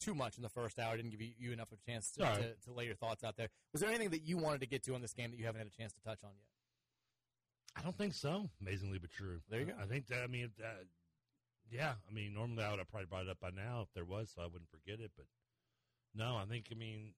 too 0.02 0.14
much 0.14 0.38
in 0.38 0.44
the 0.44 0.50
first 0.50 0.80
hour. 0.80 0.94
I 0.94 0.98
didn't 0.98 1.12
give 1.12 1.22
you, 1.22 1.32
you 1.38 1.52
enough 1.54 1.72
of 1.72 1.78
a 1.86 1.90
chance 1.90 2.12
to, 2.12 2.22
to, 2.22 2.54
to 2.66 2.74
lay 2.74 2.86
your 2.86 2.96
thoughts 2.96 3.24
out 3.24 3.38
there. 3.38 3.48
Was 3.72 3.82
there 3.82 3.90
anything 3.90 4.10
that 4.10 4.24
you 4.24 4.38
wanted 4.38 4.62
to 4.62 4.68
get 4.68 4.84
to 4.84 4.96
on 4.96 5.02
this 5.02 5.14
game 5.14 5.32
that 5.32 5.38
you 5.38 5.46
haven't 5.46 5.60
had 5.60 5.68
a 5.68 5.78
chance 5.78 5.94
to 5.94 6.02
touch 6.02 6.20
on 6.24 6.32
yet? 6.36 6.48
I 7.78 7.82
don't 7.84 7.98
think 7.98 8.14
so. 8.14 8.50
Amazingly 8.60 9.00
but 9.00 9.12
true. 9.12 9.40
There 9.50 9.60
you 9.60 9.68
go. 9.68 9.74
I 9.82 9.86
think 9.86 10.08
that. 10.08 10.24
I 10.24 10.28
mean, 10.28 10.52
uh, 10.62 10.84
yeah. 11.70 11.94
I 12.10 12.14
mean, 12.14 12.34
normally 12.34 12.64
I 12.64 12.70
would 12.72 12.80
have 12.80 12.90
probably 12.90 13.06
brought 13.06 13.26
it 13.26 13.30
up 13.30 13.40
by 13.40 13.52
now 13.52 13.82
if 13.84 13.94
there 13.94 14.04
was, 14.04 14.32
so 14.36 14.42
I 14.42 14.46
wouldn't 14.46 14.70
forget 14.70 15.00
it. 15.00 15.12
But 15.16 15.26
no, 16.14 16.36
I 16.36 16.46
think. 16.46 16.66
I 16.72 16.76
mean, 16.76 17.14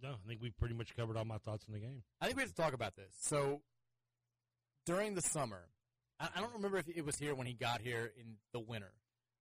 no, 0.00 0.10
I 0.10 0.28
think 0.28 0.40
we 0.40 0.50
pretty 0.50 0.74
much 0.74 0.94
covered 0.96 1.16
all 1.16 1.24
my 1.24 1.38
thoughts 1.38 1.64
in 1.66 1.74
the 1.74 1.80
game. 1.80 2.02
I 2.20 2.26
think 2.26 2.36
we 2.36 2.42
have 2.42 2.54
to 2.54 2.62
talk 2.62 2.72
about 2.72 2.94
this. 2.94 3.12
So 3.20 3.62
during 4.86 5.14
the 5.14 5.22
summer, 5.22 5.64
I, 6.20 6.28
I 6.36 6.40
don't 6.40 6.54
remember 6.54 6.78
if 6.78 6.88
it 6.88 7.04
was 7.04 7.18
here 7.18 7.34
when 7.34 7.46
he 7.46 7.54
got 7.54 7.80
here 7.80 8.12
in 8.16 8.36
the 8.52 8.60
winter, 8.60 8.92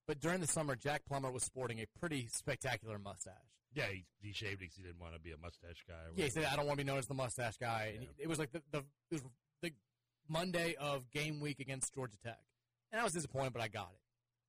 but 0.08 0.20
during 0.20 0.40
the 0.42 0.48
summer, 0.48 0.76
Jack 0.76 1.04
Plummer 1.06 1.32
was 1.32 1.44
sporting 1.44 1.80
a 1.80 1.86
pretty 2.00 2.28
spectacular 2.32 2.98
mustache. 2.98 3.34
Yeah, 3.74 3.86
he, 3.92 4.06
he 4.20 4.32
shaved 4.34 4.60
because 4.60 4.76
he 4.76 4.82
didn't 4.84 5.00
want 5.00 5.14
to 5.14 5.20
be 5.20 5.32
a 5.32 5.38
mustache 5.38 5.84
guy. 5.88 5.94
or 5.96 6.12
Yeah, 6.16 6.24
he 6.26 6.30
said, 6.32 6.46
"I 6.46 6.56
don't 6.56 6.66
want 6.66 6.80
to 6.80 6.84
be 6.86 6.90
known 6.90 6.98
as 7.00 7.06
the 7.08 7.14
mustache 7.14 7.58
guy." 7.58 7.92
And 7.94 8.04
Yeah. 8.04 8.10
he, 8.18 8.24
it 8.24 8.30
was 8.30 8.40
like 8.40 8.52
the, 8.52 8.62
the 8.72 8.80
it 8.80 8.86
was 9.12 9.24
the 9.62 9.72
Monday 10.28 10.76
of 10.80 11.10
game 11.12 11.40
week 11.40 11.60
against 11.60 11.94
Georgia 11.94 12.18
Tech, 12.24 12.40
and 12.92 13.00
I 13.00 13.04
was 13.04 13.14
disappointed, 13.14 13.54
but 13.54 13.62
I 13.62 13.68
got 13.68 13.90
it. 13.94 14.00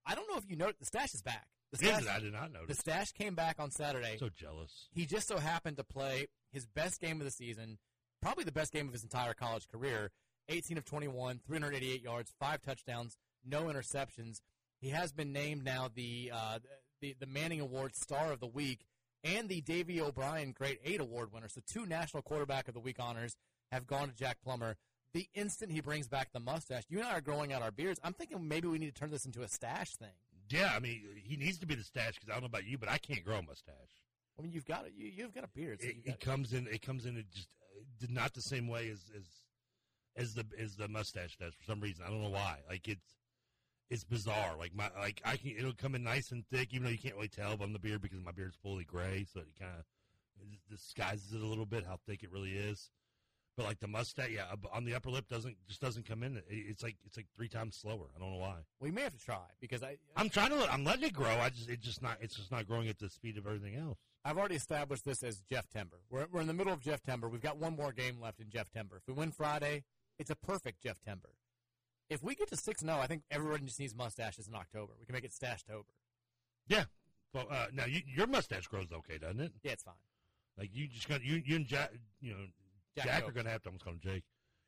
I 0.06 0.14
don't 0.14 0.30
know 0.30 0.38
if 0.38 0.48
you 0.48 0.56
know 0.56 0.72
the 0.78 0.86
stash 0.86 1.12
is 1.14 1.22
back. 1.22 1.46
The 1.72 1.84
Is 1.84 1.88
stash, 1.90 2.02
it? 2.04 2.08
I 2.08 2.20
did 2.20 2.32
not 2.32 2.50
notice. 2.52 2.68
the 2.68 2.74
stash 2.80 3.12
came 3.12 3.34
back 3.34 3.56
on 3.58 3.70
Saturday. 3.70 4.16
so 4.18 4.30
jealous. 4.34 4.88
He 4.94 5.04
just 5.04 5.28
so 5.28 5.36
happened 5.36 5.76
to 5.76 5.84
play 5.84 6.28
his 6.50 6.64
best 6.64 6.98
game 6.98 7.20
of 7.20 7.24
the 7.26 7.30
season, 7.30 7.76
probably 8.22 8.44
the 8.44 8.52
best 8.52 8.72
game 8.72 8.86
of 8.86 8.94
his 8.94 9.02
entire 9.02 9.34
college 9.34 9.68
career. 9.68 10.10
18 10.48 10.78
of 10.78 10.84
21, 10.86 11.40
388 11.46 12.00
yards, 12.02 12.32
five 12.40 12.62
touchdowns, 12.62 13.18
no 13.44 13.64
interceptions. 13.64 14.40
He 14.80 14.90
has 14.90 15.12
been 15.12 15.32
named 15.32 15.64
now 15.64 15.88
the 15.92 16.30
uh, 16.34 16.58
the 17.00 17.14
the 17.18 17.26
Manning 17.26 17.60
Award 17.60 17.96
Star 17.96 18.32
of 18.32 18.40
the 18.40 18.46
Week 18.46 18.86
and 19.24 19.48
the 19.48 19.60
Davy 19.60 20.00
O'Brien 20.00 20.52
Great 20.52 20.80
Eight 20.84 21.00
Award 21.00 21.32
winner. 21.32 21.48
So 21.48 21.60
two 21.66 21.86
National 21.86 22.22
Quarterback 22.22 22.68
of 22.68 22.74
the 22.74 22.80
Week 22.80 22.96
honors 22.98 23.36
have 23.72 23.86
gone 23.86 24.08
to 24.08 24.14
Jack 24.14 24.38
Plummer. 24.42 24.76
The 25.14 25.28
instant 25.34 25.72
he 25.72 25.80
brings 25.80 26.06
back 26.06 26.32
the 26.32 26.40
mustache, 26.40 26.84
you 26.88 26.98
and 26.98 27.08
I 27.08 27.12
are 27.14 27.20
growing 27.20 27.52
out 27.52 27.62
our 27.62 27.70
beards. 27.70 27.98
I'm 28.04 28.12
thinking 28.12 28.46
maybe 28.46 28.68
we 28.68 28.78
need 28.78 28.94
to 28.94 29.00
turn 29.00 29.10
this 29.10 29.24
into 29.24 29.42
a 29.42 29.48
stash 29.48 29.96
thing. 29.96 30.12
Yeah, 30.50 30.72
I 30.74 30.80
mean, 30.80 31.02
he 31.24 31.36
needs 31.36 31.58
to 31.58 31.66
be 31.66 31.74
the 31.74 31.82
stash 31.82 32.14
because 32.14 32.28
I 32.28 32.32
don't 32.32 32.42
know 32.42 32.46
about 32.46 32.66
you, 32.66 32.78
but 32.78 32.88
I 32.88 32.98
can't 32.98 33.24
grow 33.24 33.38
a 33.38 33.42
mustache. 33.42 33.74
I 34.38 34.42
mean, 34.42 34.52
you've 34.52 34.66
got 34.66 34.86
it. 34.86 34.92
You, 34.96 35.10
you've 35.14 35.34
got 35.34 35.44
a 35.44 35.48
beard. 35.48 35.80
So 35.80 35.88
it, 35.88 35.96
it 36.04 36.20
comes 36.20 36.52
in. 36.52 36.66
It 36.68 36.82
comes 36.82 37.06
in. 37.06 37.16
It 37.16 37.26
just 37.34 37.48
uh, 38.02 38.06
not 38.10 38.34
the 38.34 38.42
same 38.42 38.68
way 38.68 38.90
as 38.90 39.00
as 39.16 39.24
as 40.16 40.34
the 40.34 40.44
as 40.58 40.76
the 40.76 40.88
mustache 40.88 41.36
does 41.36 41.54
for 41.54 41.64
some 41.64 41.80
reason. 41.80 42.04
I 42.06 42.10
don't 42.10 42.22
know 42.22 42.30
why. 42.30 42.58
Like 42.68 42.86
it's 42.86 43.17
it's 43.90 44.04
bizarre. 44.04 44.56
Like 44.58 44.74
my 44.74 44.90
like 44.98 45.20
I 45.24 45.36
can 45.36 45.54
it'll 45.58 45.72
come 45.72 45.94
in 45.94 46.02
nice 46.02 46.30
and 46.32 46.44
thick, 46.52 46.68
even 46.72 46.84
though 46.84 46.90
you 46.90 46.98
can't 46.98 47.14
really 47.14 47.28
tell 47.28 47.56
I'm 47.60 47.72
the 47.72 47.78
beard 47.78 48.02
because 48.02 48.20
my 48.24 48.32
beard's 48.32 48.56
fully 48.62 48.84
gray, 48.84 49.26
so 49.32 49.40
it 49.40 49.48
kind 49.58 49.72
of 49.78 49.84
disguises 50.70 51.32
it 51.32 51.40
a 51.40 51.46
little 51.46 51.66
bit 51.66 51.84
how 51.86 51.98
thick 52.06 52.22
it 52.22 52.30
really 52.32 52.52
is. 52.52 52.90
But 53.56 53.66
like 53.66 53.80
the 53.80 53.88
mustache, 53.88 54.30
yeah, 54.30 54.44
on 54.72 54.84
the 54.84 54.94
upper 54.94 55.10
lip 55.10 55.26
doesn't 55.28 55.56
just 55.66 55.80
doesn't 55.80 56.06
come 56.06 56.22
in. 56.22 56.40
It's 56.48 56.82
like 56.82 56.94
it's 57.04 57.16
like 57.16 57.26
three 57.36 57.48
times 57.48 57.76
slower. 57.76 58.06
I 58.14 58.20
don't 58.20 58.30
know 58.30 58.38
why. 58.38 58.58
we 58.80 58.92
may 58.92 59.00
have 59.02 59.18
to 59.18 59.24
try 59.24 59.40
because 59.60 59.82
I 59.82 59.96
I'm 60.16 60.28
trying 60.28 60.50
to. 60.50 60.56
let- 60.56 60.72
I'm 60.72 60.84
letting 60.84 61.04
it 61.04 61.12
grow. 61.12 61.36
I 61.40 61.48
just 61.50 61.68
it's 61.68 61.84
just 61.84 62.00
not. 62.00 62.18
It's 62.20 62.36
just 62.36 62.52
not 62.52 62.68
growing 62.68 62.88
at 62.88 62.98
the 62.98 63.08
speed 63.08 63.36
of 63.36 63.46
everything 63.46 63.74
else. 63.74 63.98
I've 64.24 64.38
already 64.38 64.54
established 64.56 65.04
this 65.04 65.22
as 65.24 65.40
Jeff 65.40 65.68
Timber. 65.70 65.96
We're, 66.10 66.26
we're 66.30 66.40
in 66.40 66.46
the 66.46 66.52
middle 66.52 66.72
of 66.72 66.80
Jeff 66.80 67.02
Timber. 67.02 67.28
We've 67.28 67.40
got 67.40 67.56
one 67.56 67.74
more 67.74 67.92
game 67.92 68.20
left 68.20 68.38
in 68.40 68.48
Jeff 68.50 68.70
Timber. 68.70 68.96
If 68.96 69.02
we 69.08 69.14
win 69.14 69.32
Friday, 69.32 69.84
it's 70.20 70.30
a 70.30 70.36
perfect 70.36 70.82
Jeff 70.82 71.00
Timber. 71.00 71.30
If 72.10 72.22
we 72.22 72.34
get 72.34 72.48
to 72.48 72.56
6 72.56 72.80
0, 72.80 72.98
I 72.98 73.06
think 73.06 73.22
everyone 73.30 73.66
just 73.66 73.78
needs 73.78 73.94
mustaches 73.94 74.48
in 74.48 74.54
October. 74.54 74.92
We 74.98 75.06
can 75.06 75.14
make 75.14 75.24
it 75.24 75.32
stashed 75.32 75.70
over. 75.70 75.88
Yeah. 76.68 76.84
Well, 77.34 77.46
uh, 77.50 77.66
now 77.72 77.84
you, 77.84 78.00
your 78.06 78.26
mustache 78.26 78.66
grows 78.66 78.88
okay, 78.92 79.18
doesn't 79.18 79.40
it? 79.40 79.52
Yeah, 79.62 79.72
it's 79.72 79.82
fine. 79.82 79.94
Like 80.56 80.70
you 80.72 80.88
just 80.88 81.08
got 81.08 81.22
you 81.22 81.42
you 81.46 81.56
and 81.56 81.66
Jack 81.66 81.92
you 82.20 82.32
know 82.32 82.38
Jack 82.96 83.06
Jack, 83.06 83.28
are 83.28 83.32
gonna 83.32 83.50
have 83.50 83.62
to 83.62 83.68
I 83.68 83.70
almost 83.70 83.84
call 83.84 83.92
him 83.92 84.00
Jake. 84.02 84.24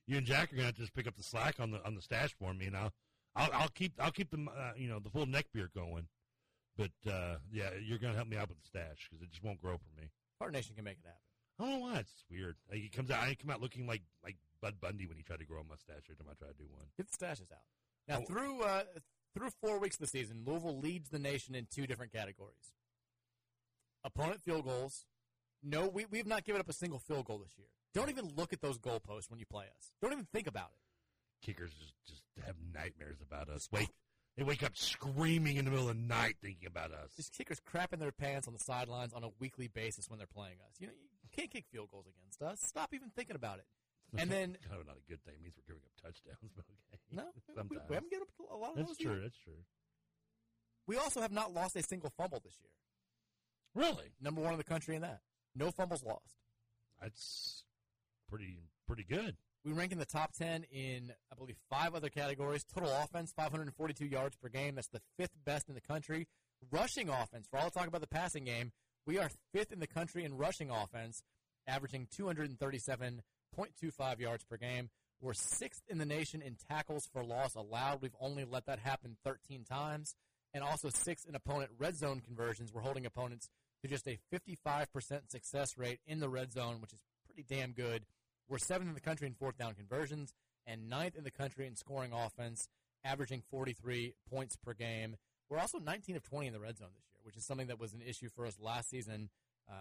You 0.07 0.19
and 0.19 0.27
Jack 0.27 0.53
are 0.53 0.57
gonna 0.57 0.67
have 0.67 0.77
to 0.77 0.83
just 0.83 0.95
pick 0.95 1.07
up 1.07 1.17
the 1.17 1.23
slack 1.23 1.59
on 1.59 1.73
the 1.73 1.85
on 1.85 1.95
the 1.95 2.03
stash 2.03 2.35
for 2.39 2.55
me, 2.55 2.67
and 2.67 2.77
I'll 2.77 2.93
I'll, 3.35 3.51
I'll 3.53 3.69
keep 3.69 3.93
I'll 3.99 4.13
keep 4.13 4.31
the 4.31 4.47
uh, 4.57 4.73
you 4.77 4.89
know 4.89 5.01
the 5.01 5.11
full 5.11 5.27
neck 5.27 5.47
beard 5.53 5.71
going. 5.75 6.07
But 6.77 7.11
uh, 7.11 7.37
yeah, 7.53 7.71
you're 7.85 7.99
gonna 7.99 8.15
help 8.15 8.29
me 8.29 8.37
out 8.37 8.49
with 8.49 8.61
the 8.61 8.67
stash 8.67 9.09
because 9.11 9.23
it 9.23 9.31
just 9.31 9.43
won't 9.43 9.61
grow 9.61 9.77
for 9.77 10.01
me. 10.01 10.11
Fart 10.39 10.53
Nation 10.53 10.75
can 10.77 10.85
make 10.85 10.99
it 10.99 11.07
happen. 11.07 11.21
I 11.59 11.65
don't 11.65 11.81
know 11.81 11.87
why 11.87 11.99
it's 11.99 12.25
weird. 12.31 12.57
Like, 12.71 12.81
it 12.81 12.93
comes 12.93 13.11
out 13.11 13.21
I 13.21 13.35
come 13.35 13.51
out 13.51 13.61
looking 13.61 13.87
like 13.87 14.03
like 14.25 14.37
Bud 14.63 14.75
Bundy 14.81 15.07
when 15.07 15.17
he 15.17 15.23
tried 15.23 15.39
to 15.41 15.45
grow 15.47 15.61
a 15.61 15.65
mustache 15.65 16.03
every 16.05 16.17
time 16.17 16.27
I 16.31 16.35
try 16.35 16.49
to 16.49 16.55
do 16.55 16.65
one. 16.71 16.87
Get 16.97 17.07
the 17.11 17.17
stashes 17.17 17.51
out. 17.53 17.65
Now, 18.09 18.19
Oh. 18.21 18.25
through 18.27 18.63
uh, 18.63 18.85
through 19.35 19.51
four 19.63 19.79
weeks 19.79 19.97
of 19.97 20.01
the 20.01 20.07
season, 20.07 20.43
Louisville 20.47 20.79
leads 20.79 21.09
the 21.11 21.19
nation 21.19 21.55
in 21.55 21.67
two 21.71 21.87
different 21.87 22.13
categories 22.13 22.75
opponent 24.05 24.41
field 24.43 24.65
goals. 24.65 25.05
No, 25.63 25.89
we, 25.89 26.07
we 26.11 26.19
have 26.19 26.27
not 26.27 26.45
given 26.45 26.61
up 26.61 26.69
a 26.69 26.73
single 26.73 26.99
field 26.99 27.27
goal 27.27 27.39
this 27.39 27.53
year. 27.59 27.67
Don't 27.93 28.09
even 28.09 28.31
look 28.37 28.53
at 28.53 28.61
those 28.61 28.79
goalposts 28.79 29.29
when 29.31 29.39
you 29.39 29.47
play 29.47 29.67
us. 29.67 29.93
Don't 30.01 30.13
even 30.13 30.27
think 30.33 30.47
about 30.47 30.71
it. 30.73 31.47
Kickers 31.47 31.73
just 31.75 31.95
just 32.07 32.23
have 32.47 32.55
nightmares 32.75 33.19
about 33.21 33.49
us. 33.49 33.69
Wake 33.73 33.89
they 34.37 34.45
wake 34.45 34.63
up 34.63 34.77
screaming 34.77 35.57
in 35.57 35.65
the 35.65 35.71
middle 35.71 35.89
of 35.89 35.97
the 35.97 36.03
night 36.03 36.37
thinking 36.43 36.67
about 36.67 36.93
us. 36.93 37.11
These 37.17 37.31
kickers 37.31 37.61
crapping 37.61 37.99
their 37.99 38.13
pants 38.13 38.47
on 38.47 38.55
the 38.55 38.61
sidelines 38.61 39.13
on 39.13 39.25
a 39.25 39.31
weekly 39.39 39.69
basis 39.69 40.09
when 40.09 40.19
they're 40.19 40.27
playing 40.27 40.57
us. 40.69 40.77
You 40.79 40.87
know, 40.87 40.93
you 41.23 41.29
can't 41.35 41.51
kick 41.51 41.65
field 41.71 41.91
goals 41.91 42.07
against 42.07 42.41
us. 42.43 42.61
Stop 42.67 42.95
even 42.95 43.11
thinking 43.11 43.37
about 43.37 43.59
it. 43.59 43.65
And 44.19 44.31
then- 44.31 44.57
kind 44.69 44.81
of 44.81 44.87
not 44.87 44.97
a 44.97 45.09
good 45.11 45.23
thing. 45.25 45.35
It 45.37 45.43
means 45.43 45.55
we're 45.57 45.67
giving 45.75 45.83
up 45.85 45.93
touchdowns, 46.03 46.53
but 46.57 46.65
okay. 46.95 47.01
No, 47.13 47.25
we, 47.35 47.55
Sometimes. 47.55 47.89
we 47.89 47.95
haven't 47.95 48.11
given 48.11 48.27
up 48.27 48.51
a 48.51 48.57
lot 48.57 48.71
of 48.79 48.87
That's 48.87 48.97
true. 48.99 49.15
yet. 49.15 49.23
That's 49.23 49.39
true. 49.39 49.61
We 50.87 50.97
also 50.97 51.21
have 51.21 51.33
not 51.33 51.53
lost 51.55 51.77
a 51.77 51.83
single 51.83 52.11
fumble 52.17 52.41
this 52.45 52.57
year. 52.61 52.71
Really? 53.75 54.13
Number 54.21 54.41
one 54.41 54.53
in 54.53 54.59
the 54.59 54.65
country 54.65 54.97
in 54.97 55.03
that. 55.03 55.21
No 55.55 55.71
fumbles 55.71 56.03
lost. 56.05 56.37
That's 57.01 57.65
pretty 58.29 58.59
pretty 58.87 59.05
good. 59.05 59.37
We 59.65 59.73
rank 59.73 59.93
in 59.93 59.99
the 59.99 60.07
top 60.07 60.33
10 60.33 60.65
in, 60.73 61.13
I 61.31 61.35
believe, 61.37 61.57
five 61.69 61.95
other 61.95 62.09
categories. 62.09 62.65
Total 62.65 62.91
offense, 62.91 63.33
542 63.37 64.07
yards 64.07 64.35
per 64.37 64.49
game. 64.49 64.75
That's 64.77 64.89
the 64.89 65.03
fifth 65.19 65.37
best 65.45 65.69
in 65.69 65.75
the 65.75 65.81
country. 65.83 66.27
Rushing 66.73 67.09
offense, 67.09 67.47
for 67.51 67.59
all 67.59 67.67
the 67.67 67.71
talk 67.71 67.87
about 67.87 68.01
the 68.01 68.07
passing 68.07 68.45
game, 68.45 68.73
we 69.07 69.19
are 69.19 69.31
fifth 69.53 69.71
in 69.73 69.79
the 69.81 69.87
country 69.87 70.25
in 70.25 70.37
rushing 70.37 70.71
offense, 70.71 71.23
averaging 71.67 72.07
237.25 73.69 74.21
yards 74.21 74.45
per 74.45 74.57
game. 74.57 74.91
We're 75.21 75.35
sixth 75.35 75.83
in 75.89 75.99
the 75.99 76.07
nation 76.07 76.41
in 76.41 76.57
tackles 76.69 77.09
for 77.13 77.23
loss 77.23 77.55
allowed. 77.55 78.01
We've 78.01 78.17
only 78.21 78.45
let 78.45 78.67
that 78.67 78.79
happen 78.79 79.17
13 79.25 79.65
times. 79.65 80.15
And 80.53 80.65
also 80.65 80.89
sixth 80.89 81.29
in 81.29 81.35
opponent 81.35 81.71
red 81.79 81.97
zone 81.97 82.21
conversions. 82.21 82.73
We're 82.73 82.81
holding 82.81 83.07
opponents 83.07 83.49
to 83.83 83.89
just 83.89 84.09
a 84.09 84.19
55% 84.33 85.31
success 85.31 85.79
rate 85.79 86.01
in 86.07 86.21
the 86.21 86.29
red 86.29 86.53
zone, 86.53 86.81
which 86.81 86.93
is 86.93 86.99
pretty 87.27 87.45
damn 87.49 87.73
good. 87.73 88.05
We're 88.49 88.59
seventh 88.59 88.89
in 88.89 88.95
the 88.95 89.01
country 89.01 89.27
in 89.27 89.35
fourth 89.35 89.57
down 89.57 89.75
conversions 89.75 90.35
and 90.67 90.89
ninth 90.89 91.17
in 91.17 91.25
the 91.25 91.31
country 91.31 91.67
in 91.67 91.77
scoring 91.77 92.13
offense, 92.13 92.69
averaging 93.05 93.43
43 93.51 94.15
points 94.29 94.57
per 94.57 94.75
game. 94.75 95.17
We're 95.49 95.59
also 95.59 95.79
19 95.79 96.17
of 96.17 96.23
20 96.23 96.49
in 96.49 96.53
the 96.53 96.61
red 96.61 96.79
zone 96.79 96.89
this 96.97 97.07
year, 97.13 97.21
which 97.23 97.37
is 97.37 97.45
something 97.45 97.69
that 97.69 97.79
was 97.79 97.93
an 97.93 98.03
issue 98.07 98.29
for 98.29 98.47
us 98.47 98.59
last 98.61 98.91
season 98.91 99.31
uh, 99.69 99.73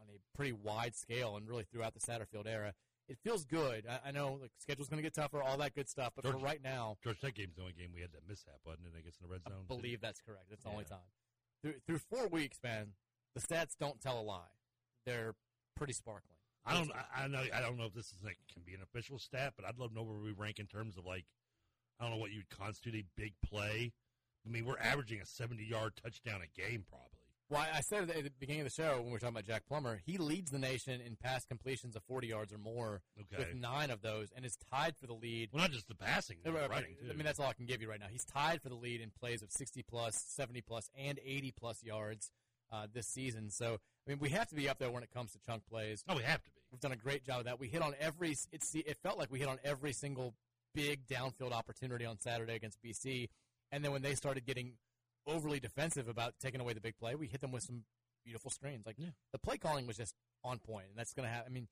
on 0.00 0.08
a 0.08 0.36
pretty 0.36 0.52
wide 0.52 0.94
scale 0.94 1.36
and 1.36 1.48
really 1.48 1.64
throughout 1.64 1.94
the 1.94 2.00
Satterfield 2.00 2.46
era. 2.46 2.74
It 3.10 3.18
feels 3.24 3.44
good. 3.44 3.84
I, 3.90 4.08
I 4.08 4.10
know 4.12 4.38
the 4.40 4.48
schedule's 4.58 4.88
going 4.88 4.98
to 4.98 5.02
get 5.02 5.14
tougher, 5.14 5.42
all 5.42 5.56
that 5.58 5.74
good 5.74 5.88
stuff, 5.88 6.12
but 6.14 6.24
for 6.24 6.38
right 6.38 6.62
now, 6.62 6.96
Georgia 7.02 7.20
Tech 7.20 7.34
game's 7.34 7.56
the 7.56 7.62
only 7.62 7.74
game 7.74 7.90
we 7.92 8.00
had 8.00 8.12
that 8.12 8.22
mishap, 8.28 8.60
wasn't 8.64 8.86
it? 8.86 8.92
I 8.96 9.02
guess 9.02 9.18
in 9.20 9.26
the 9.26 9.32
red 9.32 9.42
I 9.44 9.50
zone. 9.50 9.64
believe 9.66 10.00
that's 10.00 10.20
correct. 10.20 10.44
That's 10.48 10.62
the 10.62 10.70
only 10.70 10.84
time. 10.84 11.10
Through, 11.60 11.74
through 11.86 11.98
four 12.08 12.28
weeks, 12.28 12.58
man, 12.62 12.92
the 13.34 13.40
stats 13.40 13.74
don't 13.78 14.00
tell 14.00 14.20
a 14.20 14.22
lie. 14.22 14.54
They're 15.06 15.34
pretty 15.76 15.92
sparkling. 15.92 16.36
I 16.64 16.74
don't. 16.74 16.92
I, 16.92 17.24
I 17.24 17.26
know. 17.26 17.42
I 17.52 17.60
don't 17.60 17.76
know 17.76 17.86
if 17.86 17.94
this 17.94 18.12
is 18.12 18.22
like 18.22 18.38
can 18.52 18.62
be 18.64 18.74
an 18.74 18.80
official 18.82 19.18
stat, 19.18 19.54
but 19.56 19.64
I'd 19.66 19.78
love 19.78 19.90
to 19.90 19.96
know 19.96 20.02
where 20.02 20.18
we 20.18 20.30
rank 20.30 20.58
in 20.58 20.66
terms 20.66 20.96
of 20.96 21.04
like. 21.04 21.24
I 21.98 22.04
don't 22.04 22.12
know 22.12 22.20
what 22.20 22.30
you'd 22.32 22.48
constitute 22.50 22.94
a 22.94 23.20
big 23.20 23.32
play. 23.44 23.92
I 24.46 24.50
mean, 24.50 24.64
we're 24.66 24.78
averaging 24.78 25.20
a 25.20 25.26
seventy-yard 25.26 25.94
touchdown 26.02 26.42
a 26.42 26.60
game, 26.60 26.84
probably. 26.88 27.19
Well, 27.50 27.66
I 27.74 27.80
said 27.80 28.08
at 28.10 28.22
the 28.22 28.30
beginning 28.38 28.60
of 28.60 28.68
the 28.68 28.82
show 28.82 28.98
when 28.98 29.06
we 29.06 29.12
were 29.12 29.18
talking 29.18 29.34
about 29.34 29.44
Jack 29.46 29.64
Plummer, 29.66 30.00
he 30.06 30.18
leads 30.18 30.52
the 30.52 30.58
nation 30.60 31.00
in 31.00 31.16
pass 31.16 31.44
completions 31.44 31.96
of 31.96 32.04
40 32.04 32.28
yards 32.28 32.52
or 32.52 32.58
more 32.58 33.02
Okay. 33.20 33.38
with 33.44 33.54
nine 33.56 33.90
of 33.90 34.02
those 34.02 34.28
and 34.36 34.44
is 34.44 34.56
tied 34.70 34.96
for 34.96 35.08
the 35.08 35.14
lead. 35.14 35.50
Well, 35.52 35.62
not 35.62 35.72
just 35.72 35.88
the 35.88 35.96
passing, 35.96 36.36
the 36.44 36.52
right, 36.52 36.70
running 36.70 36.94
too. 36.94 37.10
I 37.10 37.14
mean, 37.14 37.24
that's 37.24 37.40
all 37.40 37.48
I 37.48 37.52
can 37.54 37.66
give 37.66 37.82
you 37.82 37.90
right 37.90 37.98
now. 37.98 38.06
He's 38.08 38.24
tied 38.24 38.62
for 38.62 38.68
the 38.68 38.76
lead 38.76 39.00
in 39.00 39.10
plays 39.10 39.42
of 39.42 39.50
60 39.50 39.82
plus, 39.82 40.14
70 40.28 40.60
plus, 40.60 40.88
and 40.96 41.18
80 41.24 41.50
plus 41.58 41.82
yards 41.82 42.30
uh, 42.70 42.86
this 42.92 43.08
season. 43.08 43.50
So, 43.50 43.78
I 44.06 44.10
mean, 44.10 44.20
we 44.20 44.28
have 44.30 44.48
to 44.50 44.54
be 44.54 44.68
up 44.68 44.78
there 44.78 44.90
when 44.92 45.02
it 45.02 45.10
comes 45.12 45.32
to 45.32 45.38
chunk 45.44 45.66
plays. 45.68 46.04
oh, 46.08 46.16
we 46.16 46.22
have 46.22 46.42
to 46.44 46.50
be. 46.52 46.60
We've 46.70 46.80
done 46.80 46.92
a 46.92 46.96
great 46.96 47.24
job 47.26 47.40
of 47.40 47.44
that. 47.46 47.58
We 47.58 47.66
hit 47.66 47.82
on 47.82 47.94
every. 47.98 48.36
It's 48.52 48.74
it 48.76 48.96
felt 49.02 49.18
like 49.18 49.28
we 49.32 49.40
hit 49.40 49.48
on 49.48 49.58
every 49.64 49.92
single 49.92 50.34
big 50.72 51.08
downfield 51.08 51.50
opportunity 51.50 52.06
on 52.06 52.20
Saturday 52.20 52.54
against 52.54 52.78
BC, 52.80 53.28
and 53.72 53.84
then 53.84 53.90
when 53.90 54.02
they 54.02 54.14
started 54.14 54.46
getting 54.46 54.74
overly 55.26 55.60
defensive 55.60 56.08
about 56.08 56.34
taking 56.40 56.60
away 56.60 56.72
the 56.72 56.80
big 56.80 56.96
play, 56.98 57.14
we 57.14 57.26
hit 57.26 57.40
them 57.40 57.52
with 57.52 57.62
some 57.62 57.84
beautiful 58.24 58.50
screens. 58.50 58.86
Like 58.86 58.96
Yeah. 58.98 59.10
the 59.32 59.38
play 59.38 59.56
calling 59.58 59.86
was 59.86 59.96
just 59.96 60.14
on 60.44 60.58
point, 60.58 60.86
and 60.90 60.98
that's 60.98 61.12
going 61.12 61.28
to 61.28 61.32
have. 61.34 61.44
I 61.46 61.48
mean, 61.50 61.68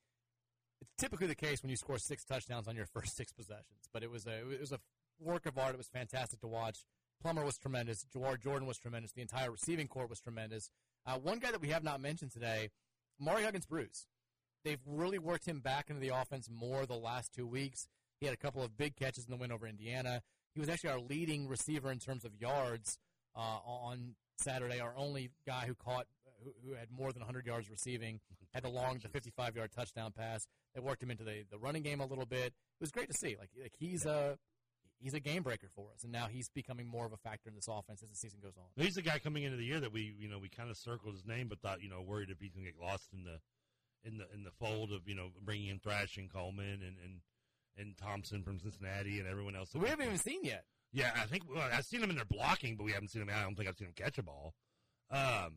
it's 0.80 0.90
typically 0.98 1.26
the 1.26 1.34
case 1.34 1.62
when 1.62 1.70
you 1.70 1.76
score 1.76 1.98
six 1.98 2.24
touchdowns 2.24 2.68
on 2.68 2.76
your 2.76 2.86
first 2.92 3.16
six 3.16 3.32
possessions, 3.32 3.88
but 3.92 4.02
it 4.02 4.10
was 4.10 4.26
a 4.26 4.48
it 4.50 4.60
was 4.60 4.72
a 4.72 4.80
work 5.18 5.46
of 5.46 5.58
art. 5.58 5.74
It 5.74 5.78
was 5.78 5.88
fantastic 5.88 6.40
to 6.40 6.46
watch. 6.46 6.84
Plummer 7.20 7.44
was 7.44 7.58
tremendous. 7.58 8.04
Jawhar 8.14 8.38
Jordan 8.40 8.68
was 8.68 8.78
tremendous. 8.78 9.10
The 9.12 9.22
entire 9.22 9.50
receiving 9.50 9.88
court 9.88 10.08
was 10.08 10.20
tremendous. 10.20 10.70
Uh, 11.04 11.18
one 11.18 11.40
guy 11.40 11.50
that 11.50 11.60
we 11.60 11.70
have 11.70 11.82
not 11.82 12.00
mentioned 12.00 12.30
today, 12.30 12.70
Mari 13.18 13.42
Huggins 13.42 13.66
Bruce. 13.66 14.06
They've 14.64 14.80
really 14.86 15.18
worked 15.18 15.46
him 15.46 15.60
back 15.60 15.88
into 15.90 16.00
the 16.00 16.14
offense 16.14 16.48
more 16.50 16.86
the 16.86 16.94
last 16.96 17.32
two 17.34 17.46
weeks. 17.46 17.88
He 18.20 18.26
had 18.26 18.34
a 18.34 18.38
couple 18.38 18.62
of 18.62 18.76
big 18.76 18.94
catches 18.96 19.24
in 19.24 19.30
the 19.30 19.36
win 19.36 19.50
over 19.50 19.66
Indiana. 19.66 20.22
He 20.54 20.60
was 20.60 20.68
actually 20.68 20.90
our 20.90 21.00
leading 21.00 21.48
receiver 21.48 21.90
in 21.90 21.98
terms 21.98 22.24
of 22.24 22.34
yards 22.34 22.98
uh, 23.38 23.60
on 23.64 24.16
Saturday. 24.36 24.80
Our 24.80 24.94
only 24.96 25.30
guy 25.46 25.64
who 25.66 25.74
caught, 25.74 26.06
who, 26.44 26.52
who 26.66 26.74
had 26.74 26.90
more 26.90 27.12
than 27.12 27.20
100 27.20 27.46
yards 27.46 27.70
receiving, 27.70 28.20
had 28.52 28.64
the 28.64 28.68
long, 28.68 28.98
the 29.02 29.08
55 29.08 29.56
yard 29.56 29.70
touchdown 29.72 30.12
pass. 30.12 30.46
They 30.74 30.80
worked 30.80 31.02
him 31.02 31.10
into 31.10 31.24
the, 31.24 31.44
the 31.50 31.58
running 31.58 31.82
game 31.82 32.00
a 32.00 32.06
little 32.06 32.26
bit. 32.26 32.46
It 32.46 32.80
was 32.80 32.90
great 32.90 33.08
to 33.08 33.16
see. 33.16 33.36
Like, 33.38 33.50
like 33.60 33.72
he's 33.78 34.04
a 34.04 34.38
he's 35.00 35.14
a 35.14 35.20
game 35.20 35.42
breaker 35.42 35.68
for 35.74 35.86
us, 35.94 36.02
and 36.02 36.12
now 36.12 36.26
he's 36.26 36.48
becoming 36.48 36.86
more 36.86 37.06
of 37.06 37.12
a 37.12 37.16
factor 37.16 37.48
in 37.48 37.54
this 37.54 37.68
offense 37.68 38.02
as 38.02 38.10
the 38.10 38.16
season 38.16 38.40
goes 38.42 38.56
on. 38.56 38.64
He's 38.76 38.94
the 38.94 39.02
guy 39.02 39.18
coming 39.18 39.44
into 39.44 39.56
the 39.56 39.64
year 39.64 39.80
that 39.80 39.92
we, 39.92 40.14
you 40.18 40.28
know, 40.28 40.38
we 40.38 40.48
kind 40.48 40.70
of 40.70 40.76
circled 40.76 41.14
his 41.14 41.24
name, 41.24 41.48
but 41.48 41.60
thought, 41.60 41.82
you 41.82 41.88
know, 41.88 42.02
worried 42.02 42.30
if 42.30 42.40
he's 42.40 42.52
going 42.52 42.66
to 42.66 42.72
get 42.72 42.80
lost 42.80 43.08
in 43.12 43.24
the, 43.24 43.38
in 44.04 44.18
the, 44.18 44.26
in 44.34 44.44
the 44.44 44.50
fold 44.50 44.92
of, 44.92 45.08
you 45.08 45.14
know, 45.14 45.28
bringing 45.42 45.68
in 45.68 45.78
Thrash 45.78 46.16
and 46.16 46.32
Coleman 46.32 46.82
and, 46.82 46.96
and, 47.04 47.20
and 47.76 47.96
Thompson 47.96 48.42
from 48.42 48.58
Cincinnati 48.58 49.18
and 49.18 49.28
everyone 49.28 49.56
else. 49.56 49.74
We 49.74 49.88
haven't 49.88 50.06
even 50.06 50.18
seen 50.18 50.40
yet. 50.42 50.64
Yeah, 50.92 51.12
I 51.16 51.26
think 51.26 51.44
well, 51.54 51.68
I've 51.72 51.84
seen 51.84 52.02
him 52.02 52.10
in 52.10 52.16
their 52.16 52.24
blocking, 52.24 52.76
but 52.76 52.84
we 52.84 52.92
haven't 52.92 53.08
seen 53.08 53.22
him. 53.22 53.30
I 53.34 53.42
don't 53.42 53.54
think 53.54 53.68
I've 53.68 53.76
seen 53.76 53.88
him 53.88 53.94
catch 53.94 54.18
a 54.18 54.22
ball. 54.22 54.54
Um, 55.10 55.56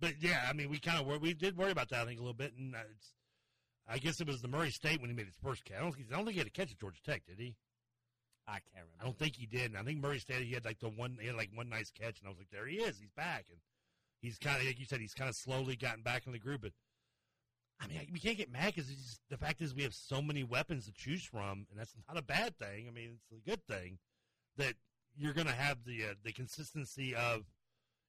but 0.00 0.14
yeah, 0.20 0.44
I 0.48 0.52
mean, 0.52 0.68
we 0.70 0.78
kind 0.78 0.98
of 0.98 1.20
we 1.22 1.34
did 1.34 1.56
worry 1.56 1.70
about 1.70 1.88
that. 1.90 2.02
I 2.02 2.04
think 2.04 2.18
a 2.18 2.22
little 2.22 2.34
bit, 2.34 2.54
and 2.58 2.74
it's. 2.92 3.12
I 3.88 3.98
guess 3.98 4.20
it 4.20 4.26
was 4.26 4.42
the 4.42 4.48
Murray 4.48 4.72
State 4.72 5.00
when 5.00 5.10
he 5.10 5.14
made 5.16 5.26
his 5.26 5.36
first 5.40 5.64
catch. 5.64 5.76
I 5.78 5.82
don't, 5.82 5.92
think- 5.94 6.08
I 6.12 6.16
don't 6.16 6.24
think 6.24 6.32
he 6.34 6.38
had 6.40 6.48
a 6.48 6.50
catch 6.50 6.72
at 6.72 6.78
Georgia 6.80 7.00
Tech, 7.04 7.24
did 7.24 7.38
he? 7.38 7.54
I 8.48 8.54
can't 8.54 8.64
remember. 8.74 8.94
I 9.00 9.04
don't 9.04 9.16
think 9.16 9.36
he 9.36 9.46
did. 9.46 9.70
And 9.70 9.78
I 9.78 9.84
think 9.84 10.00
Murray 10.00 10.18
State 10.18 10.44
he 10.44 10.54
had 10.54 10.64
like 10.64 10.80
the 10.80 10.88
one 10.88 11.18
he 11.20 11.28
had 11.28 11.36
like 11.36 11.50
one 11.54 11.68
nice 11.68 11.90
catch, 11.92 12.18
and 12.18 12.26
I 12.26 12.30
was 12.30 12.38
like, 12.38 12.50
there 12.50 12.66
he 12.66 12.76
is, 12.78 12.98
he's 12.98 13.10
back, 13.16 13.44
and 13.48 13.58
he's 14.20 14.38
kind 14.38 14.58
of 14.60 14.66
like 14.66 14.78
you 14.80 14.86
said, 14.86 15.00
he's 15.00 15.14
kind 15.14 15.28
of 15.30 15.36
slowly 15.36 15.76
gotten 15.76 16.02
back 16.02 16.26
in 16.26 16.32
the 16.32 16.38
groove. 16.40 16.62
But 16.62 16.72
I 17.80 17.86
mean, 17.86 18.08
we 18.12 18.18
can't 18.18 18.36
get 18.36 18.50
mad 18.50 18.74
because 18.74 19.20
the 19.30 19.36
fact 19.36 19.60
is 19.62 19.74
we 19.74 19.82
have 19.84 19.94
so 19.94 20.20
many 20.20 20.42
weapons 20.42 20.86
to 20.86 20.92
choose 20.92 21.22
from, 21.24 21.66
and 21.70 21.78
that's 21.78 21.94
not 22.08 22.18
a 22.18 22.22
bad 22.22 22.58
thing. 22.58 22.86
I 22.88 22.90
mean, 22.92 23.18
it's 23.30 23.46
a 23.46 23.48
good 23.48 23.64
thing 23.66 23.98
that 24.56 24.74
you're 25.16 25.32
going 25.32 25.46
to 25.46 25.52
have 25.52 25.78
the 25.84 26.04
uh, 26.04 26.14
the 26.24 26.32
consistency 26.32 27.14
of 27.14 27.44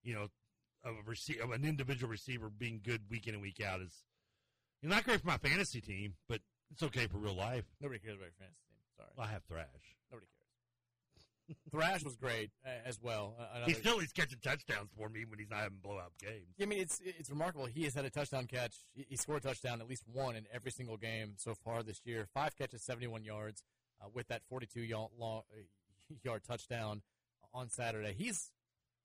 you 0.03 0.13
know 0.13 0.27
of 0.83 0.95
a 1.05 1.09
rece- 1.09 1.39
of 1.41 1.51
an 1.51 1.65
individual 1.65 2.09
receiver 2.09 2.49
being 2.49 2.81
good 2.83 3.01
week 3.09 3.27
in 3.27 3.33
and 3.33 3.41
week 3.41 3.61
out 3.61 3.81
is 3.81 4.03
you're 4.81 4.91
not 4.91 5.03
great 5.03 5.21
for 5.21 5.27
my 5.27 5.37
fantasy 5.37 5.81
team, 5.81 6.13
but 6.29 6.39
it's 6.71 6.83
okay 6.83 7.07
for 7.07 7.17
real 7.17 7.35
life. 7.35 7.65
Nobody 7.81 7.99
cares 7.99 8.15
about 8.15 8.25
your 8.25 8.33
fantasy 8.37 8.61
team. 8.69 8.77
Sorry, 8.95 9.09
Well, 9.17 9.25
I 9.27 9.31
have 9.31 9.43
Thrash. 9.45 9.65
nobody 10.11 10.27
cares. 10.27 11.57
Thrash 11.71 12.03
was 12.03 12.15
great 12.15 12.51
uh, 12.65 12.69
as 12.85 12.99
well. 13.01 13.35
Uh, 13.39 13.43
He 13.65 13.71
another- 13.71 13.73
still 13.73 13.99
he's 13.99 14.11
catching 14.11 14.39
touchdowns 14.43 14.89
for 14.97 15.09
me 15.09 15.23
when 15.25 15.39
he's 15.39 15.49
not 15.49 15.59
having 15.59 15.79
blowout 15.81 16.11
games. 16.19 16.53
I 16.61 16.65
mean, 16.65 16.79
it's 16.79 16.99
it's 17.03 17.29
remarkable. 17.29 17.65
He 17.65 17.83
has 17.85 17.93
had 17.95 18.05
a 18.05 18.09
touchdown 18.09 18.45
catch. 18.47 18.75
He, 18.93 19.05
he 19.09 19.15
scored 19.15 19.43
a 19.43 19.47
touchdown 19.47 19.79
at 19.81 19.87
least 19.87 20.03
one 20.11 20.35
in 20.35 20.45
every 20.53 20.71
single 20.71 20.97
game 20.97 21.33
so 21.37 21.55
far 21.55 21.83
this 21.83 22.01
year. 22.05 22.27
Five 22.33 22.55
catches, 22.57 22.83
seventy-one 22.83 23.23
yards, 23.23 23.63
uh, 24.01 24.07
with 24.13 24.27
that 24.27 24.41
forty-two 24.49 24.81
yard, 24.81 25.11
long, 25.17 25.43
uh, 25.51 25.61
yard 26.23 26.43
touchdown 26.43 27.01
on 27.53 27.69
Saturday. 27.69 28.13
He's 28.17 28.51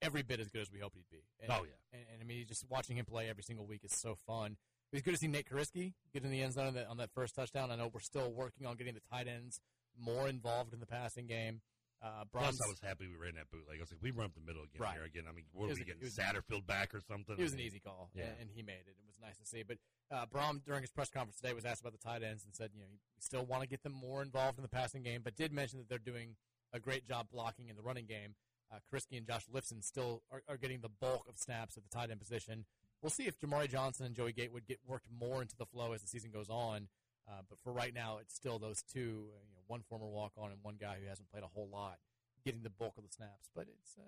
every 0.01 0.21
bit 0.21 0.39
as 0.39 0.49
good 0.49 0.61
as 0.61 0.71
we 0.71 0.79
hoped 0.79 0.95
he'd 0.95 1.09
be. 1.11 1.23
And, 1.41 1.51
Oh, 1.51 1.63
yeah. 1.63 1.71
and, 1.97 2.01
and 2.13 2.21
I 2.21 2.25
mean, 2.25 2.45
just 2.47 2.65
watching 2.69 2.97
him 2.97 3.05
play 3.05 3.29
every 3.29 3.43
single 3.43 3.65
week 3.65 3.81
is 3.83 3.93
so 3.93 4.15
fun. 4.27 4.57
It 4.91 4.97
was 4.97 5.01
good 5.01 5.13
to 5.13 5.17
see 5.17 5.27
Nate 5.27 5.49
Kurisky 5.49 5.93
get 6.13 6.23
in 6.23 6.29
the 6.31 6.41
end 6.41 6.53
zone 6.53 6.67
on 6.67 6.73
that, 6.75 6.87
on 6.87 6.97
that 6.97 7.09
first 7.15 7.35
touchdown. 7.35 7.71
I 7.71 7.75
know 7.75 7.89
we're 7.91 7.99
still 8.01 8.31
working 8.31 8.67
on 8.67 8.75
getting 8.75 8.93
the 8.93 9.01
tight 9.09 9.27
ends 9.27 9.59
more 9.99 10.27
involved 10.27 10.73
in 10.73 10.79
the 10.79 10.85
passing 10.85 11.25
game. 11.25 11.61
Uh, 12.03 12.25
Plus, 12.33 12.59
I 12.61 12.67
was 12.67 12.79
happy 12.83 13.07
we 13.07 13.15
ran 13.15 13.35
that 13.35 13.49
bootleg. 13.49 13.77
I 13.77 13.81
was 13.81 13.89
like, 13.91 14.01
we 14.03 14.11
run 14.11 14.25
up 14.25 14.33
the 14.35 14.41
middle 14.41 14.61
again 14.63 14.81
Right. 14.81 14.95
here 14.95 15.05
again. 15.05 15.23
I 15.27 15.31
mean, 15.31 15.45
what 15.53 15.65
are 15.65 15.69
was- 15.69 15.79
we 15.79 15.85
getting 15.85 16.01
Satterfield 16.01 16.67
back 16.67 16.93
or 16.93 16.99
something? 16.99 17.35
It 17.39 17.41
was 17.41 17.53
an 17.53 17.61
easy 17.61 17.79
call, 17.79 18.09
Yeah. 18.13 18.25
and, 18.25 18.41
and 18.41 18.49
he 18.53 18.61
made 18.61 18.83
it. 18.85 18.89
It 18.99 19.05
was 19.07 19.15
nice 19.21 19.37
to 19.37 19.45
see. 19.45 19.63
But 19.63 19.77
uh, 20.11 20.25
Brohm, 20.25 20.63
during 20.65 20.81
his 20.81 20.91
press 20.91 21.09
conference 21.09 21.37
today, 21.37 21.53
was 21.53 21.63
asked 21.63 21.79
about 21.79 21.93
the 21.93 21.97
tight 22.05 22.21
ends 22.21 22.43
and 22.43 22.53
said, 22.53 22.71
you 22.73 22.81
know, 22.81 22.87
he 22.91 23.21
still 23.21 23.45
want 23.45 23.61
to 23.63 23.69
get 23.69 23.83
them 23.83 23.93
more 23.93 24.21
involved 24.21 24.57
in 24.59 24.63
the 24.63 24.67
passing 24.69 25.01
game, 25.01 25.21
but 25.23 25.35
did 25.37 25.53
mention 25.53 25.79
that 25.79 25.87
they're 25.87 25.97
doing 25.97 26.35
a 26.73 26.79
great 26.79 27.07
job 27.07 27.27
blocking 27.31 27.69
in 27.69 27.75
the 27.75 27.81
running 27.81 28.05
game. 28.05 28.35
Uh, 28.71 28.77
Kurisky 28.91 29.17
and 29.17 29.27
Josh 29.27 29.45
Lifson 29.53 29.83
still 29.83 30.23
are, 30.31 30.41
are 30.49 30.57
getting 30.57 30.81
the 30.81 30.89
bulk 30.89 31.27
of 31.29 31.37
snaps 31.37 31.77
at 31.77 31.83
the 31.83 31.89
tight 31.89 32.09
end 32.09 32.19
position. 32.19 32.65
We'll 33.01 33.11
see 33.11 33.27
if 33.27 33.37
Jamari 33.39 33.69
Johnson 33.69 34.05
and 34.05 34.15
Joey 34.15 34.33
Gatewood 34.33 34.65
get 34.65 34.79
worked 34.87 35.07
more 35.19 35.41
into 35.41 35.55
the 35.55 35.65
flow 35.65 35.93
as 35.93 36.01
the 36.01 36.07
season 36.07 36.31
goes 36.31 36.49
on. 36.49 36.87
Uh, 37.27 37.41
but 37.47 37.59
for 37.63 37.71
right 37.71 37.93
now, 37.93 38.17
it's 38.19 38.33
still 38.33 38.59
those 38.59 38.81
two, 38.81 39.27
uh, 39.35 39.43
you 39.47 39.55
know, 39.55 39.61
one 39.67 39.81
former 39.87 40.07
walk 40.07 40.33
on 40.37 40.51
and 40.51 40.59
one 40.61 40.75
guy 40.79 40.97
who 41.01 41.07
hasn't 41.07 41.29
played 41.29 41.43
a 41.43 41.47
whole 41.47 41.69
lot, 41.71 41.97
getting 42.43 42.63
the 42.63 42.69
bulk 42.69 42.93
of 42.97 43.03
the 43.03 43.09
snaps. 43.11 43.49
But 43.55 43.67
it's 43.69 43.95
uh, 43.97 44.03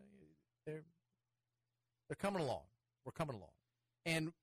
they're 0.66 0.84
they're 2.10 2.16
coming 2.16 2.42
along. 2.42 2.64
We're 3.06 3.12
coming 3.12 3.36
along. 3.36 3.52
And 4.06 4.34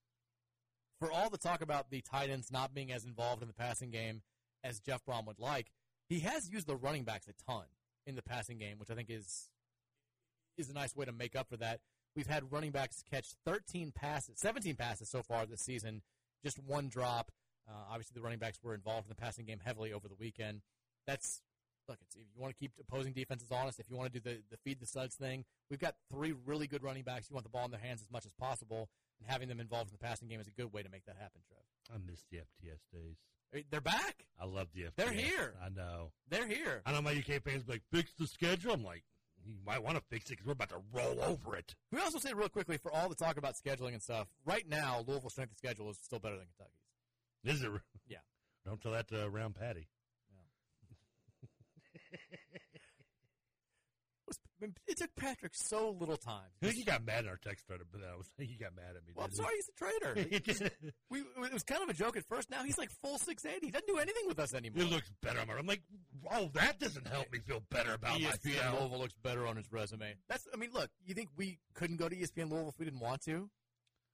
for 0.98 1.10
all 1.10 1.30
the 1.30 1.38
talk 1.38 1.62
about 1.62 1.90
the 1.90 2.00
tight 2.00 2.30
ends 2.30 2.50
not 2.50 2.74
being 2.74 2.92
as 2.92 3.04
involved 3.04 3.42
in 3.42 3.48
the 3.48 3.54
passing 3.54 3.90
game 3.90 4.22
as 4.62 4.80
Jeff 4.80 5.04
Brohm 5.04 5.26
would 5.26 5.40
like, 5.40 5.72
he 6.08 6.20
has 6.20 6.48
used 6.50 6.66
the 6.66 6.76
running 6.76 7.04
backs 7.04 7.26
a 7.28 7.32
ton 7.50 7.64
in 8.06 8.14
the 8.14 8.22
passing 8.22 8.58
game, 8.58 8.78
which 8.78 8.90
I 8.90 8.94
think 8.94 9.10
is 9.10 9.48
is 10.58 10.68
a 10.68 10.74
nice 10.74 10.94
way 10.94 11.04
to 11.06 11.12
make 11.12 11.34
up 11.34 11.48
for 11.48 11.56
that. 11.58 11.80
We've 12.14 12.26
had 12.26 12.52
running 12.52 12.72
backs 12.72 13.02
catch 13.10 13.28
13 13.46 13.92
passes, 13.92 14.38
17 14.38 14.76
passes 14.76 15.08
so 15.08 15.22
far 15.22 15.46
this 15.46 15.62
season, 15.62 16.02
just 16.44 16.58
one 16.58 16.88
drop. 16.88 17.30
Uh, 17.66 17.72
obviously, 17.90 18.14
the 18.14 18.22
running 18.22 18.38
backs 18.38 18.58
were 18.62 18.74
involved 18.74 19.06
in 19.06 19.08
the 19.08 19.14
passing 19.14 19.46
game 19.46 19.60
heavily 19.64 19.92
over 19.92 20.08
the 20.08 20.16
weekend. 20.18 20.60
That's 21.06 21.40
look. 21.88 21.98
If 22.14 22.26
you 22.34 22.40
want 22.40 22.52
to 22.52 22.58
keep 22.58 22.72
opposing 22.80 23.12
defenses 23.12 23.50
honest, 23.50 23.78
if 23.78 23.88
you 23.88 23.96
want 23.96 24.12
to 24.12 24.20
do 24.20 24.30
the, 24.30 24.42
the 24.50 24.56
feed 24.64 24.80
the 24.80 24.86
suds 24.86 25.14
thing, 25.14 25.44
we've 25.70 25.80
got 25.80 25.94
three 26.10 26.34
really 26.44 26.66
good 26.66 26.82
running 26.82 27.02
backs. 27.02 27.30
You 27.30 27.34
want 27.34 27.44
the 27.44 27.50
ball 27.50 27.64
in 27.64 27.70
their 27.70 27.80
hands 27.80 28.02
as 28.02 28.10
much 28.10 28.26
as 28.26 28.32
possible, 28.32 28.88
and 29.20 29.30
having 29.30 29.48
them 29.48 29.60
involved 29.60 29.90
in 29.90 29.96
the 29.98 30.04
passing 30.04 30.28
game 30.28 30.40
is 30.40 30.48
a 30.48 30.50
good 30.50 30.72
way 30.72 30.82
to 30.82 30.90
make 30.90 31.04
that 31.06 31.16
happen, 31.16 31.40
Trev. 31.48 31.62
I 31.94 31.98
miss 32.04 32.24
the 32.30 32.38
FTS 32.38 32.82
days. 32.92 33.16
They're 33.70 33.80
back. 33.80 34.24
I 34.40 34.46
love 34.46 34.68
the 34.74 34.82
FBS. 34.82 34.90
They're 34.96 35.12
here. 35.12 35.54
I 35.64 35.68
know. 35.68 36.12
They're 36.28 36.46
here. 36.46 36.82
I 36.86 36.92
know 36.92 37.02
my 37.02 37.12
UK 37.12 37.42
fans 37.42 37.64
be 37.64 37.72
like, 37.72 37.82
fix 37.92 38.12
the 38.18 38.26
schedule. 38.26 38.72
I'm 38.72 38.82
like, 38.82 39.04
you 39.44 39.54
might 39.66 39.82
want 39.82 39.96
to 39.96 40.02
fix 40.08 40.26
it 40.26 40.30
because 40.30 40.46
we're 40.46 40.52
about 40.52 40.70
to 40.70 40.80
roll 40.92 41.20
over 41.20 41.56
it. 41.56 41.74
Can 41.90 41.98
we 41.98 42.00
also 42.00 42.18
say 42.18 42.32
real 42.32 42.48
quickly 42.48 42.78
for 42.78 42.92
all 42.92 43.08
the 43.08 43.14
talk 43.14 43.36
about 43.36 43.54
scheduling 43.54 43.92
and 43.92 44.02
stuff? 44.02 44.28
Right 44.46 44.66
now, 44.68 45.04
Louisville's 45.06 45.32
strength 45.32 45.52
of 45.52 45.58
schedule 45.58 45.90
is 45.90 45.98
still 46.02 46.18
better 46.18 46.36
than 46.36 46.46
Kentucky's. 46.56 46.80
Is 47.44 47.62
it? 47.62 47.70
Yeah. 48.08 48.18
Don't 48.64 48.80
tell 48.80 48.92
that 48.92 49.08
to 49.08 49.24
uh, 49.24 49.28
Round 49.28 49.54
Patty. 49.54 49.88
It, 52.12 52.18
was, 54.62 54.72
it 54.86 54.96
took 54.98 55.14
Patrick 55.16 55.54
so 55.54 55.90
little 55.98 56.16
time. 56.16 56.48
I 56.62 56.66
think 56.66 56.78
he 56.78 56.84
got 56.84 57.04
mad 57.04 57.24
at 57.24 57.28
our 57.30 57.36
text 57.36 57.66
thread, 57.66 57.80
but 57.92 58.00
I 58.02 58.16
was 58.16 58.26
think 58.38 58.50
he 58.52 58.56
got 58.56 58.74
mad 58.74 58.96
at 58.96 59.06
me. 59.06 59.12
Well, 59.14 59.26
I'm 59.26 59.32
sorry, 59.32 59.54
he's 59.56 59.68
a 59.68 59.72
traitor. 59.72 60.28
It 60.72 60.72
we, 61.10 61.20
it 61.20 61.52
was 61.52 61.62
kind 61.62 61.82
of 61.82 61.88
a 61.88 61.92
joke 61.94 62.16
at 62.16 62.24
first. 62.26 62.50
Now 62.50 62.62
he's 62.64 62.78
like 62.78 62.90
full 63.02 63.18
680. 63.18 63.66
He 63.66 63.70
doesn't 63.70 63.86
do 63.86 63.98
anything 63.98 64.24
with 64.26 64.38
us 64.38 64.54
anymore. 64.54 64.82
it 64.84 64.90
looks 64.90 65.10
better. 65.22 65.38
I'm- 65.38 65.50
I'm 65.50 65.66
like, 65.66 65.82
oh, 66.32 66.50
that 66.54 66.78
doesn't 66.80 67.06
help 67.06 67.30
me 67.32 67.38
feel 67.40 67.62
better 67.70 67.94
about 67.94 68.18
ESPN 68.18 68.44
myself. 68.54 68.80
Louisville 68.80 68.98
looks 69.00 69.14
better 69.22 69.46
on 69.46 69.56
his 69.56 69.70
resume. 69.70 70.14
That's. 70.28 70.46
I 70.52 70.56
mean, 70.56 70.70
look. 70.72 70.90
You 71.04 71.14
think 71.14 71.28
we 71.36 71.58
couldn't 71.74 71.96
go 71.98 72.08
to 72.08 72.16
ESPN 72.16 72.50
Louisville 72.50 72.68
if 72.70 72.78
we 72.78 72.84
didn't 72.86 73.00
want 73.00 73.22
to? 73.22 73.50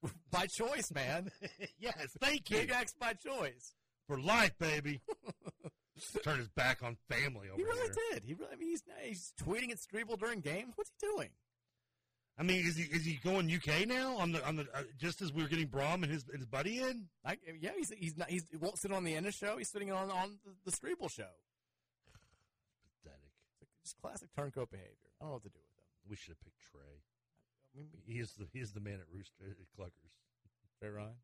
by 0.30 0.46
choice, 0.46 0.92
man. 0.92 1.30
yes, 1.78 2.08
thank 2.20 2.50
you 2.50 2.58
Big 2.58 2.70
X 2.70 2.94
by 2.98 3.12
choice. 3.14 3.74
for 4.06 4.18
life, 4.20 4.56
baby. 4.58 5.00
Turn 6.24 6.38
his 6.38 6.48
back 6.48 6.82
on 6.82 6.96
family 7.08 7.48
over 7.48 7.56
He 7.56 7.64
really 7.64 7.78
here. 7.94 7.94
did. 8.14 8.24
He 8.24 8.34
really. 8.34 8.52
I 8.52 8.56
mean, 8.56 8.68
he's 8.70 8.82
he's 9.02 9.32
tweeting 9.42 9.70
at 9.70 9.78
Streeble 9.78 10.18
during 10.18 10.40
games. 10.40 10.72
What's 10.76 10.90
he 11.00 11.06
doing? 11.06 11.30
I 12.40 12.44
mean, 12.44 12.64
is 12.66 12.76
he 12.76 12.84
is 12.84 13.04
he 13.04 13.14
going 13.24 13.50
UK 13.52 13.86
now 13.88 14.16
on 14.16 14.30
the 14.32 14.46
on 14.46 14.56
the 14.56 14.62
uh, 14.74 14.82
just 14.96 15.20
as 15.22 15.32
we 15.32 15.42
were 15.42 15.48
getting 15.48 15.66
Brohm 15.68 16.02
and 16.02 16.06
his 16.06 16.24
his 16.32 16.46
buddy 16.46 16.78
in? 16.80 17.06
I, 17.24 17.36
yeah, 17.60 17.70
he's 17.76 17.90
he's 17.98 18.16
not. 18.16 18.30
He's, 18.30 18.46
he 18.50 18.56
won't 18.56 18.78
sit 18.78 18.92
on 18.92 19.02
the 19.04 19.14
Ennis 19.16 19.34
show. 19.36 19.56
He's 19.58 19.68
sitting 19.68 19.90
on 19.90 20.10
on 20.10 20.38
the, 20.44 20.70
the 20.70 20.76
Streeble 20.76 21.10
show. 21.10 21.26
Pathetic. 23.02 23.32
It's 23.60 23.60
like 23.60 23.70
just 23.82 23.96
classic 24.00 24.28
turncoat 24.36 24.70
behavior. 24.70 25.10
I 25.20 25.24
don't 25.24 25.30
know 25.30 25.34
what 25.34 25.42
to 25.44 25.48
do 25.48 25.58
with 25.58 25.74
him. 25.74 25.84
We 26.08 26.16
should 26.16 26.30
have 26.38 26.40
picked 26.44 26.60
Trey. 26.70 27.02
I 27.74 27.78
mean, 27.80 27.88
He 28.06 28.20
is 28.20 28.32
the 28.38 28.46
he 28.52 28.60
is 28.60 28.72
the 28.72 28.80
man 28.80 28.94
at 29.00 29.06
Rooster 29.12 29.44
at 29.50 29.66
Cluckers. 29.78 30.14
Trey 30.78 30.90
Ryan. 30.90 31.18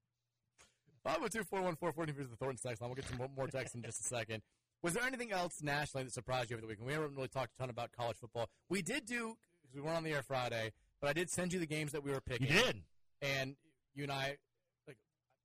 Five 1.05 1.19
zero 1.19 1.29
two 1.29 1.45
four 1.45 1.63
one 1.63 1.77
four 1.77 1.93
fourteen 1.93 2.17
is 2.19 2.29
the 2.29 2.37
Thornton 2.37 2.59
text 2.61 2.81
line. 2.83 2.91
We'll 2.91 2.97
get 2.97 3.07
some 3.07 3.19
more, 3.19 3.29
more 3.37 3.47
texts 3.47 3.75
in 3.77 3.83
just 3.83 4.01
a 4.01 4.05
second. 4.05 4.43
Was 4.85 4.93
there 4.93 5.03
anything 5.05 5.33
else 5.33 5.63
nationally 5.63 6.05
that 6.05 6.13
surprised 6.13 6.51
you 6.51 6.57
over 6.57 6.61
the 6.61 6.67
weekend? 6.67 6.87
We 6.87 6.93
haven't 6.93 7.17
really 7.17 7.29
talked 7.29 7.53
a 7.57 7.59
ton 7.59 7.71
about 7.71 7.91
college 7.93 8.19
football. 8.19 8.51
We 8.69 8.83
did 8.83 9.07
do 9.07 9.35
because 9.63 9.75
we 9.75 9.81
weren't 9.81 9.97
on 9.97 10.05
the 10.05 10.13
air 10.13 10.23
Friday, 10.23 10.73
but 11.01 11.09
I 11.09 11.15
did 11.15 11.31
send 11.31 11.55
you 11.55 11.59
the 11.59 11.67
games 11.67 11.93
that 11.93 12.05
we 12.05 12.11
were 12.11 12.21
picking. 12.21 12.49
You 12.49 12.53
did. 12.53 12.83
and 13.23 13.57
you 13.95 14.03
and 14.03 14.13
I, 14.13 14.37
like, 14.87 14.99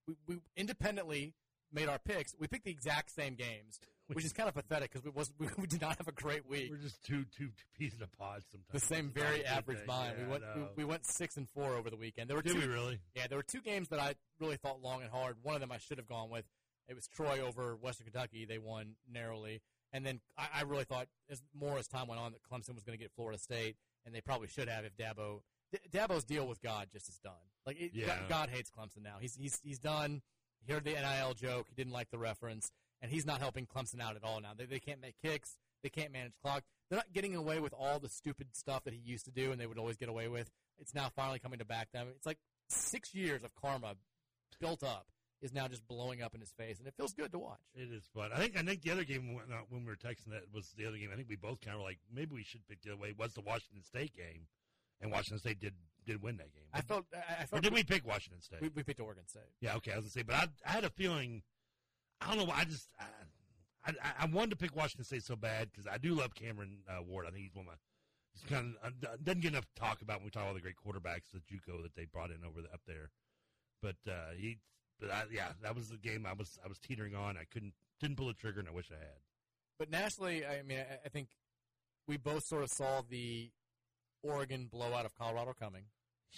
we, 0.06 0.16
we 0.28 0.42
independently 0.58 1.36
made 1.72 1.88
our 1.88 2.00
picks. 2.00 2.36
We 2.38 2.48
picked 2.48 2.66
the 2.66 2.72
exact 2.72 3.12
same 3.12 3.36
games, 3.36 3.80
which 4.08 4.26
is 4.26 4.34
kind 4.34 4.50
of 4.50 4.56
pathetic 4.56 4.92
because 4.92 5.06
we 5.06 5.12
was 5.12 5.32
we, 5.40 5.48
we 5.58 5.68
did 5.68 5.80
not 5.80 5.98
have 6.00 6.10
a 6.10 6.12
great 6.12 6.46
week. 6.46 6.70
We're 6.70 6.76
just 6.76 7.02
two 7.06 7.24
two 7.34 7.46
two 7.48 7.68
peas 7.78 7.94
in 7.96 8.04
a 8.04 8.08
pod 8.08 8.44
sometimes. 8.52 8.74
The 8.74 8.94
same 8.94 9.10
very 9.10 9.46
average 9.46 9.88
mind. 9.88 10.16
Yeah, 10.18 10.26
we 10.26 10.32
went 10.32 10.44
I 10.44 10.58
we, 10.58 10.64
we 10.76 10.84
went 10.84 11.06
six 11.06 11.38
and 11.38 11.48
four 11.48 11.76
over 11.78 11.90
the 11.90 11.96
weekend. 11.96 12.30
There 12.30 12.36
were 12.36 12.44
Did 12.44 12.56
two 12.56 12.60
we 12.60 12.68
really? 12.68 13.00
Yeah, 13.16 13.28
there 13.28 13.38
were 13.38 13.44
two 13.44 13.62
games 13.62 13.88
that 13.88 14.02
I 14.02 14.16
really 14.42 14.58
thought 14.58 14.82
long 14.82 15.02
and 15.02 15.10
hard. 15.10 15.38
One 15.44 15.56
of 15.56 15.62
them 15.62 15.72
I 15.72 15.78
should 15.78 15.98
have 15.98 16.08
gone 16.10 16.30
with. 16.30 16.44
It 16.90 16.96
was 16.96 17.08
Troy 17.08 17.40
over 17.40 17.76
Western 17.76 18.06
Kentucky. 18.06 18.46
They 18.46 18.58
won 18.58 18.96
narrowly. 19.12 19.62
And 19.94 20.06
then 20.06 20.20
I, 20.38 20.48
I 20.56 20.62
really 20.64 20.84
thought, 20.84 21.08
as 21.30 21.42
more 21.54 21.78
as 21.78 21.88
time 21.88 22.08
went 22.08 22.20
on, 22.20 22.32
that 22.34 22.42
Clemson 22.44 22.76
was 22.76 22.84
going 22.84 22.98
to 22.98 23.02
get 23.02 23.12
Florida 23.16 23.40
State, 23.40 23.76
and 24.06 24.14
they 24.14 24.22
probably 24.22 24.48
should 24.48 24.68
have 24.68 24.86
if 24.86 24.96
Dabo. 24.98 25.42
D- 25.72 25.80
Dabo's 25.92 26.24
deal 26.24 26.48
with 26.48 26.62
God 26.62 26.88
just 26.92 27.08
is 27.10 27.18
done. 27.20 27.34
Like 27.66 27.80
it, 27.80 27.92
Yeah. 27.94 28.08
God, 28.08 28.18
God 28.30 28.50
hates 28.50 28.70
Clemson 28.72 29.04
now. 29.04 29.18
He's 29.20 29.36
he's 29.36 29.60
he's 29.64 29.80
done. 29.80 30.22
He 30.66 30.74
heard 30.74 30.84
the 30.84 30.92
NIL 30.92 31.34
joke. 31.36 31.68
He 31.70 31.76
didn't 31.76 31.94
like 31.94 32.10
the 32.12 32.18
reference, 32.18 32.72
and 33.02 33.12
he's 33.12 33.26
not 33.26 33.40
helping 33.40 33.66
Clemson 33.66 34.02
out 34.02 34.16
at 34.16 34.24
all 34.24 34.42
now. 34.42 34.52
They 34.58 34.66
they 34.66 34.80
can't 34.80 35.02
make 35.02 35.16
kicks. 35.24 35.58
They 35.84 35.90
can't 35.90 36.12
manage 36.12 36.34
clock. 36.44 36.64
They're 36.90 36.98
not 36.98 37.14
getting 37.14 37.36
away 37.36 37.60
with 37.60 37.74
all 37.74 38.00
the 38.00 38.10
stupid 38.10 38.48
stuff 38.54 38.84
that 38.84 38.94
he 38.94 39.00
used 39.00 39.26
to 39.26 39.32
do, 39.32 39.52
and 39.52 39.62
they 39.62 39.68
would 39.68 39.78
always 39.78 39.96
get 39.98 40.10
away 40.10 40.28
with. 40.28 40.50
It's 40.80 40.94
now 40.96 41.10
finally 41.16 41.40
coming 41.40 41.60
to 41.60 41.66
back 41.66 41.92
them. 41.92 42.08
It's 42.16 42.26
like 42.26 42.40
six 42.68 43.14
years 43.14 43.44
of 43.44 43.54
karma 43.56 43.96
built 44.60 44.84
up 44.84 45.06
is 45.42 45.54
now 45.54 45.68
just 45.68 45.88
blowing 45.88 46.22
up 46.22 46.34
in 46.34 46.42
his 46.42 46.52
face, 46.52 46.80
and 46.80 46.88
it 46.88 46.94
feels 46.96 47.14
good 47.14 47.32
to 47.32 47.40
watch. 47.40 47.60
It 47.74 47.90
is 47.92 48.04
fun. 48.14 48.32
I 48.34 48.38
think 48.40 48.58
I 48.58 48.62
think 48.62 48.82
the 48.82 48.92
other 48.92 49.04
game 49.04 49.34
when, 49.34 49.46
uh, 49.52 49.62
when 49.70 49.84
we 49.84 49.88
were 49.88 49.96
texting 49.96 50.32
that 50.32 50.44
was 50.54 50.74
the 50.78 50.86
other 50.86 50.98
game. 50.98 51.10
I 51.12 51.16
think 51.16 51.30
we 51.30 51.36
both 51.36 51.62
kind 51.62 51.76
of 51.76 51.82
were 51.82 51.88
like 51.88 52.00
maybe 52.14 52.34
we 52.34 52.44
should 52.44 52.68
pick 52.68 52.82
the 52.82 52.92
other 52.92 53.02
way. 53.02 53.14
Was 53.18 53.34
the 53.34 53.42
Washington 53.42 53.84
State 53.84 54.16
game, 54.16 54.48
and 55.02 55.12
Washington 55.12 55.40
State 55.40 55.60
did 55.60 55.74
did 56.06 56.22
win 56.22 56.38
that 56.38 56.54
game. 56.54 56.68
I 56.74 56.82
felt. 56.82 57.06
I, 57.14 57.18
I 57.18 57.44
or 57.44 57.48
felt. 57.48 57.64
did 57.64 57.74
we 57.74 57.84
pick 57.84 58.06
Washington 58.06 58.42
State? 58.42 58.62
we, 58.62 58.70
we 58.70 58.84
picked 58.84 59.00
Oregon 59.00 59.28
State. 59.28 59.52
yeah, 59.62 59.76
okay. 59.76 59.92
I 59.92 59.96
was 59.96 60.06
gonna 60.06 60.12
say, 60.12 60.24
but 60.24 60.36
I 60.36 60.48
I 60.66 60.72
had 60.72 60.84
a 60.84 60.90
feeling. 60.90 61.44
I 62.22 62.36
don't 62.36 62.46
know. 62.46 62.54
I 62.54 62.66
just 62.66 62.90
I, 63.86 63.92
I, 63.92 63.94
I 64.22 64.26
wanted 64.26 64.52
to 64.52 64.56
pick 64.58 64.76
Washington 64.76 65.06
State 65.06 65.24
so 65.24 65.36
bad 65.36 65.70
because 65.72 65.88
I 65.88 65.98
do 65.98 66.14
love 66.14 66.36
Cameron 66.36 66.80
uh, 66.90 67.02
Ward. 67.02 67.26
I 67.28 67.32
think 67.32 67.44
he's 67.44 67.56
one 67.56 67.66
of 67.66 67.68
my. 67.68 67.78
He's 68.34 68.44
kind 68.50 68.76
of 68.84 68.94
uh, 69.04 69.16
doesn't 69.24 69.42
get 69.42 69.54
enough 69.54 69.66
talk 69.76 70.02
about 70.02 70.18
when 70.18 70.26
we 70.26 70.30
talk 70.32 70.44
about 70.44 70.50
all 70.50 70.54
the 70.54 70.62
great 70.62 70.76
quarterbacks, 70.76 71.32
the 71.34 71.40
JUCO 71.40 71.82
that 71.84 71.96
they 71.96 72.06
brought 72.06 72.30
in 72.30 72.46
over 72.46 72.62
the, 72.62 72.72
up 72.72 72.82
there. 72.88 73.10
But 73.82 73.96
uh, 74.08 74.36
he, 74.38 74.60
but 75.00 75.12
I, 75.12 75.24
yeah, 75.32 75.50
that 75.62 75.76
was 75.76 75.90
the 75.90 75.98
game 75.98 76.26
I 76.26 76.34
was 76.34 76.58
I 76.64 76.68
was 76.68 76.78
teetering 76.80 77.16
on. 77.16 77.38
I 77.38 77.44
couldn't 77.52 77.74
didn't 78.00 78.18
pull 78.18 78.28
the 78.28 78.34
trigger, 78.34 78.60
and 78.60 78.68
I 78.70 78.72
wish 78.72 78.90
I 78.92 79.00
had. 79.00 79.20
But 79.78 79.90
nationally, 79.90 80.46
I 80.46 80.62
mean, 80.64 80.80
I, 80.80 81.06
I 81.06 81.10
think 81.10 81.30
we 82.08 82.18
both 82.18 82.44
sort 82.46 82.64
of 82.64 82.70
saw 82.70 83.02
the 83.08 83.50
Oregon 84.24 84.68
blowout 84.72 85.06
of 85.06 85.16
Colorado 85.16 85.54
coming. 85.58 85.84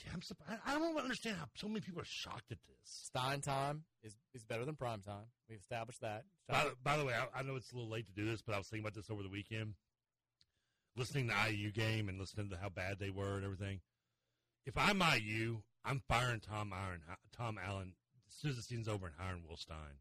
Yeah, 0.06 0.12
I'm 0.14 0.22
surprised. 0.22 0.62
I 0.66 0.78
don't 0.78 0.98
understand 0.98 1.36
how 1.38 1.46
so 1.56 1.68
many 1.68 1.82
people 1.82 2.02
are 2.02 2.06
shocked 2.06 2.52
at 2.52 2.60
this. 2.66 2.78
Stein 2.86 3.42
time 3.42 3.84
is, 4.04 4.16
is 4.34 4.46
better 4.46 4.64
than 4.64 4.76
prime 4.76 5.02
time. 5.02 5.26
We've 5.50 5.60
established 5.60 6.00
that. 6.02 6.24
By, 6.48 6.64
the- 6.64 6.76
by 6.82 6.96
the 6.98 7.04
way, 7.04 7.14
I, 7.14 7.40
I 7.40 7.44
know 7.44 7.56
it's 7.58 7.72
a 7.74 7.76
little 7.76 7.90
late 7.90 8.06
to 8.08 8.14
do 8.14 8.26
this, 8.26 8.42
but 8.42 8.56
I 8.56 8.58
was 8.58 8.68
thinking 8.68 8.86
about 8.86 8.94
this 8.94 9.10
over 9.10 9.22
the 9.22 9.28
weekend. 9.30 9.74
Listening 10.96 11.28
to 11.30 11.36
IU 11.52 11.72
game 11.72 12.08
and 12.10 12.20
listening 12.20 12.50
to 12.52 12.58
how 12.58 12.70
bad 12.70 13.00
they 13.00 13.10
were 13.10 13.36
and 13.36 13.44
everything. 13.44 13.82
If 14.66 14.78
I'm 14.78 15.02
IU, 15.02 15.62
I'm 15.84 16.02
firing 16.08 16.40
Tom 16.40 16.72
Iron, 16.74 17.02
Tom 17.36 17.58
Allen 17.62 17.94
as 18.32 18.40
soon 18.42 18.52
as 18.52 18.58
the 18.58 18.64
season's 18.64 18.88
over 18.88 19.06
and 19.08 19.16
hiring 19.18 19.44
Will 19.48 19.58
Stein. 19.58 20.00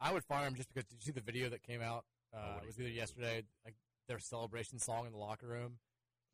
I 0.00 0.12
would 0.12 0.24
fire 0.24 0.46
him 0.46 0.54
just 0.54 0.68
because. 0.68 0.84
Did 0.84 0.96
you 1.00 1.06
see 1.06 1.12
the 1.12 1.20
video 1.20 1.48
that 1.48 1.62
came 1.62 1.80
out? 1.82 2.04
Uh, 2.34 2.38
Oh, 2.56 2.58
it 2.62 2.66
was 2.66 2.78
either 2.78 2.88
yesterday, 2.90 3.42
like 3.64 3.74
their 4.08 4.18
celebration 4.18 4.78
song 4.78 5.06
in 5.06 5.12
the 5.12 5.18
locker 5.18 5.46
room. 5.46 5.78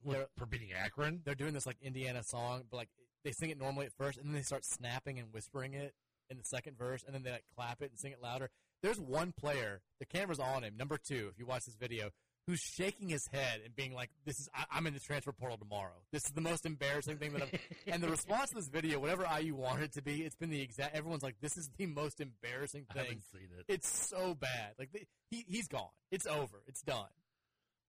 What, 0.02 0.14
They're- 0.14 0.28
for 0.36 0.46
beating 0.46 0.72
Akron? 0.72 1.22
They're 1.24 1.34
doing 1.36 1.54
this 1.54 1.66
like 1.66 1.76
Indiana 1.80 2.22
song, 2.24 2.64
but 2.70 2.76
like 2.76 2.88
they 3.24 3.30
sing 3.30 3.50
it 3.50 3.58
normally 3.58 3.86
at 3.86 3.92
first, 3.92 4.18
and 4.18 4.26
then 4.26 4.34
they 4.34 4.42
start 4.42 4.64
snapping 4.64 5.18
and 5.18 5.32
whispering 5.32 5.74
it 5.74 5.94
in 6.28 6.38
the 6.38 6.44
second 6.44 6.76
verse, 6.76 7.04
and 7.04 7.14
then 7.14 7.22
they 7.22 7.30
like 7.30 7.44
clap 7.54 7.82
it 7.82 7.90
and 7.90 7.98
sing 7.98 8.10
it 8.12 8.20
louder. 8.20 8.50
There's 8.82 8.98
one 8.98 9.32
player, 9.32 9.82
the 10.00 10.06
camera's 10.06 10.40
on 10.40 10.64
him, 10.64 10.76
number 10.76 10.98
two. 10.98 11.28
If 11.30 11.38
you 11.38 11.46
watch 11.46 11.66
this 11.66 11.76
video, 11.76 12.10
who's 12.46 12.60
shaking 12.60 13.08
his 13.08 13.26
head 13.28 13.60
and 13.64 13.74
being 13.74 13.94
like, 13.94 14.10
"This 14.24 14.38
is 14.40 14.48
I, 14.54 14.64
I'm 14.70 14.86
in 14.86 14.94
the 14.94 15.00
transfer 15.00 15.32
portal 15.32 15.58
tomorrow. 15.58 16.02
This 16.10 16.24
is 16.24 16.32
the 16.32 16.40
most 16.40 16.66
embarrassing 16.66 17.18
thing 17.18 17.32
that 17.32 17.42
I've." 17.42 17.60
and 17.86 18.02
the 18.02 18.08
response 18.08 18.50
to 18.50 18.56
this 18.56 18.68
video, 18.68 18.98
whatever 18.98 19.26
IU 19.40 19.54
wanted 19.54 19.84
it 19.84 19.92
to 19.94 20.02
be, 20.02 20.22
it's 20.22 20.36
been 20.36 20.50
the 20.50 20.60
exact. 20.60 20.94
Everyone's 20.94 21.22
like, 21.22 21.36
"This 21.40 21.56
is 21.56 21.70
the 21.76 21.86
most 21.86 22.20
embarrassing 22.20 22.86
thing." 22.92 23.02
I 23.02 23.04
thing." 23.04 23.04
haven't 23.04 23.24
seen 23.32 23.48
it. 23.58 23.64
It's 23.68 23.88
so 23.88 24.34
bad. 24.34 24.74
Like 24.78 24.92
they, 24.92 25.06
he 25.30 25.44
he's 25.48 25.68
gone. 25.68 25.90
It's 26.10 26.26
over. 26.26 26.62
It's 26.66 26.82
done. 26.82 27.06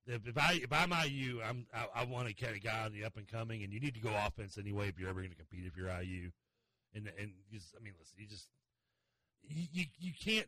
If, 0.05 0.38
I 0.38 0.59
if 0.61 0.73
I'm 0.73 0.91
IU, 0.91 1.41
I'm 1.43 1.65
I, 1.73 2.01
I 2.01 2.05
want 2.05 2.27
to 2.27 2.34
get 2.34 2.53
a 2.53 2.59
guy 2.59 2.84
on 2.84 2.91
the 2.91 3.05
up 3.05 3.15
and 3.15 3.27
coming, 3.27 3.63
and 3.63 3.71
you 3.71 3.80
need 3.80 3.93
to 3.95 4.01
go 4.01 4.11
offense 4.27 4.57
anyway 4.57 4.89
if 4.89 4.99
you're 4.99 5.09
ever 5.09 5.21
going 5.21 5.31
to 5.31 5.38
compete. 5.38 5.65
If 5.65 5.77
you're 5.77 5.89
IU, 5.89 6.31
and 6.93 7.09
and 7.17 7.31
just, 7.51 7.73
I 7.80 7.81
mean, 7.81 7.93
listen, 7.97 8.15
you 8.17 8.27
just 8.27 8.49
you, 9.47 9.85
you 9.97 10.11
can't 10.13 10.47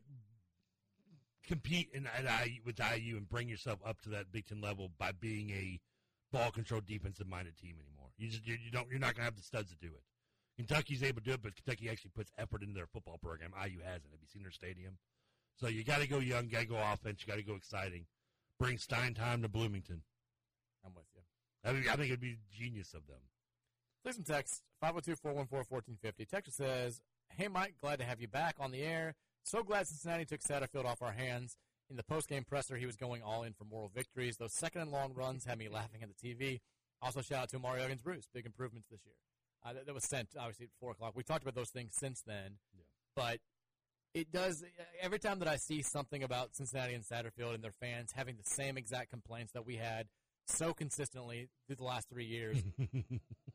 compete 1.45 1.89
in 1.93 2.07
at 2.07 2.47
IU 2.47 2.61
with 2.65 2.79
IU 2.79 3.17
and 3.17 3.29
bring 3.29 3.47
yourself 3.49 3.79
up 3.85 4.01
to 4.01 4.09
that 4.09 4.31
Big 4.31 4.47
Ten 4.47 4.61
level 4.61 4.89
by 4.97 5.11
being 5.11 5.49
a 5.51 5.79
ball 6.31 6.51
control 6.51 6.81
defensive 6.85 7.27
minded 7.27 7.57
team 7.57 7.75
anymore. 7.79 8.09
You 8.17 8.29
just 8.29 8.45
you, 8.45 8.57
you 8.63 8.71
don't 8.71 8.89
you're 8.89 8.99
not 8.99 9.15
going 9.15 9.21
to 9.21 9.25
have 9.25 9.35
the 9.35 9.43
studs 9.43 9.71
to 9.71 9.77
do 9.77 9.87
it. 9.87 10.03
Kentucky's 10.57 11.03
able 11.03 11.19
to 11.19 11.25
do 11.25 11.33
it, 11.33 11.41
but 11.41 11.55
Kentucky 11.55 11.89
actually 11.89 12.11
puts 12.15 12.31
effort 12.37 12.61
into 12.61 12.73
their 12.73 12.87
football 12.87 13.17
program. 13.21 13.51
IU 13.53 13.79
hasn't. 13.83 14.11
Have 14.11 14.21
you 14.21 14.27
seen 14.31 14.43
their 14.43 14.51
stadium? 14.51 14.97
So 15.57 15.67
you 15.67 15.83
got 15.83 15.99
to 15.99 16.07
go 16.07 16.19
young, 16.19 16.47
got 16.47 16.61
to 16.61 16.65
go 16.65 16.77
offense, 16.77 17.21
you 17.21 17.27
got 17.27 17.37
to 17.37 17.43
go 17.43 17.55
exciting. 17.55 18.05
Bring 18.59 18.77
Stein 18.77 19.13
time 19.13 19.41
to 19.41 19.49
Bloomington. 19.49 20.01
I'm 20.85 20.93
with 20.93 21.05
you. 21.13 21.21
I, 21.69 21.73
mean, 21.73 21.83
I 21.89 21.95
think 21.95 22.07
it'd 22.07 22.21
be 22.21 22.37
genius 22.57 22.93
of 22.93 23.05
them. 23.07 23.19
There's 24.03 24.15
some 24.15 24.23
text 24.23 24.61
502 24.81 25.15
414 25.15 25.65
1450. 25.67 26.25
Texas 26.25 26.55
says, 26.55 27.01
Hey, 27.35 27.47
Mike, 27.47 27.75
glad 27.81 27.99
to 27.99 28.05
have 28.05 28.21
you 28.21 28.27
back 28.27 28.55
on 28.59 28.71
the 28.71 28.81
air. 28.81 29.15
So 29.45 29.61
glad 29.61 29.87
Cincinnati 29.87 30.25
took 30.25 30.41
Satterfield 30.41 30.85
off 30.85 31.03
our 31.03 31.11
hands. 31.11 31.55
In 31.91 31.97
the 31.97 32.03
post-game 32.03 32.45
presser, 32.45 32.77
he 32.77 32.87
was 32.87 32.95
going 32.95 33.21
all 33.21 33.43
in 33.43 33.53
for 33.53 33.63
moral 33.63 33.91
victories. 33.93 34.37
Those 34.37 34.53
second 34.53 34.81
and 34.81 34.91
long 34.91 35.13
runs 35.13 35.45
had 35.45 35.59
me 35.59 35.69
laughing 35.69 36.01
at 36.01 36.09
the 36.09 36.15
TV. 36.15 36.61
Also, 36.99 37.21
shout 37.21 37.43
out 37.43 37.49
to 37.49 37.59
Mario 37.59 37.83
Huggins 37.83 38.01
Bruce. 38.01 38.27
Big 38.33 38.47
improvements 38.47 38.87
this 38.89 39.01
year. 39.05 39.13
Uh, 39.63 39.73
that, 39.73 39.85
that 39.85 39.93
was 39.93 40.03
sent, 40.03 40.29
obviously, 40.35 40.65
at 40.65 40.71
4 40.79 40.91
o'clock. 40.91 41.11
We 41.15 41.21
talked 41.21 41.43
about 41.43 41.53
those 41.53 41.69
things 41.69 41.91
since 41.93 42.23
then. 42.25 42.57
Yeah. 42.73 42.81
But 43.15 43.39
it 44.15 44.31
does, 44.31 44.63
every 44.99 45.19
time 45.19 45.37
that 45.39 45.47
I 45.47 45.57
see 45.57 45.83
something 45.83 46.23
about 46.23 46.55
Cincinnati 46.55 46.95
and 46.95 47.03
Satterfield 47.03 47.53
and 47.53 47.63
their 47.63 47.71
fans 47.71 48.13
having 48.15 48.37
the 48.37 48.49
same 48.49 48.79
exact 48.79 49.11
complaints 49.11 49.53
that 49.53 49.63
we 49.65 49.75
had 49.75 50.07
so 50.47 50.73
consistently 50.73 51.49
through 51.67 51.75
the 51.75 51.83
last 51.83 52.09
three 52.09 52.25
years, 52.25 52.63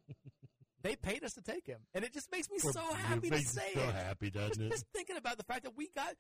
They 0.83 0.97
paid 0.97 1.25
us 1.25 1.35
to 1.35 1.43
take 1.43 1.67
him, 1.67 1.81
and 1.95 2.05
it 2.05 2.13
just 2.15 2.33
makes 2.33 2.49
me 2.51 2.59
so 2.59 2.81
happy 2.95 3.29
to 3.31 3.39
say 3.39 3.73
so 3.75 3.81
it. 3.81 3.95
happy, 3.95 4.31
doesn't 4.31 4.63
it? 4.63 4.71
just 4.71 4.87
thinking 4.95 5.17
about 5.17 5.37
the 5.37 5.45
fact 5.45 5.65
that 5.65 5.77
we 5.77 5.91
got 5.95 6.15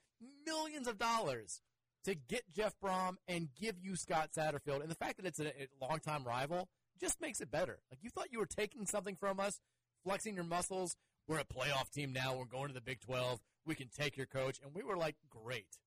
millions 0.46 0.86
of 0.86 0.98
dollars 0.98 1.62
to 2.04 2.14
get 2.14 2.42
Jeff 2.54 2.74
Brohm 2.82 3.16
and 3.28 3.48
give 3.58 3.76
you 3.82 3.96
Scott 3.96 4.30
Satterfield, 4.36 4.82
and 4.82 4.90
the 4.90 4.94
fact 4.96 5.16
that 5.16 5.26
it's 5.26 5.40
a, 5.40 5.48
a 5.48 5.68
longtime 5.80 6.24
rival 6.24 6.68
just 7.00 7.20
makes 7.20 7.40
it 7.40 7.50
better. 7.50 7.78
Like 7.90 8.00
you 8.02 8.10
thought 8.10 8.28
you 8.30 8.38
were 8.38 8.46
taking 8.46 8.86
something 8.86 9.16
from 9.16 9.40
us, 9.40 9.60
flexing 10.04 10.34
your 10.34 10.44
muscles. 10.44 10.94
We're 11.26 11.38
a 11.38 11.44
playoff 11.44 11.90
team 11.90 12.12
now. 12.12 12.36
We're 12.36 12.44
going 12.44 12.68
to 12.68 12.74
the 12.74 12.80
Big 12.80 13.00
Twelve. 13.00 13.40
We 13.64 13.74
can 13.74 13.88
take 13.88 14.16
your 14.16 14.26
coach, 14.26 14.58
and 14.62 14.74
we 14.74 14.82
were 14.82 14.96
like, 14.96 15.16
great. 15.28 15.78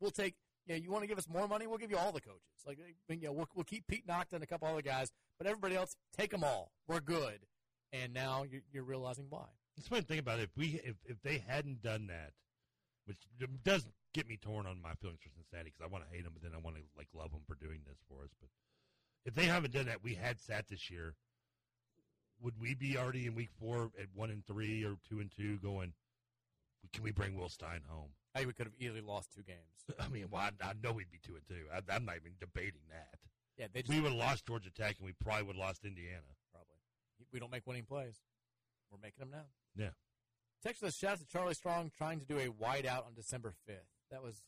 We'll 0.00 0.10
take. 0.10 0.34
You, 0.66 0.74
know, 0.74 0.80
you 0.80 0.90
want 0.92 1.02
to 1.02 1.08
give 1.08 1.18
us 1.18 1.28
more 1.28 1.48
money? 1.48 1.66
We'll 1.66 1.78
give 1.78 1.90
you 1.90 1.98
all 1.98 2.12
the 2.12 2.20
coaches. 2.20 2.40
Like, 2.64 2.78
you 3.08 3.16
know, 3.20 3.32
we'll, 3.32 3.48
we'll 3.56 3.64
keep 3.64 3.84
Pete 3.88 4.06
Nochta 4.06 4.34
and 4.34 4.44
a 4.44 4.46
couple 4.46 4.68
other 4.68 4.82
guys, 4.82 5.10
but 5.38 5.48
everybody 5.48 5.74
else, 5.74 5.96
take 6.16 6.30
them 6.30 6.44
all. 6.44 6.70
We're 6.86 7.00
good. 7.00 7.40
And 7.92 8.14
now 8.14 8.44
you're, 8.50 8.62
you're 8.72 8.84
realizing 8.84 9.26
why. 9.28 9.46
That's 9.76 9.90
one 9.90 10.02
thing 10.02 10.18
about 10.18 10.38
it. 10.38 10.44
If 10.44 10.56
we 10.56 10.80
if, 10.84 10.96
if 11.06 11.22
they 11.22 11.42
hadn't 11.46 11.82
done 11.82 12.06
that, 12.08 12.32
which 13.06 13.18
does 13.64 13.86
get 14.14 14.28
me 14.28 14.38
torn 14.40 14.66
on 14.66 14.80
my 14.80 14.94
feelings 15.00 15.20
for 15.22 15.30
Cincinnati 15.30 15.72
because 15.72 15.84
I 15.84 15.92
want 15.92 16.04
to 16.04 16.14
hate 16.14 16.24
them, 16.24 16.32
but 16.34 16.42
then 16.42 16.52
I 16.54 16.62
want 16.62 16.76
to 16.76 16.82
like 16.96 17.08
love 17.14 17.30
them 17.30 17.42
for 17.46 17.54
doing 17.54 17.80
this 17.86 17.98
for 18.08 18.24
us. 18.24 18.30
But 18.40 18.50
if 19.24 19.34
they 19.34 19.46
haven't 19.46 19.72
done 19.72 19.86
that, 19.86 20.02
we 20.02 20.14
had 20.14 20.40
sat 20.40 20.68
this 20.68 20.90
year. 20.90 21.14
Would 22.42 22.54
we 22.60 22.74
be 22.74 22.98
already 22.98 23.26
in 23.26 23.34
week 23.34 23.50
four 23.58 23.90
at 23.98 24.08
one 24.14 24.30
and 24.30 24.44
three 24.46 24.84
or 24.84 24.96
two 25.08 25.20
and 25.20 25.30
two, 25.34 25.58
going? 25.58 25.92
Can 26.92 27.04
we 27.04 27.12
bring 27.12 27.36
Will 27.36 27.48
Stein 27.48 27.82
home? 27.88 28.10
I 28.34 28.38
think 28.38 28.48
we 28.48 28.54
could 28.54 28.66
have 28.66 28.74
easily 28.78 29.00
lost 29.00 29.32
two 29.32 29.42
games. 29.42 29.84
I 30.00 30.08
mean, 30.08 30.26
well, 30.30 30.42
I, 30.42 30.50
I 30.70 30.72
know 30.82 30.92
we'd 30.92 31.10
be 31.10 31.20
two 31.24 31.36
and 31.36 31.46
two. 31.46 31.66
I, 31.72 31.78
I'm 31.94 32.04
not 32.04 32.16
even 32.16 32.32
debating 32.40 32.82
that. 32.90 33.18
Yeah, 33.56 33.66
they 33.72 33.82
just 33.82 33.90
We 33.90 34.00
would 34.00 34.12
have 34.12 34.18
lost 34.18 34.46
Georgia 34.46 34.70
Tech, 34.70 34.96
and 34.98 35.06
we 35.06 35.12
probably 35.12 35.44
would 35.44 35.56
have 35.56 35.64
lost 35.64 35.84
Indiana. 35.84 36.34
We 37.32 37.40
don't 37.40 37.50
make 37.50 37.66
winning 37.66 37.84
plays. 37.84 38.20
We're 38.90 38.98
making 39.02 39.20
them 39.20 39.30
now. 39.30 39.46
Yeah. 39.76 39.90
Texas 40.62 40.80
says, 40.80 40.96
shout 40.96 41.12
out 41.12 41.18
to 41.18 41.26
Charlie 41.26 41.54
Strong 41.54 41.90
trying 41.96 42.20
to 42.20 42.26
do 42.26 42.38
a 42.38 42.46
whiteout 42.46 43.06
on 43.06 43.14
December 43.14 43.54
5th. 43.68 43.88
That 44.10 44.22
was 44.22 44.42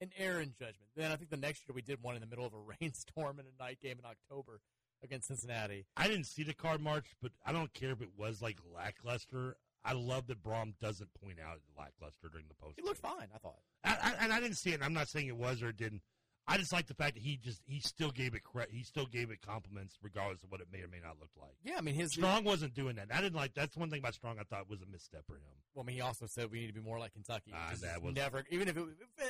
an 0.00 0.10
error 0.18 0.40
in 0.40 0.52
judgment. 0.52 0.90
Then 0.96 1.12
I 1.12 1.16
think 1.16 1.30
the 1.30 1.36
next 1.36 1.68
year 1.68 1.74
we 1.74 1.82
did 1.82 2.02
one 2.02 2.14
in 2.14 2.20
the 2.20 2.26
middle 2.26 2.44
of 2.44 2.52
a 2.52 2.58
rainstorm 2.80 3.38
in 3.38 3.46
a 3.46 3.62
night 3.62 3.78
game 3.80 3.98
in 3.98 4.04
October 4.04 4.60
against 5.02 5.28
Cincinnati. 5.28 5.86
I 5.96 6.08
didn't 6.08 6.24
see 6.26 6.42
the 6.42 6.54
card 6.54 6.80
march, 6.80 7.06
but 7.22 7.32
I 7.46 7.52
don't 7.52 7.72
care 7.72 7.90
if 7.90 8.02
it 8.02 8.10
was 8.18 8.42
like 8.42 8.58
lackluster. 8.74 9.56
I 9.82 9.94
love 9.94 10.26
that 10.26 10.42
Brohm 10.42 10.74
doesn't 10.78 11.08
point 11.24 11.38
out 11.40 11.60
lackluster 11.78 12.28
during 12.30 12.46
the 12.48 12.54
post. 12.54 12.74
He 12.76 12.82
looked 12.82 13.00
fine, 13.00 13.28
I 13.34 13.38
thought. 13.38 13.60
I, 13.82 13.96
I, 14.02 14.24
and 14.24 14.32
I 14.32 14.40
didn't 14.40 14.58
see 14.58 14.70
it. 14.70 14.74
And 14.74 14.84
I'm 14.84 14.92
not 14.92 15.08
saying 15.08 15.26
it 15.26 15.36
was 15.36 15.62
or 15.62 15.70
it 15.70 15.78
didn't. 15.78 16.02
I 16.50 16.56
just 16.56 16.72
like 16.72 16.88
the 16.88 16.94
fact 16.94 17.14
that 17.14 17.22
he 17.22 17.36
just 17.36 17.62
he 17.64 17.78
still 17.78 18.10
gave 18.10 18.34
it 18.34 18.42
credit. 18.42 18.74
He 18.74 18.82
still 18.82 19.06
gave 19.06 19.30
it 19.30 19.40
compliments, 19.40 19.96
regardless 20.02 20.42
of 20.42 20.50
what 20.50 20.60
it 20.60 20.66
may 20.72 20.80
or 20.80 20.88
may 20.88 20.98
not 21.02 21.16
look 21.20 21.30
like. 21.40 21.54
Yeah, 21.62 21.76
I 21.78 21.80
mean, 21.80 21.94
his. 21.94 22.10
Strong 22.10 22.42
wasn't 22.42 22.74
doing 22.74 22.96
that. 22.96 23.06
I 23.14 23.20
didn't 23.20 23.36
like. 23.36 23.54
That's 23.54 23.76
one 23.76 23.88
thing 23.88 24.00
about 24.00 24.14
Strong. 24.14 24.38
I 24.40 24.42
thought 24.42 24.68
was 24.68 24.82
a 24.82 24.86
misstep 24.86 25.24
for 25.26 25.34
him. 25.34 25.42
Well, 25.74 25.84
I 25.84 25.86
mean, 25.86 25.96
he 25.96 26.02
also 26.02 26.26
said 26.26 26.50
we 26.50 26.60
need 26.60 26.66
to 26.66 26.72
be 26.72 26.80
more 26.80 26.98
like 26.98 27.12
Kentucky. 27.12 27.52
Which 27.70 27.80
that 27.82 28.02
was- 28.02 28.16
never, 28.16 28.44
even 28.50 28.66
if, 28.66 28.76
it, 28.76 28.84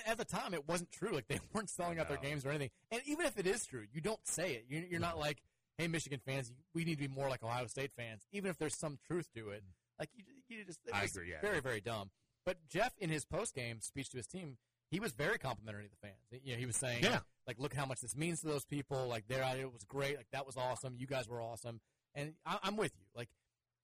at 0.06 0.16
the 0.16 0.24
time 0.24 0.54
it 0.54 0.66
wasn't 0.66 0.90
true, 0.90 1.12
like 1.12 1.28
they 1.28 1.38
weren't 1.52 1.68
selling 1.68 1.98
out 1.98 2.08
their 2.08 2.16
games 2.16 2.46
or 2.46 2.50
anything. 2.50 2.70
And 2.90 3.02
even 3.04 3.26
if 3.26 3.38
it 3.38 3.46
is 3.46 3.66
true, 3.66 3.84
you 3.92 4.00
don't 4.00 4.26
say 4.26 4.52
it. 4.52 4.64
You're, 4.68 4.84
you're 4.84 5.00
not 5.00 5.18
like, 5.18 5.42
"Hey, 5.76 5.88
Michigan 5.88 6.20
fans, 6.24 6.50
we 6.74 6.84
need 6.84 6.94
to 6.94 7.08
be 7.08 7.14
more 7.14 7.28
like 7.28 7.42
Ohio 7.42 7.66
State 7.66 7.90
fans." 7.94 8.22
Even 8.32 8.50
if 8.50 8.56
there's 8.56 8.76
some 8.76 8.98
truth 9.06 9.28
to 9.34 9.50
it, 9.50 9.62
mm. 9.62 9.98
like 9.98 10.08
you, 10.14 10.24
you 10.48 10.64
just, 10.64 10.80
I 10.90 11.04
agree, 11.04 11.30
yeah. 11.30 11.40
very, 11.42 11.60
very 11.60 11.82
dumb. 11.82 12.10
But 12.46 12.56
Jeff, 12.68 12.94
in 12.98 13.10
his 13.10 13.26
post 13.26 13.54
game 13.54 13.80
speech 13.82 14.08
to 14.10 14.16
his 14.16 14.26
team, 14.26 14.56
he 14.90 15.00
was 15.00 15.12
very 15.12 15.38
complimentary 15.38 15.84
to 15.84 15.90
the 15.90 15.96
fans. 16.08 16.42
You 16.44 16.52
know, 16.54 16.58
he 16.58 16.66
was 16.66 16.76
saying, 16.76 17.04
Yeah. 17.04 17.20
like, 17.46 17.58
look 17.58 17.74
how 17.74 17.86
much 17.86 18.00
this 18.00 18.16
means 18.16 18.40
to 18.40 18.48
those 18.48 18.64
people. 18.64 19.06
Like, 19.06 19.28
their 19.28 19.44
idea 19.44 19.68
was 19.68 19.84
great. 19.84 20.16
Like, 20.16 20.26
that 20.32 20.46
was 20.46 20.56
awesome. 20.56 20.96
You 20.98 21.06
guys 21.06 21.28
were 21.28 21.40
awesome. 21.40 21.80
And 22.14 22.34
I, 22.44 22.58
I'm 22.62 22.76
with 22.76 22.92
you. 22.96 23.04
Like, 23.14 23.28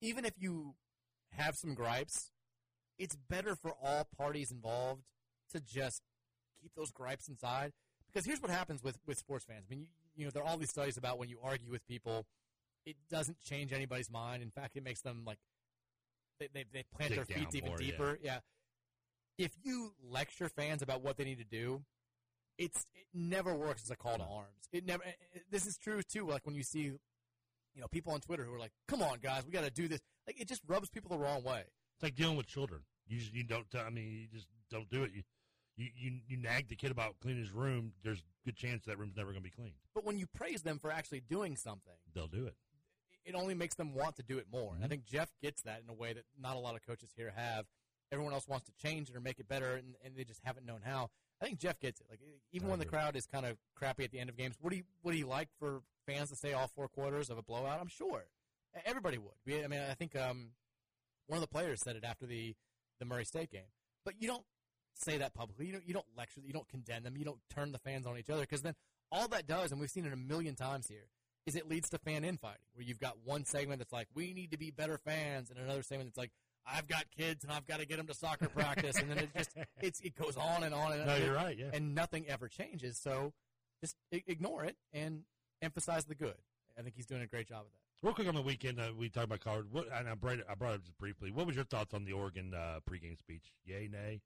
even 0.01 0.25
if 0.25 0.33
you 0.37 0.75
have 1.31 1.55
some 1.55 1.73
gripes, 1.73 2.31
it's 2.99 3.15
better 3.15 3.55
for 3.55 3.73
all 3.81 4.07
parties 4.17 4.51
involved 4.51 5.03
to 5.53 5.59
just 5.61 6.01
keep 6.61 6.71
those 6.75 6.91
gripes 6.91 7.27
inside. 7.27 7.71
Because 8.11 8.25
here's 8.25 8.41
what 8.41 8.51
happens 8.51 8.83
with, 8.83 8.97
with 9.05 9.17
sports 9.17 9.45
fans. 9.45 9.65
I 9.69 9.73
mean, 9.73 9.81
you, 9.81 9.87
you 10.15 10.25
know, 10.25 10.31
there 10.31 10.43
are 10.43 10.49
all 10.49 10.57
these 10.57 10.69
studies 10.71 10.97
about 10.97 11.19
when 11.19 11.29
you 11.29 11.37
argue 11.43 11.69
with 11.69 11.85
people, 11.87 12.25
it 12.85 12.95
doesn't 13.09 13.39
change 13.41 13.71
anybody's 13.71 14.09
mind. 14.09 14.41
In 14.43 14.49
fact, 14.49 14.75
it 14.75 14.83
makes 14.83 15.01
them 15.01 15.23
like 15.25 15.37
they 16.39 16.47
they, 16.53 16.65
they 16.73 16.83
plant 16.95 17.09
Dig 17.11 17.17
their 17.17 17.25
feet 17.25 17.47
even 17.53 17.69
more, 17.69 17.77
yeah. 17.81 17.85
deeper. 17.85 18.19
Yeah. 18.21 18.39
If 19.37 19.55
you 19.63 19.93
lecture 20.03 20.49
fans 20.49 20.81
about 20.81 21.01
what 21.01 21.17
they 21.17 21.23
need 21.23 21.37
to 21.37 21.43
do, 21.43 21.83
it's 22.57 22.87
it 22.95 23.05
never 23.13 23.53
works 23.53 23.83
as 23.83 23.91
a 23.91 23.95
call 23.95 24.17
to 24.17 24.23
arms. 24.23 24.67
It 24.71 24.85
never. 24.85 25.03
it- 25.03 25.45
This 25.51 25.65
is 25.65 25.77
true 25.77 26.01
too. 26.01 26.25
Like 26.27 26.45
when 26.45 26.55
you 26.55 26.63
see, 26.63 26.81
you 26.83 27.81
know, 27.81 27.87
people 27.87 28.13
on 28.13 28.19
Twitter 28.21 28.43
who 28.43 28.53
are 28.53 28.59
like, 28.59 28.71
"Come 28.87 29.01
on, 29.03 29.19
guys, 29.19 29.45
we 29.45 29.51
got 29.51 29.63
to 29.63 29.69
do 29.71 29.87
this." 29.87 29.99
Like 30.25 30.39
it 30.41 30.47
just 30.47 30.61
rubs 30.67 30.89
people 30.89 31.09
the 31.09 31.19
wrong 31.23 31.43
way. 31.43 31.63
It's 31.95 32.03
like 32.03 32.15
dealing 32.15 32.35
with 32.37 32.47
children. 32.47 32.81
You 33.07 33.19
just, 33.19 33.33
you 33.33 33.43
don't. 33.43 33.65
I 33.75 33.89
mean, 33.89 34.11
you 34.11 34.27
just 34.27 34.47
don't 34.71 34.89
do 34.89 35.03
it. 35.03 35.11
You 35.13 35.23
you 35.75 35.89
you, 35.95 36.19
you 36.27 36.37
nag 36.37 36.67
the 36.67 36.75
kid 36.75 36.89
about 36.91 37.19
cleaning 37.21 37.41
his 37.43 37.51
room. 37.51 37.93
There's 38.03 38.19
a 38.19 38.45
good 38.45 38.55
chance 38.55 38.85
that 38.85 38.97
room's 38.97 39.15
never 39.15 39.29
going 39.31 39.43
to 39.43 39.49
be 39.49 39.51
cleaned. 39.55 39.75
But 39.93 40.03
when 40.03 40.17
you 40.17 40.25
praise 40.25 40.63
them 40.63 40.79
for 40.79 40.89
actually 40.91 41.19
doing 41.21 41.55
something, 41.55 41.93
They'll 42.15 42.27
do 42.27 42.47
it. 42.47 42.55
it 43.23 43.35
only 43.35 43.53
makes 43.53 43.75
them 43.75 43.93
want 43.93 44.15
to 44.15 44.23
do 44.23 44.39
it 44.39 44.47
more. 44.51 44.73
And 44.73 44.83
I 44.83 44.87
Mhm. 44.87 44.89
think 44.89 45.05
Jeff 45.05 45.29
gets 45.41 45.61
that 45.61 45.81
in 45.83 45.89
a 45.89 45.93
way 45.93 46.13
that 46.13 46.25
not 46.39 46.55
a 46.55 46.59
lot 46.59 46.75
of 46.75 46.81
coaches 46.81 47.11
here 47.15 47.29
have. 47.31 47.67
Everyone 48.11 48.33
else 48.33 48.47
wants 48.47 48.65
to 48.67 48.71
change 48.81 49.09
it 49.09 49.15
or 49.15 49.19
make 49.19 49.39
it 49.39 49.47
better, 49.47 49.75
and, 49.75 49.95
and 50.03 50.15
they 50.15 50.23
just 50.23 50.41
haven't 50.43 50.65
known 50.65 50.81
how. 50.85 51.09
I 51.41 51.45
think 51.45 51.59
Jeff 51.59 51.79
gets 51.79 51.99
it. 51.99 52.07
Like 52.09 52.19
even 52.51 52.67
I 52.67 52.71
when 52.71 52.79
the 52.79 52.85
crowd 52.85 53.15
is 53.15 53.25
kind 53.27 53.45
of 53.45 53.57
crappy 53.75 54.03
at 54.03 54.11
the 54.11 54.19
end 54.19 54.29
of 54.29 54.37
games, 54.37 54.55
would 54.61 54.73
he 54.73 54.83
would 55.03 55.13
he 55.13 55.23
like 55.23 55.49
for 55.59 55.81
fans 56.05 56.29
to 56.29 56.35
say 56.35 56.53
all 56.53 56.67
four 56.67 56.87
quarters 56.87 57.29
of 57.29 57.37
a 57.37 57.43
blowout? 57.43 57.79
I'm 57.79 57.87
sure 57.89 58.25
everybody 58.85 59.17
would. 59.17 59.33
We- 59.45 59.63
I 59.63 59.67
mean, 59.67 59.81
I 59.81 59.93
think 59.93 60.15
um, 60.15 60.51
one 61.27 61.37
of 61.37 61.41
the 61.41 61.47
players 61.47 61.81
said 61.83 61.95
it 61.95 62.03
after 62.03 62.25
the 62.25 62.55
the 62.99 63.05
Murray 63.05 63.25
State 63.25 63.51
game. 63.51 63.69
But 64.05 64.15
you 64.19 64.27
don't 64.27 64.45
say 64.95 65.17
that 65.17 65.33
publicly. 65.33 65.67
You 65.67 65.73
don't 65.73 65.87
you 65.87 65.93
don't 65.93 66.05
lecture. 66.17 66.41
You 66.43 66.53
don't 66.53 66.67
condemn 66.69 67.03
them. 67.03 67.17
You 67.17 67.25
don't 67.25 67.39
turn 67.53 67.71
the 67.71 67.79
fans 67.79 68.07
on 68.07 68.17
each 68.17 68.29
other 68.29 68.41
because 68.41 68.61
then 68.61 68.73
all 69.11 69.27
that 69.27 69.47
does, 69.47 69.71
and 69.71 69.79
we've 69.79 69.89
seen 69.91 70.05
it 70.05 70.13
a 70.13 70.17
million 70.17 70.55
times 70.55 70.87
here, 70.87 71.07
is 71.45 71.55
it 71.55 71.67
leads 71.69 71.89
to 71.89 71.97
fan 71.99 72.23
infighting 72.23 72.61
where 72.73 72.83
you've 72.85 72.99
got 72.99 73.17
one 73.23 73.45
segment 73.45 73.79
that's 73.79 73.93
like 73.93 74.07
we 74.15 74.33
need 74.33 74.51
to 74.51 74.57
be 74.57 74.71
better 74.71 74.97
fans, 74.97 75.49
and 75.51 75.59
another 75.59 75.83
segment 75.83 76.09
that's 76.09 76.17
like 76.17 76.31
I've 76.71 76.87
got 76.87 77.05
kids 77.15 77.43
and 77.43 77.53
I've 77.53 77.65
got 77.65 77.79
to 77.79 77.85
get 77.85 77.97
them 77.97 78.07
to 78.07 78.13
soccer 78.13 78.49
practice, 78.49 78.97
and 78.99 79.09
then 79.09 79.17
it 79.19 79.29
just 79.35 79.51
it's 79.81 79.99
it 80.01 80.15
goes 80.15 80.35
on 80.37 80.63
and 80.63 80.73
on 80.73 80.91
and 80.93 81.05
No, 81.05 81.15
on, 81.15 81.21
you're 81.21 81.33
right. 81.35 81.57
Yeah. 81.57 81.69
and 81.73 81.95
nothing 81.95 82.25
ever 82.27 82.47
changes. 82.47 82.99
So 83.01 83.33
just 83.81 83.95
ignore 84.11 84.63
it 84.65 84.75
and 84.93 85.23
emphasize 85.61 86.05
the 86.05 86.15
good. 86.15 86.35
I 86.77 86.81
think 86.81 86.95
he's 86.95 87.05
doing 87.05 87.21
a 87.21 87.27
great 87.27 87.47
job 87.47 87.61
of 87.61 87.71
that. 87.71 88.05
Real 88.05 88.13
quick 88.13 88.27
on 88.27 88.35
the 88.35 88.41
weekend, 88.43 88.79
uh, 88.79 88.91
we 88.95 89.09
talked 89.09 89.25
about 89.25 89.39
college. 89.39 89.65
What, 89.71 89.87
and 89.91 90.07
I 90.07 90.13
brought, 90.13 90.37
it, 90.39 90.45
I 90.47 90.53
brought 90.53 90.73
it 90.73 90.75
up 90.75 90.81
just 90.83 90.97
briefly. 90.99 91.31
What 91.31 91.47
was 91.47 91.55
your 91.55 91.65
thoughts 91.65 91.95
on 91.95 92.05
the 92.05 92.11
Oregon 92.11 92.53
uh, 92.53 92.79
pregame 92.87 93.17
speech? 93.17 93.45
Yay, 93.65 93.89
nay? 93.91 94.21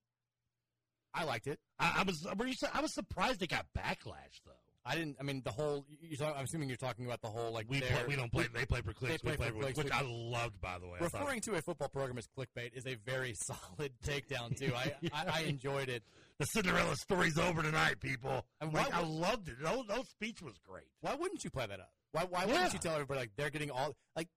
I 1.14 1.24
liked 1.24 1.48
it. 1.48 1.60
I, 1.80 1.96
I 2.00 2.04
was. 2.04 2.26
Were 2.38 2.46
you? 2.48 2.56
I 2.74 2.82
was 2.82 2.94
surprised 2.94 3.40
they 3.40 3.48
got 3.48 3.66
backlash 3.78 4.42
though. 4.46 4.52
I 4.84 4.96
didn't. 4.96 5.18
I 5.20 5.24
mean, 5.24 5.42
the 5.46 5.52
whole. 5.52 5.86
Talking, 6.18 6.36
I'm 6.38 6.46
assuming 6.46 6.68
you're 6.68 6.76
talking 6.78 7.06
about 7.06 7.22
the 7.22 7.28
whole 7.28 7.52
like 7.52 7.68
We 7.70 7.80
their- 7.82 7.90
play, 7.90 8.04
we 8.08 8.16
don't 8.16 8.32
play. 8.32 8.48
They 8.54 8.66
play 8.66 8.82
for 8.82 8.94
clicks. 8.94 9.22
play 9.22 9.34
we 9.34 9.38
play 9.38 9.50
for 9.50 9.60
clicks. 9.60 9.78
which 9.78 9.92
I 9.92 10.02
loved, 10.02 10.60
by 10.60 10.80
the 10.80 10.88
way. 10.88 10.98
Referring 11.00 11.42
to 11.42 11.54
a 11.54 11.62
football 11.62 11.90
program 11.90 12.18
as 12.18 12.28
clickbait 12.38 12.72
is 12.74 12.88
a 12.88 12.96
very 12.96 13.34
solid 13.46 13.92
takedown 14.04 14.58
too. 14.58 14.74
I, 14.76 14.94
I, 15.14 15.26
I 15.34 15.42
enjoyed 15.42 15.88
it. 15.90 16.04
the 16.40 16.46
Cinderella 16.46 16.96
story's 16.96 17.38
over 17.38 17.62
tonight, 17.62 18.00
people. 18.00 18.44
And 18.60 18.74
like, 18.74 18.92
I 18.94 19.04
loved 19.04 19.50
it. 19.50 19.56
Those, 19.62 19.86
those 19.88 20.10
speech 20.10 20.42
was 20.42 20.56
great. 20.68 20.86
Why 21.02 21.14
wouldn't 21.14 21.44
you 21.44 21.52
play 21.52 21.68
that 21.68 21.80
up? 21.80 21.92
Why 22.14 22.24
why 22.30 22.42
Yeah. 22.46 22.54
wouldn't 22.54 22.74
you 22.74 22.80
tell 22.80 22.94
everybody 22.96 23.20
like 23.20 23.32
they're 23.38 23.52
getting 23.52 23.70
all 23.72 23.96
like 24.16 24.28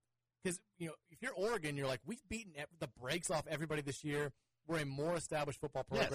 because 0.42 0.60
you 0.78 0.88
know 0.88 0.94
if 1.10 1.22
you're 1.22 1.32
Oregon, 1.32 1.74
you're 1.76 1.86
like 1.88 2.00
we've 2.04 2.22
beaten 2.28 2.52
the 2.80 2.88
brakes 3.00 3.30
off 3.30 3.44
everybody 3.48 3.80
this 3.80 4.04
year. 4.04 4.30
We're 4.66 4.78
a 4.80 4.84
more 4.86 5.16
established 5.16 5.60
football 5.60 5.84
Yes. 5.92 6.08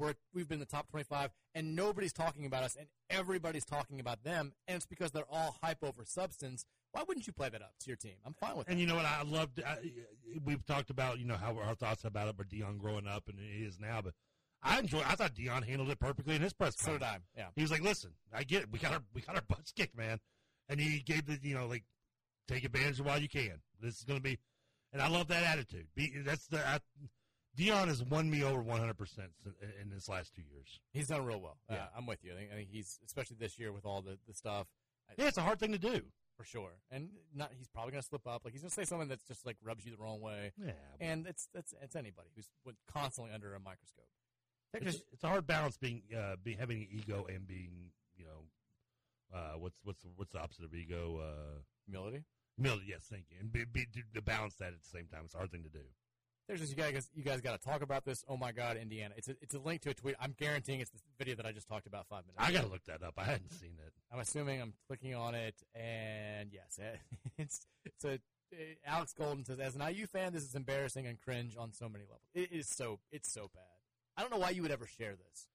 We're 0.00 0.14
we've 0.32 0.48
been 0.48 0.56
in 0.56 0.60
the 0.60 0.66
top 0.66 0.88
25, 0.88 1.30
and 1.54 1.76
nobody's 1.76 2.12
talking 2.12 2.46
about 2.46 2.62
us, 2.62 2.74
and 2.74 2.88
everybody's 3.10 3.66
talking 3.66 4.00
about 4.00 4.24
them, 4.24 4.54
and 4.66 4.76
it's 4.76 4.86
because 4.86 5.10
they're 5.12 5.30
all 5.30 5.56
hype 5.62 5.84
over 5.84 6.04
substance. 6.04 6.64
Why 6.92 7.04
wouldn't 7.06 7.26
you 7.26 7.32
play 7.32 7.50
that 7.50 7.60
up 7.60 7.74
to 7.80 7.86
your 7.86 7.96
team? 7.96 8.14
I'm 8.24 8.32
fine 8.32 8.56
with 8.56 8.66
it. 8.66 8.72
And 8.72 8.80
you 8.80 8.86
know 8.86 8.96
what? 8.96 9.04
I 9.04 9.22
loved. 9.22 9.62
I, 9.62 9.76
we've 10.44 10.64
talked 10.64 10.90
about 10.90 11.18
you 11.18 11.26
know 11.26 11.36
how 11.36 11.56
our 11.58 11.74
thoughts 11.74 12.04
about 12.04 12.28
it, 12.28 12.36
but 12.36 12.48
Deion 12.48 12.78
growing 12.78 13.06
up 13.06 13.28
and 13.28 13.38
he 13.38 13.64
is 13.64 13.78
now. 13.78 14.00
But 14.02 14.14
I 14.62 14.78
enjoy. 14.78 15.02
I 15.06 15.14
thought 15.14 15.34
Deion 15.34 15.66
handled 15.66 15.90
it 15.90 16.00
perfectly 16.00 16.34
in 16.34 16.42
his 16.42 16.54
press 16.54 16.76
So 16.78 16.92
did. 16.92 17.02
I. 17.02 17.18
Yeah. 17.36 17.48
He 17.54 17.62
was 17.62 17.70
like, 17.70 17.82
"Listen, 17.82 18.12
I 18.32 18.42
get 18.42 18.62
it. 18.62 18.72
We 18.72 18.78
got 18.78 18.92
our 18.92 19.02
we 19.14 19.20
got 19.20 19.36
our 19.36 19.42
butts 19.42 19.72
kicked, 19.72 19.96
man." 19.96 20.18
And 20.68 20.80
he 20.80 21.00
gave 21.00 21.26
the 21.26 21.38
you 21.42 21.54
know 21.54 21.66
like 21.66 21.84
take 22.48 22.64
advantage 22.64 23.00
of 23.00 23.06
while 23.06 23.20
you 23.20 23.28
can. 23.28 23.60
This 23.80 23.98
is 23.98 24.04
going 24.04 24.18
to 24.18 24.22
be, 24.22 24.38
and 24.92 25.00
I 25.00 25.08
love 25.08 25.28
that 25.28 25.44
attitude. 25.44 25.86
Be, 25.94 26.12
that's 26.24 26.46
the 26.46 26.66
I, 26.66 26.78
Deion 27.60 27.88
has 27.88 28.02
won 28.02 28.30
me 28.30 28.42
over 28.42 28.60
one 28.62 28.80
hundred 28.80 28.96
percent 28.98 29.30
in 29.82 29.90
this 29.90 30.08
last 30.08 30.34
two 30.34 30.42
years. 30.42 30.80
He's 30.92 31.08
done 31.08 31.24
real 31.26 31.40
well. 31.40 31.58
Uh, 31.68 31.74
Yeah. 31.74 31.86
I'm 31.96 32.06
with 32.06 32.24
you. 32.24 32.32
I 32.32 32.36
think, 32.36 32.50
I 32.52 32.54
think 32.56 32.68
he's 32.70 32.98
especially 33.04 33.36
this 33.38 33.58
year 33.58 33.70
with 33.72 33.84
all 33.84 34.00
the, 34.02 34.18
the 34.26 34.32
stuff. 34.34 34.66
Yeah, 35.18 35.28
it's 35.28 35.36
a 35.38 35.42
hard 35.42 35.58
thing 35.60 35.72
to 35.72 35.78
do. 35.78 36.02
for 36.36 36.44
sure. 36.44 36.70
And 36.90 37.10
not 37.34 37.50
he's 37.58 37.68
probably 37.68 37.92
going 37.92 38.02
to 38.02 38.08
slip 38.08 38.26
up. 38.26 38.42
Like 38.44 38.54
he's 38.54 38.62
going 38.62 38.70
to 38.70 38.74
say 38.74 38.84
something 38.84 39.08
that's 39.08 39.24
just 39.24 39.44
like 39.44 39.56
rubs 39.62 39.84
you 39.84 39.90
the 39.90 40.02
wrong 40.02 40.20
way. 40.20 40.52
Yeah, 40.56 40.72
And 41.00 41.26
it's 41.26 41.48
it's 41.54 41.74
it's 41.82 41.94
anybody 41.96 42.28
who's 42.34 42.48
constantly 42.92 43.32
under 43.34 43.54
a 43.54 43.60
microscope. 43.60 44.08
it's, 44.74 44.84
Just- 44.84 45.04
it's 45.12 45.24
a 45.24 45.28
hard 45.28 45.46
balance 45.46 45.76
being 45.76 46.02
uh, 46.16 46.36
be 46.42 46.54
having 46.54 46.78
an 46.82 46.88
ego 46.90 47.26
and 47.28 47.46
being 47.46 47.90
you 48.16 48.24
know 48.24 49.36
uh, 49.36 49.58
what's 49.58 49.78
what's 49.84 50.04
what's 50.16 50.32
the 50.32 50.38
opposite 50.40 50.64
of 50.64 50.74
ego? 50.74 51.20
Uh, 51.22 51.58
humility. 51.84 52.24
Mill, 52.58 52.78
yes, 52.86 53.06
thank 53.10 53.24
you. 53.30 53.36
And 53.40 53.50
be, 53.50 53.64
be, 53.64 53.86
to 54.14 54.20
balance 54.22 54.54
that 54.56 54.68
at 54.68 54.82
the 54.82 54.88
same 54.98 55.06
time, 55.06 55.22
it's 55.24 55.34
a 55.34 55.38
hard 55.38 55.50
thing 55.50 55.62
to 55.62 55.68
do. 55.70 55.84
There's 56.48 56.60
this, 56.60 56.70
you 56.70 56.76
guys, 56.76 57.08
you 57.14 57.22
guys 57.22 57.40
got 57.40 57.60
to 57.60 57.64
talk 57.68 57.82
about 57.82 58.04
this. 58.04 58.24
Oh 58.28 58.36
my 58.36 58.50
God, 58.50 58.76
Indiana! 58.76 59.14
It's 59.16 59.28
a, 59.28 59.36
it's 59.40 59.54
a 59.54 59.60
link 59.60 59.82
to 59.82 59.90
a 59.90 59.94
tweet. 59.94 60.16
I'm 60.20 60.34
guaranteeing 60.36 60.80
it's 60.80 60.90
the 60.90 60.98
video 61.18 61.36
that 61.36 61.46
I 61.46 61.52
just 61.52 61.68
talked 61.68 61.86
about 61.86 62.06
five 62.08 62.24
minutes. 62.26 62.38
I 62.38 62.52
got 62.52 62.62
to 62.62 62.72
look 62.72 62.84
that 62.86 63.02
up. 63.02 63.14
I 63.18 63.24
hadn't 63.24 63.52
seen 63.52 63.74
it. 63.78 63.92
I'm 64.12 64.18
assuming 64.18 64.60
I'm 64.60 64.74
clicking 64.88 65.14
on 65.14 65.34
it, 65.36 65.54
and 65.74 66.50
yes, 66.52 66.78
it's 67.38 67.66
it's 67.84 68.04
a. 68.04 68.18
Eh, 68.52 68.74
Alex 68.84 69.12
Golden 69.12 69.44
says, 69.44 69.60
"As 69.60 69.76
an 69.76 69.82
IU 69.88 70.08
fan, 70.08 70.32
this 70.32 70.42
is 70.42 70.56
embarrassing 70.56 71.06
and 71.06 71.20
cringe 71.20 71.56
on 71.56 71.72
so 71.72 71.88
many 71.88 72.02
levels. 72.04 72.28
It 72.34 72.50
is 72.50 72.68
so 72.68 72.98
it's 73.12 73.32
so 73.32 73.48
bad. 73.54 73.62
I 74.16 74.22
don't 74.22 74.32
know 74.32 74.38
why 74.38 74.50
you 74.50 74.62
would 74.62 74.72
ever 74.72 74.86
share 74.86 75.14
this. 75.14 75.46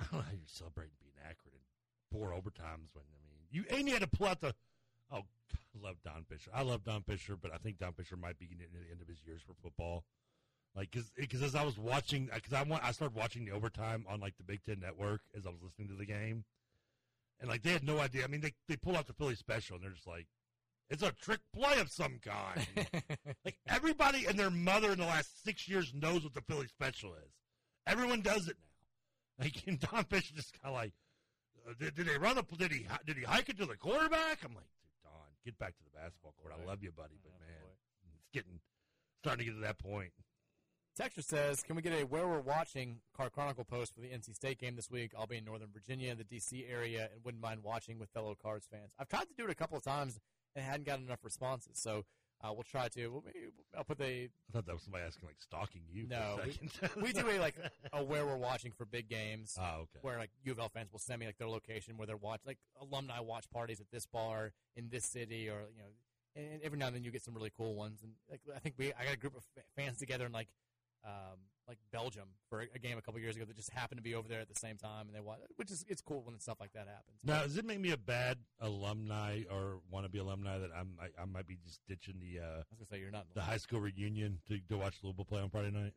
I 0.00 0.04
don't 0.04 0.12
know 0.14 0.24
how 0.24 0.32
you're 0.32 0.40
celebrating 0.46 0.94
being 1.00 1.14
accurate 1.22 1.54
in 1.54 2.18
four 2.18 2.30
overtimes 2.30 2.90
when 2.94 3.04
I 3.04 3.18
mean 3.30 3.46
you 3.50 3.64
and 3.70 3.86
you 3.86 3.94
had 3.94 4.02
to 4.02 4.08
pull 4.08 4.26
out 4.26 4.40
the. 4.40 4.54
Oh, 5.12 5.22
I 5.52 5.86
love 5.86 5.96
Don 6.04 6.24
Fischer. 6.28 6.50
I 6.54 6.62
love 6.62 6.84
Don 6.84 7.02
Fischer, 7.02 7.36
but 7.40 7.52
I 7.52 7.58
think 7.58 7.78
Don 7.78 7.92
Fischer 7.92 8.16
might 8.16 8.38
be 8.38 8.46
getting 8.46 8.64
to 8.66 8.78
the 8.78 8.90
end 8.90 9.00
of 9.00 9.08
his 9.08 9.18
years 9.26 9.42
for 9.46 9.54
football. 9.62 10.04
Like, 10.74 10.94
because 11.16 11.42
as 11.42 11.54
I 11.54 11.64
was 11.64 11.78
watching, 11.78 12.28
because 12.32 12.52
I 12.52 12.62
want, 12.62 12.84
I 12.84 12.92
started 12.92 13.16
watching 13.16 13.46
the 13.46 13.52
overtime 13.52 14.04
on 14.08 14.20
like 14.20 14.36
the 14.36 14.42
Big 14.42 14.62
Ten 14.62 14.80
Network 14.80 15.22
as 15.36 15.46
I 15.46 15.50
was 15.50 15.62
listening 15.62 15.88
to 15.88 15.94
the 15.94 16.04
game, 16.04 16.44
and 17.40 17.48
like 17.48 17.62
they 17.62 17.72
had 17.72 17.84
no 17.84 17.98
idea. 17.98 18.24
I 18.24 18.26
mean, 18.26 18.42
they 18.42 18.52
they 18.68 18.76
pull 18.76 18.96
out 18.96 19.06
the 19.06 19.14
Philly 19.14 19.36
special 19.36 19.76
and 19.76 19.84
they're 19.84 19.92
just 19.92 20.06
like, 20.06 20.26
it's 20.90 21.02
a 21.02 21.12
trick 21.12 21.40
play 21.54 21.80
of 21.80 21.90
some 21.90 22.18
kind. 22.22 22.66
like 23.44 23.56
everybody 23.66 24.26
and 24.26 24.38
their 24.38 24.50
mother 24.50 24.92
in 24.92 24.98
the 24.98 25.06
last 25.06 25.42
six 25.44 25.66
years 25.66 25.92
knows 25.94 26.24
what 26.24 26.34
the 26.34 26.42
Philly 26.42 26.66
special 26.66 27.14
is. 27.14 27.32
Everyone 27.86 28.20
does 28.20 28.48
it 28.48 28.56
now. 29.38 29.44
Like 29.44 29.62
and 29.66 29.80
Don 29.80 30.04
Fischer 30.04 30.34
just 30.34 30.60
kind 30.60 30.74
of 30.74 30.80
like, 30.80 30.92
uh, 31.68 31.72
did, 31.78 31.94
did 31.94 32.06
they 32.06 32.18
run 32.18 32.36
the? 32.36 32.44
Did 32.56 32.72
he 32.72 32.86
did 33.06 33.16
he 33.16 33.24
hike 33.24 33.48
it 33.48 33.58
to 33.58 33.66
the 33.66 33.76
quarterback? 33.76 34.44
I'm 34.44 34.54
like, 34.54 34.64
get 35.46 35.58
back 35.58 35.76
to 35.78 35.84
the 35.84 35.90
basketball 35.96 36.34
court. 36.42 36.52
I 36.52 36.66
love 36.66 36.82
you, 36.82 36.90
buddy, 36.90 37.14
but 37.22 37.32
man, 37.38 37.62
boy. 37.62 38.10
it's 38.18 38.28
getting 38.34 38.58
starting 39.22 39.46
to 39.46 39.52
get 39.52 39.54
to 39.54 39.64
that 39.64 39.78
point. 39.78 40.10
Texture 40.96 41.22
says, 41.22 41.62
"Can 41.62 41.76
we 41.76 41.82
get 41.82 41.92
a 41.92 42.04
where 42.04 42.26
we're 42.26 42.40
watching 42.40 43.00
Card 43.14 43.32
Chronicle 43.32 43.64
post 43.64 43.94
for 43.94 44.00
the 44.00 44.08
NC 44.08 44.34
State 44.34 44.58
game 44.58 44.74
this 44.76 44.90
week? 44.90 45.12
I'll 45.16 45.26
be 45.26 45.36
in 45.36 45.44
Northern 45.44 45.70
Virginia, 45.70 46.14
the 46.14 46.24
DC 46.24 46.68
area, 46.68 47.10
and 47.12 47.22
wouldn't 47.24 47.42
mind 47.42 47.62
watching 47.62 47.98
with 47.98 48.08
fellow 48.10 48.34
Cards 48.34 48.66
fans. 48.66 48.92
I've 48.98 49.08
tried 49.08 49.28
to 49.28 49.34
do 49.36 49.44
it 49.44 49.50
a 49.50 49.54
couple 49.54 49.76
of 49.76 49.84
times 49.84 50.18
and 50.54 50.64
hadn't 50.64 50.84
gotten 50.84 51.04
enough 51.04 51.22
responses, 51.22 51.78
so 51.78 52.04
uh, 52.44 52.52
we'll 52.52 52.62
try 52.64 52.88
to. 52.88 53.08
We'll, 53.08 53.22
maybe- 53.24 53.38
I'll 53.76 53.84
put 53.84 53.98
the 53.98 54.04
I 54.04 54.28
thought 54.52 54.66
that 54.66 54.72
was 54.74 54.82
somebody 54.82 55.04
asking 55.04 55.26
like 55.28 55.40
stalking 55.40 55.82
you. 55.90 56.06
No, 56.08 56.38
for 56.42 56.42
a 56.42 56.96
we- 56.96 57.02
we 57.02 57.12
do 57.12 57.28
a 57.28 57.38
like 57.38 57.54
a 57.92 58.02
where 58.04 58.24
we're 58.26 58.36
watching 58.36 58.72
for 58.72 58.84
big 58.84 59.08
games. 59.08 59.56
Oh, 59.60 59.82
okay. 59.82 59.98
where 60.02 60.18
like 60.18 60.30
U 60.44 60.52
of 60.52 60.58
L 60.58 60.68
fans 60.68 60.92
will 60.92 60.98
send 60.98 61.20
me 61.20 61.26
like 61.26 61.38
their 61.38 61.48
location 61.48 61.96
where 61.96 62.06
they're 62.06 62.16
watch 62.16 62.40
like 62.46 62.58
alumni 62.80 63.20
watch 63.20 63.48
parties 63.50 63.80
at 63.80 63.90
this 63.90 64.06
bar 64.06 64.52
in 64.76 64.88
this 64.90 65.04
city 65.04 65.48
or 65.48 65.60
you 65.74 65.78
know 65.78 65.90
and 66.34 66.60
every 66.62 66.78
now 66.78 66.86
and 66.88 66.96
then 66.96 67.02
you 67.04 67.10
get 67.10 67.22
some 67.22 67.34
really 67.34 67.50
cool 67.56 67.74
ones 67.74 68.02
and 68.02 68.12
like 68.30 68.40
I 68.54 68.58
think 68.58 68.74
we 68.78 68.92
I 68.92 69.04
got 69.04 69.14
a 69.14 69.18
group 69.18 69.36
of 69.36 69.42
fa- 69.54 69.62
fans 69.74 69.98
together 69.98 70.26
in 70.26 70.32
like 70.32 70.48
um 71.04 71.38
like 71.68 71.78
Belgium 71.92 72.28
for 72.48 72.60
a, 72.74 72.78
game 72.78 72.98
a 72.98 73.02
couple 73.02 73.20
years 73.20 73.36
ago 73.36 73.44
that 73.44 73.56
just 73.56 73.70
happened 73.70 73.98
to 73.98 74.02
be 74.02 74.14
over 74.14 74.28
there 74.28 74.40
at 74.40 74.48
the 74.48 74.54
same 74.58 74.76
time 74.76 75.06
and 75.06 75.14
they 75.14 75.20
watch 75.20 75.38
which 75.56 75.70
is 75.70 75.84
it's 75.88 76.00
cool 76.00 76.22
when 76.24 76.38
stuff 76.38 76.58
like 76.60 76.72
that 76.72 76.86
happens. 76.86 77.18
Now, 77.24 77.42
does 77.42 77.56
it 77.56 77.64
make 77.64 77.80
me 77.80 77.90
a 77.90 77.96
bad 77.96 78.38
alumni 78.60 79.42
or 79.50 79.80
wannabe 79.92 80.20
alumni 80.20 80.58
that 80.58 80.70
I'm 80.78 80.92
I, 81.00 81.22
I 81.22 81.24
might 81.24 81.46
be 81.46 81.56
just 81.64 81.80
ditching 81.88 82.20
the 82.20 82.40
uh, 82.40 82.44
I 82.44 82.56
was 82.56 82.78
gonna 82.78 82.86
say 82.90 83.00
you're 83.00 83.10
not. 83.10 83.26
the 83.34 83.42
high 83.42 83.56
school 83.56 83.80
reunion 83.80 84.38
to, 84.48 84.58
to 84.68 84.78
watch 84.78 84.96
Louisville 85.02 85.24
play 85.24 85.40
on 85.40 85.50
Friday 85.50 85.70
night? 85.70 85.92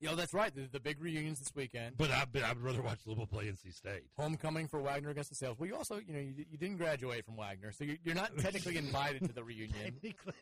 Yo, 0.00 0.14
that's 0.14 0.32
right. 0.32 0.54
The, 0.54 0.66
the 0.72 0.80
big 0.80 0.98
reunions 1.00 1.38
this 1.38 1.54
weekend. 1.54 1.96
But 1.98 2.10
I 2.10 2.24
but 2.30 2.42
I 2.42 2.52
would 2.54 2.62
rather 2.62 2.80
watch 2.80 3.00
Louisville 3.04 3.26
play 3.26 3.44
NC 3.44 3.74
State. 3.74 4.02
Homecoming 4.18 4.66
for 4.66 4.80
Wagner 4.80 5.10
against 5.10 5.28
the 5.28 5.36
Sales. 5.36 5.58
Well, 5.58 5.68
you 5.68 5.76
also, 5.76 5.98
you 5.98 6.14
know, 6.14 6.20
you, 6.20 6.46
you 6.50 6.56
didn't 6.56 6.78
graduate 6.78 7.26
from 7.26 7.36
Wagner, 7.36 7.70
so 7.70 7.84
you're, 7.84 7.98
you're 8.02 8.14
not 8.14 8.36
technically 8.38 8.76
invited 8.78 9.26
to 9.26 9.32
the 9.32 9.44
reunion. 9.44 9.74
Technically, 9.82 10.32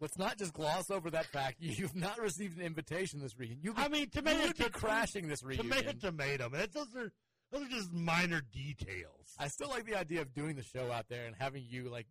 Let's 0.00 0.18
not 0.18 0.36
just 0.36 0.52
gloss 0.52 0.90
over 0.90 1.10
that 1.10 1.26
fact. 1.26 1.56
You've 1.60 1.96
not 1.96 2.20
received 2.20 2.58
an 2.58 2.64
invitation 2.64 3.20
this 3.20 3.38
reunion. 3.38 3.60
You, 3.62 3.74
I 3.76 3.88
mean, 3.88 4.02
you 4.02 4.06
tomato 4.08 4.46
would 4.48 4.56
be 4.56 4.64
crashing 4.68 5.28
this 5.28 5.42
reunion. 5.42 5.70
tomato 5.70 5.92
tomato. 5.98 6.50
Man, 6.50 6.66
those 6.72 6.94
are 6.94 7.10
those 7.50 7.62
are 7.62 7.70
just 7.70 7.92
minor 7.92 8.42
details. 8.52 9.34
I 9.38 9.48
still 9.48 9.68
like 9.68 9.86
the 9.86 9.96
idea 9.96 10.20
of 10.20 10.34
doing 10.34 10.56
the 10.56 10.62
show 10.62 10.90
out 10.92 11.06
there 11.08 11.26
and 11.26 11.34
having 11.38 11.64
you 11.66 11.88
like, 11.88 12.06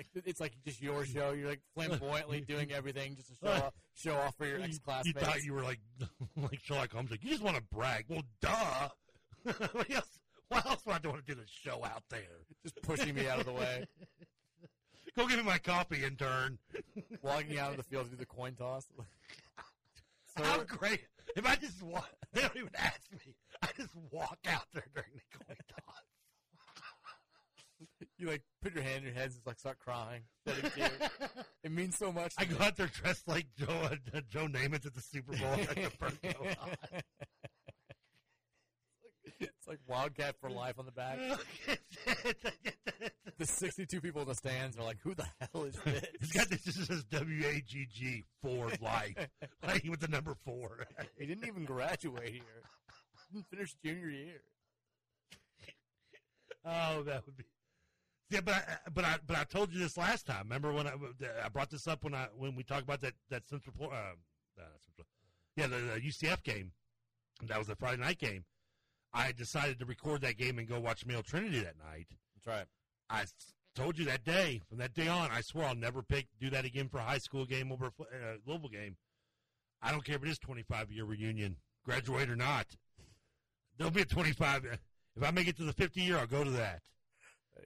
like 0.00 0.06
it's 0.26 0.40
like 0.40 0.52
just 0.64 0.80
your 0.82 1.04
show. 1.04 1.32
You're 1.32 1.48
like 1.48 1.60
flamboyantly 1.74 2.40
doing 2.48 2.72
everything 2.72 3.16
just 3.16 3.28
to 3.28 3.34
show 3.46 3.52
off, 3.52 3.74
show 3.94 4.14
off 4.16 4.36
for 4.36 4.46
your 4.46 4.58
You- 4.58 4.64
ex 4.64 4.74
You 4.74 4.80
classmates. 4.80 5.20
thought 5.20 5.42
you 5.42 5.52
were 5.54 5.62
like 5.62 5.80
like 6.36 6.60
Sherlock 6.64 6.92
Holmes. 6.92 7.10
Like 7.10 7.22
you 7.22 7.30
just 7.30 7.42
want 7.42 7.56
to 7.56 7.62
brag. 7.62 8.06
Well, 8.08 8.22
duh. 8.40 8.88
what 9.72 9.90
else? 9.90 10.18
What 10.48 10.66
else 10.66 10.84
would 10.84 11.04
I 11.04 11.08
want 11.08 11.24
to 11.26 11.34
do 11.34 11.40
the 11.40 11.46
show 11.46 11.84
out 11.84 12.02
there? 12.10 12.20
just 12.62 12.80
pushing 12.82 13.14
me 13.14 13.28
out 13.28 13.38
of 13.40 13.46
the 13.46 13.52
way, 13.52 13.84
Go 15.16 15.26
give 15.28 15.38
me 15.38 15.44
my 15.44 15.58
coffee, 15.58 16.04
intern. 16.04 16.58
walking 17.22 17.58
out 17.58 17.70
of 17.70 17.76
the 17.76 17.82
field 17.84 18.06
to 18.06 18.10
do 18.10 18.16
the 18.16 18.26
coin 18.26 18.54
toss. 18.54 18.86
So- 20.36 20.42
How 20.44 20.58
great! 20.64 21.00
If 21.36 21.46
I 21.46 21.54
just 21.56 21.82
walk, 21.82 22.08
they 22.32 22.40
don't 22.42 22.56
even 22.56 22.70
ask 22.76 23.00
me. 23.12 23.34
I 23.62 23.68
just 23.76 23.90
walk 24.10 24.38
out 24.48 24.64
there 24.74 24.86
during 24.94 25.10
the 25.14 25.38
coin 25.38 25.56
toss. 25.68 26.02
You 28.20 28.28
like 28.28 28.42
put 28.62 28.74
your 28.74 28.82
hand 28.82 28.98
in 28.98 29.04
your 29.04 29.14
head 29.14 29.24
and 29.24 29.32
just 29.32 29.46
like 29.46 29.58
start 29.58 29.78
crying. 29.78 30.22
tears. 30.46 30.90
It 31.64 31.72
means 31.72 31.96
so 31.98 32.10
much. 32.10 32.34
to 32.36 32.42
I 32.42 32.46
me. 32.46 32.54
go 32.54 32.64
out 32.64 32.76
there 32.76 32.86
dressed 32.86 33.28
like 33.28 33.46
Joe 33.56 33.66
uh, 34.14 34.20
Joe 34.30 34.46
Namath 34.46 34.86
at 34.86 34.94
the 34.94 35.00
Super 35.02 35.36
Bowl. 35.36 35.48
at 35.52 35.68
the 35.74 35.90
first 35.98 36.22
go 36.22 36.30
on. 36.40 36.70
it's 39.40 39.66
like 39.68 39.78
Wildcat 39.86 40.36
for 40.40 40.50
life 40.50 40.78
on 40.78 40.86
the 40.86 40.92
back. 40.92 41.18
The 43.38 43.46
62 43.46 44.02
people 44.02 44.20
in 44.20 44.28
the 44.28 44.34
stands 44.34 44.76
are 44.76 44.82
like, 44.84 44.98
"Who 45.02 45.14
the 45.14 45.24
hell 45.40 45.64
is 45.64 45.74
this?" 45.82 46.04
It's 46.20 46.30
got 46.32 46.50
this. 46.50 46.62
This 46.62 46.86
says 46.86 47.04
W 47.04 47.46
A 47.46 47.62
G 47.66 47.86
G 47.90 48.24
for 48.42 48.68
life, 48.82 49.16
like 49.66 49.82
with 49.88 50.00
the 50.00 50.08
number 50.08 50.34
four. 50.44 50.84
He 51.18 51.24
didn't 51.24 51.46
even 51.46 51.64
graduate 51.64 52.28
here. 52.28 52.42
He 53.30 53.36
Didn't 53.38 53.46
finish 53.48 53.74
junior 53.82 54.10
year. 54.10 54.42
Oh, 56.66 57.02
that 57.04 57.24
would 57.24 57.38
be. 57.38 57.44
Yeah, 58.30 58.40
but 58.42 58.54
I, 58.54 58.90
but 58.94 59.04
I 59.04 59.16
but 59.26 59.36
I 59.36 59.44
told 59.44 59.72
you 59.72 59.80
this 59.80 59.96
last 59.96 60.24
time. 60.24 60.44
Remember 60.44 60.72
when 60.72 60.86
I, 60.86 60.92
I 61.44 61.48
brought 61.48 61.68
this 61.68 61.88
up 61.88 62.04
when 62.04 62.14
I 62.14 62.28
when 62.36 62.54
we 62.54 62.62
talked 62.62 62.84
about 62.84 63.00
that 63.00 63.14
that 63.28 63.48
Central 63.48 63.74
uh, 63.82 64.14
Central, 64.84 65.06
yeah, 65.56 65.66
the, 65.66 65.76
the 65.76 66.00
UCF 66.00 66.42
game. 66.44 66.72
That 67.48 67.58
was 67.58 67.66
the 67.66 67.74
Friday 67.74 68.00
night 68.00 68.18
game. 68.18 68.44
I 69.12 69.32
decided 69.32 69.78
to 69.80 69.84
record 69.84 70.20
that 70.20 70.38
game 70.38 70.58
and 70.58 70.68
go 70.68 70.78
watch 70.78 71.04
Male 71.04 71.22
Trinity 71.22 71.60
that 71.60 71.78
night. 71.78 72.06
That's 72.34 72.46
right. 72.46 72.66
I 73.08 73.24
told 73.74 73.98
you 73.98 74.04
that 74.04 74.24
day. 74.24 74.60
From 74.68 74.78
that 74.78 74.94
day 74.94 75.08
on, 75.08 75.30
I 75.32 75.40
swear 75.40 75.66
I'll 75.66 75.74
never 75.74 76.02
pick 76.02 76.28
do 76.40 76.50
that 76.50 76.64
again 76.64 76.88
for 76.88 76.98
a 76.98 77.02
high 77.02 77.18
school 77.18 77.44
game 77.44 77.72
over 77.72 77.86
a 77.86 77.88
uh, 77.88 78.34
Louisville 78.46 78.68
game. 78.68 78.96
I 79.82 79.90
don't 79.90 80.04
care 80.04 80.16
if 80.16 80.22
it 80.22 80.28
is 80.28 80.38
twenty 80.38 80.62
five 80.62 80.92
year 80.92 81.04
reunion, 81.04 81.56
graduate 81.84 82.30
or 82.30 82.36
not. 82.36 82.66
There'll 83.76 83.90
be 83.90 84.02
a 84.02 84.06
twenty 84.06 84.32
five. 84.32 84.64
If 85.16 85.24
I 85.24 85.32
make 85.32 85.48
it 85.48 85.56
to 85.56 85.64
the 85.64 85.72
fifty 85.72 86.02
year, 86.02 86.18
I'll 86.18 86.26
go 86.26 86.44
to 86.44 86.50
that. 86.50 86.82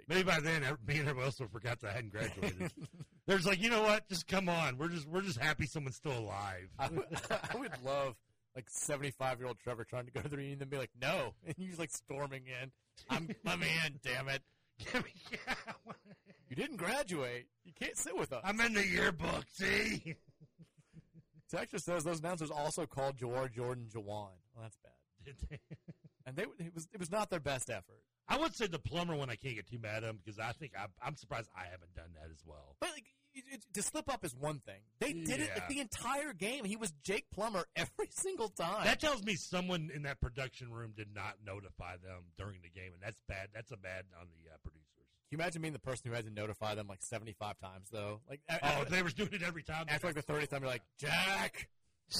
Maybe 0.09 0.23
by 0.23 0.41
then, 0.41 0.65
ev- 0.65 0.79
me 0.87 0.99
and 0.99 1.09
everyone 1.09 1.27
else 1.27 1.41
will 1.41 1.49
forgot 1.49 1.81
that 1.81 1.91
I 1.91 1.93
hadn't 1.95 2.13
graduated. 2.13 2.73
There's 3.27 3.47
like, 3.47 3.61
you 3.61 3.71
know 3.71 3.83
what? 3.83 4.09
Just 4.09 4.27
come 4.27 4.49
on. 4.49 4.77
We're 4.77 4.89
just 4.89 5.09
we're 5.09 5.23
just 5.23 5.39
happy 5.39 5.67
someone's 5.67 5.97
still 5.97 6.19
alive. 6.19 6.69
I 6.79 6.89
would, 6.89 7.07
I 7.31 7.57
would 7.57 7.73
love 7.85 8.15
like 8.55 8.69
75 8.69 9.39
year 9.39 9.49
old 9.49 9.59
Trevor 9.59 9.85
trying 9.85 10.07
to 10.07 10.13
go 10.13 10.21
to 10.21 10.29
the 10.29 10.37
reunion 10.37 10.63
and 10.63 10.71
be 10.71 10.77
like, 10.77 10.91
"No," 11.01 11.35
and 11.47 11.55
he's 11.57 11.79
like 11.79 11.91
storming 11.91 12.45
in. 12.47 12.71
I'm 13.11 13.27
me 13.27 13.67
in, 13.87 13.99
damn 14.03 14.29
it! 14.29 14.43
You 16.49 16.57
didn't 16.57 16.77
graduate. 16.77 17.47
You 17.65 17.73
can't 17.73 17.97
sit 17.97 18.17
with 18.17 18.33
us. 18.33 18.43
I'm 18.45 18.61
in 18.61 18.75
the 18.75 18.87
yearbook. 18.87 19.45
See. 19.53 20.17
Texas 21.51 21.85
says 21.85 22.05
those 22.05 22.21
announcers 22.21 22.51
also 22.51 22.87
called 22.87 23.17
Jawhar 23.17 23.53
Jordan 23.53 23.89
Jawan. 23.93 24.31
Well, 24.55 24.63
that's 24.63 24.77
bad. 24.83 25.59
And 26.27 26.37
they 26.37 26.45
it 26.59 26.75
was 26.75 26.89
it 26.93 27.01
was 27.01 27.11
not 27.11 27.31
their 27.31 27.41
best 27.41 27.71
effort. 27.71 28.03
I 28.29 28.39
would 28.39 28.55
say 28.55 28.67
the 28.67 28.79
Plummer 28.79 29.15
one 29.17 29.31
I 29.31 29.37
can't 29.37 29.55
get 29.55 29.67
too 29.69 29.79
mad 29.79 30.03
at 30.03 30.11
him 30.11 30.19
because 30.25 30.39
I 30.39 30.53
think 30.53 30.73
I, 30.79 30.87
I'm 31.05 31.17
surprised 31.17 31.49
I 31.57 31.65
haven't 31.71 31.95
done 31.95 32.11
that 32.15 32.31
as 32.31 32.43
well. 32.47 32.77
But 32.81 32.91
like, 32.95 33.05
it, 33.35 33.45
it, 33.51 33.65
to 33.75 33.83
slip 33.83 34.13
up 34.13 34.25
is 34.25 34.35
one 34.35 34.61
thing. 34.61 34.81
They 35.01 35.13
did 35.13 35.41
it 35.41 35.51
like, 35.55 35.69
the 35.69 35.81
entire 35.81 36.33
game. 36.33 36.65
He 36.65 36.77
was 36.77 36.93
Jake 37.03 37.27
Plummer 37.33 37.67
every 37.77 38.09
single 38.11 38.49
time. 38.49 38.85
That 38.85 39.01
tells 39.01 39.23
me 39.23 39.35
someone 39.35 39.91
in 39.95 40.03
that 40.03 40.21
production 40.21 40.73
room 40.73 40.95
did 40.97 41.09
not 41.15 41.35
notify 41.45 41.97
them 41.97 42.25
during 42.39 42.61
the 42.63 42.71
game, 42.71 42.93
and 42.95 43.03
that's 43.03 43.21
bad. 43.29 43.49
That's 43.55 43.73
a 43.73 43.77
bad 43.77 44.05
on 44.21 44.29
the 44.29 44.51
uh, 44.53 44.57
producers. 44.63 44.85
Can 45.29 45.39
you 45.39 45.43
imagine 45.43 45.63
being 45.63 45.73
the 45.73 45.81
person 45.81 46.09
who 46.09 46.15
had 46.15 46.25
to 46.27 46.33
notify 46.33 46.75
them 46.75 46.87
like 46.87 47.03
75 47.03 47.59
times 47.59 47.89
though? 47.91 48.21
Like 48.29 48.41
Oh, 48.49 48.55
after, 48.63 48.91
they 48.91 49.03
were 49.03 49.11
doing 49.11 49.31
it 49.33 49.43
every 49.43 49.63
time. 49.65 49.87
after 49.89 50.07
like 50.07 50.17
the 50.17 50.23
30th 50.23 50.51
time, 50.51 50.63
you're 50.63 50.71
like, 50.71 50.83
Jack. 50.99 51.69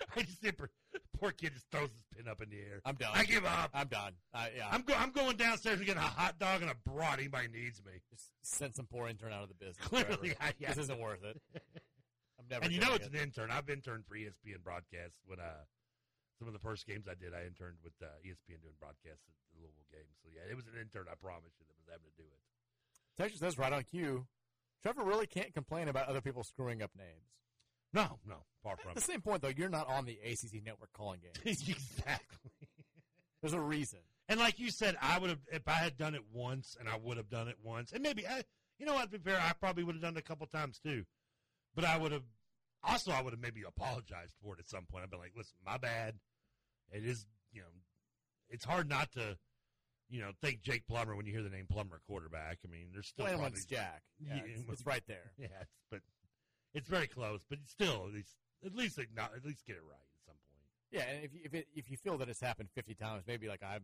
I 0.16 0.22
just 0.22 0.40
see 0.42 0.52
poor, 1.18 1.30
kid 1.32 1.52
just 1.52 1.66
throws 1.70 1.90
his 1.90 2.02
pin 2.16 2.28
up 2.28 2.40
in 2.42 2.50
the 2.50 2.58
air. 2.58 2.80
I'm 2.84 2.96
done. 2.96 3.10
I 3.14 3.24
give 3.24 3.44
up. 3.44 3.70
I'm 3.74 3.88
done. 3.88 4.12
Uh, 4.34 4.46
yeah, 4.56 4.68
I'm 4.70 4.82
go, 4.82 4.94
I'm 4.96 5.10
going 5.10 5.36
downstairs 5.36 5.78
and 5.78 5.86
getting 5.86 6.02
a 6.02 6.06
hot 6.06 6.38
dog 6.38 6.62
and 6.62 6.70
a 6.70 6.76
brat. 6.88 7.18
Anybody 7.18 7.48
needs 7.48 7.82
me. 7.84 7.92
just 8.10 8.30
send 8.42 8.74
some 8.74 8.86
poor 8.86 9.08
intern 9.08 9.32
out 9.32 9.42
of 9.42 9.48
the 9.48 9.54
business. 9.54 9.86
Clearly. 9.86 10.34
I, 10.40 10.52
yeah. 10.58 10.68
This 10.68 10.84
isn't 10.84 11.00
worth 11.00 11.22
it. 11.24 11.40
I'm 12.38 12.46
never. 12.50 12.64
And 12.64 12.72
you 12.72 12.80
know 12.80 12.94
it's 12.94 13.06
it. 13.06 13.12
an 13.12 13.20
intern. 13.20 13.50
I've 13.50 13.68
interned 13.68 14.04
for 14.08 14.16
ESPN 14.16 14.64
broadcast 14.64 15.14
when 15.26 15.40
uh 15.40 15.64
some 16.40 16.48
of 16.48 16.54
the 16.54 16.64
first 16.64 16.86
games 16.86 17.04
I 17.04 17.12
did, 17.12 17.36
I 17.36 17.44
interned 17.44 17.76
with 17.84 17.92
uh, 18.00 18.08
ESPN 18.24 18.64
doing 18.64 18.72
broadcasts 18.80 19.28
at 19.28 19.36
the 19.52 19.60
Louisville 19.60 19.84
games. 19.92 20.16
So 20.24 20.32
yeah, 20.32 20.48
it 20.48 20.56
was 20.56 20.64
an 20.72 20.80
intern. 20.80 21.04
I 21.04 21.14
promise 21.20 21.52
you 21.60 21.68
that 21.68 21.76
was 21.76 21.92
having 21.92 22.08
to 22.08 22.16
do 22.16 22.24
it. 22.24 22.40
Texas 23.20 23.44
says 23.44 23.60
right 23.60 23.72
on 23.72 23.84
cue. 23.84 24.24
Trevor 24.80 25.04
really 25.04 25.26
can't 25.26 25.52
complain 25.52 25.88
about 25.88 26.08
other 26.08 26.24
people 26.24 26.42
screwing 26.42 26.80
up 26.80 26.90
names. 26.96 27.28
No, 27.92 28.18
no, 28.26 28.36
far 28.62 28.74
At 28.74 28.80
from 28.80 28.94
the 28.94 29.00
same 29.00 29.20
point, 29.20 29.42
though, 29.42 29.48
you're 29.48 29.68
not 29.68 29.88
on 29.88 30.04
the 30.04 30.18
ACC 30.24 30.64
network 30.64 30.92
calling 30.92 31.20
games. 31.20 31.62
exactly. 31.68 32.50
There's 33.40 33.54
a 33.54 33.60
reason. 33.60 34.00
And 34.28 34.38
like 34.38 34.60
you 34.60 34.70
said, 34.70 34.96
I 35.00 35.18
would 35.18 35.30
have 35.30 35.40
if 35.50 35.66
I 35.66 35.72
had 35.72 35.96
done 35.96 36.14
it 36.14 36.22
once, 36.32 36.76
and 36.78 36.88
I 36.88 36.96
would 36.96 37.16
have 37.16 37.28
done 37.28 37.48
it 37.48 37.56
once, 37.62 37.90
and 37.92 38.02
maybe 38.02 38.26
I, 38.26 38.44
you 38.78 38.86
know 38.86 38.94
what? 38.94 39.10
To 39.10 39.18
be 39.18 39.30
fair, 39.30 39.40
I 39.40 39.52
probably 39.58 39.82
would 39.82 39.96
have 39.96 40.02
done 40.02 40.16
it 40.16 40.20
a 40.20 40.22
couple 40.22 40.46
times 40.46 40.78
too. 40.78 41.04
But 41.74 41.84
I 41.84 41.98
would 41.98 42.12
have 42.12 42.22
also 42.84 43.10
I 43.12 43.22
would 43.22 43.32
have 43.32 43.40
maybe 43.40 43.62
apologized 43.66 44.34
for 44.42 44.54
it 44.54 44.60
at 44.60 44.68
some 44.68 44.84
point. 44.90 45.04
I'd 45.04 45.10
be 45.10 45.16
like, 45.16 45.32
listen, 45.36 45.56
my 45.64 45.78
bad. 45.78 46.14
It 46.92 47.04
is, 47.04 47.26
you 47.52 47.60
know, 47.60 47.68
it's 48.48 48.64
hard 48.64 48.88
not 48.88 49.12
to, 49.12 49.36
you 50.08 50.20
know, 50.20 50.30
think 50.40 50.62
Jake 50.62 50.86
Plummer 50.86 51.14
when 51.14 51.26
you 51.26 51.32
hear 51.32 51.42
the 51.42 51.50
name 51.50 51.66
Plummer 51.70 52.00
quarterback. 52.06 52.58
I 52.64 52.68
mean, 52.68 52.88
there's 52.92 53.06
still 53.08 53.26
Blame 53.26 53.38
probably, 53.38 53.60
Jack. 53.68 54.02
Yeah, 54.18 54.34
Yeah, 54.36 54.42
it's, 54.46 54.62
it's 54.68 54.86
right 54.86 55.02
there. 55.06 55.32
yeah, 55.38 55.46
it's, 55.60 55.70
but 55.90 56.00
it's 56.74 56.88
very 56.88 57.06
close. 57.06 57.40
But 57.48 57.58
still, 57.66 58.06
at 58.06 58.14
least 58.14 58.34
at 58.64 58.74
least 58.74 58.98
acknow- 58.98 59.34
at 59.36 59.44
least 59.44 59.66
get 59.66 59.76
it 59.76 59.82
right 59.88 59.96
at 59.96 60.24
some 60.26 60.34
point. 60.48 60.66
Yeah, 60.90 61.02
and 61.14 61.24
if 61.24 61.32
you, 61.34 61.40
if 61.44 61.54
it, 61.54 61.66
if 61.74 61.90
you 61.90 61.96
feel 61.96 62.18
that 62.18 62.28
it's 62.28 62.40
happened 62.40 62.68
50 62.74 62.94
times, 62.94 63.24
maybe 63.26 63.48
like 63.48 63.62
I, 63.62 63.78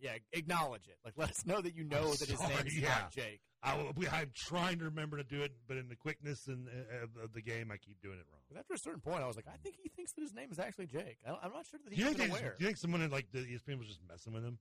yeah, 0.00 0.12
acknowledge 0.32 0.86
it. 0.88 0.96
Like 1.04 1.14
let 1.16 1.30
us 1.30 1.46
know 1.46 1.60
that 1.60 1.74
you 1.74 1.84
know 1.84 1.98
I'm 1.98 2.10
that 2.10 2.28
his 2.28 2.38
sorry, 2.38 2.54
name 2.54 2.66
is 2.66 2.78
yeah. 2.78 2.88
not 2.88 3.12
Jake. 3.12 3.40
I, 3.62 3.72
I'm 4.12 4.30
trying 4.34 4.78
to 4.78 4.86
remember 4.86 5.18
to 5.18 5.24
do 5.24 5.42
it, 5.42 5.52
but 5.68 5.76
in 5.76 5.88
the 5.88 5.96
quickness 5.96 6.46
and 6.46 6.66
uh, 6.68 7.22
of, 7.22 7.34
the 7.34 7.42
game, 7.42 7.70
I 7.70 7.76
keep 7.76 8.00
doing 8.00 8.18
it 8.18 8.24
wrong. 8.32 8.40
But 8.48 8.58
after 8.58 8.72
a 8.72 8.78
certain 8.78 9.00
point, 9.00 9.22
I 9.22 9.26
was 9.26 9.36
like, 9.36 9.44
I 9.52 9.58
think 9.62 9.76
he 9.82 9.90
thinks 9.90 10.12
that 10.12 10.22
his 10.22 10.32
name 10.32 10.48
is 10.50 10.58
actually 10.58 10.86
Jake. 10.86 11.18
I 11.26 11.32
I'm 11.42 11.52
not 11.52 11.66
sure 11.66 11.78
that 11.84 11.90
Do 11.90 11.94
he's 11.94 11.98
you 11.98 12.14
think, 12.14 12.30
just, 12.30 12.40
aware. 12.40 12.54
do 12.58 12.64
you 12.64 12.68
think 12.68 12.78
someone 12.78 13.02
in 13.02 13.10
like 13.10 13.26
the 13.32 13.40
ESPN 13.40 13.78
was 13.78 13.88
just 13.88 14.00
messing 14.08 14.32
with 14.32 14.44
him? 14.44 14.58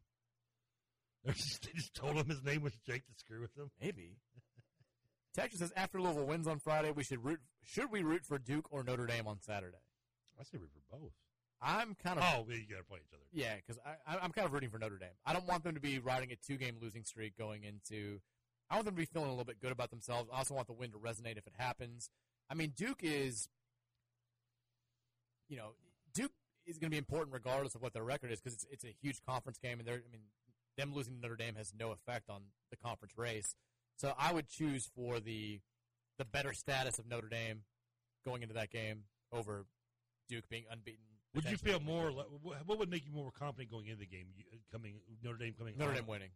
Just, 1.28 1.64
they 1.64 1.72
just 1.76 1.94
told 1.94 2.16
him 2.16 2.28
his 2.30 2.42
name 2.46 2.62
was 2.64 2.72
Jake 2.88 3.06
to 3.06 3.14
screw 3.18 3.42
with 3.42 3.54
him. 3.54 3.70
Maybe. 3.82 4.16
Texas 5.34 5.60
says 5.60 5.74
after 5.76 6.02
Louisville 6.02 6.26
wins 6.26 6.48
on 6.48 6.60
Friday, 6.60 6.92
we 6.92 7.04
should 7.04 7.24
root. 7.24 7.40
Should 7.64 7.92
we 7.92 8.02
root 8.04 8.26
for 8.26 8.38
Duke 8.40 8.68
or 8.72 8.84
Notre 8.84 9.06
Dame 9.06 9.28
on 9.28 9.40
Saturday? 9.42 9.78
I 10.40 10.44
say 10.44 10.58
root 10.58 10.72
for 10.74 10.98
both. 10.98 11.12
I'm 11.62 11.96
kind 12.02 12.18
of 12.18 12.26
Oh, 12.26 12.46
you 12.50 12.64
got 12.70 12.78
to 12.78 12.84
play 12.86 13.00
each 13.06 13.14
other. 13.14 13.24
yeah, 13.34 13.56
because 13.56 13.78
I'm 14.08 14.32
kind 14.32 14.46
of 14.48 14.54
rooting 14.54 14.70
for 14.70 14.80
Notre 14.80 14.98
Dame. 14.98 15.10
I 15.26 15.34
don't 15.34 15.46
want 15.46 15.64
them 15.64 15.76
to 15.76 15.82
be 15.82 16.00
riding 16.00 16.32
a 16.32 16.36
two 16.38 16.56
game 16.58 16.78
losing 16.82 17.04
streak 17.04 17.38
going 17.38 17.64
into. 17.64 18.22
I 18.70 18.76
want 18.76 18.86
them 18.86 18.96
to 18.96 19.00
be 19.00 19.06
feeling 19.06 19.28
a 19.28 19.32
little 19.32 19.46
bit 19.46 19.60
good 19.60 19.72
about 19.72 19.90
themselves. 19.90 20.30
I 20.34 20.38
also 20.38 20.54
want 20.54 20.68
the 20.68 20.74
win 20.74 20.92
to 20.92 20.98
resonate 20.98 21.38
if 21.38 21.46
it 21.48 21.54
happens. 21.58 22.10
I 22.50 22.54
mean, 22.54 22.72
Duke 22.76 23.00
is, 23.02 23.50
you 25.50 25.58
know, 25.58 25.72
Duke 26.14 26.32
is 26.66 26.78
going 26.78 26.90
to 26.90 26.94
be 26.94 26.98
important 26.98 27.34
regardless 27.34 27.76
of 27.76 27.82
what 27.82 27.94
their 27.94 28.04
record 28.04 28.32
is 28.32 28.40
because 28.40 28.54
it's 28.54 28.66
it's 28.72 28.84
a 28.86 28.96
huge 29.02 29.22
conference 29.28 29.58
game, 29.58 29.80
and 29.80 29.88
they're 29.88 29.96
I 29.96 30.12
mean, 30.12 30.22
them 30.78 30.94
losing 30.94 31.16
to 31.16 31.22
Notre 31.22 31.36
Dame 31.36 31.56
has 31.56 31.74
no 31.78 31.92
effect 31.92 32.30
on 32.30 32.42
the 32.72 32.78
conference 32.78 33.18
race. 33.18 33.56
So 34.00 34.14
I 34.18 34.32
would 34.34 34.48
choose 34.50 34.90
for 34.96 35.20
the 35.20 35.60
the 36.18 36.26
better 36.26 36.54
status 36.54 37.00
of 37.00 37.08
Notre 37.08 37.30
Dame 37.30 37.64
going 38.26 38.42
into 38.42 38.54
that 38.56 38.70
game 38.72 39.04
over 39.32 39.66
Duke 40.28 40.48
being 40.50 40.66
unbeaten. 40.72 41.04
Would 41.36 41.46
you 41.46 41.58
feel 41.58 41.80
more? 41.80 42.12
Like, 42.12 42.26
what- 42.66 42.80
would 42.80 42.90
make 42.90 43.06
you 43.06 43.12
more 43.12 43.32
confident 43.32 43.70
going 43.72 43.86
into 43.88 44.00
the 44.00 44.06
game? 44.06 44.28
You, 44.36 44.44
coming 44.72 44.96
Notre 45.24 45.38
Dame 45.38 45.54
coming 45.54 45.78
Notre 45.78 45.92
on? 45.92 45.96
Dame 45.98 46.08
winning? 46.08 46.32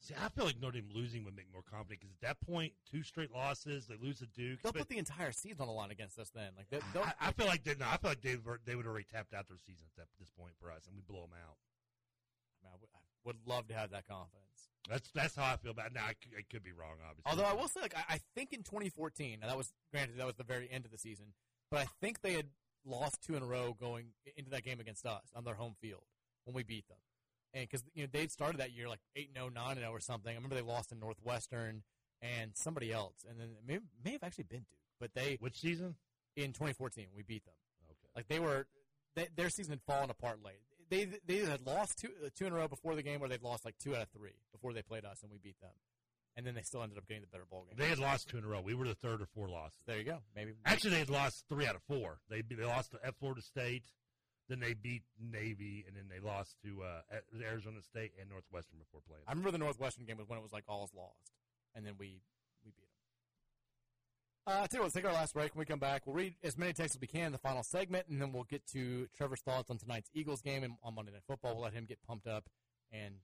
See, 0.00 0.14
I 0.14 0.28
feel 0.28 0.44
like 0.44 0.60
Notre 0.60 0.80
Dame 0.80 0.90
losing 0.92 1.24
would 1.24 1.34
make 1.34 1.46
me 1.46 1.52
more 1.52 1.62
confident 1.62 2.00
because 2.00 2.12
at 2.12 2.20
that 2.20 2.40
point, 2.46 2.72
two 2.90 3.02
straight 3.02 3.32
losses, 3.32 3.86
they 3.86 3.96
lose 3.96 4.18
to 4.18 4.26
Duke. 4.26 4.60
They'll 4.62 4.72
but 4.72 4.80
put 4.80 4.88
the 4.88 4.98
entire 4.98 5.32
season 5.32 5.62
on 5.62 5.66
the 5.68 5.72
line 5.72 5.90
against 5.90 6.18
us 6.18 6.30
then. 6.34 6.52
Like 6.56 6.68
they, 6.68 6.78
I, 7.00 7.12
I 7.20 7.32
feel 7.32 7.46
like 7.46 7.64
they, 7.64 7.74
no, 7.74 7.86
I 7.88 7.96
feel 7.96 8.10
like 8.10 8.20
they 8.20 8.36
were- 8.36 8.60
they 8.64 8.74
would 8.76 8.86
already 8.86 9.06
tapped 9.10 9.32
out 9.34 9.48
their 9.48 9.58
season 9.58 9.86
at 9.90 9.96
that, 9.96 10.08
this 10.20 10.30
point 10.30 10.52
for 10.60 10.70
us, 10.70 10.86
and 10.86 10.94
we 10.94 11.02
blow 11.02 11.22
them 11.22 11.32
out. 11.42 11.56
I, 12.62 12.66
mean, 12.66 12.72
I 12.74 12.76
would- 12.80 12.90
I 12.94 12.98
would 13.24 13.46
love 13.46 13.68
to 13.68 13.74
have 13.74 13.90
that 13.92 14.06
confidence. 14.06 14.68
That's 14.88 15.08
that's 15.14 15.34
how 15.34 15.44
I 15.44 15.56
feel 15.56 15.70
about. 15.70 15.86
it. 15.86 15.94
Now 15.94 16.04
I, 16.04 16.14
could- 16.14 16.32
I 16.38 16.42
could 16.50 16.62
be 16.62 16.72
wrong, 16.72 16.96
obviously. 17.08 17.30
Although 17.30 17.44
I 17.44 17.54
will 17.54 17.68
say, 17.68 17.80
like 17.80 17.94
I, 17.96 18.14
I 18.14 18.20
think 18.34 18.52
in 18.52 18.62
2014, 18.62 19.38
now 19.40 19.46
that 19.48 19.56
was 19.56 19.72
granted 19.90 20.18
that 20.18 20.26
was 20.26 20.36
the 20.36 20.44
very 20.44 20.68
end 20.70 20.84
of 20.84 20.90
the 20.90 20.98
season, 20.98 21.26
but 21.70 21.80
I 21.80 21.86
think 22.00 22.20
they 22.20 22.34
had 22.34 22.46
lost 22.84 23.22
two 23.22 23.34
in 23.34 23.42
a 23.42 23.46
row 23.46 23.74
going 23.78 24.06
into 24.36 24.50
that 24.50 24.62
game 24.64 24.80
against 24.80 25.06
us 25.06 25.24
on 25.34 25.44
their 25.44 25.54
home 25.54 25.74
field 25.80 26.02
when 26.44 26.54
we 26.54 26.62
beat 26.62 26.86
them, 26.88 26.98
and 27.54 27.62
because 27.68 27.82
you 27.94 28.02
know 28.04 28.08
they'd 28.12 28.30
started 28.30 28.58
that 28.60 28.72
year 28.72 28.88
like 28.88 29.00
eight 29.16 29.28
and 29.28 29.36
0, 29.36 29.48
9 29.54 29.70
and 29.72 29.80
0 29.80 29.90
or 29.90 30.00
something. 30.00 30.30
I 30.32 30.34
remember 30.34 30.54
they 30.54 30.60
lost 30.62 30.92
in 30.92 30.98
Northwestern 31.00 31.82
and 32.20 32.50
somebody 32.54 32.92
else, 32.92 33.24
and 33.28 33.40
then 33.40 33.48
it 33.58 33.66
may, 33.66 33.78
may 34.04 34.12
have 34.12 34.22
actually 34.22 34.44
been 34.44 34.60
Duke, 34.70 34.78
but 35.00 35.10
they 35.14 35.38
which 35.40 35.58
season? 35.60 35.94
in 36.36 36.46
2014 36.52 37.06
we 37.16 37.22
beat 37.22 37.44
them. 37.44 37.54
Okay. 37.88 38.08
Like 38.16 38.26
they 38.28 38.40
were, 38.40 38.66
they, 39.14 39.28
their 39.36 39.48
season 39.48 39.70
had 39.72 39.82
fallen 39.82 40.10
apart 40.10 40.40
late. 40.44 40.60
They 40.90 41.08
they 41.26 41.38
had 41.38 41.66
lost 41.66 41.98
two 41.98 42.08
uh, 42.24 42.28
two 42.34 42.46
in 42.46 42.52
a 42.52 42.56
row 42.56 42.68
before 42.68 42.94
the 42.94 43.02
game, 43.02 43.20
where 43.20 43.28
they'd 43.28 43.42
lost 43.42 43.64
like 43.64 43.76
two 43.78 43.94
out 43.94 44.02
of 44.02 44.08
three 44.10 44.34
before 44.52 44.72
they 44.72 44.82
played 44.82 45.04
us, 45.04 45.22
and 45.22 45.30
we 45.30 45.38
beat 45.38 45.60
them. 45.60 45.70
And 46.36 46.44
then 46.44 46.54
they 46.54 46.62
still 46.62 46.82
ended 46.82 46.98
up 46.98 47.06
getting 47.06 47.22
the 47.22 47.28
better 47.28 47.44
bowl 47.48 47.64
game. 47.68 47.78
They 47.78 47.88
had 47.88 48.00
lost 48.00 48.28
two 48.28 48.38
in 48.38 48.44
a 48.44 48.48
row. 48.48 48.60
We 48.60 48.74
were 48.74 48.88
the 48.88 48.96
third 48.96 49.22
or 49.22 49.26
fourth 49.26 49.52
losses. 49.52 49.78
there 49.86 49.98
you 49.98 50.04
go. 50.04 50.18
Maybe 50.34 50.52
Actually, 50.64 50.90
they 50.90 50.98
had 50.98 51.10
lost 51.10 51.44
three 51.48 51.64
out 51.66 51.76
of 51.76 51.82
four. 51.82 52.18
They 52.28 52.42
they 52.42 52.64
lost 52.64 52.90
to 52.90 52.98
at 53.04 53.14
Florida 53.16 53.40
State, 53.40 53.84
then 54.48 54.58
they 54.60 54.74
beat 54.74 55.02
Navy, 55.20 55.84
and 55.86 55.96
then 55.96 56.04
they 56.10 56.18
lost 56.18 56.56
to 56.64 56.82
uh, 56.82 57.20
Arizona 57.40 57.80
State 57.82 58.12
and 58.20 58.28
Northwestern 58.28 58.78
before 58.78 59.00
playing. 59.06 59.22
I 59.28 59.30
remember 59.30 59.52
the 59.52 59.58
Northwestern 59.58 60.06
game 60.06 60.18
was 60.18 60.28
when 60.28 60.38
it 60.38 60.42
was 60.42 60.52
like 60.52 60.64
all's 60.68 60.92
lost, 60.94 61.30
and 61.74 61.86
then 61.86 61.94
we 61.98 62.08
we 62.08 62.10
beat 62.10 62.20
them. 62.20 62.33
Uh, 64.46 64.66
tell 64.66 64.76
you 64.76 64.78
what, 64.80 64.84
let's 64.84 64.94
take 64.94 65.06
our 65.06 65.12
last 65.12 65.32
break. 65.32 65.54
When 65.54 65.60
we 65.60 65.64
come 65.64 65.78
back, 65.78 66.02
we'll 66.04 66.16
read 66.16 66.34
as 66.44 66.58
many 66.58 66.74
texts 66.74 66.96
as 66.96 67.00
we 67.00 67.06
can 67.06 67.26
in 67.26 67.32
the 67.32 67.38
final 67.38 67.62
segment, 67.62 68.08
and 68.10 68.20
then 68.20 68.30
we'll 68.30 68.44
get 68.44 68.66
to 68.72 69.08
Trevor's 69.16 69.40
thoughts 69.40 69.70
on 69.70 69.78
tonight's 69.78 70.10
Eagles 70.12 70.42
game 70.42 70.62
and 70.62 70.74
on 70.84 70.94
Monday 70.94 71.12
Night 71.12 71.22
Football. 71.26 71.54
We'll 71.54 71.64
let 71.64 71.72
him 71.72 71.86
get 71.86 71.98
pumped 72.06 72.26
up 72.26 72.44
and 72.92 73.14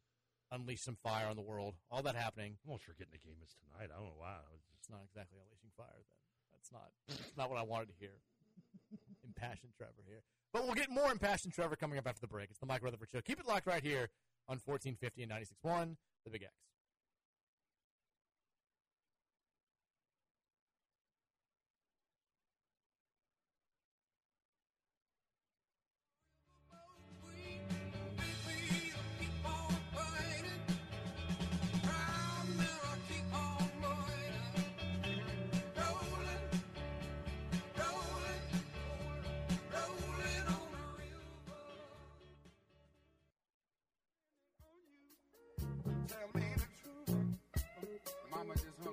unleash 0.51 0.81
some 0.81 0.97
fire 1.03 1.27
on 1.27 1.37
the 1.37 1.43
world. 1.43 1.75
All 1.91 2.03
that 2.03 2.17
happening. 2.17 2.57
I'm 2.65 2.71
almost 2.71 2.87
getting 2.97 3.13
the 3.13 3.19
game 3.19 3.37
is 3.45 3.55
tonight. 3.61 3.93
I 3.93 3.99
don't 3.99 4.09
know 4.09 4.17
why. 4.17 4.41
Just, 4.65 4.65
It's 4.81 4.89
not 4.89 5.01
exactly 5.05 5.37
unleashing 5.45 5.77
fire. 5.77 6.01
Then 6.09 6.17
that's 6.57 6.73
not 6.73 6.89
that's 7.07 7.37
not 7.37 7.51
what 7.51 7.59
I 7.59 7.65
wanted 7.65 7.89
to 7.89 7.95
hear. 8.01 8.17
Impassioned 9.25 9.73
Trevor 9.77 10.01
here, 10.09 10.23
but 10.55 10.65
we'll 10.65 10.75
get 10.75 10.89
more 10.89 11.13
impassioned 11.13 11.53
Trevor 11.53 11.77
coming 11.77 11.99
up 11.99 12.09
after 12.09 12.21
the 12.23 12.33
break. 12.33 12.49
It's 12.49 12.59
the 12.59 12.67
Mike 12.67 12.83
Rutherford 12.83 13.11
Show. 13.13 13.21
Keep 13.21 13.41
it 13.41 13.47
locked 13.47 13.67
right 13.67 13.83
here 13.83 14.09
on 14.49 14.57
1450 14.65 15.23
and 15.23 15.33
96.1, 15.33 15.97
the 16.25 16.31
Big 16.31 16.43
X. 16.45 16.53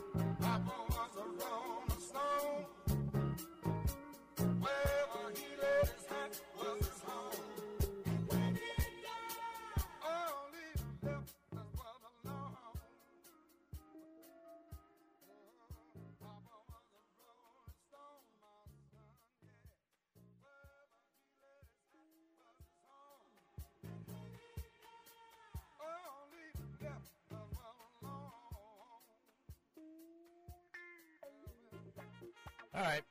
All 32.74 32.82
right. 32.82 33.02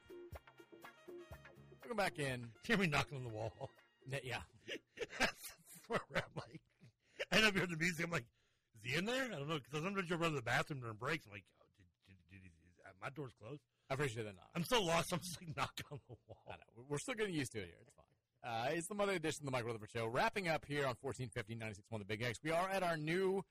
Welcome 1.82 1.98
back 1.98 2.20
in. 2.20 2.48
hear 2.64 2.78
me 2.78 2.88
knocking 2.88 3.18
on 3.18 3.24
the 3.24 3.30
wall. 3.30 3.52
Yeah. 4.24 4.38
That's 5.20 5.34
where 5.88 6.00
I'm 6.16 6.22
like, 6.36 6.62
I 7.32 7.38
end 7.38 7.46
up 7.46 7.54
hearing 7.54 7.72
the 7.72 7.78
music. 7.78 8.06
I'm 8.06 8.12
like, 8.12 8.26
is 8.76 8.92
he 8.92 8.98
in 8.98 9.06
there? 9.06 9.26
I 9.26 9.28
don't 9.30 9.48
know 9.48 9.56
because 9.56 9.84
sometimes 9.84 10.10
you'll 10.10 10.20
run 10.20 10.32
to 10.32 10.36
the 10.36 10.42
bathroom 10.42 10.82
during 10.82 10.96
breaks. 10.96 11.26
I'm 11.26 11.32
like, 11.32 11.46
oh, 11.62 11.66
did, 12.08 12.16
did, 12.30 12.42
did 12.42 12.46
is, 12.46 12.54
uh, 12.86 12.90
my 13.02 13.10
door's 13.10 13.34
closed. 13.42 13.62
I 13.90 13.96
appreciate 13.96 14.24
that. 14.24 14.36
Not. 14.36 14.50
I'm 14.56 14.64
so 14.64 14.82
lost. 14.84 15.12
I'm 15.14 15.20
just 15.20 15.42
like 15.42 15.56
knocking 15.56 15.86
on 15.92 16.00
the 16.08 16.16
wall. 16.28 16.44
I 16.48 16.52
know. 16.52 16.84
We're- 16.88 17.00
still 17.00 17.16
getting 17.16 17.34
used 17.34 17.54
to 17.54 17.60
it 17.60 17.66
here. 17.66 17.76
It's 17.82 17.92
fine. 17.96 18.06
Uh, 18.44 18.70
it's 18.78 18.88
the 18.88 18.96
Monday 18.96 19.16
edition 19.16 19.42
of 19.42 19.46
the 19.46 19.52
Mike 19.52 19.66
Rutherford 19.66 19.90
Show. 19.90 20.08
Wrapping 20.08 20.48
up 20.48 20.66
here 20.66 20.86
on 20.86 20.96
1450 21.02 21.56
96.1 21.56 22.00
The 22.00 22.06
Big 22.06 22.22
X. 22.22 22.40
We 22.44 22.52
are 22.52 22.70
at 22.70 22.84
our 22.84 22.96
new 22.98 23.44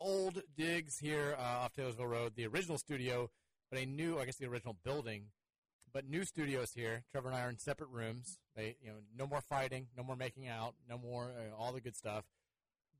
old 0.00 0.42
digs 0.56 0.98
here 0.98 1.36
uh, 1.38 1.42
off 1.64 1.72
Taylorsville 1.74 2.06
Road, 2.06 2.32
the 2.34 2.46
original 2.46 2.76
studio, 2.78 3.30
but 3.70 3.78
a 3.80 3.86
new, 3.86 4.18
I 4.18 4.24
guess 4.24 4.36
the 4.36 4.46
original 4.46 4.76
building, 4.84 5.26
but 5.94 6.06
new 6.06 6.24
studios 6.24 6.72
here. 6.74 7.04
Trevor 7.10 7.28
and 7.28 7.36
I 7.36 7.42
are 7.42 7.48
in 7.48 7.58
separate 7.58 7.88
rooms. 7.88 8.38
They, 8.54 8.76
you 8.82 8.88
know, 8.90 8.96
no 9.16 9.26
more 9.26 9.40
fighting, 9.40 9.86
no 9.96 10.02
more 10.02 10.16
making 10.16 10.46
out, 10.48 10.74
no 10.88 10.98
more 10.98 11.30
uh, 11.30 11.56
all 11.56 11.72
the 11.72 11.80
good 11.80 11.96
stuff. 11.96 12.24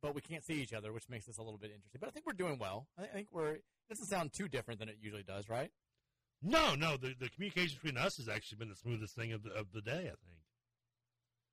but 0.00 0.14
we 0.14 0.20
can't 0.22 0.44
see 0.44 0.54
each 0.62 0.72
other, 0.72 0.92
which 0.92 1.08
makes 1.10 1.26
this 1.26 1.36
a 1.38 1.42
little 1.42 1.58
bit 1.58 1.70
interesting. 1.74 1.98
But 2.00 2.08
I 2.08 2.12
think 2.12 2.24
we're 2.26 2.32
doing 2.32 2.58
well. 2.58 2.86
I 2.98 3.02
I 3.02 3.06
think 3.08 3.28
we're. 3.32 3.52
It 3.56 3.64
doesn't 3.90 4.06
sound 4.06 4.32
too 4.32 4.48
different 4.48 4.80
than 4.80 4.88
it 4.88 4.96
usually 5.02 5.22
does, 5.24 5.50
right? 5.50 5.70
No, 6.42 6.74
no, 6.74 6.96
the 6.96 7.14
the 7.18 7.28
communication 7.28 7.78
between 7.82 8.02
us 8.02 8.16
has 8.16 8.28
actually 8.28 8.58
been 8.58 8.68
the 8.70 8.76
smoothest 8.76 9.14
thing 9.14 9.32
of 9.32 9.42
the 9.42 9.50
of 9.50 9.72
the 9.72 9.82
day. 9.82 10.04
I 10.12 10.16
think 10.24 10.40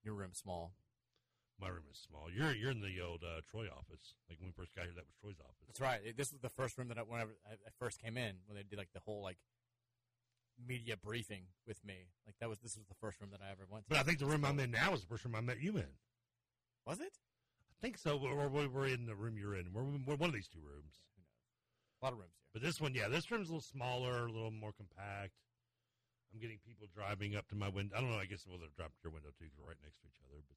Your 0.04 0.14
room's 0.16 0.38
small. 0.38 0.72
my 1.60 1.68
room 1.70 1.84
is 1.92 1.98
small. 2.00 2.30
You're 2.32 2.54
you're 2.56 2.72
in 2.72 2.82
the 2.82 3.00
old 3.02 3.24
uh, 3.24 3.42
Troy 3.50 3.68
office. 3.68 4.16
Like 4.30 4.40
when 4.40 4.48
we 4.50 4.54
first 4.54 4.76
got 4.76 4.86
here, 4.86 4.94
that 4.96 5.06
was 5.06 5.16
Troy's 5.22 5.40
office. 5.40 5.64
That's 5.68 5.80
right. 5.82 6.02
This 6.18 6.32
was 6.32 6.42
the 6.42 6.50
first 6.50 6.78
room 6.78 6.88
that 6.90 6.98
I, 6.98 7.02
whenever 7.02 7.32
I, 7.48 7.54
I 7.54 7.70
first 7.80 8.02
came 8.02 8.18
in, 8.18 8.36
when 8.48 8.56
they 8.58 8.64
did 8.64 8.78
like 8.80 8.92
the 8.94 9.00
whole 9.00 9.22
like 9.22 9.38
media 10.68 10.96
briefing 10.98 11.44
with 11.68 11.84
me. 11.86 12.10
Like 12.26 12.36
that 12.40 12.50
was 12.50 12.60
this 12.60 12.76
was 12.76 12.86
the 12.88 12.96
first 13.00 13.20
room 13.20 13.30
that 13.32 13.42
I 13.42 13.52
ever 13.52 13.66
went 13.70 13.86
to. 13.86 13.90
But 13.90 14.00
I 14.00 14.04
think 14.04 14.20
the 14.20 14.26
room 14.26 14.46
I'm 14.46 14.60
in 14.60 14.72
now 14.72 14.94
is 14.94 15.02
the 15.02 15.08
first 15.08 15.26
room 15.26 15.36
I 15.36 15.42
met 15.42 15.62
you 15.62 15.78
in. 15.78 15.92
was 16.86 17.00
it? 17.00 17.14
I 17.72 17.78
think 17.82 17.98
so, 17.98 18.20
or 18.20 18.48
we 18.48 18.68
we're 18.68 18.88
in 18.88 19.06
the 19.06 19.16
room 19.16 19.38
you're 19.38 19.56
in. 19.56 19.74
We're, 19.74 19.84
we're 20.06 20.16
one 20.16 20.30
of 20.30 20.36
these 20.36 20.48
two 20.48 20.62
rooms. 20.62 21.02
Who 21.18 21.22
knows? 21.26 21.42
A 21.98 22.06
lot 22.06 22.14
of 22.14 22.20
rooms 22.20 22.38
here. 22.38 22.50
But 22.54 22.62
this 22.62 22.80
one, 22.80 22.94
yeah, 22.94 23.10
this 23.10 23.32
room's 23.32 23.50
a 23.50 23.58
little 23.58 23.66
smaller, 23.66 24.28
a 24.28 24.32
little 24.32 24.54
more 24.54 24.72
compact. 24.72 25.34
I'm 26.32 26.40
getting 26.40 26.62
people 26.64 26.88
driving 26.94 27.36
up 27.36 27.50
to 27.50 27.56
my 27.56 27.68
window. 27.68 27.98
I 27.98 28.02
don't 28.02 28.12
know. 28.12 28.22
I 28.22 28.30
guess 28.30 28.46
well, 28.48 28.62
they're 28.62 28.72
driving 28.78 28.96
to 29.02 29.04
your 29.10 29.14
window 29.18 29.34
too, 29.36 29.50
because 29.50 29.58
we're 29.58 29.74
right 29.74 29.84
next 29.84 30.00
to 30.00 30.08
each 30.08 30.22
other. 30.24 30.40
But 30.46 30.56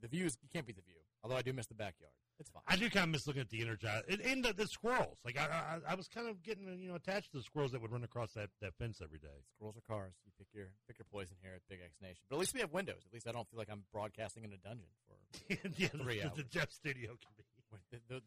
The 0.00 0.08
views 0.08 0.36
you 0.42 0.48
can't 0.52 0.66
beat 0.66 0.76
the 0.76 0.82
view. 0.82 1.00
Although 1.22 1.36
I 1.36 1.42
do 1.42 1.52
miss 1.52 1.66
the 1.66 1.74
backyard. 1.74 2.12
It's 2.40 2.50
fine. 2.50 2.62
I 2.66 2.74
do 2.74 2.90
kind 2.90 3.04
of 3.04 3.10
miss 3.10 3.26
looking 3.26 3.42
at 3.42 3.50
the 3.50 3.60
energize 3.60 4.02
and, 4.08 4.20
and 4.20 4.44
the, 4.44 4.52
the 4.52 4.66
squirrels. 4.66 5.18
Like 5.24 5.38
I, 5.38 5.44
I, 5.86 5.92
I 5.92 5.94
was 5.94 6.08
kind 6.08 6.28
of 6.28 6.42
getting 6.42 6.66
you 6.80 6.88
know 6.88 6.96
attached 6.96 7.30
to 7.32 7.36
the 7.36 7.42
squirrels 7.44 7.70
that 7.72 7.80
would 7.80 7.92
run 7.92 8.02
across 8.02 8.32
that, 8.32 8.50
that 8.60 8.74
fence 8.74 9.00
every 9.02 9.18
day. 9.18 9.44
Squirrels 9.54 9.76
or 9.76 9.82
cars. 9.86 10.14
You 10.26 10.32
pick 10.36 10.48
your 10.52 10.66
pick 10.88 10.98
your 10.98 11.06
poison 11.12 11.36
here 11.40 11.52
at 11.54 11.60
Big 11.68 11.78
X 11.84 11.94
Nation. 12.02 12.24
But 12.28 12.36
at 12.36 12.40
least 12.40 12.54
we 12.54 12.60
have 12.60 12.72
windows. 12.72 13.02
At 13.06 13.12
least 13.12 13.28
I 13.28 13.32
don't 13.32 13.48
feel 13.48 13.58
like 13.58 13.70
I'm 13.70 13.84
broadcasting 13.92 14.44
in 14.44 14.52
a 14.52 14.56
dungeon 14.56 14.88
for 15.06 15.14
yeah, 15.48 15.88
the, 15.92 15.98
Three 16.02 16.18
the, 16.18 16.24
hours. 16.24 16.36
the 16.36 16.42
Jeff 16.44 16.72
Studio 16.72 17.10
can 17.10 17.30
be. 17.36 17.44
the, 17.92 18.14
the, 18.16 18.22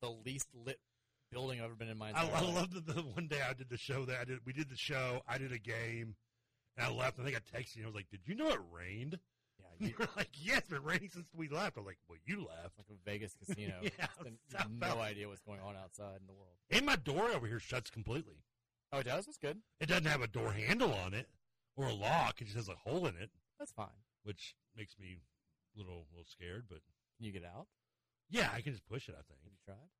the, 0.00 0.10
least 0.24 0.48
lit 0.54 0.78
building 1.30 1.60
I've 1.60 1.66
ever 1.66 1.74
been 1.74 1.88
in 1.88 1.98
my 1.98 2.06
I, 2.06 2.22
entire 2.22 2.36
I 2.36 2.40
life. 2.40 2.54
love 2.54 2.74
that 2.74 2.86
the 2.86 3.02
one 3.02 3.26
day 3.26 3.40
I 3.46 3.52
did 3.52 3.68
the 3.68 3.76
show 3.76 4.04
that 4.06 4.20
I 4.20 4.24
did. 4.24 4.38
We 4.46 4.52
did 4.52 4.70
the 4.70 4.76
show. 4.76 5.20
I 5.28 5.36
did 5.38 5.52
a 5.52 5.58
game, 5.58 6.14
and 6.76 6.86
I 6.86 6.90
left. 6.90 7.20
I 7.20 7.24
think 7.24 7.36
I 7.36 7.58
texted 7.58 7.76
you. 7.76 7.84
I 7.84 7.86
was 7.86 7.94
like, 7.94 8.08
"Did 8.10 8.20
you 8.24 8.34
know 8.34 8.48
it 8.48 8.60
rained?" 8.72 9.18
You, 9.82 9.94
You're 9.98 10.08
like, 10.16 10.30
"Yes, 10.34 10.58
it's 10.60 10.68
been 10.68 10.82
raining 10.82 11.10
since 11.12 11.26
we 11.34 11.48
left." 11.48 11.76
I'm 11.76 11.84
like, 11.84 11.98
"Well, 12.08 12.18
you 12.24 12.38
left." 12.38 12.78
like 12.78 12.86
a 12.90 12.94
Vegas 13.04 13.34
casino. 13.34 13.74
Yeah, 13.82 14.06
been- 14.22 14.32
you 14.32 14.38
South 14.52 14.62
have 14.62 14.70
no 14.72 15.00
idea 15.00 15.28
what's 15.28 15.40
going 15.42 15.60
on 15.60 15.74
outside 15.76 16.20
in 16.20 16.26
the 16.26 16.32
world. 16.34 16.56
And 16.70 16.86
my 16.86 16.96
door 16.96 17.30
over 17.30 17.46
here 17.46 17.60
shuts 17.60 17.90
completely. 17.90 18.42
Oh, 18.92 18.98
it 18.98 19.04
does. 19.06 19.24
That's 19.26 19.38
good. 19.38 19.58
It 19.80 19.86
doesn't 19.86 20.04
have 20.06 20.20
a 20.22 20.26
door 20.28 20.52
handle 20.52 20.92
on 20.92 21.14
it 21.14 21.28
or 21.76 21.86
a 21.86 21.94
lock. 21.94 22.40
It 22.40 22.44
just 22.44 22.56
has 22.56 22.68
a 22.68 22.76
hole 22.76 23.06
in 23.06 23.16
it, 23.16 23.30
That's 23.58 23.72
fine. 23.72 23.96
which 24.24 24.54
makes 24.76 24.98
me 24.98 25.18
a 25.74 25.78
little 25.78 26.06
little 26.12 26.26
scared. 26.28 26.64
But 26.68 26.80
Can 27.16 27.26
you 27.26 27.32
get 27.32 27.44
out? 27.44 27.66
yeah, 28.28 28.50
I 28.54 28.60
can 28.60 28.72
just 28.72 28.86
push 28.86 29.08
it. 29.08 29.14
I 29.18 29.22
think. 29.24 29.40
Have 29.44 29.52
you 29.52 29.60
tried? 29.64 29.90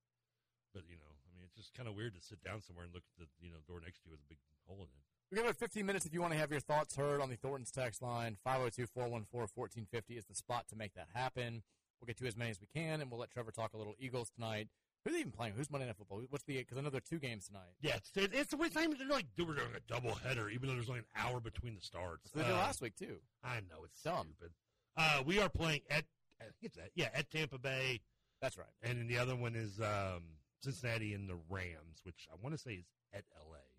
But 0.74 0.84
you 0.88 0.96
know, 0.96 1.08
I 1.08 1.28
mean, 1.36 1.44
it's 1.44 1.56
just 1.56 1.72
kind 1.74 1.88
of 1.88 1.94
weird 1.96 2.14
to 2.16 2.20
sit 2.20 2.40
down 2.44 2.60
somewhere 2.60 2.84
and 2.84 2.92
look 2.94 3.04
at 3.16 3.24
the 3.24 3.28
you 3.40 3.50
know 3.52 3.60
door 3.68 3.80
next 3.80 4.00
to 4.04 4.08
you 4.08 4.12
with 4.12 4.20
a 4.20 4.28
big 4.28 4.38
hole 4.68 4.80
in 4.84 4.92
it. 4.92 5.04
We 5.32 5.36
got 5.36 5.44
about 5.46 5.56
15 5.56 5.86
minutes 5.86 6.04
if 6.04 6.12
you 6.12 6.20
want 6.20 6.34
to 6.34 6.38
have 6.38 6.50
your 6.50 6.60
thoughts 6.60 6.94
heard 6.94 7.22
on 7.22 7.30
the 7.30 7.36
Thornton's 7.36 7.70
text 7.70 8.02
line. 8.02 8.36
502 8.44 8.86
414 8.86 9.48
1450 9.54 10.14
is 10.18 10.26
the 10.26 10.34
spot 10.34 10.68
to 10.68 10.76
make 10.76 10.92
that 10.92 11.08
happen. 11.14 11.62
We'll 11.98 12.06
get 12.06 12.18
to 12.18 12.26
as 12.26 12.36
many 12.36 12.50
as 12.50 12.60
we 12.60 12.66
can, 12.66 13.00
and 13.00 13.10
we'll 13.10 13.18
let 13.20 13.30
Trevor 13.30 13.50
talk 13.50 13.72
a 13.72 13.78
little 13.78 13.94
Eagles 13.98 14.28
tonight. 14.28 14.68
Who's 15.06 15.16
even 15.16 15.32
playing? 15.32 15.54
Who's 15.56 15.70
Monday 15.70 15.86
Night 15.86 15.96
Football? 15.96 16.20
What's 16.28 16.44
the? 16.44 16.58
Because 16.58 16.76
I 16.76 16.82
know 16.82 16.90
there 16.90 16.98
are 16.98 17.08
two 17.08 17.18
games 17.18 17.46
tonight. 17.46 17.72
Yeah, 17.80 17.96
it's 17.96 18.10
it's, 18.14 18.50
the 18.50 18.58
way 18.58 18.68
time 18.68 18.92
they're 18.98 19.08
like 19.08 19.24
we're 19.38 19.54
doing 19.54 19.68
a 19.74 19.80
double 19.92 20.14
header, 20.16 20.50
even 20.50 20.68
though 20.68 20.74
there's 20.74 20.90
only 20.90 21.00
an 21.00 21.06
hour 21.16 21.40
between 21.40 21.76
the 21.76 21.80
starts. 21.80 22.30
So 22.30 22.38
they 22.38 22.44
did 22.44 22.52
Uh, 22.52 22.58
last 22.58 22.82
week 22.82 22.94
too. 22.94 23.16
I 23.42 23.60
know 23.70 23.84
it's 23.84 24.02
Dumb. 24.02 24.28
stupid. 24.36 24.52
Uh, 24.98 25.22
we 25.24 25.40
are 25.40 25.48
playing 25.48 25.80
at 25.88 26.04
I 26.40 26.44
think 26.44 26.54
it's 26.64 26.76
at, 26.76 26.90
yeah 26.94 27.08
at 27.14 27.30
Tampa 27.30 27.56
Bay, 27.58 28.00
That's 28.42 28.58
right. 28.58 28.66
and 28.82 28.98
then 28.98 29.06
the 29.08 29.16
other 29.16 29.34
one 29.34 29.54
is 29.56 29.80
um, 29.80 30.24
Cincinnati 30.62 31.14
and 31.14 31.26
the 31.26 31.38
Rams, 31.48 32.02
which 32.04 32.28
I 32.30 32.34
want 32.42 32.54
to 32.54 32.58
say 32.60 32.72
is 32.74 32.84
at 33.14 33.24
L.A. 33.34 33.71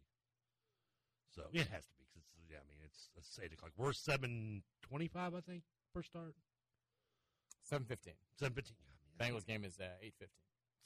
So 1.35 1.43
it 1.51 1.67
has 1.73 1.85
to 1.89 1.93
be 1.97 2.05
because 2.13 2.29
it's 2.29 2.45
yeah. 2.49 2.61
I 2.61 2.65
mean, 2.69 2.79
it's 2.85 3.09
it's 3.17 3.39
eight 3.43 3.53
o'clock. 3.53 3.71
We're 3.77 3.93
seven 3.93 4.61
twenty-five, 4.81 5.33
I 5.33 5.41
think, 5.41 5.63
per 5.93 6.03
start. 6.03 6.35
7:15. 7.71 8.13
Seven 8.35 8.53
fifteen. 8.53 8.75
I 8.91 8.93
mean, 8.93 9.33
Bengals 9.33 9.45
game 9.45 9.63
is 9.63 9.79
uh, 9.79 9.85
8:15. 10.03 10.27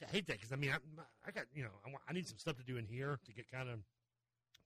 I 0.03 0.11
hate 0.11 0.27
that 0.27 0.37
because 0.37 0.53
I 0.53 0.55
mean, 0.57 0.71
I, 0.71 0.77
I 1.25 1.31
got 1.31 1.45
you 1.53 1.63
know, 1.63 1.73
I, 1.85 1.89
want, 1.89 2.03
I 2.07 2.13
need 2.13 2.27
some 2.27 2.37
stuff 2.37 2.55
to 2.57 2.63
do 2.63 2.77
in 2.77 2.85
here 2.85 3.19
to 3.25 3.33
get 3.33 3.49
kind 3.51 3.69
of 3.69 3.79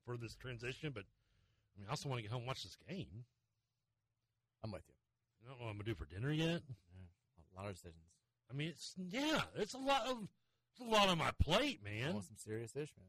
for 0.06 0.18
this 0.18 0.36
transition, 0.36 0.92
but 0.94 1.04
I 1.04 1.80
mean, 1.80 1.88
I 1.88 1.92
also 1.92 2.10
want 2.10 2.20
to 2.20 2.24
get 2.24 2.32
home 2.32 2.42
and 2.42 2.48
watch 2.48 2.64
this 2.64 2.78
game. 2.90 3.26
I'm 4.64 4.72
with 4.72 4.84
you. 4.88 4.96
I 5.44 5.50
don't 5.50 5.60
know 5.60 5.66
what 5.66 5.72
I'm 5.72 5.78
gonna 5.78 5.86
do 5.86 5.96
for 5.96 6.06
dinner 6.06 6.32
yet. 6.32 6.62
Yeah, 6.68 7.56
a 7.56 7.62
lot 7.62 7.70
of 7.70 7.76
decisions. 7.76 8.04
I 8.50 8.54
mean, 8.54 8.70
it's 8.70 8.94
yeah, 8.98 9.42
it's 9.56 9.74
a 9.74 9.80
lot 9.80 10.06
of 10.08 10.28
it's 10.72 10.82
a 10.82 10.84
lot 10.84 11.08
on 11.08 11.18
my 11.18 11.32
plate, 11.42 11.82
man. 11.84 12.10
Almost 12.10 12.28
some 12.28 12.38
serious 12.38 12.76
ish, 12.76 12.92
man. 12.98 13.08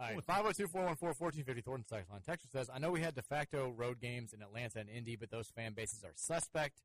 All 0.00 0.06
right, 0.06 0.24
502 0.24 0.66
414 0.68 1.06
1450 1.18 1.62
Thornton 1.62 1.84
text 1.88 2.10
line. 2.10 2.20
Texas 2.26 2.50
says, 2.50 2.68
I 2.72 2.78
know 2.78 2.90
we 2.90 3.00
had 3.00 3.14
de 3.14 3.22
facto 3.22 3.72
road 3.76 4.00
games 4.00 4.32
in 4.32 4.42
Atlanta 4.42 4.80
and 4.80 4.88
Indy, 4.90 5.16
but 5.16 5.30
those 5.30 5.48
fan 5.48 5.72
bases 5.72 6.02
are 6.04 6.12
suspect. 6.16 6.82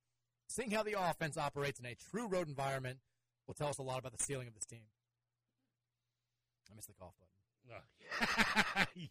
Seeing 0.47 0.71
how 0.71 0.83
the 0.83 0.95
offense 0.99 1.37
operates 1.37 1.79
in 1.79 1.85
a 1.85 1.95
true 1.95 2.27
road 2.27 2.47
environment 2.47 2.99
will 3.47 3.53
tell 3.55 3.67
us 3.67 3.77
a 3.79 3.83
lot 3.83 3.99
about 3.99 4.15
the 4.17 4.23
ceiling 4.23 4.47
of 4.47 4.53
this 4.53 4.65
team. 4.65 4.81
I 6.71 6.75
missed 6.75 6.87
the 6.87 6.93
cough 6.93 7.13
button. 7.19 7.25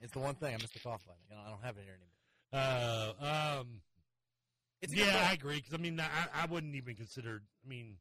It's 0.00 0.12
the 0.12 0.18
one 0.18 0.34
thing. 0.34 0.54
I 0.54 0.58
missed 0.58 0.74
the 0.74 0.80
cough 0.80 1.02
button. 1.06 1.20
You 1.30 1.36
know, 1.36 1.42
I 1.46 1.50
don't 1.50 1.62
have 1.64 1.76
it 1.78 1.84
here 1.84 1.94
anymore. 1.94 3.16
uh, 3.22 3.60
um, 3.60 3.80
It's 4.82 4.92
yeah. 4.92 5.28
I 5.30 5.32
agree 5.32 5.56
because 5.56 5.72
I 5.72 5.78
mean, 5.78 5.98
I, 5.98 6.42
I 6.42 6.46
wouldn't 6.46 6.74
even 6.74 6.94
consider. 6.94 7.40
I 7.64 7.68
mean, 7.68 7.96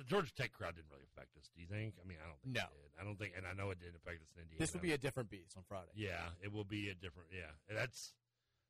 the 0.00 0.08
Georgia 0.08 0.32
Tech 0.32 0.52
crowd 0.56 0.76
didn't 0.76 0.88
really 0.88 1.04
affect 1.12 1.36
us. 1.36 1.50
Do 1.54 1.60
you 1.60 1.68
think? 1.68 1.92
I 2.00 2.08
mean, 2.08 2.16
I 2.24 2.26
don't 2.26 2.40
think 2.40 2.56
No. 2.56 2.64
it 2.72 2.80
did. 2.80 2.90
I 3.00 3.04
don't 3.04 3.18
think, 3.20 3.32
and 3.36 3.44
I 3.46 3.52
know 3.52 3.68
it 3.70 3.78
didn't 3.80 3.96
affect 4.00 4.22
us 4.24 4.32
in 4.34 4.42
Indiana. 4.48 4.60
This 4.60 4.72
will 4.72 4.80
be 4.80 4.92
a 4.92 4.98
different 4.98 5.28
beast 5.28 5.52
on 5.56 5.62
Friday. 5.68 5.92
Yeah, 5.94 6.24
it 6.42 6.50
will 6.52 6.64
be 6.64 6.88
a 6.88 6.94
different. 6.96 7.28
Yeah, 7.32 7.52
that's 7.68 8.14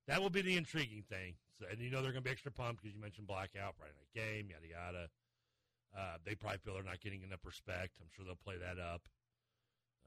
that 0.07 0.20
will 0.20 0.31
be 0.31 0.43
the 0.43 0.57
intriguing 0.57 1.05
thing. 1.09 1.35
So, 1.59 1.66
and 1.70 1.78
you 1.78 1.90
know 1.90 2.02
they're 2.02 2.11
going 2.11 2.24
to 2.24 2.28
be 2.28 2.35
extra 2.35 2.51
pumped 2.51 2.82
because 2.82 2.94
you 2.94 3.01
mentioned 3.01 3.27
blackout, 3.28 3.77
Friday 3.78 3.94
night 3.94 4.11
game, 4.15 4.51
yada 4.51 4.66
yada. 4.66 5.05
Uh, 5.97 6.19
they 6.24 6.35
probably 6.35 6.59
feel 6.59 6.74
they're 6.74 6.82
not 6.82 7.01
getting 7.01 7.23
enough 7.23 7.44
respect. 7.44 7.94
I'm 8.01 8.09
sure 8.15 8.24
they'll 8.24 8.35
play 8.43 8.57
that 8.59 8.78
up. 8.82 9.02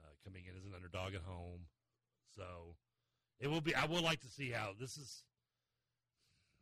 Uh, 0.03 0.11
coming 0.23 0.43
in 0.49 0.57
as 0.57 0.65
an 0.65 0.71
underdog 0.75 1.13
at 1.15 1.21
home, 1.21 1.67
so 2.35 2.75
it 3.39 3.47
will 3.47 3.61
be. 3.61 3.73
I 3.75 3.85
would 3.85 4.01
like 4.03 4.19
to 4.21 4.27
see 4.27 4.51
how 4.51 4.71
this 4.77 4.97
is. 4.97 5.23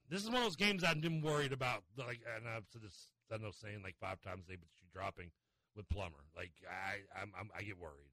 This 0.10 0.22
is 0.24 0.28
one 0.30 0.38
of 0.38 0.44
those 0.44 0.56
games 0.58 0.84
I've 0.84 1.00
been 1.02 1.22
worried 1.22 1.54
about. 1.54 1.84
Like, 1.98 2.20
and 2.36 2.48
I've 2.48 2.66
said 2.72 2.82
this. 2.84 3.08
I 3.32 3.38
know 3.38 3.52
saying 3.52 3.82
like 3.84 3.96
five 4.00 4.22
times 4.22 4.46
a 4.46 4.52
day, 4.52 4.58
but 4.60 4.70
you 4.78 4.88
dropping 4.94 5.32
with 5.76 5.88
Plummer. 5.90 6.26
Like, 6.36 6.52
I, 6.68 7.20
I'm, 7.20 7.32
I'm, 7.38 7.50
I 7.58 7.64
get 7.64 7.80
worried. 7.80 8.12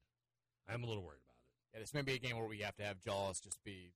I'm 0.67 0.83
a 0.83 0.87
little 0.87 1.03
worried 1.03 1.21
about 1.25 1.35
it. 1.35 1.73
Yeah, 1.73 1.79
this 1.81 1.93
may 1.93 2.01
be 2.01 2.13
a 2.13 2.19
game 2.19 2.37
where 2.37 2.47
we 2.47 2.59
have 2.59 2.75
to 2.77 2.83
have 2.83 2.99
Jaws 2.99 3.39
just 3.39 3.63
be 3.63 3.93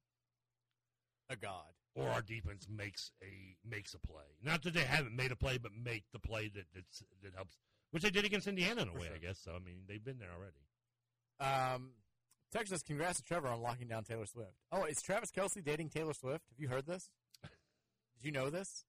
a 1.29 1.35
god. 1.35 1.73
or 1.95 2.07
our 2.09 2.21
defense 2.21 2.67
makes 2.69 3.11
a 3.21 3.55
makes 3.67 3.93
a 3.93 3.99
play. 3.99 4.37
Not 4.43 4.63
that 4.63 4.73
they 4.73 4.81
haven't 4.83 5.15
made 5.15 5.31
a 5.31 5.35
play, 5.35 5.57
but 5.57 5.71
make 5.73 6.03
the 6.11 6.19
play 6.19 6.49
that 6.53 6.65
that's, 6.73 7.03
that 7.23 7.33
helps, 7.35 7.57
which 7.91 8.03
they 8.03 8.09
did 8.09 8.25
against 8.25 8.47
Indiana 8.47 8.83
in 8.83 8.89
a 8.89 8.93
way, 8.93 9.07
sure. 9.07 9.15
I 9.15 9.19
guess. 9.19 9.39
So 9.43 9.51
I 9.51 9.59
mean, 9.59 9.83
they've 9.87 10.03
been 10.03 10.19
there 10.19 10.29
already. 10.35 10.63
Um, 11.39 11.91
Texas, 12.51 12.83
congrats 12.83 13.17
to 13.17 13.23
Trevor 13.23 13.47
on 13.47 13.61
locking 13.61 13.87
down 13.87 14.03
Taylor 14.03 14.27
Swift. 14.27 14.53
Oh, 14.71 14.83
is 14.83 15.01
Travis 15.01 15.31
Kelce 15.31 15.63
dating 15.63 15.89
Taylor 15.89 16.13
Swift? 16.13 16.45
Have 16.49 16.59
you 16.59 16.67
heard 16.67 16.85
this? 16.85 17.09
Did 17.41 18.25
you 18.25 18.31
know 18.31 18.49
this? 18.49 18.85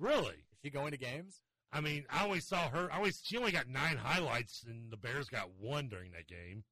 Really? 0.00 0.34
Is 0.34 0.58
she 0.64 0.70
going 0.70 0.90
to 0.92 0.98
games? 0.98 1.40
I 1.72 1.80
mean, 1.80 2.04
I 2.10 2.24
always 2.24 2.48
saw 2.48 2.68
her. 2.70 2.90
I 2.92 2.96
always 2.96 3.20
she 3.22 3.36
only 3.36 3.52
got 3.52 3.68
nine 3.68 3.96
highlights, 3.96 4.64
and 4.66 4.90
the 4.90 4.96
Bears 4.96 5.28
got 5.28 5.50
one 5.60 5.88
during 5.88 6.10
that 6.12 6.26
game. 6.26 6.64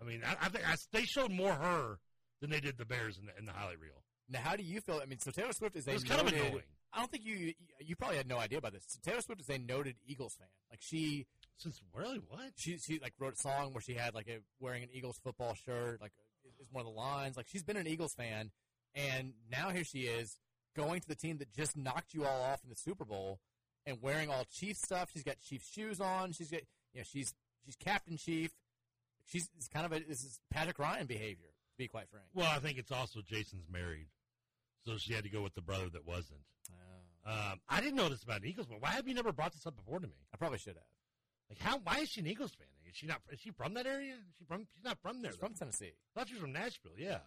I 0.00 0.04
mean, 0.04 0.22
I, 0.24 0.46
I 0.46 0.48
think 0.50 0.68
I, 0.68 0.76
they 0.92 1.02
showed 1.02 1.32
more 1.32 1.54
her 1.54 1.98
than 2.40 2.50
they 2.50 2.60
did 2.60 2.78
the 2.78 2.84
Bears 2.84 3.18
in 3.18 3.26
the, 3.26 3.32
in 3.38 3.44
the 3.46 3.52
highlight 3.52 3.80
reel. 3.80 4.04
Now, 4.28 4.40
how 4.40 4.56
do 4.56 4.62
you 4.62 4.80
feel? 4.80 5.00
I 5.02 5.06
mean, 5.06 5.18
so 5.18 5.30
Taylor 5.30 5.52
Swift 5.52 5.76
is 5.76 5.88
a 5.88 5.98
kind 5.98 6.20
of 6.20 6.28
annoying. 6.28 6.62
I 6.92 7.00
don't 7.00 7.10
think 7.10 7.24
you 7.24 7.54
you 7.80 7.96
probably 7.96 8.16
had 8.18 8.28
no 8.28 8.38
idea 8.38 8.58
about 8.58 8.72
this. 8.72 8.84
Taylor 9.02 9.20
Swift 9.20 9.40
is 9.40 9.48
a 9.48 9.58
noted 9.58 9.96
Eagles 10.06 10.34
fan. 10.38 10.46
Like 10.70 10.80
she 10.80 11.26
Since 11.56 11.80
really 11.92 12.20
what? 12.28 12.52
she 12.56 12.78
she 12.78 13.00
like 13.00 13.14
wrote 13.18 13.34
a 13.34 13.36
song 13.36 13.72
where 13.72 13.80
she 13.80 13.94
had 13.94 14.14
like 14.14 14.28
a 14.28 14.38
wearing 14.60 14.84
an 14.84 14.90
Eagles 14.92 15.18
football 15.22 15.54
shirt. 15.54 16.00
Like 16.00 16.12
is 16.60 16.68
one 16.70 16.86
of 16.86 16.92
the 16.92 16.98
lines. 16.98 17.36
Like 17.36 17.48
she's 17.48 17.64
been 17.64 17.76
an 17.76 17.88
Eagles 17.88 18.14
fan, 18.14 18.50
and 18.94 19.32
now 19.50 19.70
here 19.70 19.84
she 19.84 20.02
is 20.02 20.38
going 20.76 21.00
to 21.00 21.08
the 21.08 21.14
team 21.14 21.38
that 21.38 21.52
just 21.52 21.76
knocked 21.76 22.14
you 22.14 22.24
all 22.24 22.42
off 22.42 22.62
in 22.64 22.70
the 22.70 22.76
Super 22.76 23.04
Bowl 23.04 23.40
and 23.86 24.00
wearing 24.02 24.30
all 24.30 24.44
Chiefs 24.50 24.82
stuff. 24.82 25.10
She's 25.12 25.22
got 25.22 25.40
Chiefs 25.40 25.70
shoes 25.70 26.00
on. 26.00 26.32
She's 26.32 26.50
got 26.50 26.62
you 26.92 27.00
know 27.00 27.04
she's 27.04 27.34
she's 27.64 27.76
Captain 27.76 28.16
Chief. 28.16 28.52
She's 29.26 29.48
it's 29.56 29.68
kind 29.68 29.86
of 29.86 29.92
a 29.92 30.00
this 30.00 30.22
is 30.22 30.40
Patrick 30.50 30.78
Ryan 30.78 31.06
behavior 31.06 31.48
to 31.48 31.76
be 31.78 31.88
quite 31.88 32.08
frank. 32.10 32.26
Well, 32.34 32.50
I 32.50 32.58
think 32.58 32.78
it's 32.78 32.92
also 32.92 33.20
Jason's 33.26 33.66
married, 33.70 34.06
so 34.84 34.96
she 34.98 35.12
had 35.14 35.24
to 35.24 35.30
go 35.30 35.42
with 35.42 35.54
the 35.54 35.62
brother 35.62 35.88
that 35.90 36.06
wasn't. 36.06 36.40
Oh. 36.70 37.30
Um, 37.30 37.60
I 37.68 37.80
didn't 37.80 37.96
know 37.96 38.08
this 38.08 38.22
about 38.22 38.42
an 38.42 38.48
Eagles 38.48 38.66
fan. 38.66 38.78
Why 38.80 38.90
have 38.90 39.08
you 39.08 39.14
never 39.14 39.32
brought 39.32 39.52
this 39.52 39.66
up 39.66 39.76
before 39.76 39.98
to 39.98 40.06
me? 40.06 40.26
I 40.32 40.36
probably 40.36 40.58
should 40.58 40.74
have. 40.74 40.84
Like 41.48 41.58
how? 41.58 41.78
Why 41.78 42.00
is 42.00 42.08
she 42.10 42.20
an 42.20 42.26
Eagles 42.26 42.52
fan? 42.52 42.66
Is 42.88 42.96
she 42.96 43.06
not? 43.06 43.20
Is 43.30 43.40
she 43.40 43.50
from 43.50 43.74
that 43.74 43.86
area? 43.86 44.12
Is 44.12 44.34
she 44.38 44.44
from? 44.44 44.66
She's 44.74 44.84
not 44.84 44.98
from 45.00 45.22
there. 45.22 45.32
She's 45.32 45.40
from. 45.40 45.54
Tennessee. 45.54 45.92
I 45.94 46.18
thought 46.18 46.28
she 46.28 46.34
was 46.34 46.42
from 46.42 46.52
Nashville. 46.52 46.92
Yeah. 46.96 47.18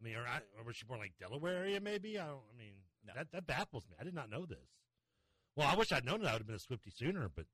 I 0.00 0.04
mean, 0.04 0.16
or, 0.16 0.26
I, 0.26 0.40
or 0.58 0.64
was 0.64 0.76
she 0.76 0.84
born 0.84 1.00
like 1.00 1.12
Delaware 1.18 1.56
area? 1.56 1.80
Maybe. 1.80 2.18
I 2.18 2.26
don't. 2.26 2.42
I 2.52 2.58
mean, 2.58 2.74
No. 3.06 3.14
that 3.16 3.30
that 3.32 3.46
baffles 3.46 3.84
me. 3.88 3.96
I 4.00 4.04
did 4.04 4.14
not 4.14 4.30
know 4.30 4.44
this. 4.46 4.68
Well, 5.56 5.66
I 5.68 5.74
wish 5.74 5.90
I'd 5.92 6.04
known 6.04 6.20
that. 6.22 6.28
I 6.28 6.32
would 6.32 6.40
have 6.40 6.46
been 6.46 6.56
a 6.56 6.58
Swifty 6.58 6.90
sooner, 6.90 7.30
but 7.34 7.46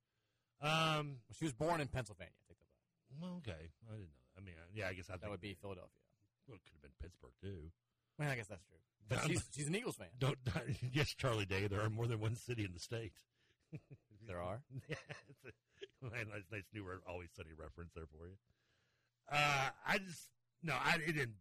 um, 0.60 1.18
Well, 1.28 1.36
she 1.38 1.44
was 1.44 1.52
born 1.54 1.80
in 1.80 1.88
Pennsylvania. 1.88 2.32
Take 2.48 2.58
that 2.58 2.66
back. 2.66 3.20
well, 3.22 3.36
okay, 3.38 3.70
I 3.88 3.92
didn't 3.92 4.10
know. 4.10 4.22
That. 4.34 4.40
I 4.40 4.44
mean, 4.44 4.54
yeah, 4.74 4.88
I 4.88 4.94
guess 4.94 5.08
I 5.08 5.12
That 5.12 5.20
think 5.20 5.30
would 5.32 5.40
be 5.40 5.54
Philadelphia. 5.54 5.90
Well, 6.48 6.56
it 6.56 6.62
could 6.64 6.72
have 6.74 6.82
been 6.82 6.96
Pittsburgh 7.00 7.32
too. 7.40 7.70
Well, 8.18 8.28
I 8.28 8.34
guess 8.34 8.48
that's 8.48 8.64
true. 8.64 8.78
But 9.08 9.26
she's, 9.26 9.44
she's 9.54 9.68
an 9.68 9.74
Eagles 9.76 9.96
fan. 9.96 10.08
Don't 10.18 10.38
yes, 10.92 11.14
Charlie 11.14 11.44
Day. 11.46 11.66
There 11.68 11.80
are 11.80 11.90
more 11.90 12.06
than 12.06 12.18
one 12.20 12.34
city 12.34 12.64
in 12.64 12.72
the 12.72 12.80
state. 12.80 13.12
There 14.24 14.40
are. 14.40 14.62
yeah, 14.88 14.94
it's 15.42 16.04
a 16.04 16.06
nice, 16.30 16.44
nice 16.52 16.62
new 16.72 16.84
word, 16.84 17.00
always 17.08 17.28
sunny 17.36 17.50
reference 17.58 17.90
there 17.92 18.04
for 18.06 18.28
you. 18.28 18.34
Uh, 19.28 19.70
I 19.84 19.98
just 19.98 20.28
no, 20.62 20.74
I 20.74 20.94
it 21.04 21.12
didn't. 21.16 21.34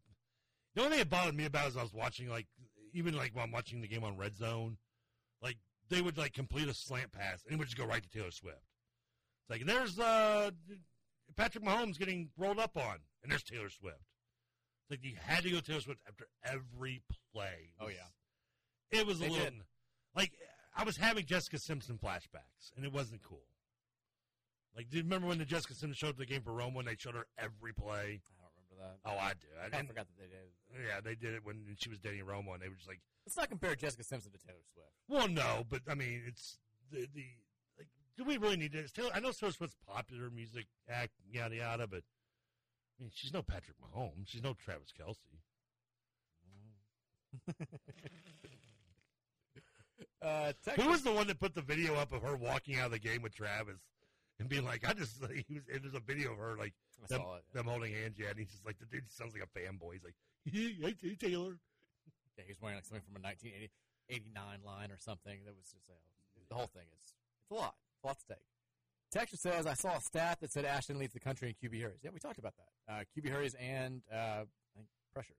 The 0.76 0.81
only 0.81 0.91
thing 0.91 0.99
that 0.99 1.10
bothered 1.10 1.35
me 1.35 1.45
about 1.45 1.65
it 1.65 1.69
is 1.69 1.77
I 1.77 1.84
was 1.84 1.93
watching 1.93 2.30
like 2.30 2.48
even 2.93 3.15
like 3.15 3.35
while 3.35 3.45
I'm 3.45 3.52
watching 3.52 3.81
the 3.81 3.88
game 3.88 4.03
on 4.03 4.18
Red 4.18 4.38
Zone, 4.38 4.77
like 5.41 5.57
they 5.89 6.02
would 6.02 6.18
like 6.18 6.34
complete 6.34 6.68
a 6.69 6.73
slant 6.73 7.11
pass 7.11 7.43
and 7.45 7.53
it 7.53 7.57
would 7.60 7.68
just 7.68 7.77
go 7.77 7.85
right 7.85 8.02
to 8.03 8.10
Taylor 8.10 8.31
Swift. 8.31 8.57
It's 9.41 9.49
like 9.49 9.65
there's 9.65 9.99
uh 9.99 10.52
Patrick 11.35 11.64
Mahomes 11.64 11.98
getting 11.98 12.30
rolled 12.38 12.60
up 12.60 12.76
on, 12.77 12.98
and 13.23 13.31
there's 13.31 13.43
Taylor 13.43 13.69
Swift. 13.69 13.98
It's 14.84 14.91
like 14.91 15.03
you 15.03 15.15
had 15.22 15.43
to 15.43 15.49
go 15.52 15.60
Taylor 15.60 15.81
Swift 15.81 16.02
after 16.07 16.26
every 16.43 17.02
play. 17.34 17.72
It 17.80 17.84
Oh, 17.84 17.88
yeah. 17.88 18.98
it 18.99 19.06
was 19.06 19.19
a 19.19 19.23
little 19.23 19.38
did. 19.38 19.53
like 20.15 20.31
I 20.76 20.84
was 20.84 20.98
having 20.98 21.26
Jessica 21.26 21.60
Simpson 21.60 21.98
flashbacks, 21.98 22.72
and 22.76 22.85
it 22.85 22.93
wasn't 22.93 23.22
cool. 23.23 23.43
Like, 24.76 24.89
do 24.89 24.98
you 24.98 25.03
remember 25.03 25.27
when 25.27 25.38
the 25.38 25.43
Jessica 25.45 25.73
Simpson 25.73 25.93
showed 25.95 26.10
up 26.11 26.18
the 26.18 26.26
game 26.26 26.41
for 26.43 26.52
Romo 26.52 26.76
when 26.76 26.85
they 26.85 26.95
showed 26.98 27.15
her 27.15 27.27
every 27.38 27.73
play? 27.73 28.22
I 28.82 28.88
don't 28.88 28.98
remember 29.06 29.06
that. 29.06 29.06
Oh, 29.06 29.18
I 29.20 29.34
do. 29.34 29.48
I, 29.62 29.66
I 29.80 29.84
forgot 29.86 30.08
that 30.08 30.18
they 30.18 30.28
did. 30.28 30.86
yeah, 30.88 30.99
they 31.02 31.16
did 31.16 31.34
it 31.36 31.45
when 31.45 31.76
she 31.78 31.90
was 31.90 31.99
dating 31.99 32.26
Romo, 32.26 32.53
and 32.53 32.62
they 32.62 32.70
were 32.70 32.76
just 32.76 32.88
like, 32.88 33.02
Let's 33.26 33.38
not 33.38 33.49
compare 33.49 33.76
Jessica 33.76 34.03
Simpson 34.03 34.32
to 34.32 34.38
Taylor 34.40 34.64
Swift. 34.74 34.90
"Well, 35.08 35.28
no," 35.28 35.64
but 35.70 35.82
I 35.88 35.94
mean, 35.94 36.24
it's 36.28 36.58
the 36.91 37.08
the 37.14 37.26
like. 37.78 37.88
Do 38.18 38.24
we 38.24 38.38
really 38.38 38.58
need 38.58 38.72
this? 38.74 38.91
Taylor, 38.91 39.12
I 39.14 39.20
know 39.20 39.32
Taylor 39.32 39.52
Swift's 39.52 39.78
popular 39.88 40.30
music 40.30 40.66
act, 40.90 41.12
yada 41.32 41.56
yada, 41.56 41.86
but 41.88 42.02
I 42.99 43.03
mean, 43.03 43.12
she's 43.14 43.32
no 43.32 43.44
Patrick 43.44 43.78
Mahomes. 43.80 44.28
She's 44.28 44.41
no 44.44 44.53
Travis 44.53 44.91
Kelce. 44.99 45.18
Uh, 50.22 50.53
Who 50.76 50.88
was 50.90 51.02
the 51.02 51.12
one 51.12 51.26
that 51.28 51.40
put 51.40 51.56
the 51.56 51.62
video 51.64 51.95
up 51.95 52.12
of 52.12 52.22
her 52.22 52.36
walking 52.36 52.78
out 52.78 52.86
of 52.88 52.91
the 52.91 52.99
game 52.99 53.24
with 53.24 53.34
Travis 53.34 53.80
and 54.40 54.48
being 54.48 54.64
like, 54.64 54.88
"I 54.88 54.94
just," 54.94 55.16
he 55.48 55.56
was. 55.56 55.64
And 55.72 55.84
there's 55.84 55.95
a 55.95 55.99
video 55.99 56.32
of 56.34 56.38
her 56.38 56.56
like 56.58 56.74
I 57.03 57.08
them, 57.08 57.22
saw 57.22 57.36
it. 57.38 57.41
Them 57.62 57.72
holding 57.72 57.94
hands. 57.94 58.18
Yeah, 58.18 58.34
and 58.34 58.40
he's 58.40 58.52
just 58.52 58.66
like 58.66 58.80
the 58.80 58.90
dude 58.90 59.10
sounds 59.10 59.34
like 59.34 59.46
a 59.46 59.52
fanboy. 59.54 59.94
He's 59.94 60.06
like, 60.06 60.18
"Hey, 60.46 60.76
hey, 60.80 61.16
Taylor." 61.16 61.62
Yeah, 62.38 62.44
he 62.46 62.52
was 62.52 62.62
wearing 62.62 62.78
like 62.78 62.86
something 62.86 63.06
from 63.06 63.22
a 63.22 63.24
1989 63.24 64.66
line 64.66 64.90
or 64.92 64.98
something. 64.98 65.40
That 65.46 65.54
was 65.54 65.70
just 65.70 65.90
uh, 65.90 65.98
the 66.50 66.56
whole 66.56 66.72
thing 66.74 66.90
is 66.98 67.14
it's 67.42 67.52
a 67.52 67.56
lot. 67.56 67.76
It's 67.96 68.04
a 68.04 68.08
lot 68.08 68.20
to 68.20 68.28
take. 68.28 68.46
Texas 69.12 69.42
says 69.42 69.68
I 69.68 69.74
saw 69.74 69.98
a 69.98 70.02
stat 70.02 70.40
that 70.40 70.52
said 70.52 70.64
Ashton 70.64 70.98
leads 70.98 71.14
the 71.14 71.20
country 71.20 71.52
in 71.52 71.56
QB 71.60 71.82
hurries. 71.82 72.00
Yeah, 72.02 72.12
we 72.14 72.20
talked 72.20 72.40
about 72.40 72.54
that. 72.58 72.72
Uh, 72.92 73.04
QB 73.12 73.30
hurries 73.30 73.56
and 73.56 74.02
uh, 74.12 74.48
I 74.48 74.72
think 74.74 74.88
pressures. 75.14 75.36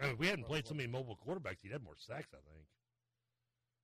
I 0.00 0.04
mean, 0.04 0.12
if 0.14 0.18
we 0.18 0.26
hadn't 0.26 0.46
played 0.46 0.66
so 0.66 0.74
many 0.74 0.88
mobile 0.88 1.18
quarterbacks, 1.26 1.62
he'd 1.62 1.72
have 1.72 1.82
more 1.82 1.94
sacks. 1.96 2.34
I 2.34 2.42
think. 2.42 2.66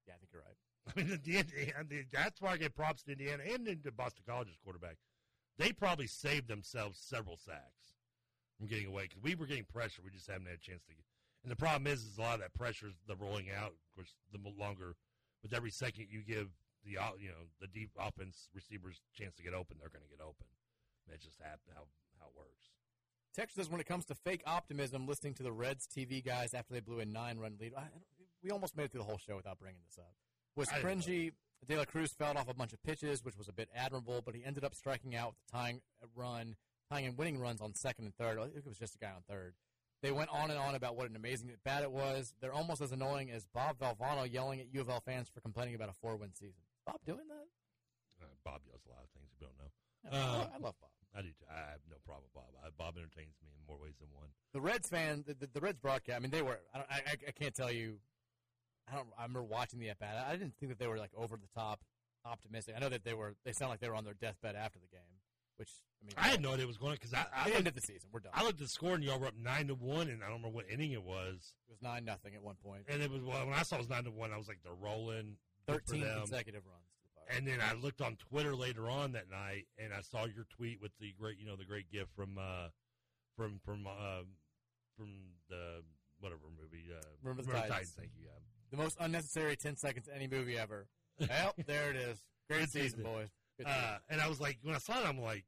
Yeah, 0.06 0.14
I 0.14 0.18
think 0.18 0.30
you're 0.32 0.42
right. 0.42 0.58
I 0.88 0.98
mean, 0.98 1.20
the, 1.22 1.38
Indiana, 1.38 1.84
the, 1.88 2.04
that's 2.12 2.40
why 2.40 2.52
I 2.52 2.56
give 2.56 2.74
props 2.74 3.02
to 3.04 3.12
Indiana 3.12 3.42
and 3.46 3.66
to 3.84 3.92
Boston 3.92 4.24
College's 4.26 4.56
quarterback. 4.64 4.96
They 5.58 5.72
probably 5.72 6.06
saved 6.06 6.48
themselves 6.48 6.98
several 6.98 7.36
sacks 7.36 7.94
from 8.56 8.68
getting 8.68 8.86
away 8.86 9.04
because 9.04 9.22
we 9.22 9.34
were 9.34 9.46
getting 9.46 9.64
pressure. 9.64 10.02
We 10.04 10.10
just 10.10 10.26
haven't 10.26 10.46
had 10.46 10.56
a 10.56 10.60
chance 10.60 10.82
to 10.84 10.94
get. 10.94 11.04
And 11.42 11.50
the 11.50 11.56
problem 11.56 11.86
is, 11.86 12.04
is 12.04 12.18
a 12.18 12.20
lot 12.20 12.34
of 12.34 12.40
that 12.40 12.54
pressure 12.54 12.86
is 12.86 12.94
the 13.06 13.16
rolling 13.16 13.48
out. 13.50 13.72
Of 13.72 13.94
course, 13.94 14.14
the 14.32 14.38
longer, 14.58 14.94
with 15.42 15.52
every 15.52 15.70
second 15.70 16.06
you 16.10 16.22
give 16.22 16.48
the 16.84 16.92
you 17.18 17.28
know 17.28 17.50
the 17.60 17.66
deep 17.66 17.90
offense 17.98 18.48
receivers 18.54 19.00
chance 19.14 19.34
to 19.36 19.42
get 19.42 19.54
open, 19.54 19.76
they're 19.78 19.90
going 19.90 20.04
to 20.04 20.10
get 20.10 20.22
open. 20.22 20.46
That's 21.08 21.24
just 21.24 21.38
how 21.40 21.82
how 22.18 22.26
it 22.26 22.36
works. 22.36 22.70
Texas 23.34 23.56
says 23.56 23.70
when 23.70 23.80
it 23.80 23.86
comes 23.86 24.04
to 24.06 24.14
fake 24.14 24.42
optimism, 24.46 25.06
listening 25.06 25.34
to 25.34 25.42
the 25.42 25.52
Reds 25.52 25.86
TV 25.86 26.24
guys 26.24 26.54
after 26.54 26.74
they 26.74 26.80
blew 26.80 26.98
a 26.98 27.06
nine-run 27.06 27.56
lead, 27.60 27.72
I, 27.76 27.82
we 28.42 28.50
almost 28.50 28.76
made 28.76 28.84
it 28.84 28.92
through 28.92 29.02
the 29.02 29.06
whole 29.06 29.18
show 29.18 29.36
without 29.36 29.58
bringing 29.58 29.80
this 29.86 29.98
up. 29.98 30.12
Was 30.56 30.68
cringy. 30.68 31.32
De 31.66 31.76
La 31.76 31.84
Cruz 31.84 32.12
fouled 32.12 32.36
off 32.36 32.48
a 32.48 32.54
bunch 32.54 32.72
of 32.72 32.82
pitches, 32.82 33.24
which 33.24 33.36
was 33.36 33.48
a 33.48 33.52
bit 33.52 33.68
admirable, 33.74 34.22
but 34.24 34.34
he 34.34 34.44
ended 34.44 34.64
up 34.64 34.74
striking 34.74 35.14
out 35.14 35.28
with 35.28 35.36
the 35.46 35.52
tying 35.52 35.80
run, 36.16 36.56
tying 36.90 37.06
and 37.06 37.18
winning 37.18 37.38
runs 37.38 37.60
on 37.60 37.74
second 37.74 38.04
and 38.06 38.14
third. 38.16 38.38
I 38.38 38.44
think 38.44 38.56
it 38.58 38.66
was 38.66 38.78
just 38.78 38.94
a 38.94 38.98
guy 38.98 39.08
on 39.10 39.22
third. 39.28 39.54
They 40.00 40.12
went 40.12 40.30
on 40.30 40.50
and 40.50 40.58
on 40.58 40.74
about 40.76 40.96
what 40.96 41.10
an 41.10 41.16
amazing 41.16 41.50
at 41.50 41.62
bat 41.64 41.82
it 41.82 41.90
was. 41.90 42.32
They're 42.40 42.52
almost 42.52 42.80
as 42.80 42.92
annoying 42.92 43.30
as 43.30 43.44
Bob 43.46 43.78
Valvano 43.78 44.32
yelling 44.32 44.60
at 44.60 44.72
U 44.72 44.80
of 44.80 44.88
L 44.88 45.00
fans 45.00 45.28
for 45.28 45.40
complaining 45.40 45.74
about 45.74 45.88
a 45.88 45.92
four-win 46.00 46.30
season. 46.34 46.62
Bob 46.86 47.00
doing 47.04 47.26
that? 47.28 48.22
Uh, 48.22 48.26
Bob 48.44 48.60
yells 48.66 48.80
a 48.86 48.90
lot 48.90 49.02
of 49.02 49.10
things 49.10 49.28
you 49.38 49.46
don't 49.46 49.58
know. 49.58 49.70
I, 50.10 50.16
Uh, 50.16 50.46
I 50.54 50.58
love 50.58 50.74
Bob. 50.80 50.90
I 51.16 51.22
do. 51.22 51.28
Too. 51.28 51.44
I 51.50 51.72
have 51.72 51.80
no 51.90 51.96
problem 52.06 52.24
with 52.24 52.34
Bob. 52.34 52.44
I, 52.64 52.68
Bob 52.78 52.96
entertains 52.96 53.34
me 53.42 53.48
in 53.52 53.66
more 53.66 53.76
ways 53.82 53.94
than 53.98 54.08
one. 54.14 54.28
the 54.52 54.60
Reds 54.60 54.88
fan, 54.88 55.24
the, 55.26 55.34
the, 55.34 55.48
the 55.52 55.60
Reds 55.60 55.78
broadcast. 55.80 56.16
I 56.16 56.20
mean, 56.20 56.30
they 56.30 56.42
were. 56.42 56.60
I, 56.72 56.78
don't, 56.78 56.90
I, 56.90 56.94
I- 57.06 57.28
I 57.28 57.30
can't 57.32 57.54
tell 57.54 57.72
you. 57.72 57.98
I 58.90 58.96
don't. 58.96 59.08
I 59.18 59.22
remember 59.22 59.44
watching 59.44 59.78
the 59.78 59.90
at 59.90 59.98
bat. 59.98 60.26
I 60.28 60.32
didn't 60.32 60.54
think 60.58 60.70
that 60.70 60.78
they 60.78 60.86
were 60.86 60.98
like 60.98 61.10
over 61.16 61.36
the 61.36 61.48
top 61.54 61.80
optimistic. 62.24 62.74
I 62.76 62.80
know 62.80 62.88
that 62.88 63.04
they 63.04 63.14
were. 63.14 63.34
They 63.44 63.52
sound 63.52 63.70
like 63.70 63.80
they 63.80 63.88
were 63.88 63.94
on 63.94 64.04
their 64.04 64.14
deathbed 64.14 64.56
after 64.56 64.78
the 64.78 64.88
game. 64.88 65.00
Which 65.56 65.70
I 66.00 66.06
mean, 66.06 66.14
I 66.16 66.28
had 66.28 66.40
no 66.40 66.52
idea 66.52 66.64
it 66.64 66.68
was 66.68 66.76
going 66.76 66.94
because 66.94 67.12
I, 67.12 67.26
I, 67.34 67.46
looked, 67.46 67.56
ended 67.56 67.74
the 67.74 67.80
season. 67.80 68.10
We're 68.12 68.20
done. 68.20 68.32
I 68.32 68.42
looked 68.42 68.60
at 68.60 68.66
the 68.66 68.68
score 68.68 68.94
and 68.94 69.02
y'all 69.02 69.18
were 69.18 69.26
up 69.26 69.34
nine 69.36 69.66
to 69.68 69.74
one, 69.74 70.08
and 70.08 70.22
I 70.22 70.26
don't 70.28 70.36
remember 70.36 70.54
what 70.54 70.66
inning 70.70 70.92
it 70.92 71.02
was. 71.02 71.52
it 71.66 71.72
was 71.72 71.82
nine 71.82 72.04
nothing 72.04 72.34
at 72.34 72.42
one 72.42 72.54
point. 72.64 72.82
And 72.88 73.02
it 73.02 73.10
was 73.10 73.22
well, 73.22 73.44
when 73.44 73.54
I 73.54 73.62
saw 73.62 73.76
it 73.76 73.80
was 73.80 73.88
nine 73.88 74.04
to 74.04 74.10
one, 74.10 74.32
I 74.32 74.38
was 74.38 74.46
like, 74.46 74.60
they're 74.62 74.72
rolling. 74.72 75.36
Thirteen 75.66 76.02
consecutive 76.02 76.62
runs. 76.64 76.86
To 76.86 77.08
the 77.26 77.36
And 77.36 77.46
then 77.46 77.58
I 77.60 77.74
looked 77.74 78.00
on 78.00 78.16
Twitter 78.16 78.54
later 78.54 78.88
on 78.88 79.12
that 79.12 79.28
night, 79.28 79.66
and 79.76 79.92
I 79.92 80.00
saw 80.00 80.26
your 80.26 80.46
tweet 80.48 80.80
with 80.80 80.92
the 81.00 81.12
great, 81.18 81.38
you 81.38 81.46
know, 81.46 81.56
the 81.56 81.64
great 81.64 81.90
gift 81.90 82.10
from, 82.14 82.38
uh, 82.38 82.68
from, 83.36 83.60
from, 83.64 83.86
uh, 83.86 84.22
from 84.96 85.10
the 85.50 85.82
whatever 86.20 86.46
movie. 86.54 86.86
Uh, 86.90 87.02
Remember 87.22 87.42
the 87.42 87.52
Titans. 87.52 87.94
Thank 87.96 88.10
you. 88.16 88.26
Yeah. 88.26 88.38
The 88.70 88.76
most 88.76 88.96
unnecessary 89.00 89.56
ten 89.56 89.76
seconds 89.76 90.08
in 90.08 90.14
any 90.14 90.26
movie 90.26 90.58
ever. 90.58 90.86
well, 91.20 91.54
there 91.66 91.90
it 91.90 91.96
is. 91.96 92.22
Great 92.48 92.70
season, 92.70 93.02
boys. 93.02 93.28
Uh, 93.64 93.98
and 94.08 94.20
I 94.20 94.28
was 94.28 94.40
like, 94.40 94.58
when 94.62 94.74
I 94.74 94.78
saw 94.78 95.00
it, 95.00 95.06
I'm 95.06 95.20
like, 95.20 95.44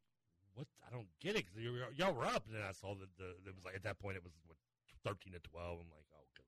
what? 0.55 0.67
I 0.87 0.93
don't 0.93 1.07
get 1.21 1.37
it 1.37 1.45
because 1.47 1.61
y'all 1.97 2.13
were 2.13 2.27
up, 2.27 2.45
and 2.47 2.55
then 2.57 2.63
I 2.69 2.73
saw 2.73 2.95
that 2.95 3.09
the 3.19 3.31
it 3.49 3.55
was 3.55 3.65
like 3.65 3.77
at 3.77 3.85
that 3.85 3.99
point 3.99 4.17
it 4.17 4.25
was 4.25 4.33
what 4.47 4.57
thirteen 5.05 5.33
to 5.33 5.39
twelve. 5.41 5.79
I'm 5.81 5.91
like, 5.91 6.05
oh 6.15 6.27
good 6.35 6.45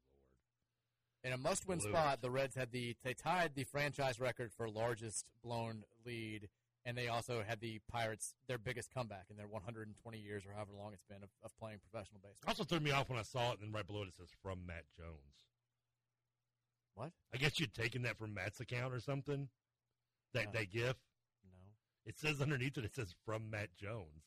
lord. 1.24 1.32
In 1.32 1.32
a 1.32 1.38
must-win 1.38 1.80
spot, 1.80 2.20
the 2.20 2.30
Reds 2.30 2.54
had 2.54 2.72
the 2.72 2.96
they 3.04 3.14
tied 3.14 3.54
the 3.54 3.64
franchise 3.64 4.18
record 4.20 4.50
for 4.52 4.68
largest 4.68 5.24
blown 5.44 5.84
lead, 6.04 6.48
and 6.84 6.98
they 6.98 7.08
also 7.08 7.42
had 7.46 7.60
the 7.60 7.80
Pirates 7.90 8.34
their 8.48 8.58
biggest 8.58 8.92
comeback 8.92 9.26
in 9.30 9.36
their 9.36 9.46
120 9.46 10.18
years 10.18 10.44
or 10.44 10.52
however 10.52 10.72
long 10.76 10.92
it's 10.92 11.04
been 11.04 11.22
of, 11.22 11.30
of 11.44 11.56
playing 11.58 11.78
professional 11.78 12.20
baseball. 12.22 12.48
Also 12.48 12.64
threw 12.64 12.80
me 12.80 12.90
off 12.90 13.08
when 13.08 13.18
I 13.18 13.22
saw 13.22 13.52
it, 13.52 13.60
and 13.60 13.68
then 13.68 13.72
right 13.72 13.86
below 13.86 14.02
it 14.02 14.08
it 14.08 14.16
says 14.16 14.28
from 14.42 14.66
Matt 14.66 14.84
Jones. 14.98 15.46
What? 16.94 17.10
I 17.32 17.36
guess 17.38 17.58
you'd 17.58 17.74
taken 17.74 18.02
that 18.02 18.18
from 18.18 18.34
Matt's 18.34 18.60
account 18.60 18.92
or 18.94 19.00
something. 19.00 19.48
That 20.34 20.46
No. 20.46 20.60
that 20.60 20.70
gif. 20.70 20.96
No, 21.44 21.50
It 22.06 22.18
says 22.18 22.40
underneath 22.40 22.76
it, 22.78 22.84
it 22.84 22.94
says 22.94 23.14
from 23.24 23.50
Matt 23.50 23.74
Jones. 23.76 24.24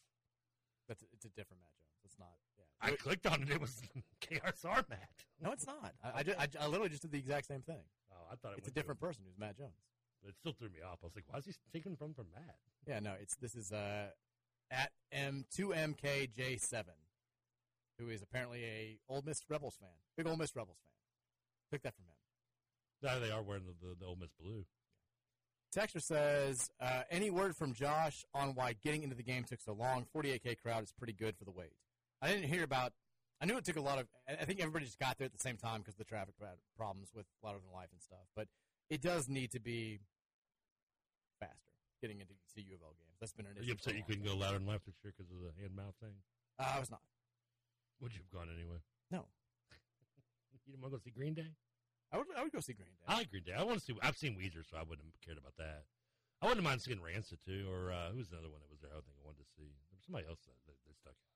that's 0.87 1.03
it's 1.13 1.25
a 1.25 1.29
different 1.29 1.61
Matt 1.63 1.71
Jones. 1.77 1.99
It's 2.05 2.19
not. 2.19 2.37
Yeah. 2.57 2.65
I 2.81 2.91
clicked 2.95 3.25
on 3.27 3.41
it. 3.41 3.49
It 3.49 3.59
was 3.61 3.81
KSR 4.21 4.87
Matt. 4.89 5.09
no, 5.41 5.51
it's 5.51 5.65
not. 5.65 5.93
I, 6.03 6.19
I, 6.19 6.23
ju- 6.23 6.35
I, 6.37 6.47
I 6.59 6.67
literally 6.67 6.89
just 6.89 7.01
did 7.01 7.11
the 7.11 7.17
exact 7.19 7.47
same 7.47 7.61
thing. 7.61 7.83
Oh, 8.11 8.27
I 8.31 8.35
thought 8.35 8.53
it 8.53 8.59
It's 8.59 8.67
a 8.67 8.71
different 8.71 8.99
person 8.99 9.23
who's 9.25 9.37
Matt 9.37 9.57
Jones. 9.57 9.73
but 10.21 10.29
it 10.29 10.35
still 10.37 10.53
threw 10.53 10.69
me 10.69 10.79
off. 10.81 10.99
I 11.03 11.05
was 11.07 11.15
like, 11.15 11.25
why 11.27 11.39
is 11.39 11.45
he 11.45 11.53
taking 11.73 11.95
from 11.95 12.13
from 12.13 12.25
Matt? 12.33 12.55
Yeah, 12.87 12.99
no, 12.99 13.13
it's 13.19 13.35
this 13.35 13.55
is 13.55 13.71
uh 13.71 14.09
at 14.71 14.91
M 15.11 15.45
two 15.51 15.69
MKJ 15.69 16.59
seven, 16.61 16.93
who 17.99 18.09
is 18.09 18.21
apparently 18.21 18.63
a 18.63 18.99
Ole 19.09 19.23
Miss 19.25 19.41
Rebels 19.49 19.75
fan, 19.79 19.89
big 20.17 20.27
Ole 20.27 20.37
Miss 20.37 20.55
Rebels 20.55 20.77
fan. 20.83 20.91
Took 21.71 21.81
that 21.83 21.95
from 21.95 22.05
him. 22.05 22.14
No, 23.05 23.19
they 23.19 23.29
are 23.29 23.43
wearing 23.43 23.63
the, 23.65 23.87
the, 23.87 23.95
the 23.99 24.05
Ole 24.05 24.17
Miss 24.19 24.31
blue. 24.41 24.65
Texter 25.75 26.01
says, 26.01 26.69
uh, 26.81 27.03
any 27.11 27.29
word 27.29 27.55
from 27.55 27.73
Josh 27.73 28.25
on 28.33 28.55
why 28.55 28.73
getting 28.83 29.03
into 29.03 29.15
the 29.15 29.21
game 29.23 29.43
took 29.43 29.61
so 29.61 29.73
long? 29.73 30.05
48K 30.15 30.57
crowd 30.57 30.83
is 30.83 30.91
pretty 30.97 31.13
good 31.13 31.37
for 31.37 31.45
the 31.45 31.51
wait. 31.51 31.73
I 32.21 32.29
didn't 32.29 32.45
hear 32.49 32.63
about, 32.63 32.93
I 33.41 33.45
knew 33.45 33.57
it 33.57 33.65
took 33.65 33.75
a 33.75 33.81
lot 33.81 33.99
of, 33.99 34.07
I 34.27 34.45
think 34.45 34.59
everybody 34.59 34.85
just 34.85 34.97
got 34.97 35.17
there 35.19 35.25
at 35.25 35.33
the 35.33 35.39
same 35.39 35.57
time 35.57 35.81
because 35.81 35.93
of 35.93 35.99
the 35.99 36.05
traffic 36.05 36.33
pro- 36.39 36.47
problems 36.77 37.09
with 37.13 37.25
Louder 37.43 37.59
Than 37.63 37.71
Life 37.75 37.89
and 37.91 38.01
stuff. 38.01 38.25
But 38.35 38.47
it 38.89 39.01
does 39.01 39.29
need 39.29 39.51
to 39.51 39.59
be 39.59 39.99
faster 41.39 41.53
getting 42.01 42.21
into 42.21 42.33
see 42.55 42.61
U 42.69 42.75
of 42.75 42.81
L 42.81 42.95
games. 42.97 43.17
That's 43.19 43.33
been 43.33 43.45
an 43.45 43.51
Are 43.57 43.59
issue. 43.59 43.67
you 43.67 43.73
for 43.75 43.89
upset 43.91 43.95
you 43.97 44.03
couldn't 44.07 44.25
go 44.25 44.35
Louder 44.35 44.57
Than 44.57 44.65
Life 44.67 44.81
this 44.87 44.95
year 45.03 45.13
because 45.15 45.29
of 45.29 45.37
the 45.43 45.51
hand 45.61 45.75
mouth 45.75 45.93
thing? 46.01 46.15
Uh, 46.57 46.73
I 46.75 46.79
was 46.79 46.89
not. 46.89 47.01
Would 48.01 48.13
you 48.13 48.21
have 48.25 48.31
gone 48.31 48.49
anyway? 48.53 48.77
No. 49.11 49.25
You 50.65 50.71
didn't 50.71 50.81
want 50.81 50.93
to 50.93 50.97
go 50.97 51.03
see 51.03 51.11
Green 51.11 51.33
Day? 51.35 51.51
I 52.13 52.17
would, 52.17 52.27
I 52.37 52.43
would 52.43 52.51
go 52.53 52.59
see 52.59 52.73
Green 52.73 52.89
Day. 52.95 53.05
I 53.07 53.17
like 53.17 53.29
Green 53.31 53.43
Day. 53.43 53.53
I 53.57 53.63
want 53.63 53.79
to 53.79 53.83
see. 53.85 53.93
I've 54.01 54.17
seen 54.17 54.35
Weezer, 54.37 54.63
so 54.63 54.77
I 54.77 54.83
wouldn't 54.87 55.07
have 55.07 55.19
cared 55.25 55.37
about 55.37 55.57
that. 55.57 55.83
I 56.41 56.47
wouldn't 56.47 56.63
mind 56.63 56.81
seeing 56.81 57.01
Rancid 57.01 57.39
too, 57.43 57.67
or 57.71 57.91
uh, 57.91 58.11
who 58.11 58.19
was 58.19 58.29
the 58.29 58.37
one 58.37 58.61
that 58.61 58.69
was 58.71 58.79
there? 58.81 58.91
I 58.93 59.01
think 59.01 59.17
I 59.19 59.25
wanted 59.25 59.43
to 59.43 59.49
see. 59.57 59.65
There 59.89 59.97
was 59.97 60.03
somebody 60.05 60.27
else 60.27 60.39
that, 60.45 60.55
that, 60.69 60.77
that 60.85 60.95
stuck 60.99 61.15
out. 61.17 61.33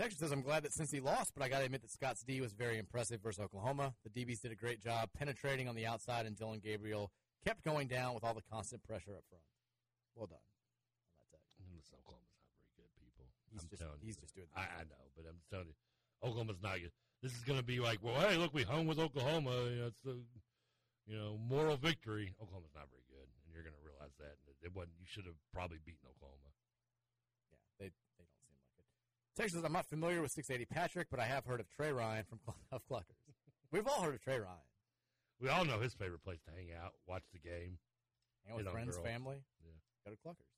Texas 0.00 0.18
says, 0.18 0.32
I'm 0.32 0.42
glad 0.42 0.64
that 0.64 0.72
since 0.72 0.90
he 0.90 1.00
lost, 1.00 1.32
but 1.36 1.44
I 1.44 1.48
got 1.48 1.60
to 1.60 1.66
admit 1.68 1.82
that 1.82 1.92
Scott's 1.92 2.24
D 2.24 2.40
was 2.40 2.52
very 2.56 2.78
impressive 2.80 3.20
versus 3.22 3.44
Oklahoma. 3.44 3.92
The 4.02 4.10
DBs 4.10 4.40
did 4.40 4.50
a 4.50 4.56
great 4.56 4.80
job 4.80 5.10
penetrating 5.16 5.68
on 5.68 5.76
the 5.76 5.86
outside, 5.86 6.24
and 6.26 6.34
Dillon 6.36 6.60
Gabriel 6.64 7.12
kept 7.44 7.62
going 7.62 7.86
down 7.88 8.14
with 8.14 8.24
all 8.24 8.34
the 8.34 8.42
constant 8.50 8.82
pressure 8.82 9.12
up 9.14 9.22
front. 9.28 9.44
Well 10.16 10.26
done. 10.26 10.40
on 11.20 11.28
that. 11.30 11.44
Mm, 11.60 11.76
Listen, 11.76 12.00
Oklahoma's 12.02 12.32
not 12.40 12.48
very 12.56 12.72
good, 12.74 12.90
people. 12.96 13.28
He's 13.52 13.62
I'm 13.62 13.68
just 13.68 13.80
telling 13.84 14.00
you. 14.00 14.06
he's 14.08 14.16
just 14.16 14.34
doing. 14.34 14.48
The 14.50 14.58
I, 14.60 14.64
I 14.80 14.82
know, 14.88 15.04
but 15.14 15.28
I'm 15.28 15.38
telling 15.52 15.68
you, 15.70 15.76
Oklahoma's 16.24 16.60
not 16.64 16.80
good. 16.80 16.92
This 17.22 17.32
is 17.32 17.44
going 17.44 17.58
to 17.58 17.64
be 17.64 17.78
like, 17.78 17.98
well, 18.02 18.18
hey, 18.18 18.36
look, 18.36 18.52
we 18.52 18.64
hung 18.64 18.86
with 18.86 18.98
Oklahoma. 18.98 19.50
You 19.70 19.80
know, 19.80 19.86
it's 19.86 20.02
the, 20.04 20.18
you 21.06 21.16
know, 21.16 21.38
moral 21.38 21.76
victory. 21.76 22.34
Oklahoma's 22.42 22.74
not 22.74 22.90
very 22.90 23.06
good, 23.08 23.28
and 23.30 23.54
you're 23.54 23.62
going 23.62 23.78
to 23.78 23.84
realize 23.86 24.10
that. 24.18 24.34
And 24.42 24.54
it 24.62 24.74
wasn't. 24.74 24.98
You 24.98 25.06
should 25.06 25.26
have 25.26 25.38
probably 25.54 25.78
beaten 25.86 26.02
Oklahoma. 26.02 26.50
Yeah, 27.50 27.58
they 27.78 27.88
they 28.18 28.26
don't 28.26 28.34
seem 28.34 28.50
like 28.50 28.66
it. 28.74 28.86
Texas 29.38 29.62
I'm 29.64 29.72
not 29.72 29.86
familiar 29.86 30.20
with 30.20 30.32
680 30.32 30.66
Patrick, 30.66 31.06
but 31.10 31.20
I 31.20 31.26
have 31.26 31.46
heard 31.46 31.60
of 31.60 31.70
Trey 31.70 31.92
Ryan 31.92 32.24
from 32.26 32.40
Clubhouse 32.44 32.82
Cluckers. 32.90 33.22
We've 33.70 33.86
all 33.86 34.02
heard 34.02 34.14
of 34.14 34.22
Trey 34.22 34.38
Ryan. 34.38 34.66
We 35.40 35.48
all 35.48 35.64
know 35.64 35.78
his 35.78 35.94
favorite 35.94 36.22
place 36.22 36.38
to 36.46 36.50
hang 36.50 36.68
out, 36.74 36.92
watch 37.06 37.24
the 37.32 37.38
game. 37.38 37.78
Hang 38.46 38.54
out 38.54 38.64
with 38.64 38.68
friends, 38.72 38.96
girls. 38.96 39.06
family. 39.06 39.36
Yeah. 39.62 39.78
Go 40.06 40.10
to 40.10 40.18
Cluckers. 40.26 40.50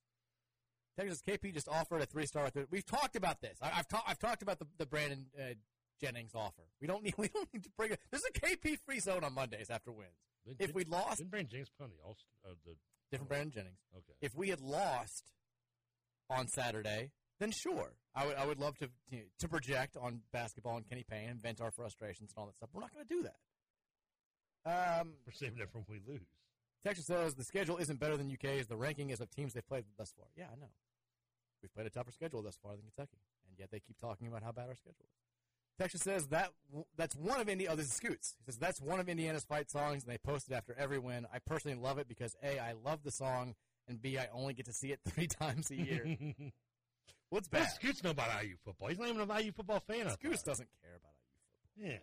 Texas 0.97 1.23
KP 1.27 1.53
just 1.53 1.69
offered 1.69 2.01
a 2.01 2.07
three 2.07 2.27
star. 2.27 2.51
We've 2.71 2.87
talked 2.87 3.17
about 3.17 3.41
this. 3.41 3.59
I, 3.61 3.71
I've 3.79 3.89
ta- 3.89 4.05
I've 4.07 4.19
talked 4.19 4.43
about 4.43 4.59
the, 4.59 4.67
the 4.79 4.87
Brandon 4.87 5.27
uh, 5.39 5.55
Jennings 6.01 6.33
offer. 6.35 6.63
We 6.81 6.87
don't 6.87 7.03
need 7.05 7.15
we 7.19 7.29
don't 7.29 7.49
need 7.53 7.65
to 7.65 7.71
bring 7.77 7.93
it. 7.93 8.01
There's 8.11 8.25
a 8.25 8.33
KP 8.39 8.79
free 8.87 9.01
zone 9.01 9.25
on 9.25 9.35
Mondays 9.35 9.71
after 9.71 9.93
wins. 9.93 10.11
Didn't- 10.47 10.61
If 10.61 10.75
we 10.75 10.85
lost, 10.85 11.19
didn't 11.19 11.31
Brandon 11.31 11.51
James 11.59 11.69
put 11.79 11.85
on 11.85 11.91
the 11.91 11.97
all 12.05 12.17
uh, 12.45 12.55
the 12.67 12.75
different 13.11 13.29
Brandon 13.29 13.51
Jennings. 13.53 13.79
okay. 13.97 14.15
If 14.21 14.35
we 14.35 14.49
had 14.51 14.61
lost 14.61 15.25
on 16.31 16.49
Saturday, 16.49 17.11
then 17.41 17.51
sure, 17.51 17.93
I 18.15 18.27
would 18.27 18.37
I 18.37 18.47
would 18.47 18.59
love 18.59 18.77
to 18.79 18.89
to, 19.11 19.23
to 19.41 19.49
project 19.49 19.97
on 19.97 20.21
basketball 20.33 20.77
and 20.77 20.87
Kenny 20.89 21.05
Payne 21.09 21.29
and 21.31 21.41
vent 21.41 21.61
our 21.61 21.71
frustrations 21.71 22.31
and 22.31 22.39
all 22.41 22.47
that 22.47 22.57
stuff. 22.57 22.69
We're 22.73 22.81
not 22.83 22.93
going 22.95 23.07
to 23.07 23.15
do 23.15 23.23
that. 23.23 23.37
Um, 25.01 25.15
We're 25.27 25.33
saving 25.33 25.59
it 25.61 25.71
from 25.71 25.83
when 25.87 26.01
we 26.07 26.13
lose. 26.13 26.27
Texas 26.85 27.07
says 27.07 27.35
the 27.35 27.45
schedule 27.45 27.77
isn't 27.79 27.99
better 28.01 28.17
than 28.17 28.31
UK's. 28.31 28.67
The 28.67 28.77
ranking 28.77 29.11
is 29.11 29.21
of 29.21 29.31
teams 29.31 29.53
they've 29.55 29.67
played 29.67 29.85
thus 29.99 30.13
far. 30.17 30.27
Yeah, 30.37 30.47
I 30.53 30.57
know. 30.61 30.71
We've 31.63 31.73
played 31.75 31.87
a 31.87 31.91
tougher 31.91 32.13
schedule 32.13 32.43
thus 32.43 32.59
far 32.63 32.73
than 32.73 32.83
Kentucky, 32.83 33.19
and 33.49 33.59
yet 33.59 33.71
they 33.71 33.81
keep 33.81 33.99
talking 33.99 34.27
about 34.29 34.43
how 34.43 34.53
bad 34.53 34.69
our 34.69 34.75
schedule 34.75 35.05
is. 35.05 35.24
Texas 35.79 36.03
says 36.03 36.29
that 36.29 36.51
that's 36.97 37.17
one 37.17 37.41
of 37.41 37.49
Indi. 37.49 37.67
Oh, 37.69 37.75
this 37.75 37.87
is 37.87 37.93
Scoots. 37.95 38.37
He 38.39 38.45
says 38.45 38.59
that's 38.59 38.81
one 38.81 39.01
of 39.01 39.09
Indiana's 39.09 39.45
fight 39.45 39.71
songs, 39.71 40.05
and 40.05 40.13
they 40.13 40.19
post 40.19 40.49
it 40.51 40.55
after 40.55 40.75
every 40.79 40.99
win. 40.99 41.27
I 41.33 41.39
personally 41.41 41.77
love 41.77 41.99
it 41.99 42.07
because 42.09 42.37
a 42.43 42.59
I 42.59 42.75
love 42.85 43.03
the 43.03 43.11
song, 43.11 43.55
and 43.89 44.01
b 44.01 44.17
I 44.19 44.29
only 44.33 44.55
get 44.55 44.67
to 44.67 44.73
see 44.73 44.93
it 44.93 45.01
three 45.09 45.27
times 45.27 45.71
a 45.71 45.77
year. 45.77 46.17
What's 47.31 47.49
But 47.49 47.63
bad? 47.63 47.71
Scoots 47.73 48.05
know 48.05 48.11
about 48.11 48.29
IU 48.45 48.55
football. 48.65 48.89
He's 48.89 48.99
not 48.99 49.09
even 49.09 49.29
an 49.29 49.43
IU 49.45 49.51
football 49.53 49.81
fan. 49.81 50.09
Scoots 50.11 50.43
doesn't 50.43 50.69
care 50.81 50.95
about 50.97 51.13
IU 51.27 51.35
football. 51.43 51.91
Yeah. 51.91 51.99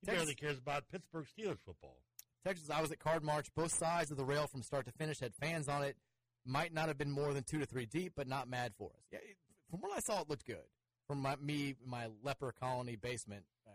He 0.00 0.06
Texas- 0.06 0.20
barely 0.24 0.34
cares 0.34 0.58
about 0.58 0.84
Pittsburgh 0.92 1.26
Steelers 1.36 1.58
football. 1.64 1.96
Texas, 2.44 2.70
I 2.70 2.80
was 2.80 2.92
at 2.92 3.00
Card 3.00 3.24
March. 3.24 3.48
Both 3.56 3.74
sides 3.76 4.12
of 4.12 4.16
the 4.16 4.24
rail 4.24 4.46
from 4.46 4.62
start 4.62 4.86
to 4.86 4.92
finish 4.92 5.18
had 5.18 5.34
fans 5.34 5.68
on 5.68 5.82
it. 5.82 5.96
Might 6.44 6.72
not 6.72 6.86
have 6.86 6.96
been 6.96 7.10
more 7.10 7.34
than 7.34 7.42
two 7.42 7.58
to 7.58 7.66
three 7.66 7.86
deep, 7.86 8.12
but 8.14 8.28
not 8.28 8.48
mad 8.48 8.72
for 8.78 8.90
us. 8.90 9.02
Yeah, 9.10 9.18
it, 9.18 9.36
from 9.68 9.80
what 9.80 9.90
I 9.96 9.98
saw, 9.98 10.20
it 10.20 10.30
looked 10.30 10.46
good. 10.46 10.58
From 11.06 11.22
my, 11.22 11.36
me, 11.36 11.76
my 11.86 12.08
leper 12.22 12.52
colony 12.58 12.96
basement, 12.96 13.44
uh, 13.66 13.70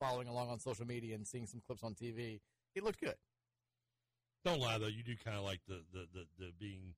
following 0.00 0.28
along 0.28 0.50
on 0.50 0.58
social 0.58 0.86
media 0.86 1.14
and 1.14 1.26
seeing 1.26 1.46
some 1.46 1.60
clips 1.64 1.82
on 1.84 1.94
TV, 1.94 2.40
it 2.74 2.82
looked 2.82 3.00
good. 3.00 3.14
Don't 4.44 4.60
lie 4.60 4.78
though. 4.78 4.88
You 4.88 5.02
do 5.02 5.14
kind 5.24 5.36
of 5.36 5.44
like 5.44 5.60
the, 5.68 5.82
the, 5.92 6.06
the, 6.12 6.24
the 6.38 6.52
being 6.58 6.94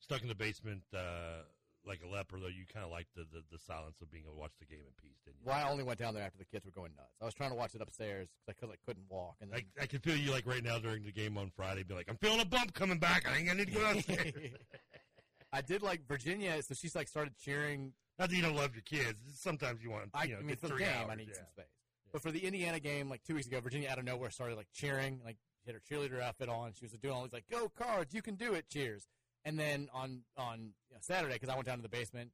stuck 0.00 0.22
in 0.22 0.28
the 0.28 0.34
basement 0.34 0.82
uh, 0.94 1.44
like 1.86 2.00
a 2.04 2.08
leper. 2.08 2.38
Though 2.38 2.48
you 2.48 2.64
kind 2.72 2.84
of 2.84 2.90
like 2.90 3.06
the, 3.16 3.22
the, 3.32 3.42
the 3.50 3.58
silence 3.58 3.96
of 4.02 4.10
being 4.10 4.24
able 4.24 4.34
to 4.34 4.40
watch 4.40 4.52
the 4.58 4.66
game 4.66 4.84
in 4.84 4.92
peace, 5.00 5.16
didn't 5.24 5.38
you? 5.40 5.46
Well, 5.46 5.56
I 5.56 5.70
only 5.70 5.84
went 5.84 5.98
down 5.98 6.14
there 6.14 6.24
after 6.24 6.38
the 6.38 6.44
kids 6.44 6.66
were 6.66 6.72
going 6.72 6.92
nuts. 6.96 7.16
I 7.20 7.24
was 7.24 7.34
trying 7.34 7.50
to 7.50 7.56
watch 7.56 7.74
it 7.74 7.80
upstairs 7.80 8.28
because 8.46 8.68
I, 8.70 8.76
couldn't 8.86 9.06
walk. 9.08 9.36
And 9.40 9.50
then, 9.50 9.60
I, 9.78 9.84
I 9.84 9.86
can 9.86 10.00
feel 10.00 10.16
you 10.16 10.30
like 10.30 10.46
right 10.46 10.62
now 10.62 10.78
during 10.78 11.04
the 11.04 11.12
game 11.12 11.38
on 11.38 11.50
Friday. 11.54 11.82
Be 11.82 11.94
like, 11.94 12.08
I'm 12.08 12.18
feeling 12.18 12.40
a 12.40 12.44
bump 12.44 12.74
coming 12.74 12.98
back. 12.98 13.26
I 13.26 13.34
think 13.36 13.50
I 13.50 13.54
need 13.54 13.68
to 13.68 13.72
go 13.72 13.80
downstairs. 13.80 14.32
I 15.52 15.60
did 15.60 15.82
like 15.82 16.06
Virginia, 16.08 16.62
so 16.62 16.74
she's 16.74 16.94
like 16.94 17.08
started 17.08 17.34
cheering 17.36 17.92
Not 18.18 18.30
that 18.30 18.36
you 18.36 18.42
don't 18.42 18.56
love 18.56 18.74
your 18.74 18.82
kids. 18.82 19.18
Sometimes 19.34 19.82
you 19.82 19.90
want. 19.90 20.10
You 20.24 20.30
know, 20.30 20.36
I 20.36 20.38
mean, 20.40 20.48
get 20.48 20.60
for 20.60 20.68
the 20.68 20.76
game, 20.76 20.88
hours, 20.88 21.08
I 21.10 21.14
need 21.14 21.28
yeah. 21.28 21.36
some 21.36 21.46
space. 21.50 21.66
But 22.12 22.22
for 22.22 22.30
the 22.30 22.40
Indiana 22.40 22.78
game, 22.78 23.08
like 23.08 23.22
two 23.24 23.34
weeks 23.34 23.46
ago, 23.46 23.60
Virginia 23.60 23.88
out 23.88 23.98
of 23.98 24.04
nowhere 24.04 24.30
started 24.30 24.56
like 24.56 24.68
cheering, 24.72 25.20
like 25.24 25.38
she 25.64 25.72
had 25.72 25.74
her 25.74 25.80
cheerleader 25.80 26.20
outfit 26.20 26.48
on. 26.48 26.72
She 26.74 26.84
was 26.84 26.92
doing 26.92 27.14
all 27.14 27.22
these 27.22 27.32
like 27.32 27.48
"Go 27.50 27.70
Cards, 27.70 28.14
you 28.14 28.20
can 28.20 28.34
do 28.34 28.52
it!" 28.52 28.68
cheers. 28.68 29.08
And 29.44 29.58
then 29.58 29.88
on 29.94 30.22
on 30.36 30.74
you 30.88 30.94
know, 30.94 31.00
Saturday, 31.00 31.34
because 31.34 31.48
I 31.48 31.54
went 31.54 31.66
down 31.66 31.78
to 31.78 31.82
the 31.82 31.88
basement, 31.88 32.30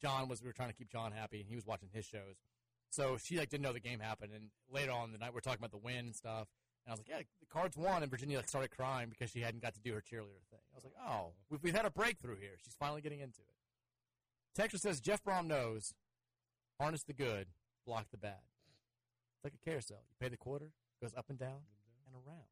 John 0.00 0.28
was 0.28 0.40
we 0.40 0.46
were 0.46 0.52
trying 0.52 0.68
to 0.70 0.74
keep 0.74 0.90
John 0.90 1.12
happy, 1.12 1.40
and 1.40 1.48
he 1.48 1.56
was 1.56 1.66
watching 1.66 1.88
his 1.92 2.04
shows. 2.04 2.36
So 2.90 3.18
she 3.18 3.36
like 3.38 3.48
didn't 3.48 3.62
know 3.62 3.72
the 3.72 3.80
game 3.80 3.98
happened, 3.98 4.32
and 4.32 4.50
later 4.70 4.92
on 4.92 5.06
in 5.06 5.12
the 5.12 5.18
night 5.18 5.32
we 5.32 5.38
are 5.38 5.42
talking 5.42 5.58
about 5.58 5.72
the 5.72 5.78
win 5.78 6.06
and 6.06 6.14
stuff. 6.14 6.46
And 6.86 6.90
I 6.90 6.92
was 6.92 7.00
like, 7.00 7.08
"Yeah, 7.08 7.18
the 7.18 7.46
Cards 7.46 7.76
won," 7.76 8.02
and 8.02 8.10
Virginia 8.10 8.36
like 8.36 8.48
started 8.48 8.70
crying 8.70 9.08
because 9.10 9.30
she 9.30 9.40
hadn't 9.40 9.62
got 9.62 9.74
to 9.74 9.80
do 9.80 9.92
her 9.92 10.00
cheerleader 10.00 10.46
thing. 10.50 10.62
I 10.72 10.76
was 10.76 10.84
like, 10.84 10.94
"Oh, 11.04 11.32
we've, 11.50 11.62
we've 11.62 11.74
had 11.74 11.84
a 11.84 11.90
breakthrough 11.90 12.36
here. 12.36 12.56
She's 12.64 12.74
finally 12.74 13.00
getting 13.00 13.20
into 13.20 13.40
it." 13.40 13.59
Texas 14.54 14.82
says 14.82 15.00
Jeff 15.00 15.22
Brohm 15.22 15.46
knows 15.46 15.94
harness 16.80 17.02
the 17.04 17.12
good, 17.12 17.46
block 17.86 18.06
the 18.10 18.18
bad. 18.18 18.40
It's 19.36 19.44
like 19.44 19.54
a 19.54 19.64
carousel. 19.64 20.02
You 20.08 20.16
pay 20.20 20.28
the 20.28 20.36
quarter, 20.36 20.70
goes 21.00 21.14
up 21.16 21.26
and 21.28 21.38
down 21.38 21.62
and 22.06 22.14
around. 22.14 22.48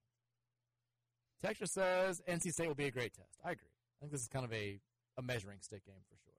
Texas 1.42 1.72
says 1.72 2.20
NC 2.28 2.52
State 2.52 2.68
will 2.68 2.74
be 2.74 2.86
a 2.86 2.90
great 2.90 3.14
test. 3.14 3.38
I 3.44 3.52
agree. 3.52 3.68
I 3.68 3.96
think 4.00 4.12
this 4.12 4.22
is 4.22 4.28
kind 4.28 4.44
of 4.44 4.52
a, 4.52 4.80
a 5.18 5.22
measuring 5.22 5.58
stick 5.60 5.84
game 5.84 6.02
for 6.08 6.16
sure. 6.24 6.34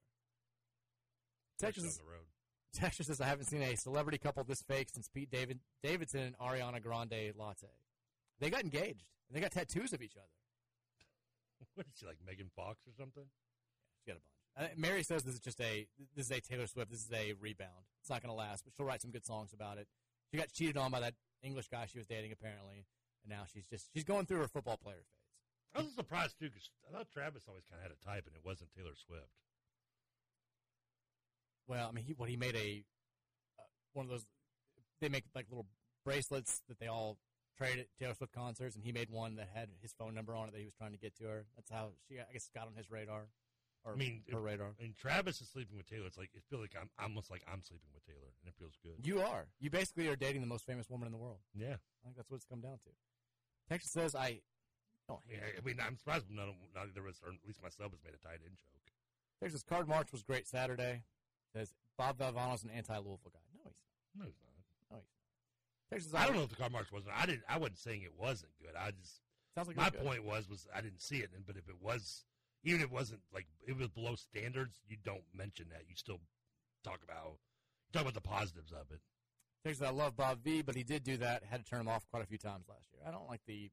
Texas, 1.58 1.84
on 1.84 2.06
the 2.06 2.10
road. 2.10 2.26
Texas 2.74 3.06
says 3.06 3.20
I 3.20 3.26
haven't 3.26 3.46
seen 3.46 3.62
a 3.62 3.76
celebrity 3.76 4.18
couple 4.18 4.42
this 4.44 4.62
fake 4.66 4.88
since 4.92 5.08
Pete 5.08 5.30
David 5.30 5.60
Davidson 5.82 6.20
and 6.20 6.38
Ariana 6.38 6.82
Grande 6.82 7.32
Latte. 7.36 7.68
They 8.40 8.50
got 8.50 8.62
engaged. 8.62 9.04
And 9.28 9.36
they 9.36 9.40
got 9.40 9.52
tattoos 9.52 9.92
of 9.92 10.02
each 10.02 10.16
other. 10.16 10.26
What 11.74 11.86
is 11.86 11.92
she 11.98 12.06
like, 12.06 12.16
Megan 12.26 12.50
Fox 12.56 12.80
or 12.88 12.92
something? 12.98 13.24
She 14.00 14.10
got 14.10 14.16
a 14.16 14.20
bunch. 14.20 14.39
Uh, 14.58 14.66
Mary 14.76 15.02
says 15.02 15.22
this 15.22 15.34
is 15.34 15.40
just 15.40 15.60
a 15.60 15.86
this 16.16 16.26
is 16.26 16.32
a 16.32 16.40
Taylor 16.40 16.66
Swift. 16.66 16.90
This 16.90 17.04
is 17.04 17.12
a 17.12 17.34
rebound. 17.40 17.86
It's 18.00 18.10
not 18.10 18.22
going 18.22 18.30
to 18.30 18.36
last, 18.36 18.64
but 18.64 18.72
she'll 18.74 18.86
write 18.86 19.02
some 19.02 19.10
good 19.10 19.24
songs 19.24 19.52
about 19.52 19.78
it. 19.78 19.86
She 20.30 20.38
got 20.38 20.52
cheated 20.52 20.76
on 20.76 20.90
by 20.90 21.00
that 21.00 21.14
English 21.42 21.68
guy 21.68 21.86
she 21.86 21.98
was 21.98 22.06
dating 22.06 22.32
apparently, 22.32 22.86
and 23.22 23.30
now 23.30 23.44
she's 23.52 23.66
just 23.66 23.88
she's 23.94 24.04
going 24.04 24.26
through 24.26 24.38
her 24.38 24.48
football 24.48 24.76
player 24.76 24.96
phase. 24.96 25.20
I 25.74 25.82
was 25.82 25.94
surprised 25.94 26.38
too 26.38 26.46
because 26.46 26.68
I 26.88 26.96
thought 26.96 27.06
Travis 27.12 27.44
always 27.48 27.64
kind 27.70 27.80
of 27.80 27.90
had 27.90 27.92
a 27.92 28.04
type, 28.04 28.26
and 28.26 28.34
it 28.34 28.42
wasn't 28.44 28.70
Taylor 28.76 28.94
Swift. 28.94 29.30
Well, 31.68 31.88
I 31.88 31.92
mean, 31.92 32.04
he 32.04 32.14
what 32.14 32.28
he 32.28 32.36
made 32.36 32.56
a 32.56 32.84
uh, 33.58 33.62
one 33.92 34.06
of 34.06 34.10
those. 34.10 34.26
They 35.00 35.08
make 35.08 35.24
like 35.34 35.46
little 35.48 35.66
bracelets 36.04 36.62
that 36.68 36.78
they 36.78 36.88
all 36.88 37.18
trade 37.56 37.78
at 37.78 37.86
Taylor 37.98 38.14
Swift 38.14 38.32
concerts, 38.32 38.74
and 38.74 38.84
he 38.84 38.92
made 38.92 39.10
one 39.10 39.36
that 39.36 39.48
had 39.54 39.68
his 39.80 39.92
phone 39.92 40.14
number 40.14 40.34
on 40.34 40.48
it 40.48 40.52
that 40.52 40.58
he 40.58 40.64
was 40.64 40.74
trying 40.74 40.92
to 40.92 40.98
get 40.98 41.16
to 41.16 41.24
her. 41.24 41.44
That's 41.56 41.70
how 41.70 41.90
she, 42.08 42.18
I 42.18 42.32
guess, 42.32 42.50
got 42.54 42.66
on 42.66 42.74
his 42.74 42.90
radar, 42.90 43.28
or 43.84 43.92
I 43.92 43.96
mean, 43.96 44.22
her 44.30 44.40
radar. 44.40 44.68
I 44.78 44.82
mean, 44.82 44.94
Travis 44.98 45.40
is 45.40 45.48
sleeping 45.48 45.76
with 45.76 45.88
Taylor. 45.88 46.06
It's 46.06 46.18
like 46.18 46.30
it 46.34 46.42
feels 46.50 46.60
like 46.62 46.76
I'm 46.80 46.90
almost 47.02 47.30
like 47.30 47.42
I'm 47.50 47.62
sleeping 47.62 47.88
with 47.94 48.04
Taylor, 48.04 48.28
and 48.42 48.48
it 48.48 48.54
feels 48.58 48.76
good. 48.82 49.04
You 49.06 49.20
are. 49.20 49.46
You 49.58 49.70
basically 49.70 50.08
are 50.08 50.16
dating 50.16 50.40
the 50.42 50.46
most 50.46 50.66
famous 50.66 50.90
woman 50.90 51.06
in 51.06 51.12
the 51.12 51.18
world. 51.18 51.38
Yeah, 51.54 51.74
I 51.80 51.98
think 52.04 52.16
that's 52.16 52.30
what 52.30 52.36
it's 52.36 52.44
come 52.44 52.60
down 52.60 52.78
to. 52.84 52.90
Texas 53.68 53.90
says 53.92 54.14
I 54.14 54.40
don't 55.08 55.20
I 55.28 55.32
hate. 55.32 55.40
mean, 55.40 55.52
I, 55.56 55.66
mean, 55.66 55.76
I'm 55.86 55.96
surprised 55.96 56.26
none 56.30 56.48
of 56.48 56.54
not 56.74 56.88
either 56.88 57.00
of 57.00 57.06
us, 57.14 57.20
or 57.24 57.30
at 57.32 57.40
least 57.46 57.62
myself, 57.62 57.92
has 57.92 58.00
made 58.04 58.14
a 58.14 58.20
tight 58.22 58.40
end 58.44 58.56
joke. 58.58 58.84
Texas 59.40 59.62
Card 59.62 59.88
March 59.88 60.12
was 60.12 60.22
great 60.22 60.46
Saturday. 60.46 61.02
Says 61.54 61.72
Bob 61.96 62.18
Valvano's 62.18 62.62
an 62.62 62.70
anti-Louisville 62.70 63.32
guy. 63.32 63.40
No, 63.56 63.62
he's 63.66 63.80
No, 64.14 64.24
he's 64.26 64.38
not. 64.44 64.52
not. 64.54 64.66
No, 64.90 64.96
he's 65.00 65.08
not. 65.08 65.90
Texas, 65.90 66.14
I 66.14 66.26
don't 66.26 66.36
know 66.36 66.44
if 66.44 66.50
the 66.50 66.56
card 66.56 66.70
march 66.70 66.92
wasn't. 66.92 67.14
I 67.16 67.26
didn't. 67.26 67.42
I 67.48 67.58
wasn't 67.58 67.78
saying 67.78 68.02
it 68.02 68.12
wasn't 68.16 68.52
good. 68.60 68.76
I 68.78 68.92
just 68.92 69.20
Sounds 69.54 69.66
like 69.66 69.76
my 69.76 69.90
point 69.90 70.24
was 70.24 70.48
was 70.48 70.68
I 70.74 70.80
didn't 70.80 71.00
see 71.02 71.16
it, 71.18 71.30
and 71.34 71.44
but 71.44 71.56
if 71.56 71.68
it 71.68 71.74
was, 71.80 72.24
even 72.64 72.80
if 72.80 72.86
it 72.86 72.92
wasn't 72.92 73.20
like 73.32 73.46
it 73.66 73.76
was 73.76 73.88
below 73.88 74.14
standards, 74.16 74.78
you 74.88 74.96
don't 75.04 75.24
mention 75.34 75.66
that. 75.70 75.82
You 75.88 75.94
still 75.96 76.20
talk 76.84 77.00
about 77.04 77.38
talk 77.92 78.02
about 78.02 78.14
the 78.14 78.20
positives 78.20 78.72
of 78.72 78.90
it. 78.90 79.00
Texas, 79.64 79.86
I 79.86 79.90
love 79.90 80.16
Bob 80.16 80.38
V, 80.42 80.62
but 80.62 80.74
he 80.74 80.82
did 80.82 81.02
do 81.02 81.16
that. 81.18 81.42
Had 81.44 81.64
to 81.64 81.70
turn 81.70 81.80
him 81.80 81.88
off 81.88 82.06
quite 82.10 82.22
a 82.22 82.26
few 82.26 82.38
times 82.38 82.66
last 82.68 82.88
year. 82.92 83.02
I 83.06 83.10
don't 83.10 83.28
like 83.28 83.40
the. 83.46 83.70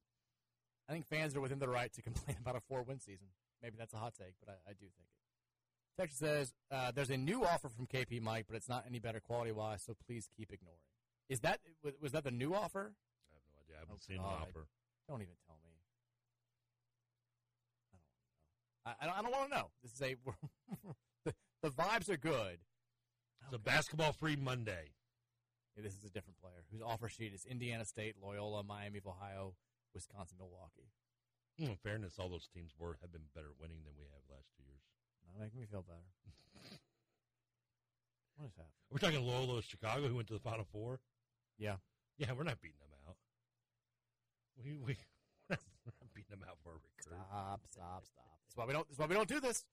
I 0.89 0.93
think 0.93 1.05
fans 1.05 1.35
are 1.35 1.41
within 1.41 1.59
the 1.59 1.69
right 1.69 1.91
to 1.93 2.01
complain 2.09 2.37
about 2.41 2.55
a 2.55 2.61
four-win 2.61 2.99
season. 2.99 3.27
Maybe 3.61 3.75
that's 3.77 3.93
a 3.93 3.97
hot 3.97 4.13
take, 4.17 4.33
but 4.39 4.49
I, 4.49 4.71
I 4.71 4.73
do 4.73 4.85
think 4.85 5.07
it. 5.09 6.01
Texas 6.01 6.19
says 6.19 6.53
uh, 6.71 6.91
there's 6.91 7.09
a 7.09 7.17
new 7.17 7.43
offer 7.43 7.69
from 7.69 7.87
KP 7.87 8.21
Mike, 8.21 8.45
but 8.47 8.55
it's 8.55 8.69
not 8.69 8.85
any 8.87 8.99
better 8.99 9.19
quality-wise. 9.19 9.81
So 9.83 9.95
please 10.05 10.29
keep 10.37 10.51
ignoring. 10.53 10.77
Is 11.29 11.39
that 11.41 11.59
was, 11.83 11.93
was 12.01 12.11
that 12.11 12.23
the 12.23 12.31
new 12.31 12.53
offer? 12.53 12.93
I 13.31 13.33
have 13.33 13.43
no 13.49 13.55
idea. 13.63 13.75
I 13.75 13.79
haven't 13.79 13.95
Oh, 13.99 14.07
seen 14.07 14.17
God. 14.17 14.27
an 14.27 14.41
offer. 14.43 14.67
Don't 15.09 15.21
even 15.21 15.33
tell 15.47 15.57
me. 15.65 15.66
I 18.99 19.05
don't 19.05 19.13
want 19.13 19.25
to 19.25 19.29
know. 19.29 19.29
I, 19.29 19.31
don't, 19.31 19.31
want 19.31 19.51
to 19.51 19.57
know. 19.57 19.69
This 19.83 19.93
is 19.93 20.01
a 20.01 20.15
the, 21.25 21.33
the 21.63 21.69
vibes 21.69 22.09
are 22.09 22.17
good. 22.17 22.59
It's 23.43 23.55
a 23.55 23.59
basketball 23.59 24.13
free 24.13 24.35
Monday. 24.35 24.91
Yeah, 25.75 25.83
this 25.83 25.93
is 25.93 26.03
a 26.05 26.09
different 26.09 26.39
player 26.41 26.65
whose 26.71 26.81
offer 26.81 27.07
sheet 27.07 27.33
is 27.33 27.45
Indiana 27.45 27.85
State, 27.85 28.15
Loyola, 28.21 28.63
Miami 28.63 28.97
of 28.97 29.07
Ohio, 29.07 29.53
Wisconsin, 29.93 30.37
Milwaukee. 30.39 30.89
In 31.57 31.75
fairness, 31.75 32.15
all 32.19 32.29
those 32.29 32.47
teams 32.53 32.73
were 32.77 32.97
have 33.01 33.11
been 33.11 33.29
better 33.33 33.49
winning 33.59 33.79
than 33.83 33.93
we 33.97 34.05
have 34.05 34.21
last 34.29 34.49
two 34.55 34.63
years. 34.63 34.81
Not 35.25 35.41
making 35.41 35.59
me 35.59 35.65
feel 35.65 35.81
better. 35.81 36.05
what 38.37 38.45
is 38.45 38.55
happening? 38.55 38.77
We're 38.91 38.99
talking 38.99 39.25
Loyola, 39.25 39.61
Chicago, 39.61 40.07
who 40.07 40.15
went 40.15 40.27
to 40.27 40.33
the 40.33 40.39
Final 40.39 40.65
Four. 40.71 40.99
Yeah. 41.57 41.77
Yeah, 42.17 42.33
we're 42.33 42.43
not 42.43 42.61
beating 42.61 42.77
them 42.79 42.93
out. 43.07 43.17
We 44.57 44.77
we 44.77 44.97
we're 45.49 45.57
not, 45.57 45.59
we're 45.85 45.93
not 46.01 46.07
him 46.29 46.43
out 46.47 46.57
for 46.63 46.71
a 46.71 46.81
recruit. 46.81 47.21
Stop, 47.29 47.61
stop, 47.69 48.05
stop. 48.05 48.36
That's 48.57 48.65
why 48.65 48.67
we 48.69 48.73
don't. 48.73 48.87
That's 48.87 48.99
why 48.99 49.05
we 49.05 49.15
don't 49.15 49.27
do 49.27 49.39
this. 49.39 49.65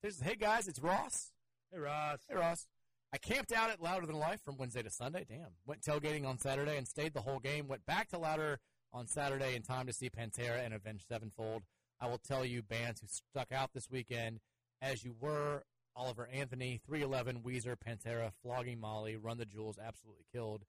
There's, 0.00 0.20
hey 0.20 0.34
guys, 0.34 0.66
it's 0.66 0.80
Ross. 0.80 1.32
Hey 1.70 1.78
Ross. 1.78 2.20
Hey 2.26 2.36
Ross. 2.36 2.66
I 3.12 3.18
camped 3.18 3.52
out 3.52 3.68
at 3.68 3.82
Louder 3.82 4.06
Than 4.06 4.18
Life 4.18 4.40
from 4.42 4.56
Wednesday 4.56 4.82
to 4.82 4.88
Sunday. 4.88 5.26
Damn. 5.28 5.50
Went 5.66 5.82
tailgating 5.82 6.26
on 6.26 6.38
Saturday 6.38 6.78
and 6.78 6.88
stayed 6.88 7.12
the 7.12 7.20
whole 7.20 7.38
game. 7.38 7.68
Went 7.68 7.84
back 7.84 8.08
to 8.08 8.18
Louder 8.18 8.60
on 8.94 9.06
Saturday 9.06 9.54
in 9.54 9.60
time 9.60 9.86
to 9.86 9.92
see 9.92 10.08
Pantera 10.08 10.64
and 10.64 10.72
Avenged 10.72 11.06
Sevenfold. 11.06 11.64
I 12.00 12.06
will 12.06 12.20
tell 12.26 12.46
you, 12.46 12.62
bands 12.62 13.00
who 13.00 13.06
stuck 13.08 13.52
out 13.52 13.74
this 13.74 13.90
weekend, 13.90 14.40
as 14.80 15.04
you 15.04 15.14
were, 15.20 15.64
Oliver 15.94 16.26
Anthony, 16.32 16.80
311, 16.86 17.42
Weezer, 17.42 17.76
Pantera, 17.76 18.30
Flogging 18.42 18.80
Molly, 18.80 19.16
Run 19.16 19.36
the 19.36 19.44
Jewels, 19.44 19.78
absolutely 19.78 20.24
killed. 20.32 20.62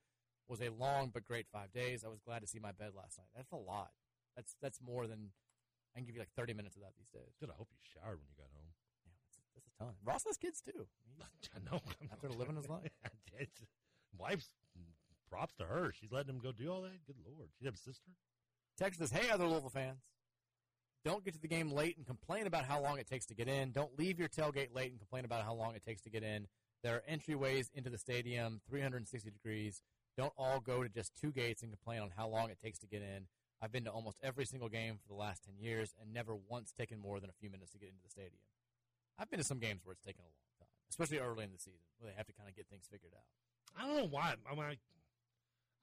Was 0.49 0.61
a 0.61 0.69
long 0.69 1.09
but 1.13 1.23
great 1.23 1.47
five 1.53 1.71
days. 1.71 2.03
I 2.03 2.09
was 2.09 2.19
glad 2.19 2.41
to 2.41 2.47
see 2.47 2.59
my 2.59 2.73
bed 2.73 2.91
last 2.97 3.17
night. 3.17 3.27
That's 3.33 3.53
a 3.53 3.55
lot. 3.55 3.91
That's 4.35 4.55
that's 4.61 4.79
more 4.85 5.07
than 5.07 5.29
I 5.95 5.99
can 5.99 6.05
give 6.05 6.15
you 6.15 6.21
like 6.21 6.33
30 6.35 6.53
minutes 6.53 6.75
of 6.75 6.81
that 6.81 6.93
these 6.97 7.09
days. 7.13 7.33
Good. 7.39 7.49
I 7.49 7.57
hope 7.57 7.69
you 7.69 7.77
showered 7.93 8.17
when 8.17 8.27
you 8.29 8.37
got 8.37 8.49
home. 8.53 8.73
Yeah, 9.05 9.13
that's, 9.21 9.37
that's 9.53 9.67
a 9.67 9.73
ton. 9.77 9.93
Ross 10.03 10.23
has 10.25 10.37
kids 10.37 10.61
too. 10.61 10.89
I 11.55 11.59
know. 11.69 11.81
After 12.11 12.29
living 12.29 12.55
his 12.55 12.69
life. 12.69 12.91
It's, 13.39 13.63
wife's 14.15 14.49
props 15.27 15.55
to 15.55 15.65
her. 15.65 15.91
She's 15.99 16.11
letting 16.11 16.35
him 16.35 16.39
go 16.39 16.51
do 16.51 16.71
all 16.71 16.81
that. 16.81 17.03
Good 17.07 17.15
lord. 17.25 17.49
She 17.57 17.65
have 17.65 17.73
a 17.73 17.77
sister. 17.77 18.11
Text 18.77 18.99
says, 18.99 19.09
"Hey, 19.09 19.31
other 19.31 19.47
Louisville 19.47 19.71
fans, 19.71 20.03
don't 21.03 21.25
get 21.25 21.33
to 21.33 21.39
the 21.39 21.47
game 21.47 21.71
late 21.71 21.97
and 21.97 22.05
complain 22.05 22.47
about 22.47 22.65
how 22.65 22.79
long 22.79 22.97
it 22.97 23.07
takes 23.07 23.25
to 23.25 23.35
get 23.35 23.47
in. 23.47 23.71
Don't 23.71 23.97
leave 23.99 24.19
your 24.19 24.29
tailgate 24.29 24.73
late 24.73 24.91
and 24.91 24.99
complain 24.99 25.25
about 25.25 25.43
how 25.43 25.53
long 25.53 25.75
it 25.75 25.83
takes 25.83 26.01
to 26.03 26.09
get 26.09 26.23
in. 26.23 26.47
There 26.83 26.95
are 26.95 27.03
entryways 27.11 27.69
into 27.73 27.89
the 27.89 27.97
stadium, 27.97 28.61
360 28.69 29.29
degrees. 29.31 29.81
Don't 30.17 30.33
all 30.37 30.59
go 30.59 30.83
to 30.83 30.89
just 30.89 31.11
two 31.19 31.31
gates 31.31 31.61
and 31.61 31.71
complain 31.71 32.01
on 32.01 32.11
how 32.15 32.27
long 32.27 32.49
it 32.49 32.59
takes 32.63 32.79
to 32.79 32.87
get 32.87 33.01
in. 33.01 33.25
I've 33.63 33.71
been 33.71 33.87
to 33.87 33.95
almost 33.95 34.19
every 34.19 34.43
single 34.43 34.67
game 34.67 34.99
for 34.99 35.07
the 35.07 35.15
last 35.15 35.47
10 35.47 35.55
years 35.55 35.95
and 35.95 36.11
never 36.11 36.35
once 36.35 36.73
taken 36.75 36.99
more 36.99 37.23
than 37.23 37.31
a 37.31 37.37
few 37.39 37.47
minutes 37.47 37.71
to 37.71 37.79
get 37.79 37.87
into 37.87 38.03
the 38.03 38.11
stadium. 38.11 38.43
I've 39.15 39.31
been 39.31 39.39
to 39.39 39.47
some 39.47 39.63
games 39.63 39.87
where 39.87 39.95
it's 39.95 40.03
taken 40.03 40.19
a 40.19 40.27
long 40.27 40.43
time, 40.59 40.67
especially 40.91 41.23
early 41.23 41.47
in 41.47 41.55
the 41.55 41.63
season, 41.63 41.87
where 41.95 42.11
they 42.11 42.17
have 42.19 42.27
to 42.27 42.35
kind 42.35 42.51
of 42.51 42.59
get 42.59 42.67
things 42.67 42.91
figured 42.91 43.15
out. 43.15 43.23
I 43.71 43.87
don't 43.87 43.95
know 43.95 44.11
why. 44.11 44.35
I 44.43 44.51
mean, 44.51 44.67
I, 44.67 44.75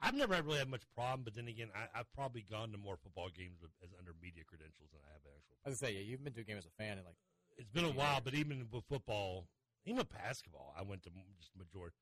I've 0.04 0.12
never 0.12 0.36
really 0.44 0.60
had 0.60 0.68
much 0.68 0.84
problem, 0.92 1.24
but 1.24 1.32
then 1.32 1.48
again, 1.48 1.72
I, 1.72 1.88
I've 1.96 2.12
probably 2.12 2.44
gone 2.44 2.68
to 2.72 2.78
more 2.78 3.00
football 3.00 3.32
games 3.32 3.56
with, 3.64 3.72
as 3.80 3.96
under 3.96 4.12
media 4.20 4.44
credentials 4.44 4.92
than 4.92 5.00
I 5.00 5.16
have 5.16 5.24
actual. 5.24 5.56
I 5.64 5.72
say, 5.72 5.96
yeah, 5.96 6.04
you've 6.04 6.20
been 6.20 6.36
to 6.36 6.44
a 6.44 6.44
game 6.44 6.60
as 6.60 6.68
a 6.68 6.76
fan, 6.76 7.00
and 7.00 7.08
like, 7.08 7.16
It's 7.56 7.72
been 7.72 7.88
a 7.88 7.96
while, 7.96 8.20
but 8.20 8.36
even 8.36 8.68
with 8.68 8.84
football, 8.92 9.48
even 9.88 10.04
with 10.04 10.12
basketball, 10.12 10.76
I 10.76 10.84
went 10.84 11.00
to 11.08 11.10
just 11.40 11.56
majority. 11.56 11.96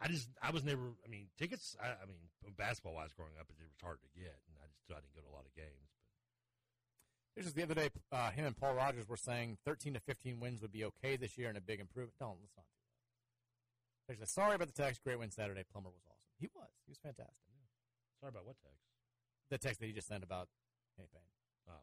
I 0.00 0.08
just, 0.08 0.28
I 0.40 0.50
was 0.50 0.64
never. 0.64 0.96
I 1.04 1.08
mean, 1.08 1.28
tickets. 1.36 1.76
I, 1.76 1.88
I 1.92 2.06
mean, 2.08 2.16
basketball 2.56 2.94
wise, 2.94 3.12
growing 3.12 3.36
up, 3.38 3.46
it 3.52 3.60
was 3.60 3.76
hard 3.84 4.00
to 4.00 4.08
get, 4.16 4.32
and 4.48 4.56
I 4.56 4.66
just 4.72 4.88
I 4.88 5.00
didn't 5.04 5.12
go 5.14 5.20
to 5.20 5.28
a 5.28 5.36
lot 5.36 5.44
of 5.44 5.52
games. 5.52 5.92
Here's 7.36 7.46
just 7.46 7.56
the 7.56 7.62
other 7.62 7.74
day, 7.76 7.90
uh, 8.10 8.30
him 8.30 8.44
and 8.44 8.56
Paul 8.56 8.74
Rogers 8.74 9.06
were 9.08 9.16
saying 9.16 9.58
13 9.64 9.94
to 9.94 10.00
15 10.00 10.40
wins 10.40 10.62
would 10.62 10.72
be 10.72 10.84
okay 10.84 11.14
this 11.16 11.38
year 11.38 11.48
and 11.48 11.56
a 11.56 11.60
big 11.60 11.78
improvement. 11.78 12.18
Don't, 12.18 12.36
let's 12.42 12.56
not 12.56 12.66
do 12.66 12.74
that. 12.74 14.18
There's 14.18 14.20
a 14.20 14.26
sorry 14.26 14.56
about 14.56 14.66
the 14.66 14.74
text. 14.74 15.04
Great 15.04 15.18
win 15.20 15.30
Saturday. 15.30 15.62
Plummer 15.70 15.90
was 15.94 16.02
awesome. 16.10 16.34
He 16.40 16.48
was. 16.50 16.72
He 16.86 16.90
was 16.90 16.98
fantastic. 16.98 17.38
But 17.46 18.18
sorry 18.18 18.30
about 18.34 18.46
what 18.48 18.56
text. 18.58 18.82
The 19.52 19.58
text 19.58 19.78
that 19.78 19.86
he 19.86 19.92
just 19.92 20.08
sent 20.08 20.24
about 20.24 20.48
Kenny 20.96 21.08
Payne. 21.12 21.30
Oh 21.70 21.78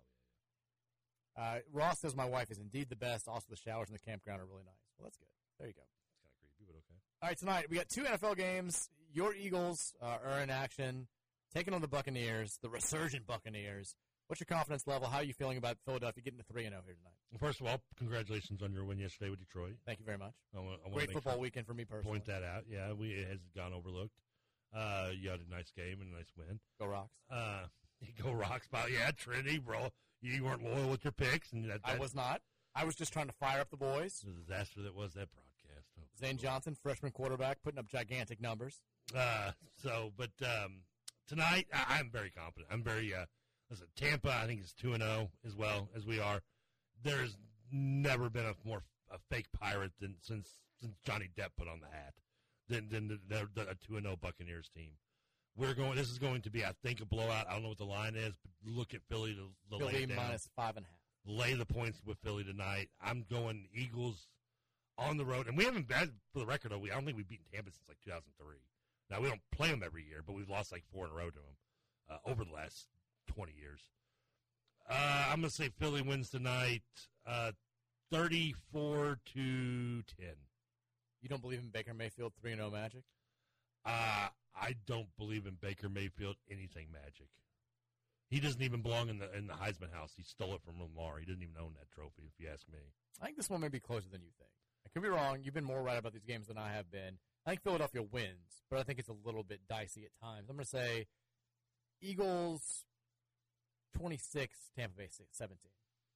yeah, 1.37 1.41
Uh, 1.41 1.59
Ross 1.71 1.99
says 1.99 2.15
my 2.15 2.27
wife 2.27 2.51
is 2.51 2.59
indeed 2.59 2.89
the 2.89 2.99
best. 2.99 3.27
Also, 3.29 3.45
the 3.49 3.55
showers 3.55 3.87
in 3.87 3.93
the 3.93 4.03
campground 4.03 4.41
are 4.41 4.45
really 4.45 4.67
nice. 4.67 4.83
Well, 4.99 5.07
that's 5.07 5.17
good. 5.17 5.31
There 5.59 5.67
you 5.67 5.73
go. 5.79 5.87
it's 6.11 6.19
kind 6.19 6.27
of 6.35 6.35
creepy, 6.43 6.67
but 6.67 6.75
okay. 6.83 6.99
All 7.21 7.29
right, 7.29 7.37
tonight 7.37 7.65
we 7.69 7.77
got 7.77 7.89
two 7.89 8.03
NFL 8.03 8.37
games. 8.37 8.89
Your 9.13 9.33
Eagles 9.33 9.93
uh, 10.01 10.17
are 10.23 10.39
in 10.41 10.49
action, 10.49 11.07
taking 11.53 11.73
on 11.73 11.81
the 11.81 11.87
Buccaneers, 11.87 12.59
the 12.61 12.69
resurgent 12.69 13.25
Buccaneers. 13.25 13.95
What's 14.27 14.39
your 14.41 14.45
confidence 14.45 14.85
level? 14.85 15.07
How 15.07 15.17
are 15.19 15.23
you 15.23 15.33
feeling 15.33 15.57
about 15.57 15.77
Philadelphia 15.85 16.21
getting 16.23 16.37
to 16.39 16.45
three 16.45 16.65
and 16.65 16.73
zero 16.73 16.83
here 16.85 16.95
tonight? 16.95 17.13
Well, 17.31 17.39
first 17.39 17.61
of 17.61 17.67
all, 17.67 17.81
congratulations 17.97 18.61
on 18.61 18.71
your 18.73 18.83
win 18.83 18.99
yesterday 18.99 19.29
with 19.31 19.39
Detroit. 19.39 19.77
Thank 19.85 19.99
you 19.99 20.05
very 20.05 20.17
much. 20.17 20.33
I 20.55 20.59
want 20.59 20.79
Great 20.93 21.11
football 21.11 21.33
sure- 21.33 21.41
weekend 21.41 21.65
for 21.65 21.73
me 21.73 21.85
personally. 21.85 22.19
point 22.19 22.25
that 22.25 22.43
out. 22.43 22.65
Yeah, 22.69 22.91
we 22.93 23.11
it 23.13 23.27
has 23.29 23.39
gone 23.55 23.73
overlooked. 23.73 24.13
Uh, 24.75 25.09
you 25.19 25.29
had 25.29 25.39
a 25.39 25.49
nice 25.49 25.71
game 25.71 26.01
and 26.01 26.13
a 26.13 26.17
nice 26.17 26.31
win. 26.37 26.59
Go 26.79 26.87
Rocks. 26.87 27.15
Uh, 27.31 27.61
go 28.23 28.31
rocks, 28.31 28.67
pal. 28.67 28.89
Yeah, 28.89 29.09
Trinity, 29.11 29.57
bro. 29.59 29.89
You 30.21 30.43
weren't 30.43 30.63
loyal 30.63 30.89
with 30.89 31.03
your 31.05 31.13
picks, 31.13 31.51
and 31.53 31.69
that, 31.69 31.79
I 31.85 31.97
was 31.97 32.13
not. 32.13 32.41
I 32.75 32.83
was 32.83 32.95
just 32.95 33.13
trying 33.13 33.27
to 33.27 33.33
fire 33.33 33.59
up 33.61 33.71
the 33.71 33.77
boys. 33.77 34.23
the 34.25 34.33
disaster 34.33 34.81
that 34.83 34.93
was 34.93 35.13
that. 35.13 35.29
Oh, 36.21 36.25
Zane 36.25 36.37
Johnson, 36.37 36.75
freshman 36.81 37.11
quarterback, 37.11 37.61
putting 37.63 37.79
up 37.79 37.87
gigantic 37.87 38.41
numbers. 38.41 38.81
Uh, 39.15 39.51
so, 39.75 40.11
but 40.17 40.31
um, 40.41 40.81
tonight 41.27 41.67
I, 41.73 41.97
I'm 41.99 42.09
very 42.09 42.29
confident. 42.29 42.67
I'm 42.71 42.83
very. 42.83 43.13
Uh, 43.13 43.25
listen, 43.69 43.87
Tampa, 43.95 44.31
I 44.31 44.45
think 44.45 44.61
is 44.61 44.73
two 44.73 44.93
and 44.93 45.03
zero 45.03 45.29
as 45.45 45.55
well 45.55 45.89
as 45.95 46.05
we 46.05 46.19
are. 46.19 46.41
There's 47.03 47.37
never 47.71 48.29
been 48.29 48.45
a 48.45 48.53
more 48.63 48.83
a 49.11 49.17
fake 49.29 49.47
pirate 49.57 49.91
than 49.99 50.15
since 50.21 50.49
since 50.79 50.97
Johnny 51.05 51.29
Depp 51.37 51.49
put 51.57 51.67
on 51.67 51.79
the 51.79 51.87
hat 51.87 52.13
than 52.67 52.89
than 52.89 53.07
the, 53.07 53.19
the, 53.29 53.47
the 53.55 53.77
two 53.85 53.95
and 53.95 54.05
zero 54.05 54.17
Buccaneers 54.19 54.69
team. 54.75 54.91
We're 55.55 55.73
going. 55.73 55.95
This 55.95 56.09
is 56.09 56.19
going 56.19 56.41
to 56.41 56.51
be, 56.51 56.65
I 56.65 56.73
think, 56.83 57.01
a 57.01 57.05
blowout. 57.05 57.47
I 57.49 57.53
don't 57.53 57.63
know 57.63 57.69
what 57.69 57.77
the 57.77 57.85
line 57.85 58.15
is, 58.15 58.33
but 58.43 58.51
look 58.71 58.93
at 58.93 59.01
Philly 59.09 59.33
to, 59.35 59.77
to 59.77 59.85
lay 59.85 59.91
Philly 59.91 60.05
down. 60.07 60.17
minus 60.17 60.49
five 60.55 60.77
and 60.77 60.85
a 60.85 60.89
half. 60.89 61.39
lay 61.39 61.53
the 61.53 61.65
points 61.65 62.01
with 62.05 62.17
Philly 62.23 62.43
tonight. 62.43 62.89
I'm 63.01 63.25
going 63.29 63.67
Eagles 63.73 64.27
on 64.97 65.17
the 65.17 65.25
road, 65.25 65.47
and 65.47 65.57
we 65.57 65.63
haven't 65.65 65.87
been 65.87 66.11
for 66.33 66.39
the 66.39 66.45
record. 66.45 66.71
though, 66.71 66.79
We 66.79 66.91
I 66.91 66.95
don't 66.95 67.05
think 67.05 67.17
we've 67.17 67.27
beaten 67.27 67.45
Tampa 67.51 67.71
since 67.71 67.87
like 67.87 67.99
2003. 68.03 68.55
Now 69.09 69.21
we 69.21 69.29
don't 69.29 69.41
play 69.51 69.69
them 69.69 69.83
every 69.85 70.03
year, 70.03 70.21
but 70.25 70.33
we've 70.35 70.49
lost 70.49 70.71
like 70.71 70.83
four 70.91 71.05
in 71.05 71.11
a 71.11 71.15
row 71.15 71.29
to 71.29 71.35
them 71.35 71.55
uh, 72.09 72.17
over 72.29 72.43
the 72.43 72.51
last 72.51 72.87
20 73.27 73.53
years. 73.57 73.79
Uh, 74.89 75.27
I'm 75.29 75.39
going 75.41 75.49
to 75.49 75.55
say 75.55 75.69
Philly 75.79 76.01
wins 76.01 76.29
tonight, 76.29 76.81
uh, 77.25 77.51
34 78.11 79.19
to 79.33 79.41
10. 79.41 80.03
You 81.21 81.29
don't 81.29 81.41
believe 81.41 81.59
in 81.59 81.69
Baker 81.69 81.93
Mayfield 81.93 82.33
three 82.39 82.51
and 82.51 82.59
zero 82.59 82.71
magic? 82.71 83.03
Uh, 83.85 84.27
I 84.55 84.75
don't 84.85 85.07
believe 85.17 85.45
in 85.45 85.57
Baker 85.59 85.89
Mayfield 85.89 86.35
anything 86.49 86.87
magic. 86.91 87.27
He 88.29 88.39
doesn't 88.39 88.61
even 88.61 88.81
belong 88.81 89.09
in 89.09 89.19
the 89.19 89.33
in 89.35 89.47
the 89.47 89.53
Heisman 89.53 89.93
house. 89.93 90.13
He 90.15 90.23
stole 90.23 90.53
it 90.53 90.61
from 90.65 90.75
Lamar. 90.81 91.17
He 91.19 91.25
didn't 91.25 91.43
even 91.43 91.55
own 91.59 91.73
that 91.79 91.89
trophy, 91.89 92.23
if 92.27 92.33
you 92.39 92.49
ask 92.51 92.67
me. 92.71 92.79
I 93.21 93.25
think 93.25 93.37
this 93.37 93.49
one 93.49 93.61
may 93.61 93.69
be 93.69 93.79
closer 93.79 94.09
than 94.11 94.21
you 94.21 94.31
think. 94.37 94.51
I 94.87 94.89
could 94.93 95.03
be 95.03 95.09
wrong. 95.09 95.39
You've 95.43 95.53
been 95.53 95.65
more 95.65 95.81
right 95.83 95.97
about 95.97 96.13
these 96.13 96.23
games 96.23 96.47
than 96.47 96.57
I 96.57 96.71
have 96.71 96.89
been. 96.89 97.17
I 97.45 97.49
think 97.51 97.61
Philadelphia 97.61 98.01
wins, 98.03 98.63
but 98.69 98.79
I 98.79 98.83
think 98.83 98.99
it's 98.99 99.09
a 99.09 99.15
little 99.25 99.43
bit 99.43 99.59
dicey 99.69 100.05
at 100.05 100.11
times. 100.25 100.47
I'm 100.49 100.55
going 100.55 100.63
to 100.63 100.69
say 100.69 101.07
Eagles 102.01 102.85
26, 103.97 104.57
Tampa 104.77 104.95
Bay 104.97 105.09
17. 105.31 105.57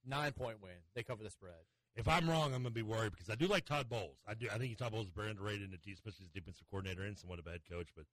Nine 0.06 0.32
point 0.32 0.62
win. 0.62 0.72
They 0.94 1.02
cover 1.02 1.22
the 1.22 1.30
spread. 1.30 1.52
If 1.94 2.08
I'm 2.08 2.28
wrong, 2.28 2.46
I'm 2.54 2.62
going 2.62 2.64
to 2.64 2.70
be 2.70 2.82
worried 2.82 3.12
because 3.12 3.28
I 3.28 3.34
do 3.34 3.46
like 3.46 3.66
Todd 3.66 3.88
Bowles. 3.88 4.16
I 4.26 4.34
do. 4.34 4.48
I 4.52 4.56
think 4.58 4.76
Todd 4.78 4.92
Bowles 4.92 5.06
is 5.06 5.12
very 5.14 5.30
underrated, 5.30 5.70
in 5.70 5.92
especially 5.92 6.24
as 6.24 6.30
defensive 6.30 6.66
coordinator 6.70 7.02
and 7.02 7.18
somewhat 7.18 7.38
of 7.38 7.46
a 7.46 7.50
head 7.50 7.60
coach. 7.70 7.88
But 7.94 8.06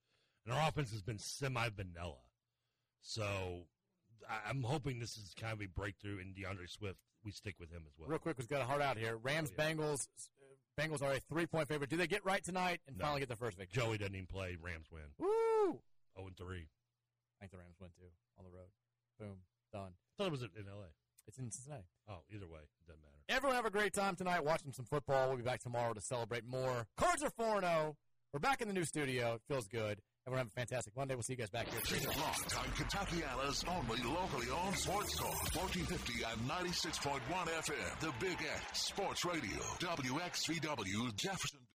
and 0.45 0.53
our 0.53 0.68
offense 0.68 0.91
has 0.91 1.02
been 1.02 1.18
semi 1.19 1.69
vanilla. 1.69 2.19
So 3.02 3.61
I'm 4.48 4.64
hoping 4.64 4.99
this 4.99 5.15
is 5.18 5.34
kind 5.40 5.53
of 5.53 5.61
a 5.61 5.68
breakthrough 5.68 6.19
in 6.19 6.34
D'Andre 6.34 6.68
Swift. 6.68 6.99
We 7.23 7.31
stick 7.31 7.56
with 7.60 7.72
him 7.72 7.84
as 7.88 7.94
well. 7.98 8.10
Real 8.10 8.19
quick, 8.19 8.38
we've 8.38 8.49
got 8.49 8.61
a 8.61 8.65
heart 8.65 8.81
out 8.81 8.98
here. 8.98 9.18
Rams, 9.18 9.52
Oh, 9.57 9.61
yeah. 9.64 9.73
Bengals. 9.73 10.07
Bengals 10.80 11.01
are 11.01 11.11
a 11.11 11.19
three 11.19 11.45
point 11.45 11.68
favorite. 11.68 11.89
Do 11.89 11.97
they 11.97 12.07
get 12.07 12.23
right 12.23 12.41
tonight 12.43 12.80
and 12.88 12.97
No. 12.97 13.03
finally 13.03 13.19
get 13.19 13.27
their 13.27 13.35
first 13.38 13.57
victory? 13.57 13.81
Joey 13.84 13.97
doesn't 13.97 14.15
even 14.15 14.27
play. 14.27 14.56
Rams 14.61 14.88
win. 14.89 15.03
Woo! 15.18 15.81
0 16.15 16.27
and 16.27 16.38
3. 16.38 16.57
I 16.57 17.39
think 17.41 17.51
the 17.51 17.57
Rams 17.57 17.76
win 17.81 17.89
too 17.97 18.07
on 18.38 18.45
the 18.45 18.51
road. 18.51 18.69
Boom. 19.19 19.41
Done. 19.73 19.91
I 19.93 20.11
thought 20.18 20.27
it 20.27 20.31
was 20.31 20.41
in 20.43 20.49
LA. 20.65 20.85
It's 21.27 21.38
in 21.38 21.51
Cincinnati. 21.51 21.84
Oh, 22.07 22.19
either 22.34 22.47
way, 22.47 22.61
it 22.61 22.88
doesn't 22.88 23.01
matter. 23.01 23.14
Everyone 23.27 23.56
have 23.56 23.65
a 23.65 23.69
great 23.69 23.93
time 23.93 24.15
tonight 24.15 24.43
watching 24.43 24.72
some 24.72 24.85
football. 24.85 25.27
We'll 25.27 25.38
be 25.38 25.43
back 25.43 25.60
tomorrow 25.60 25.93
to 25.93 26.01
celebrate 26.01 26.43
more. 26.45 26.88
Cards 26.97 27.22
are 27.23 27.30
4 27.30 27.61
0. 27.61 27.97
We're 28.34 28.39
back 28.39 28.61
in 28.61 28.68
the 28.68 28.73
new 28.73 28.85
studio. 28.85 29.35
It 29.35 29.41
feels 29.47 29.68
good. 29.68 30.01
Everyone 30.30 30.45
have 30.45 30.51
a 30.56 30.60
fantastic 30.60 30.95
Monday. 30.95 31.15
We'll 31.15 31.23
see 31.23 31.34
you 31.34 31.38
guys 31.38 31.49
back 31.49 31.68
here. 31.69 31.80
at 31.80 31.88
3 31.88 31.97
o'clock. 31.97 32.38
On 32.60 32.72
Kentuckiana's 32.77 33.65
only 33.68 34.03
locally 34.03 34.45
owned 34.64 34.76
sports 34.77 35.15
talk. 35.15 35.34
1450 35.56 36.22
and 36.22 36.47
96.1 36.47 37.19
FM. 37.47 37.99
The 37.99 38.14
Big 38.19 38.38
X 38.38 38.80
Sports 38.80 39.26
Radio. 39.26 39.57
WXVW 39.80 41.15
Jefferson. 41.15 41.60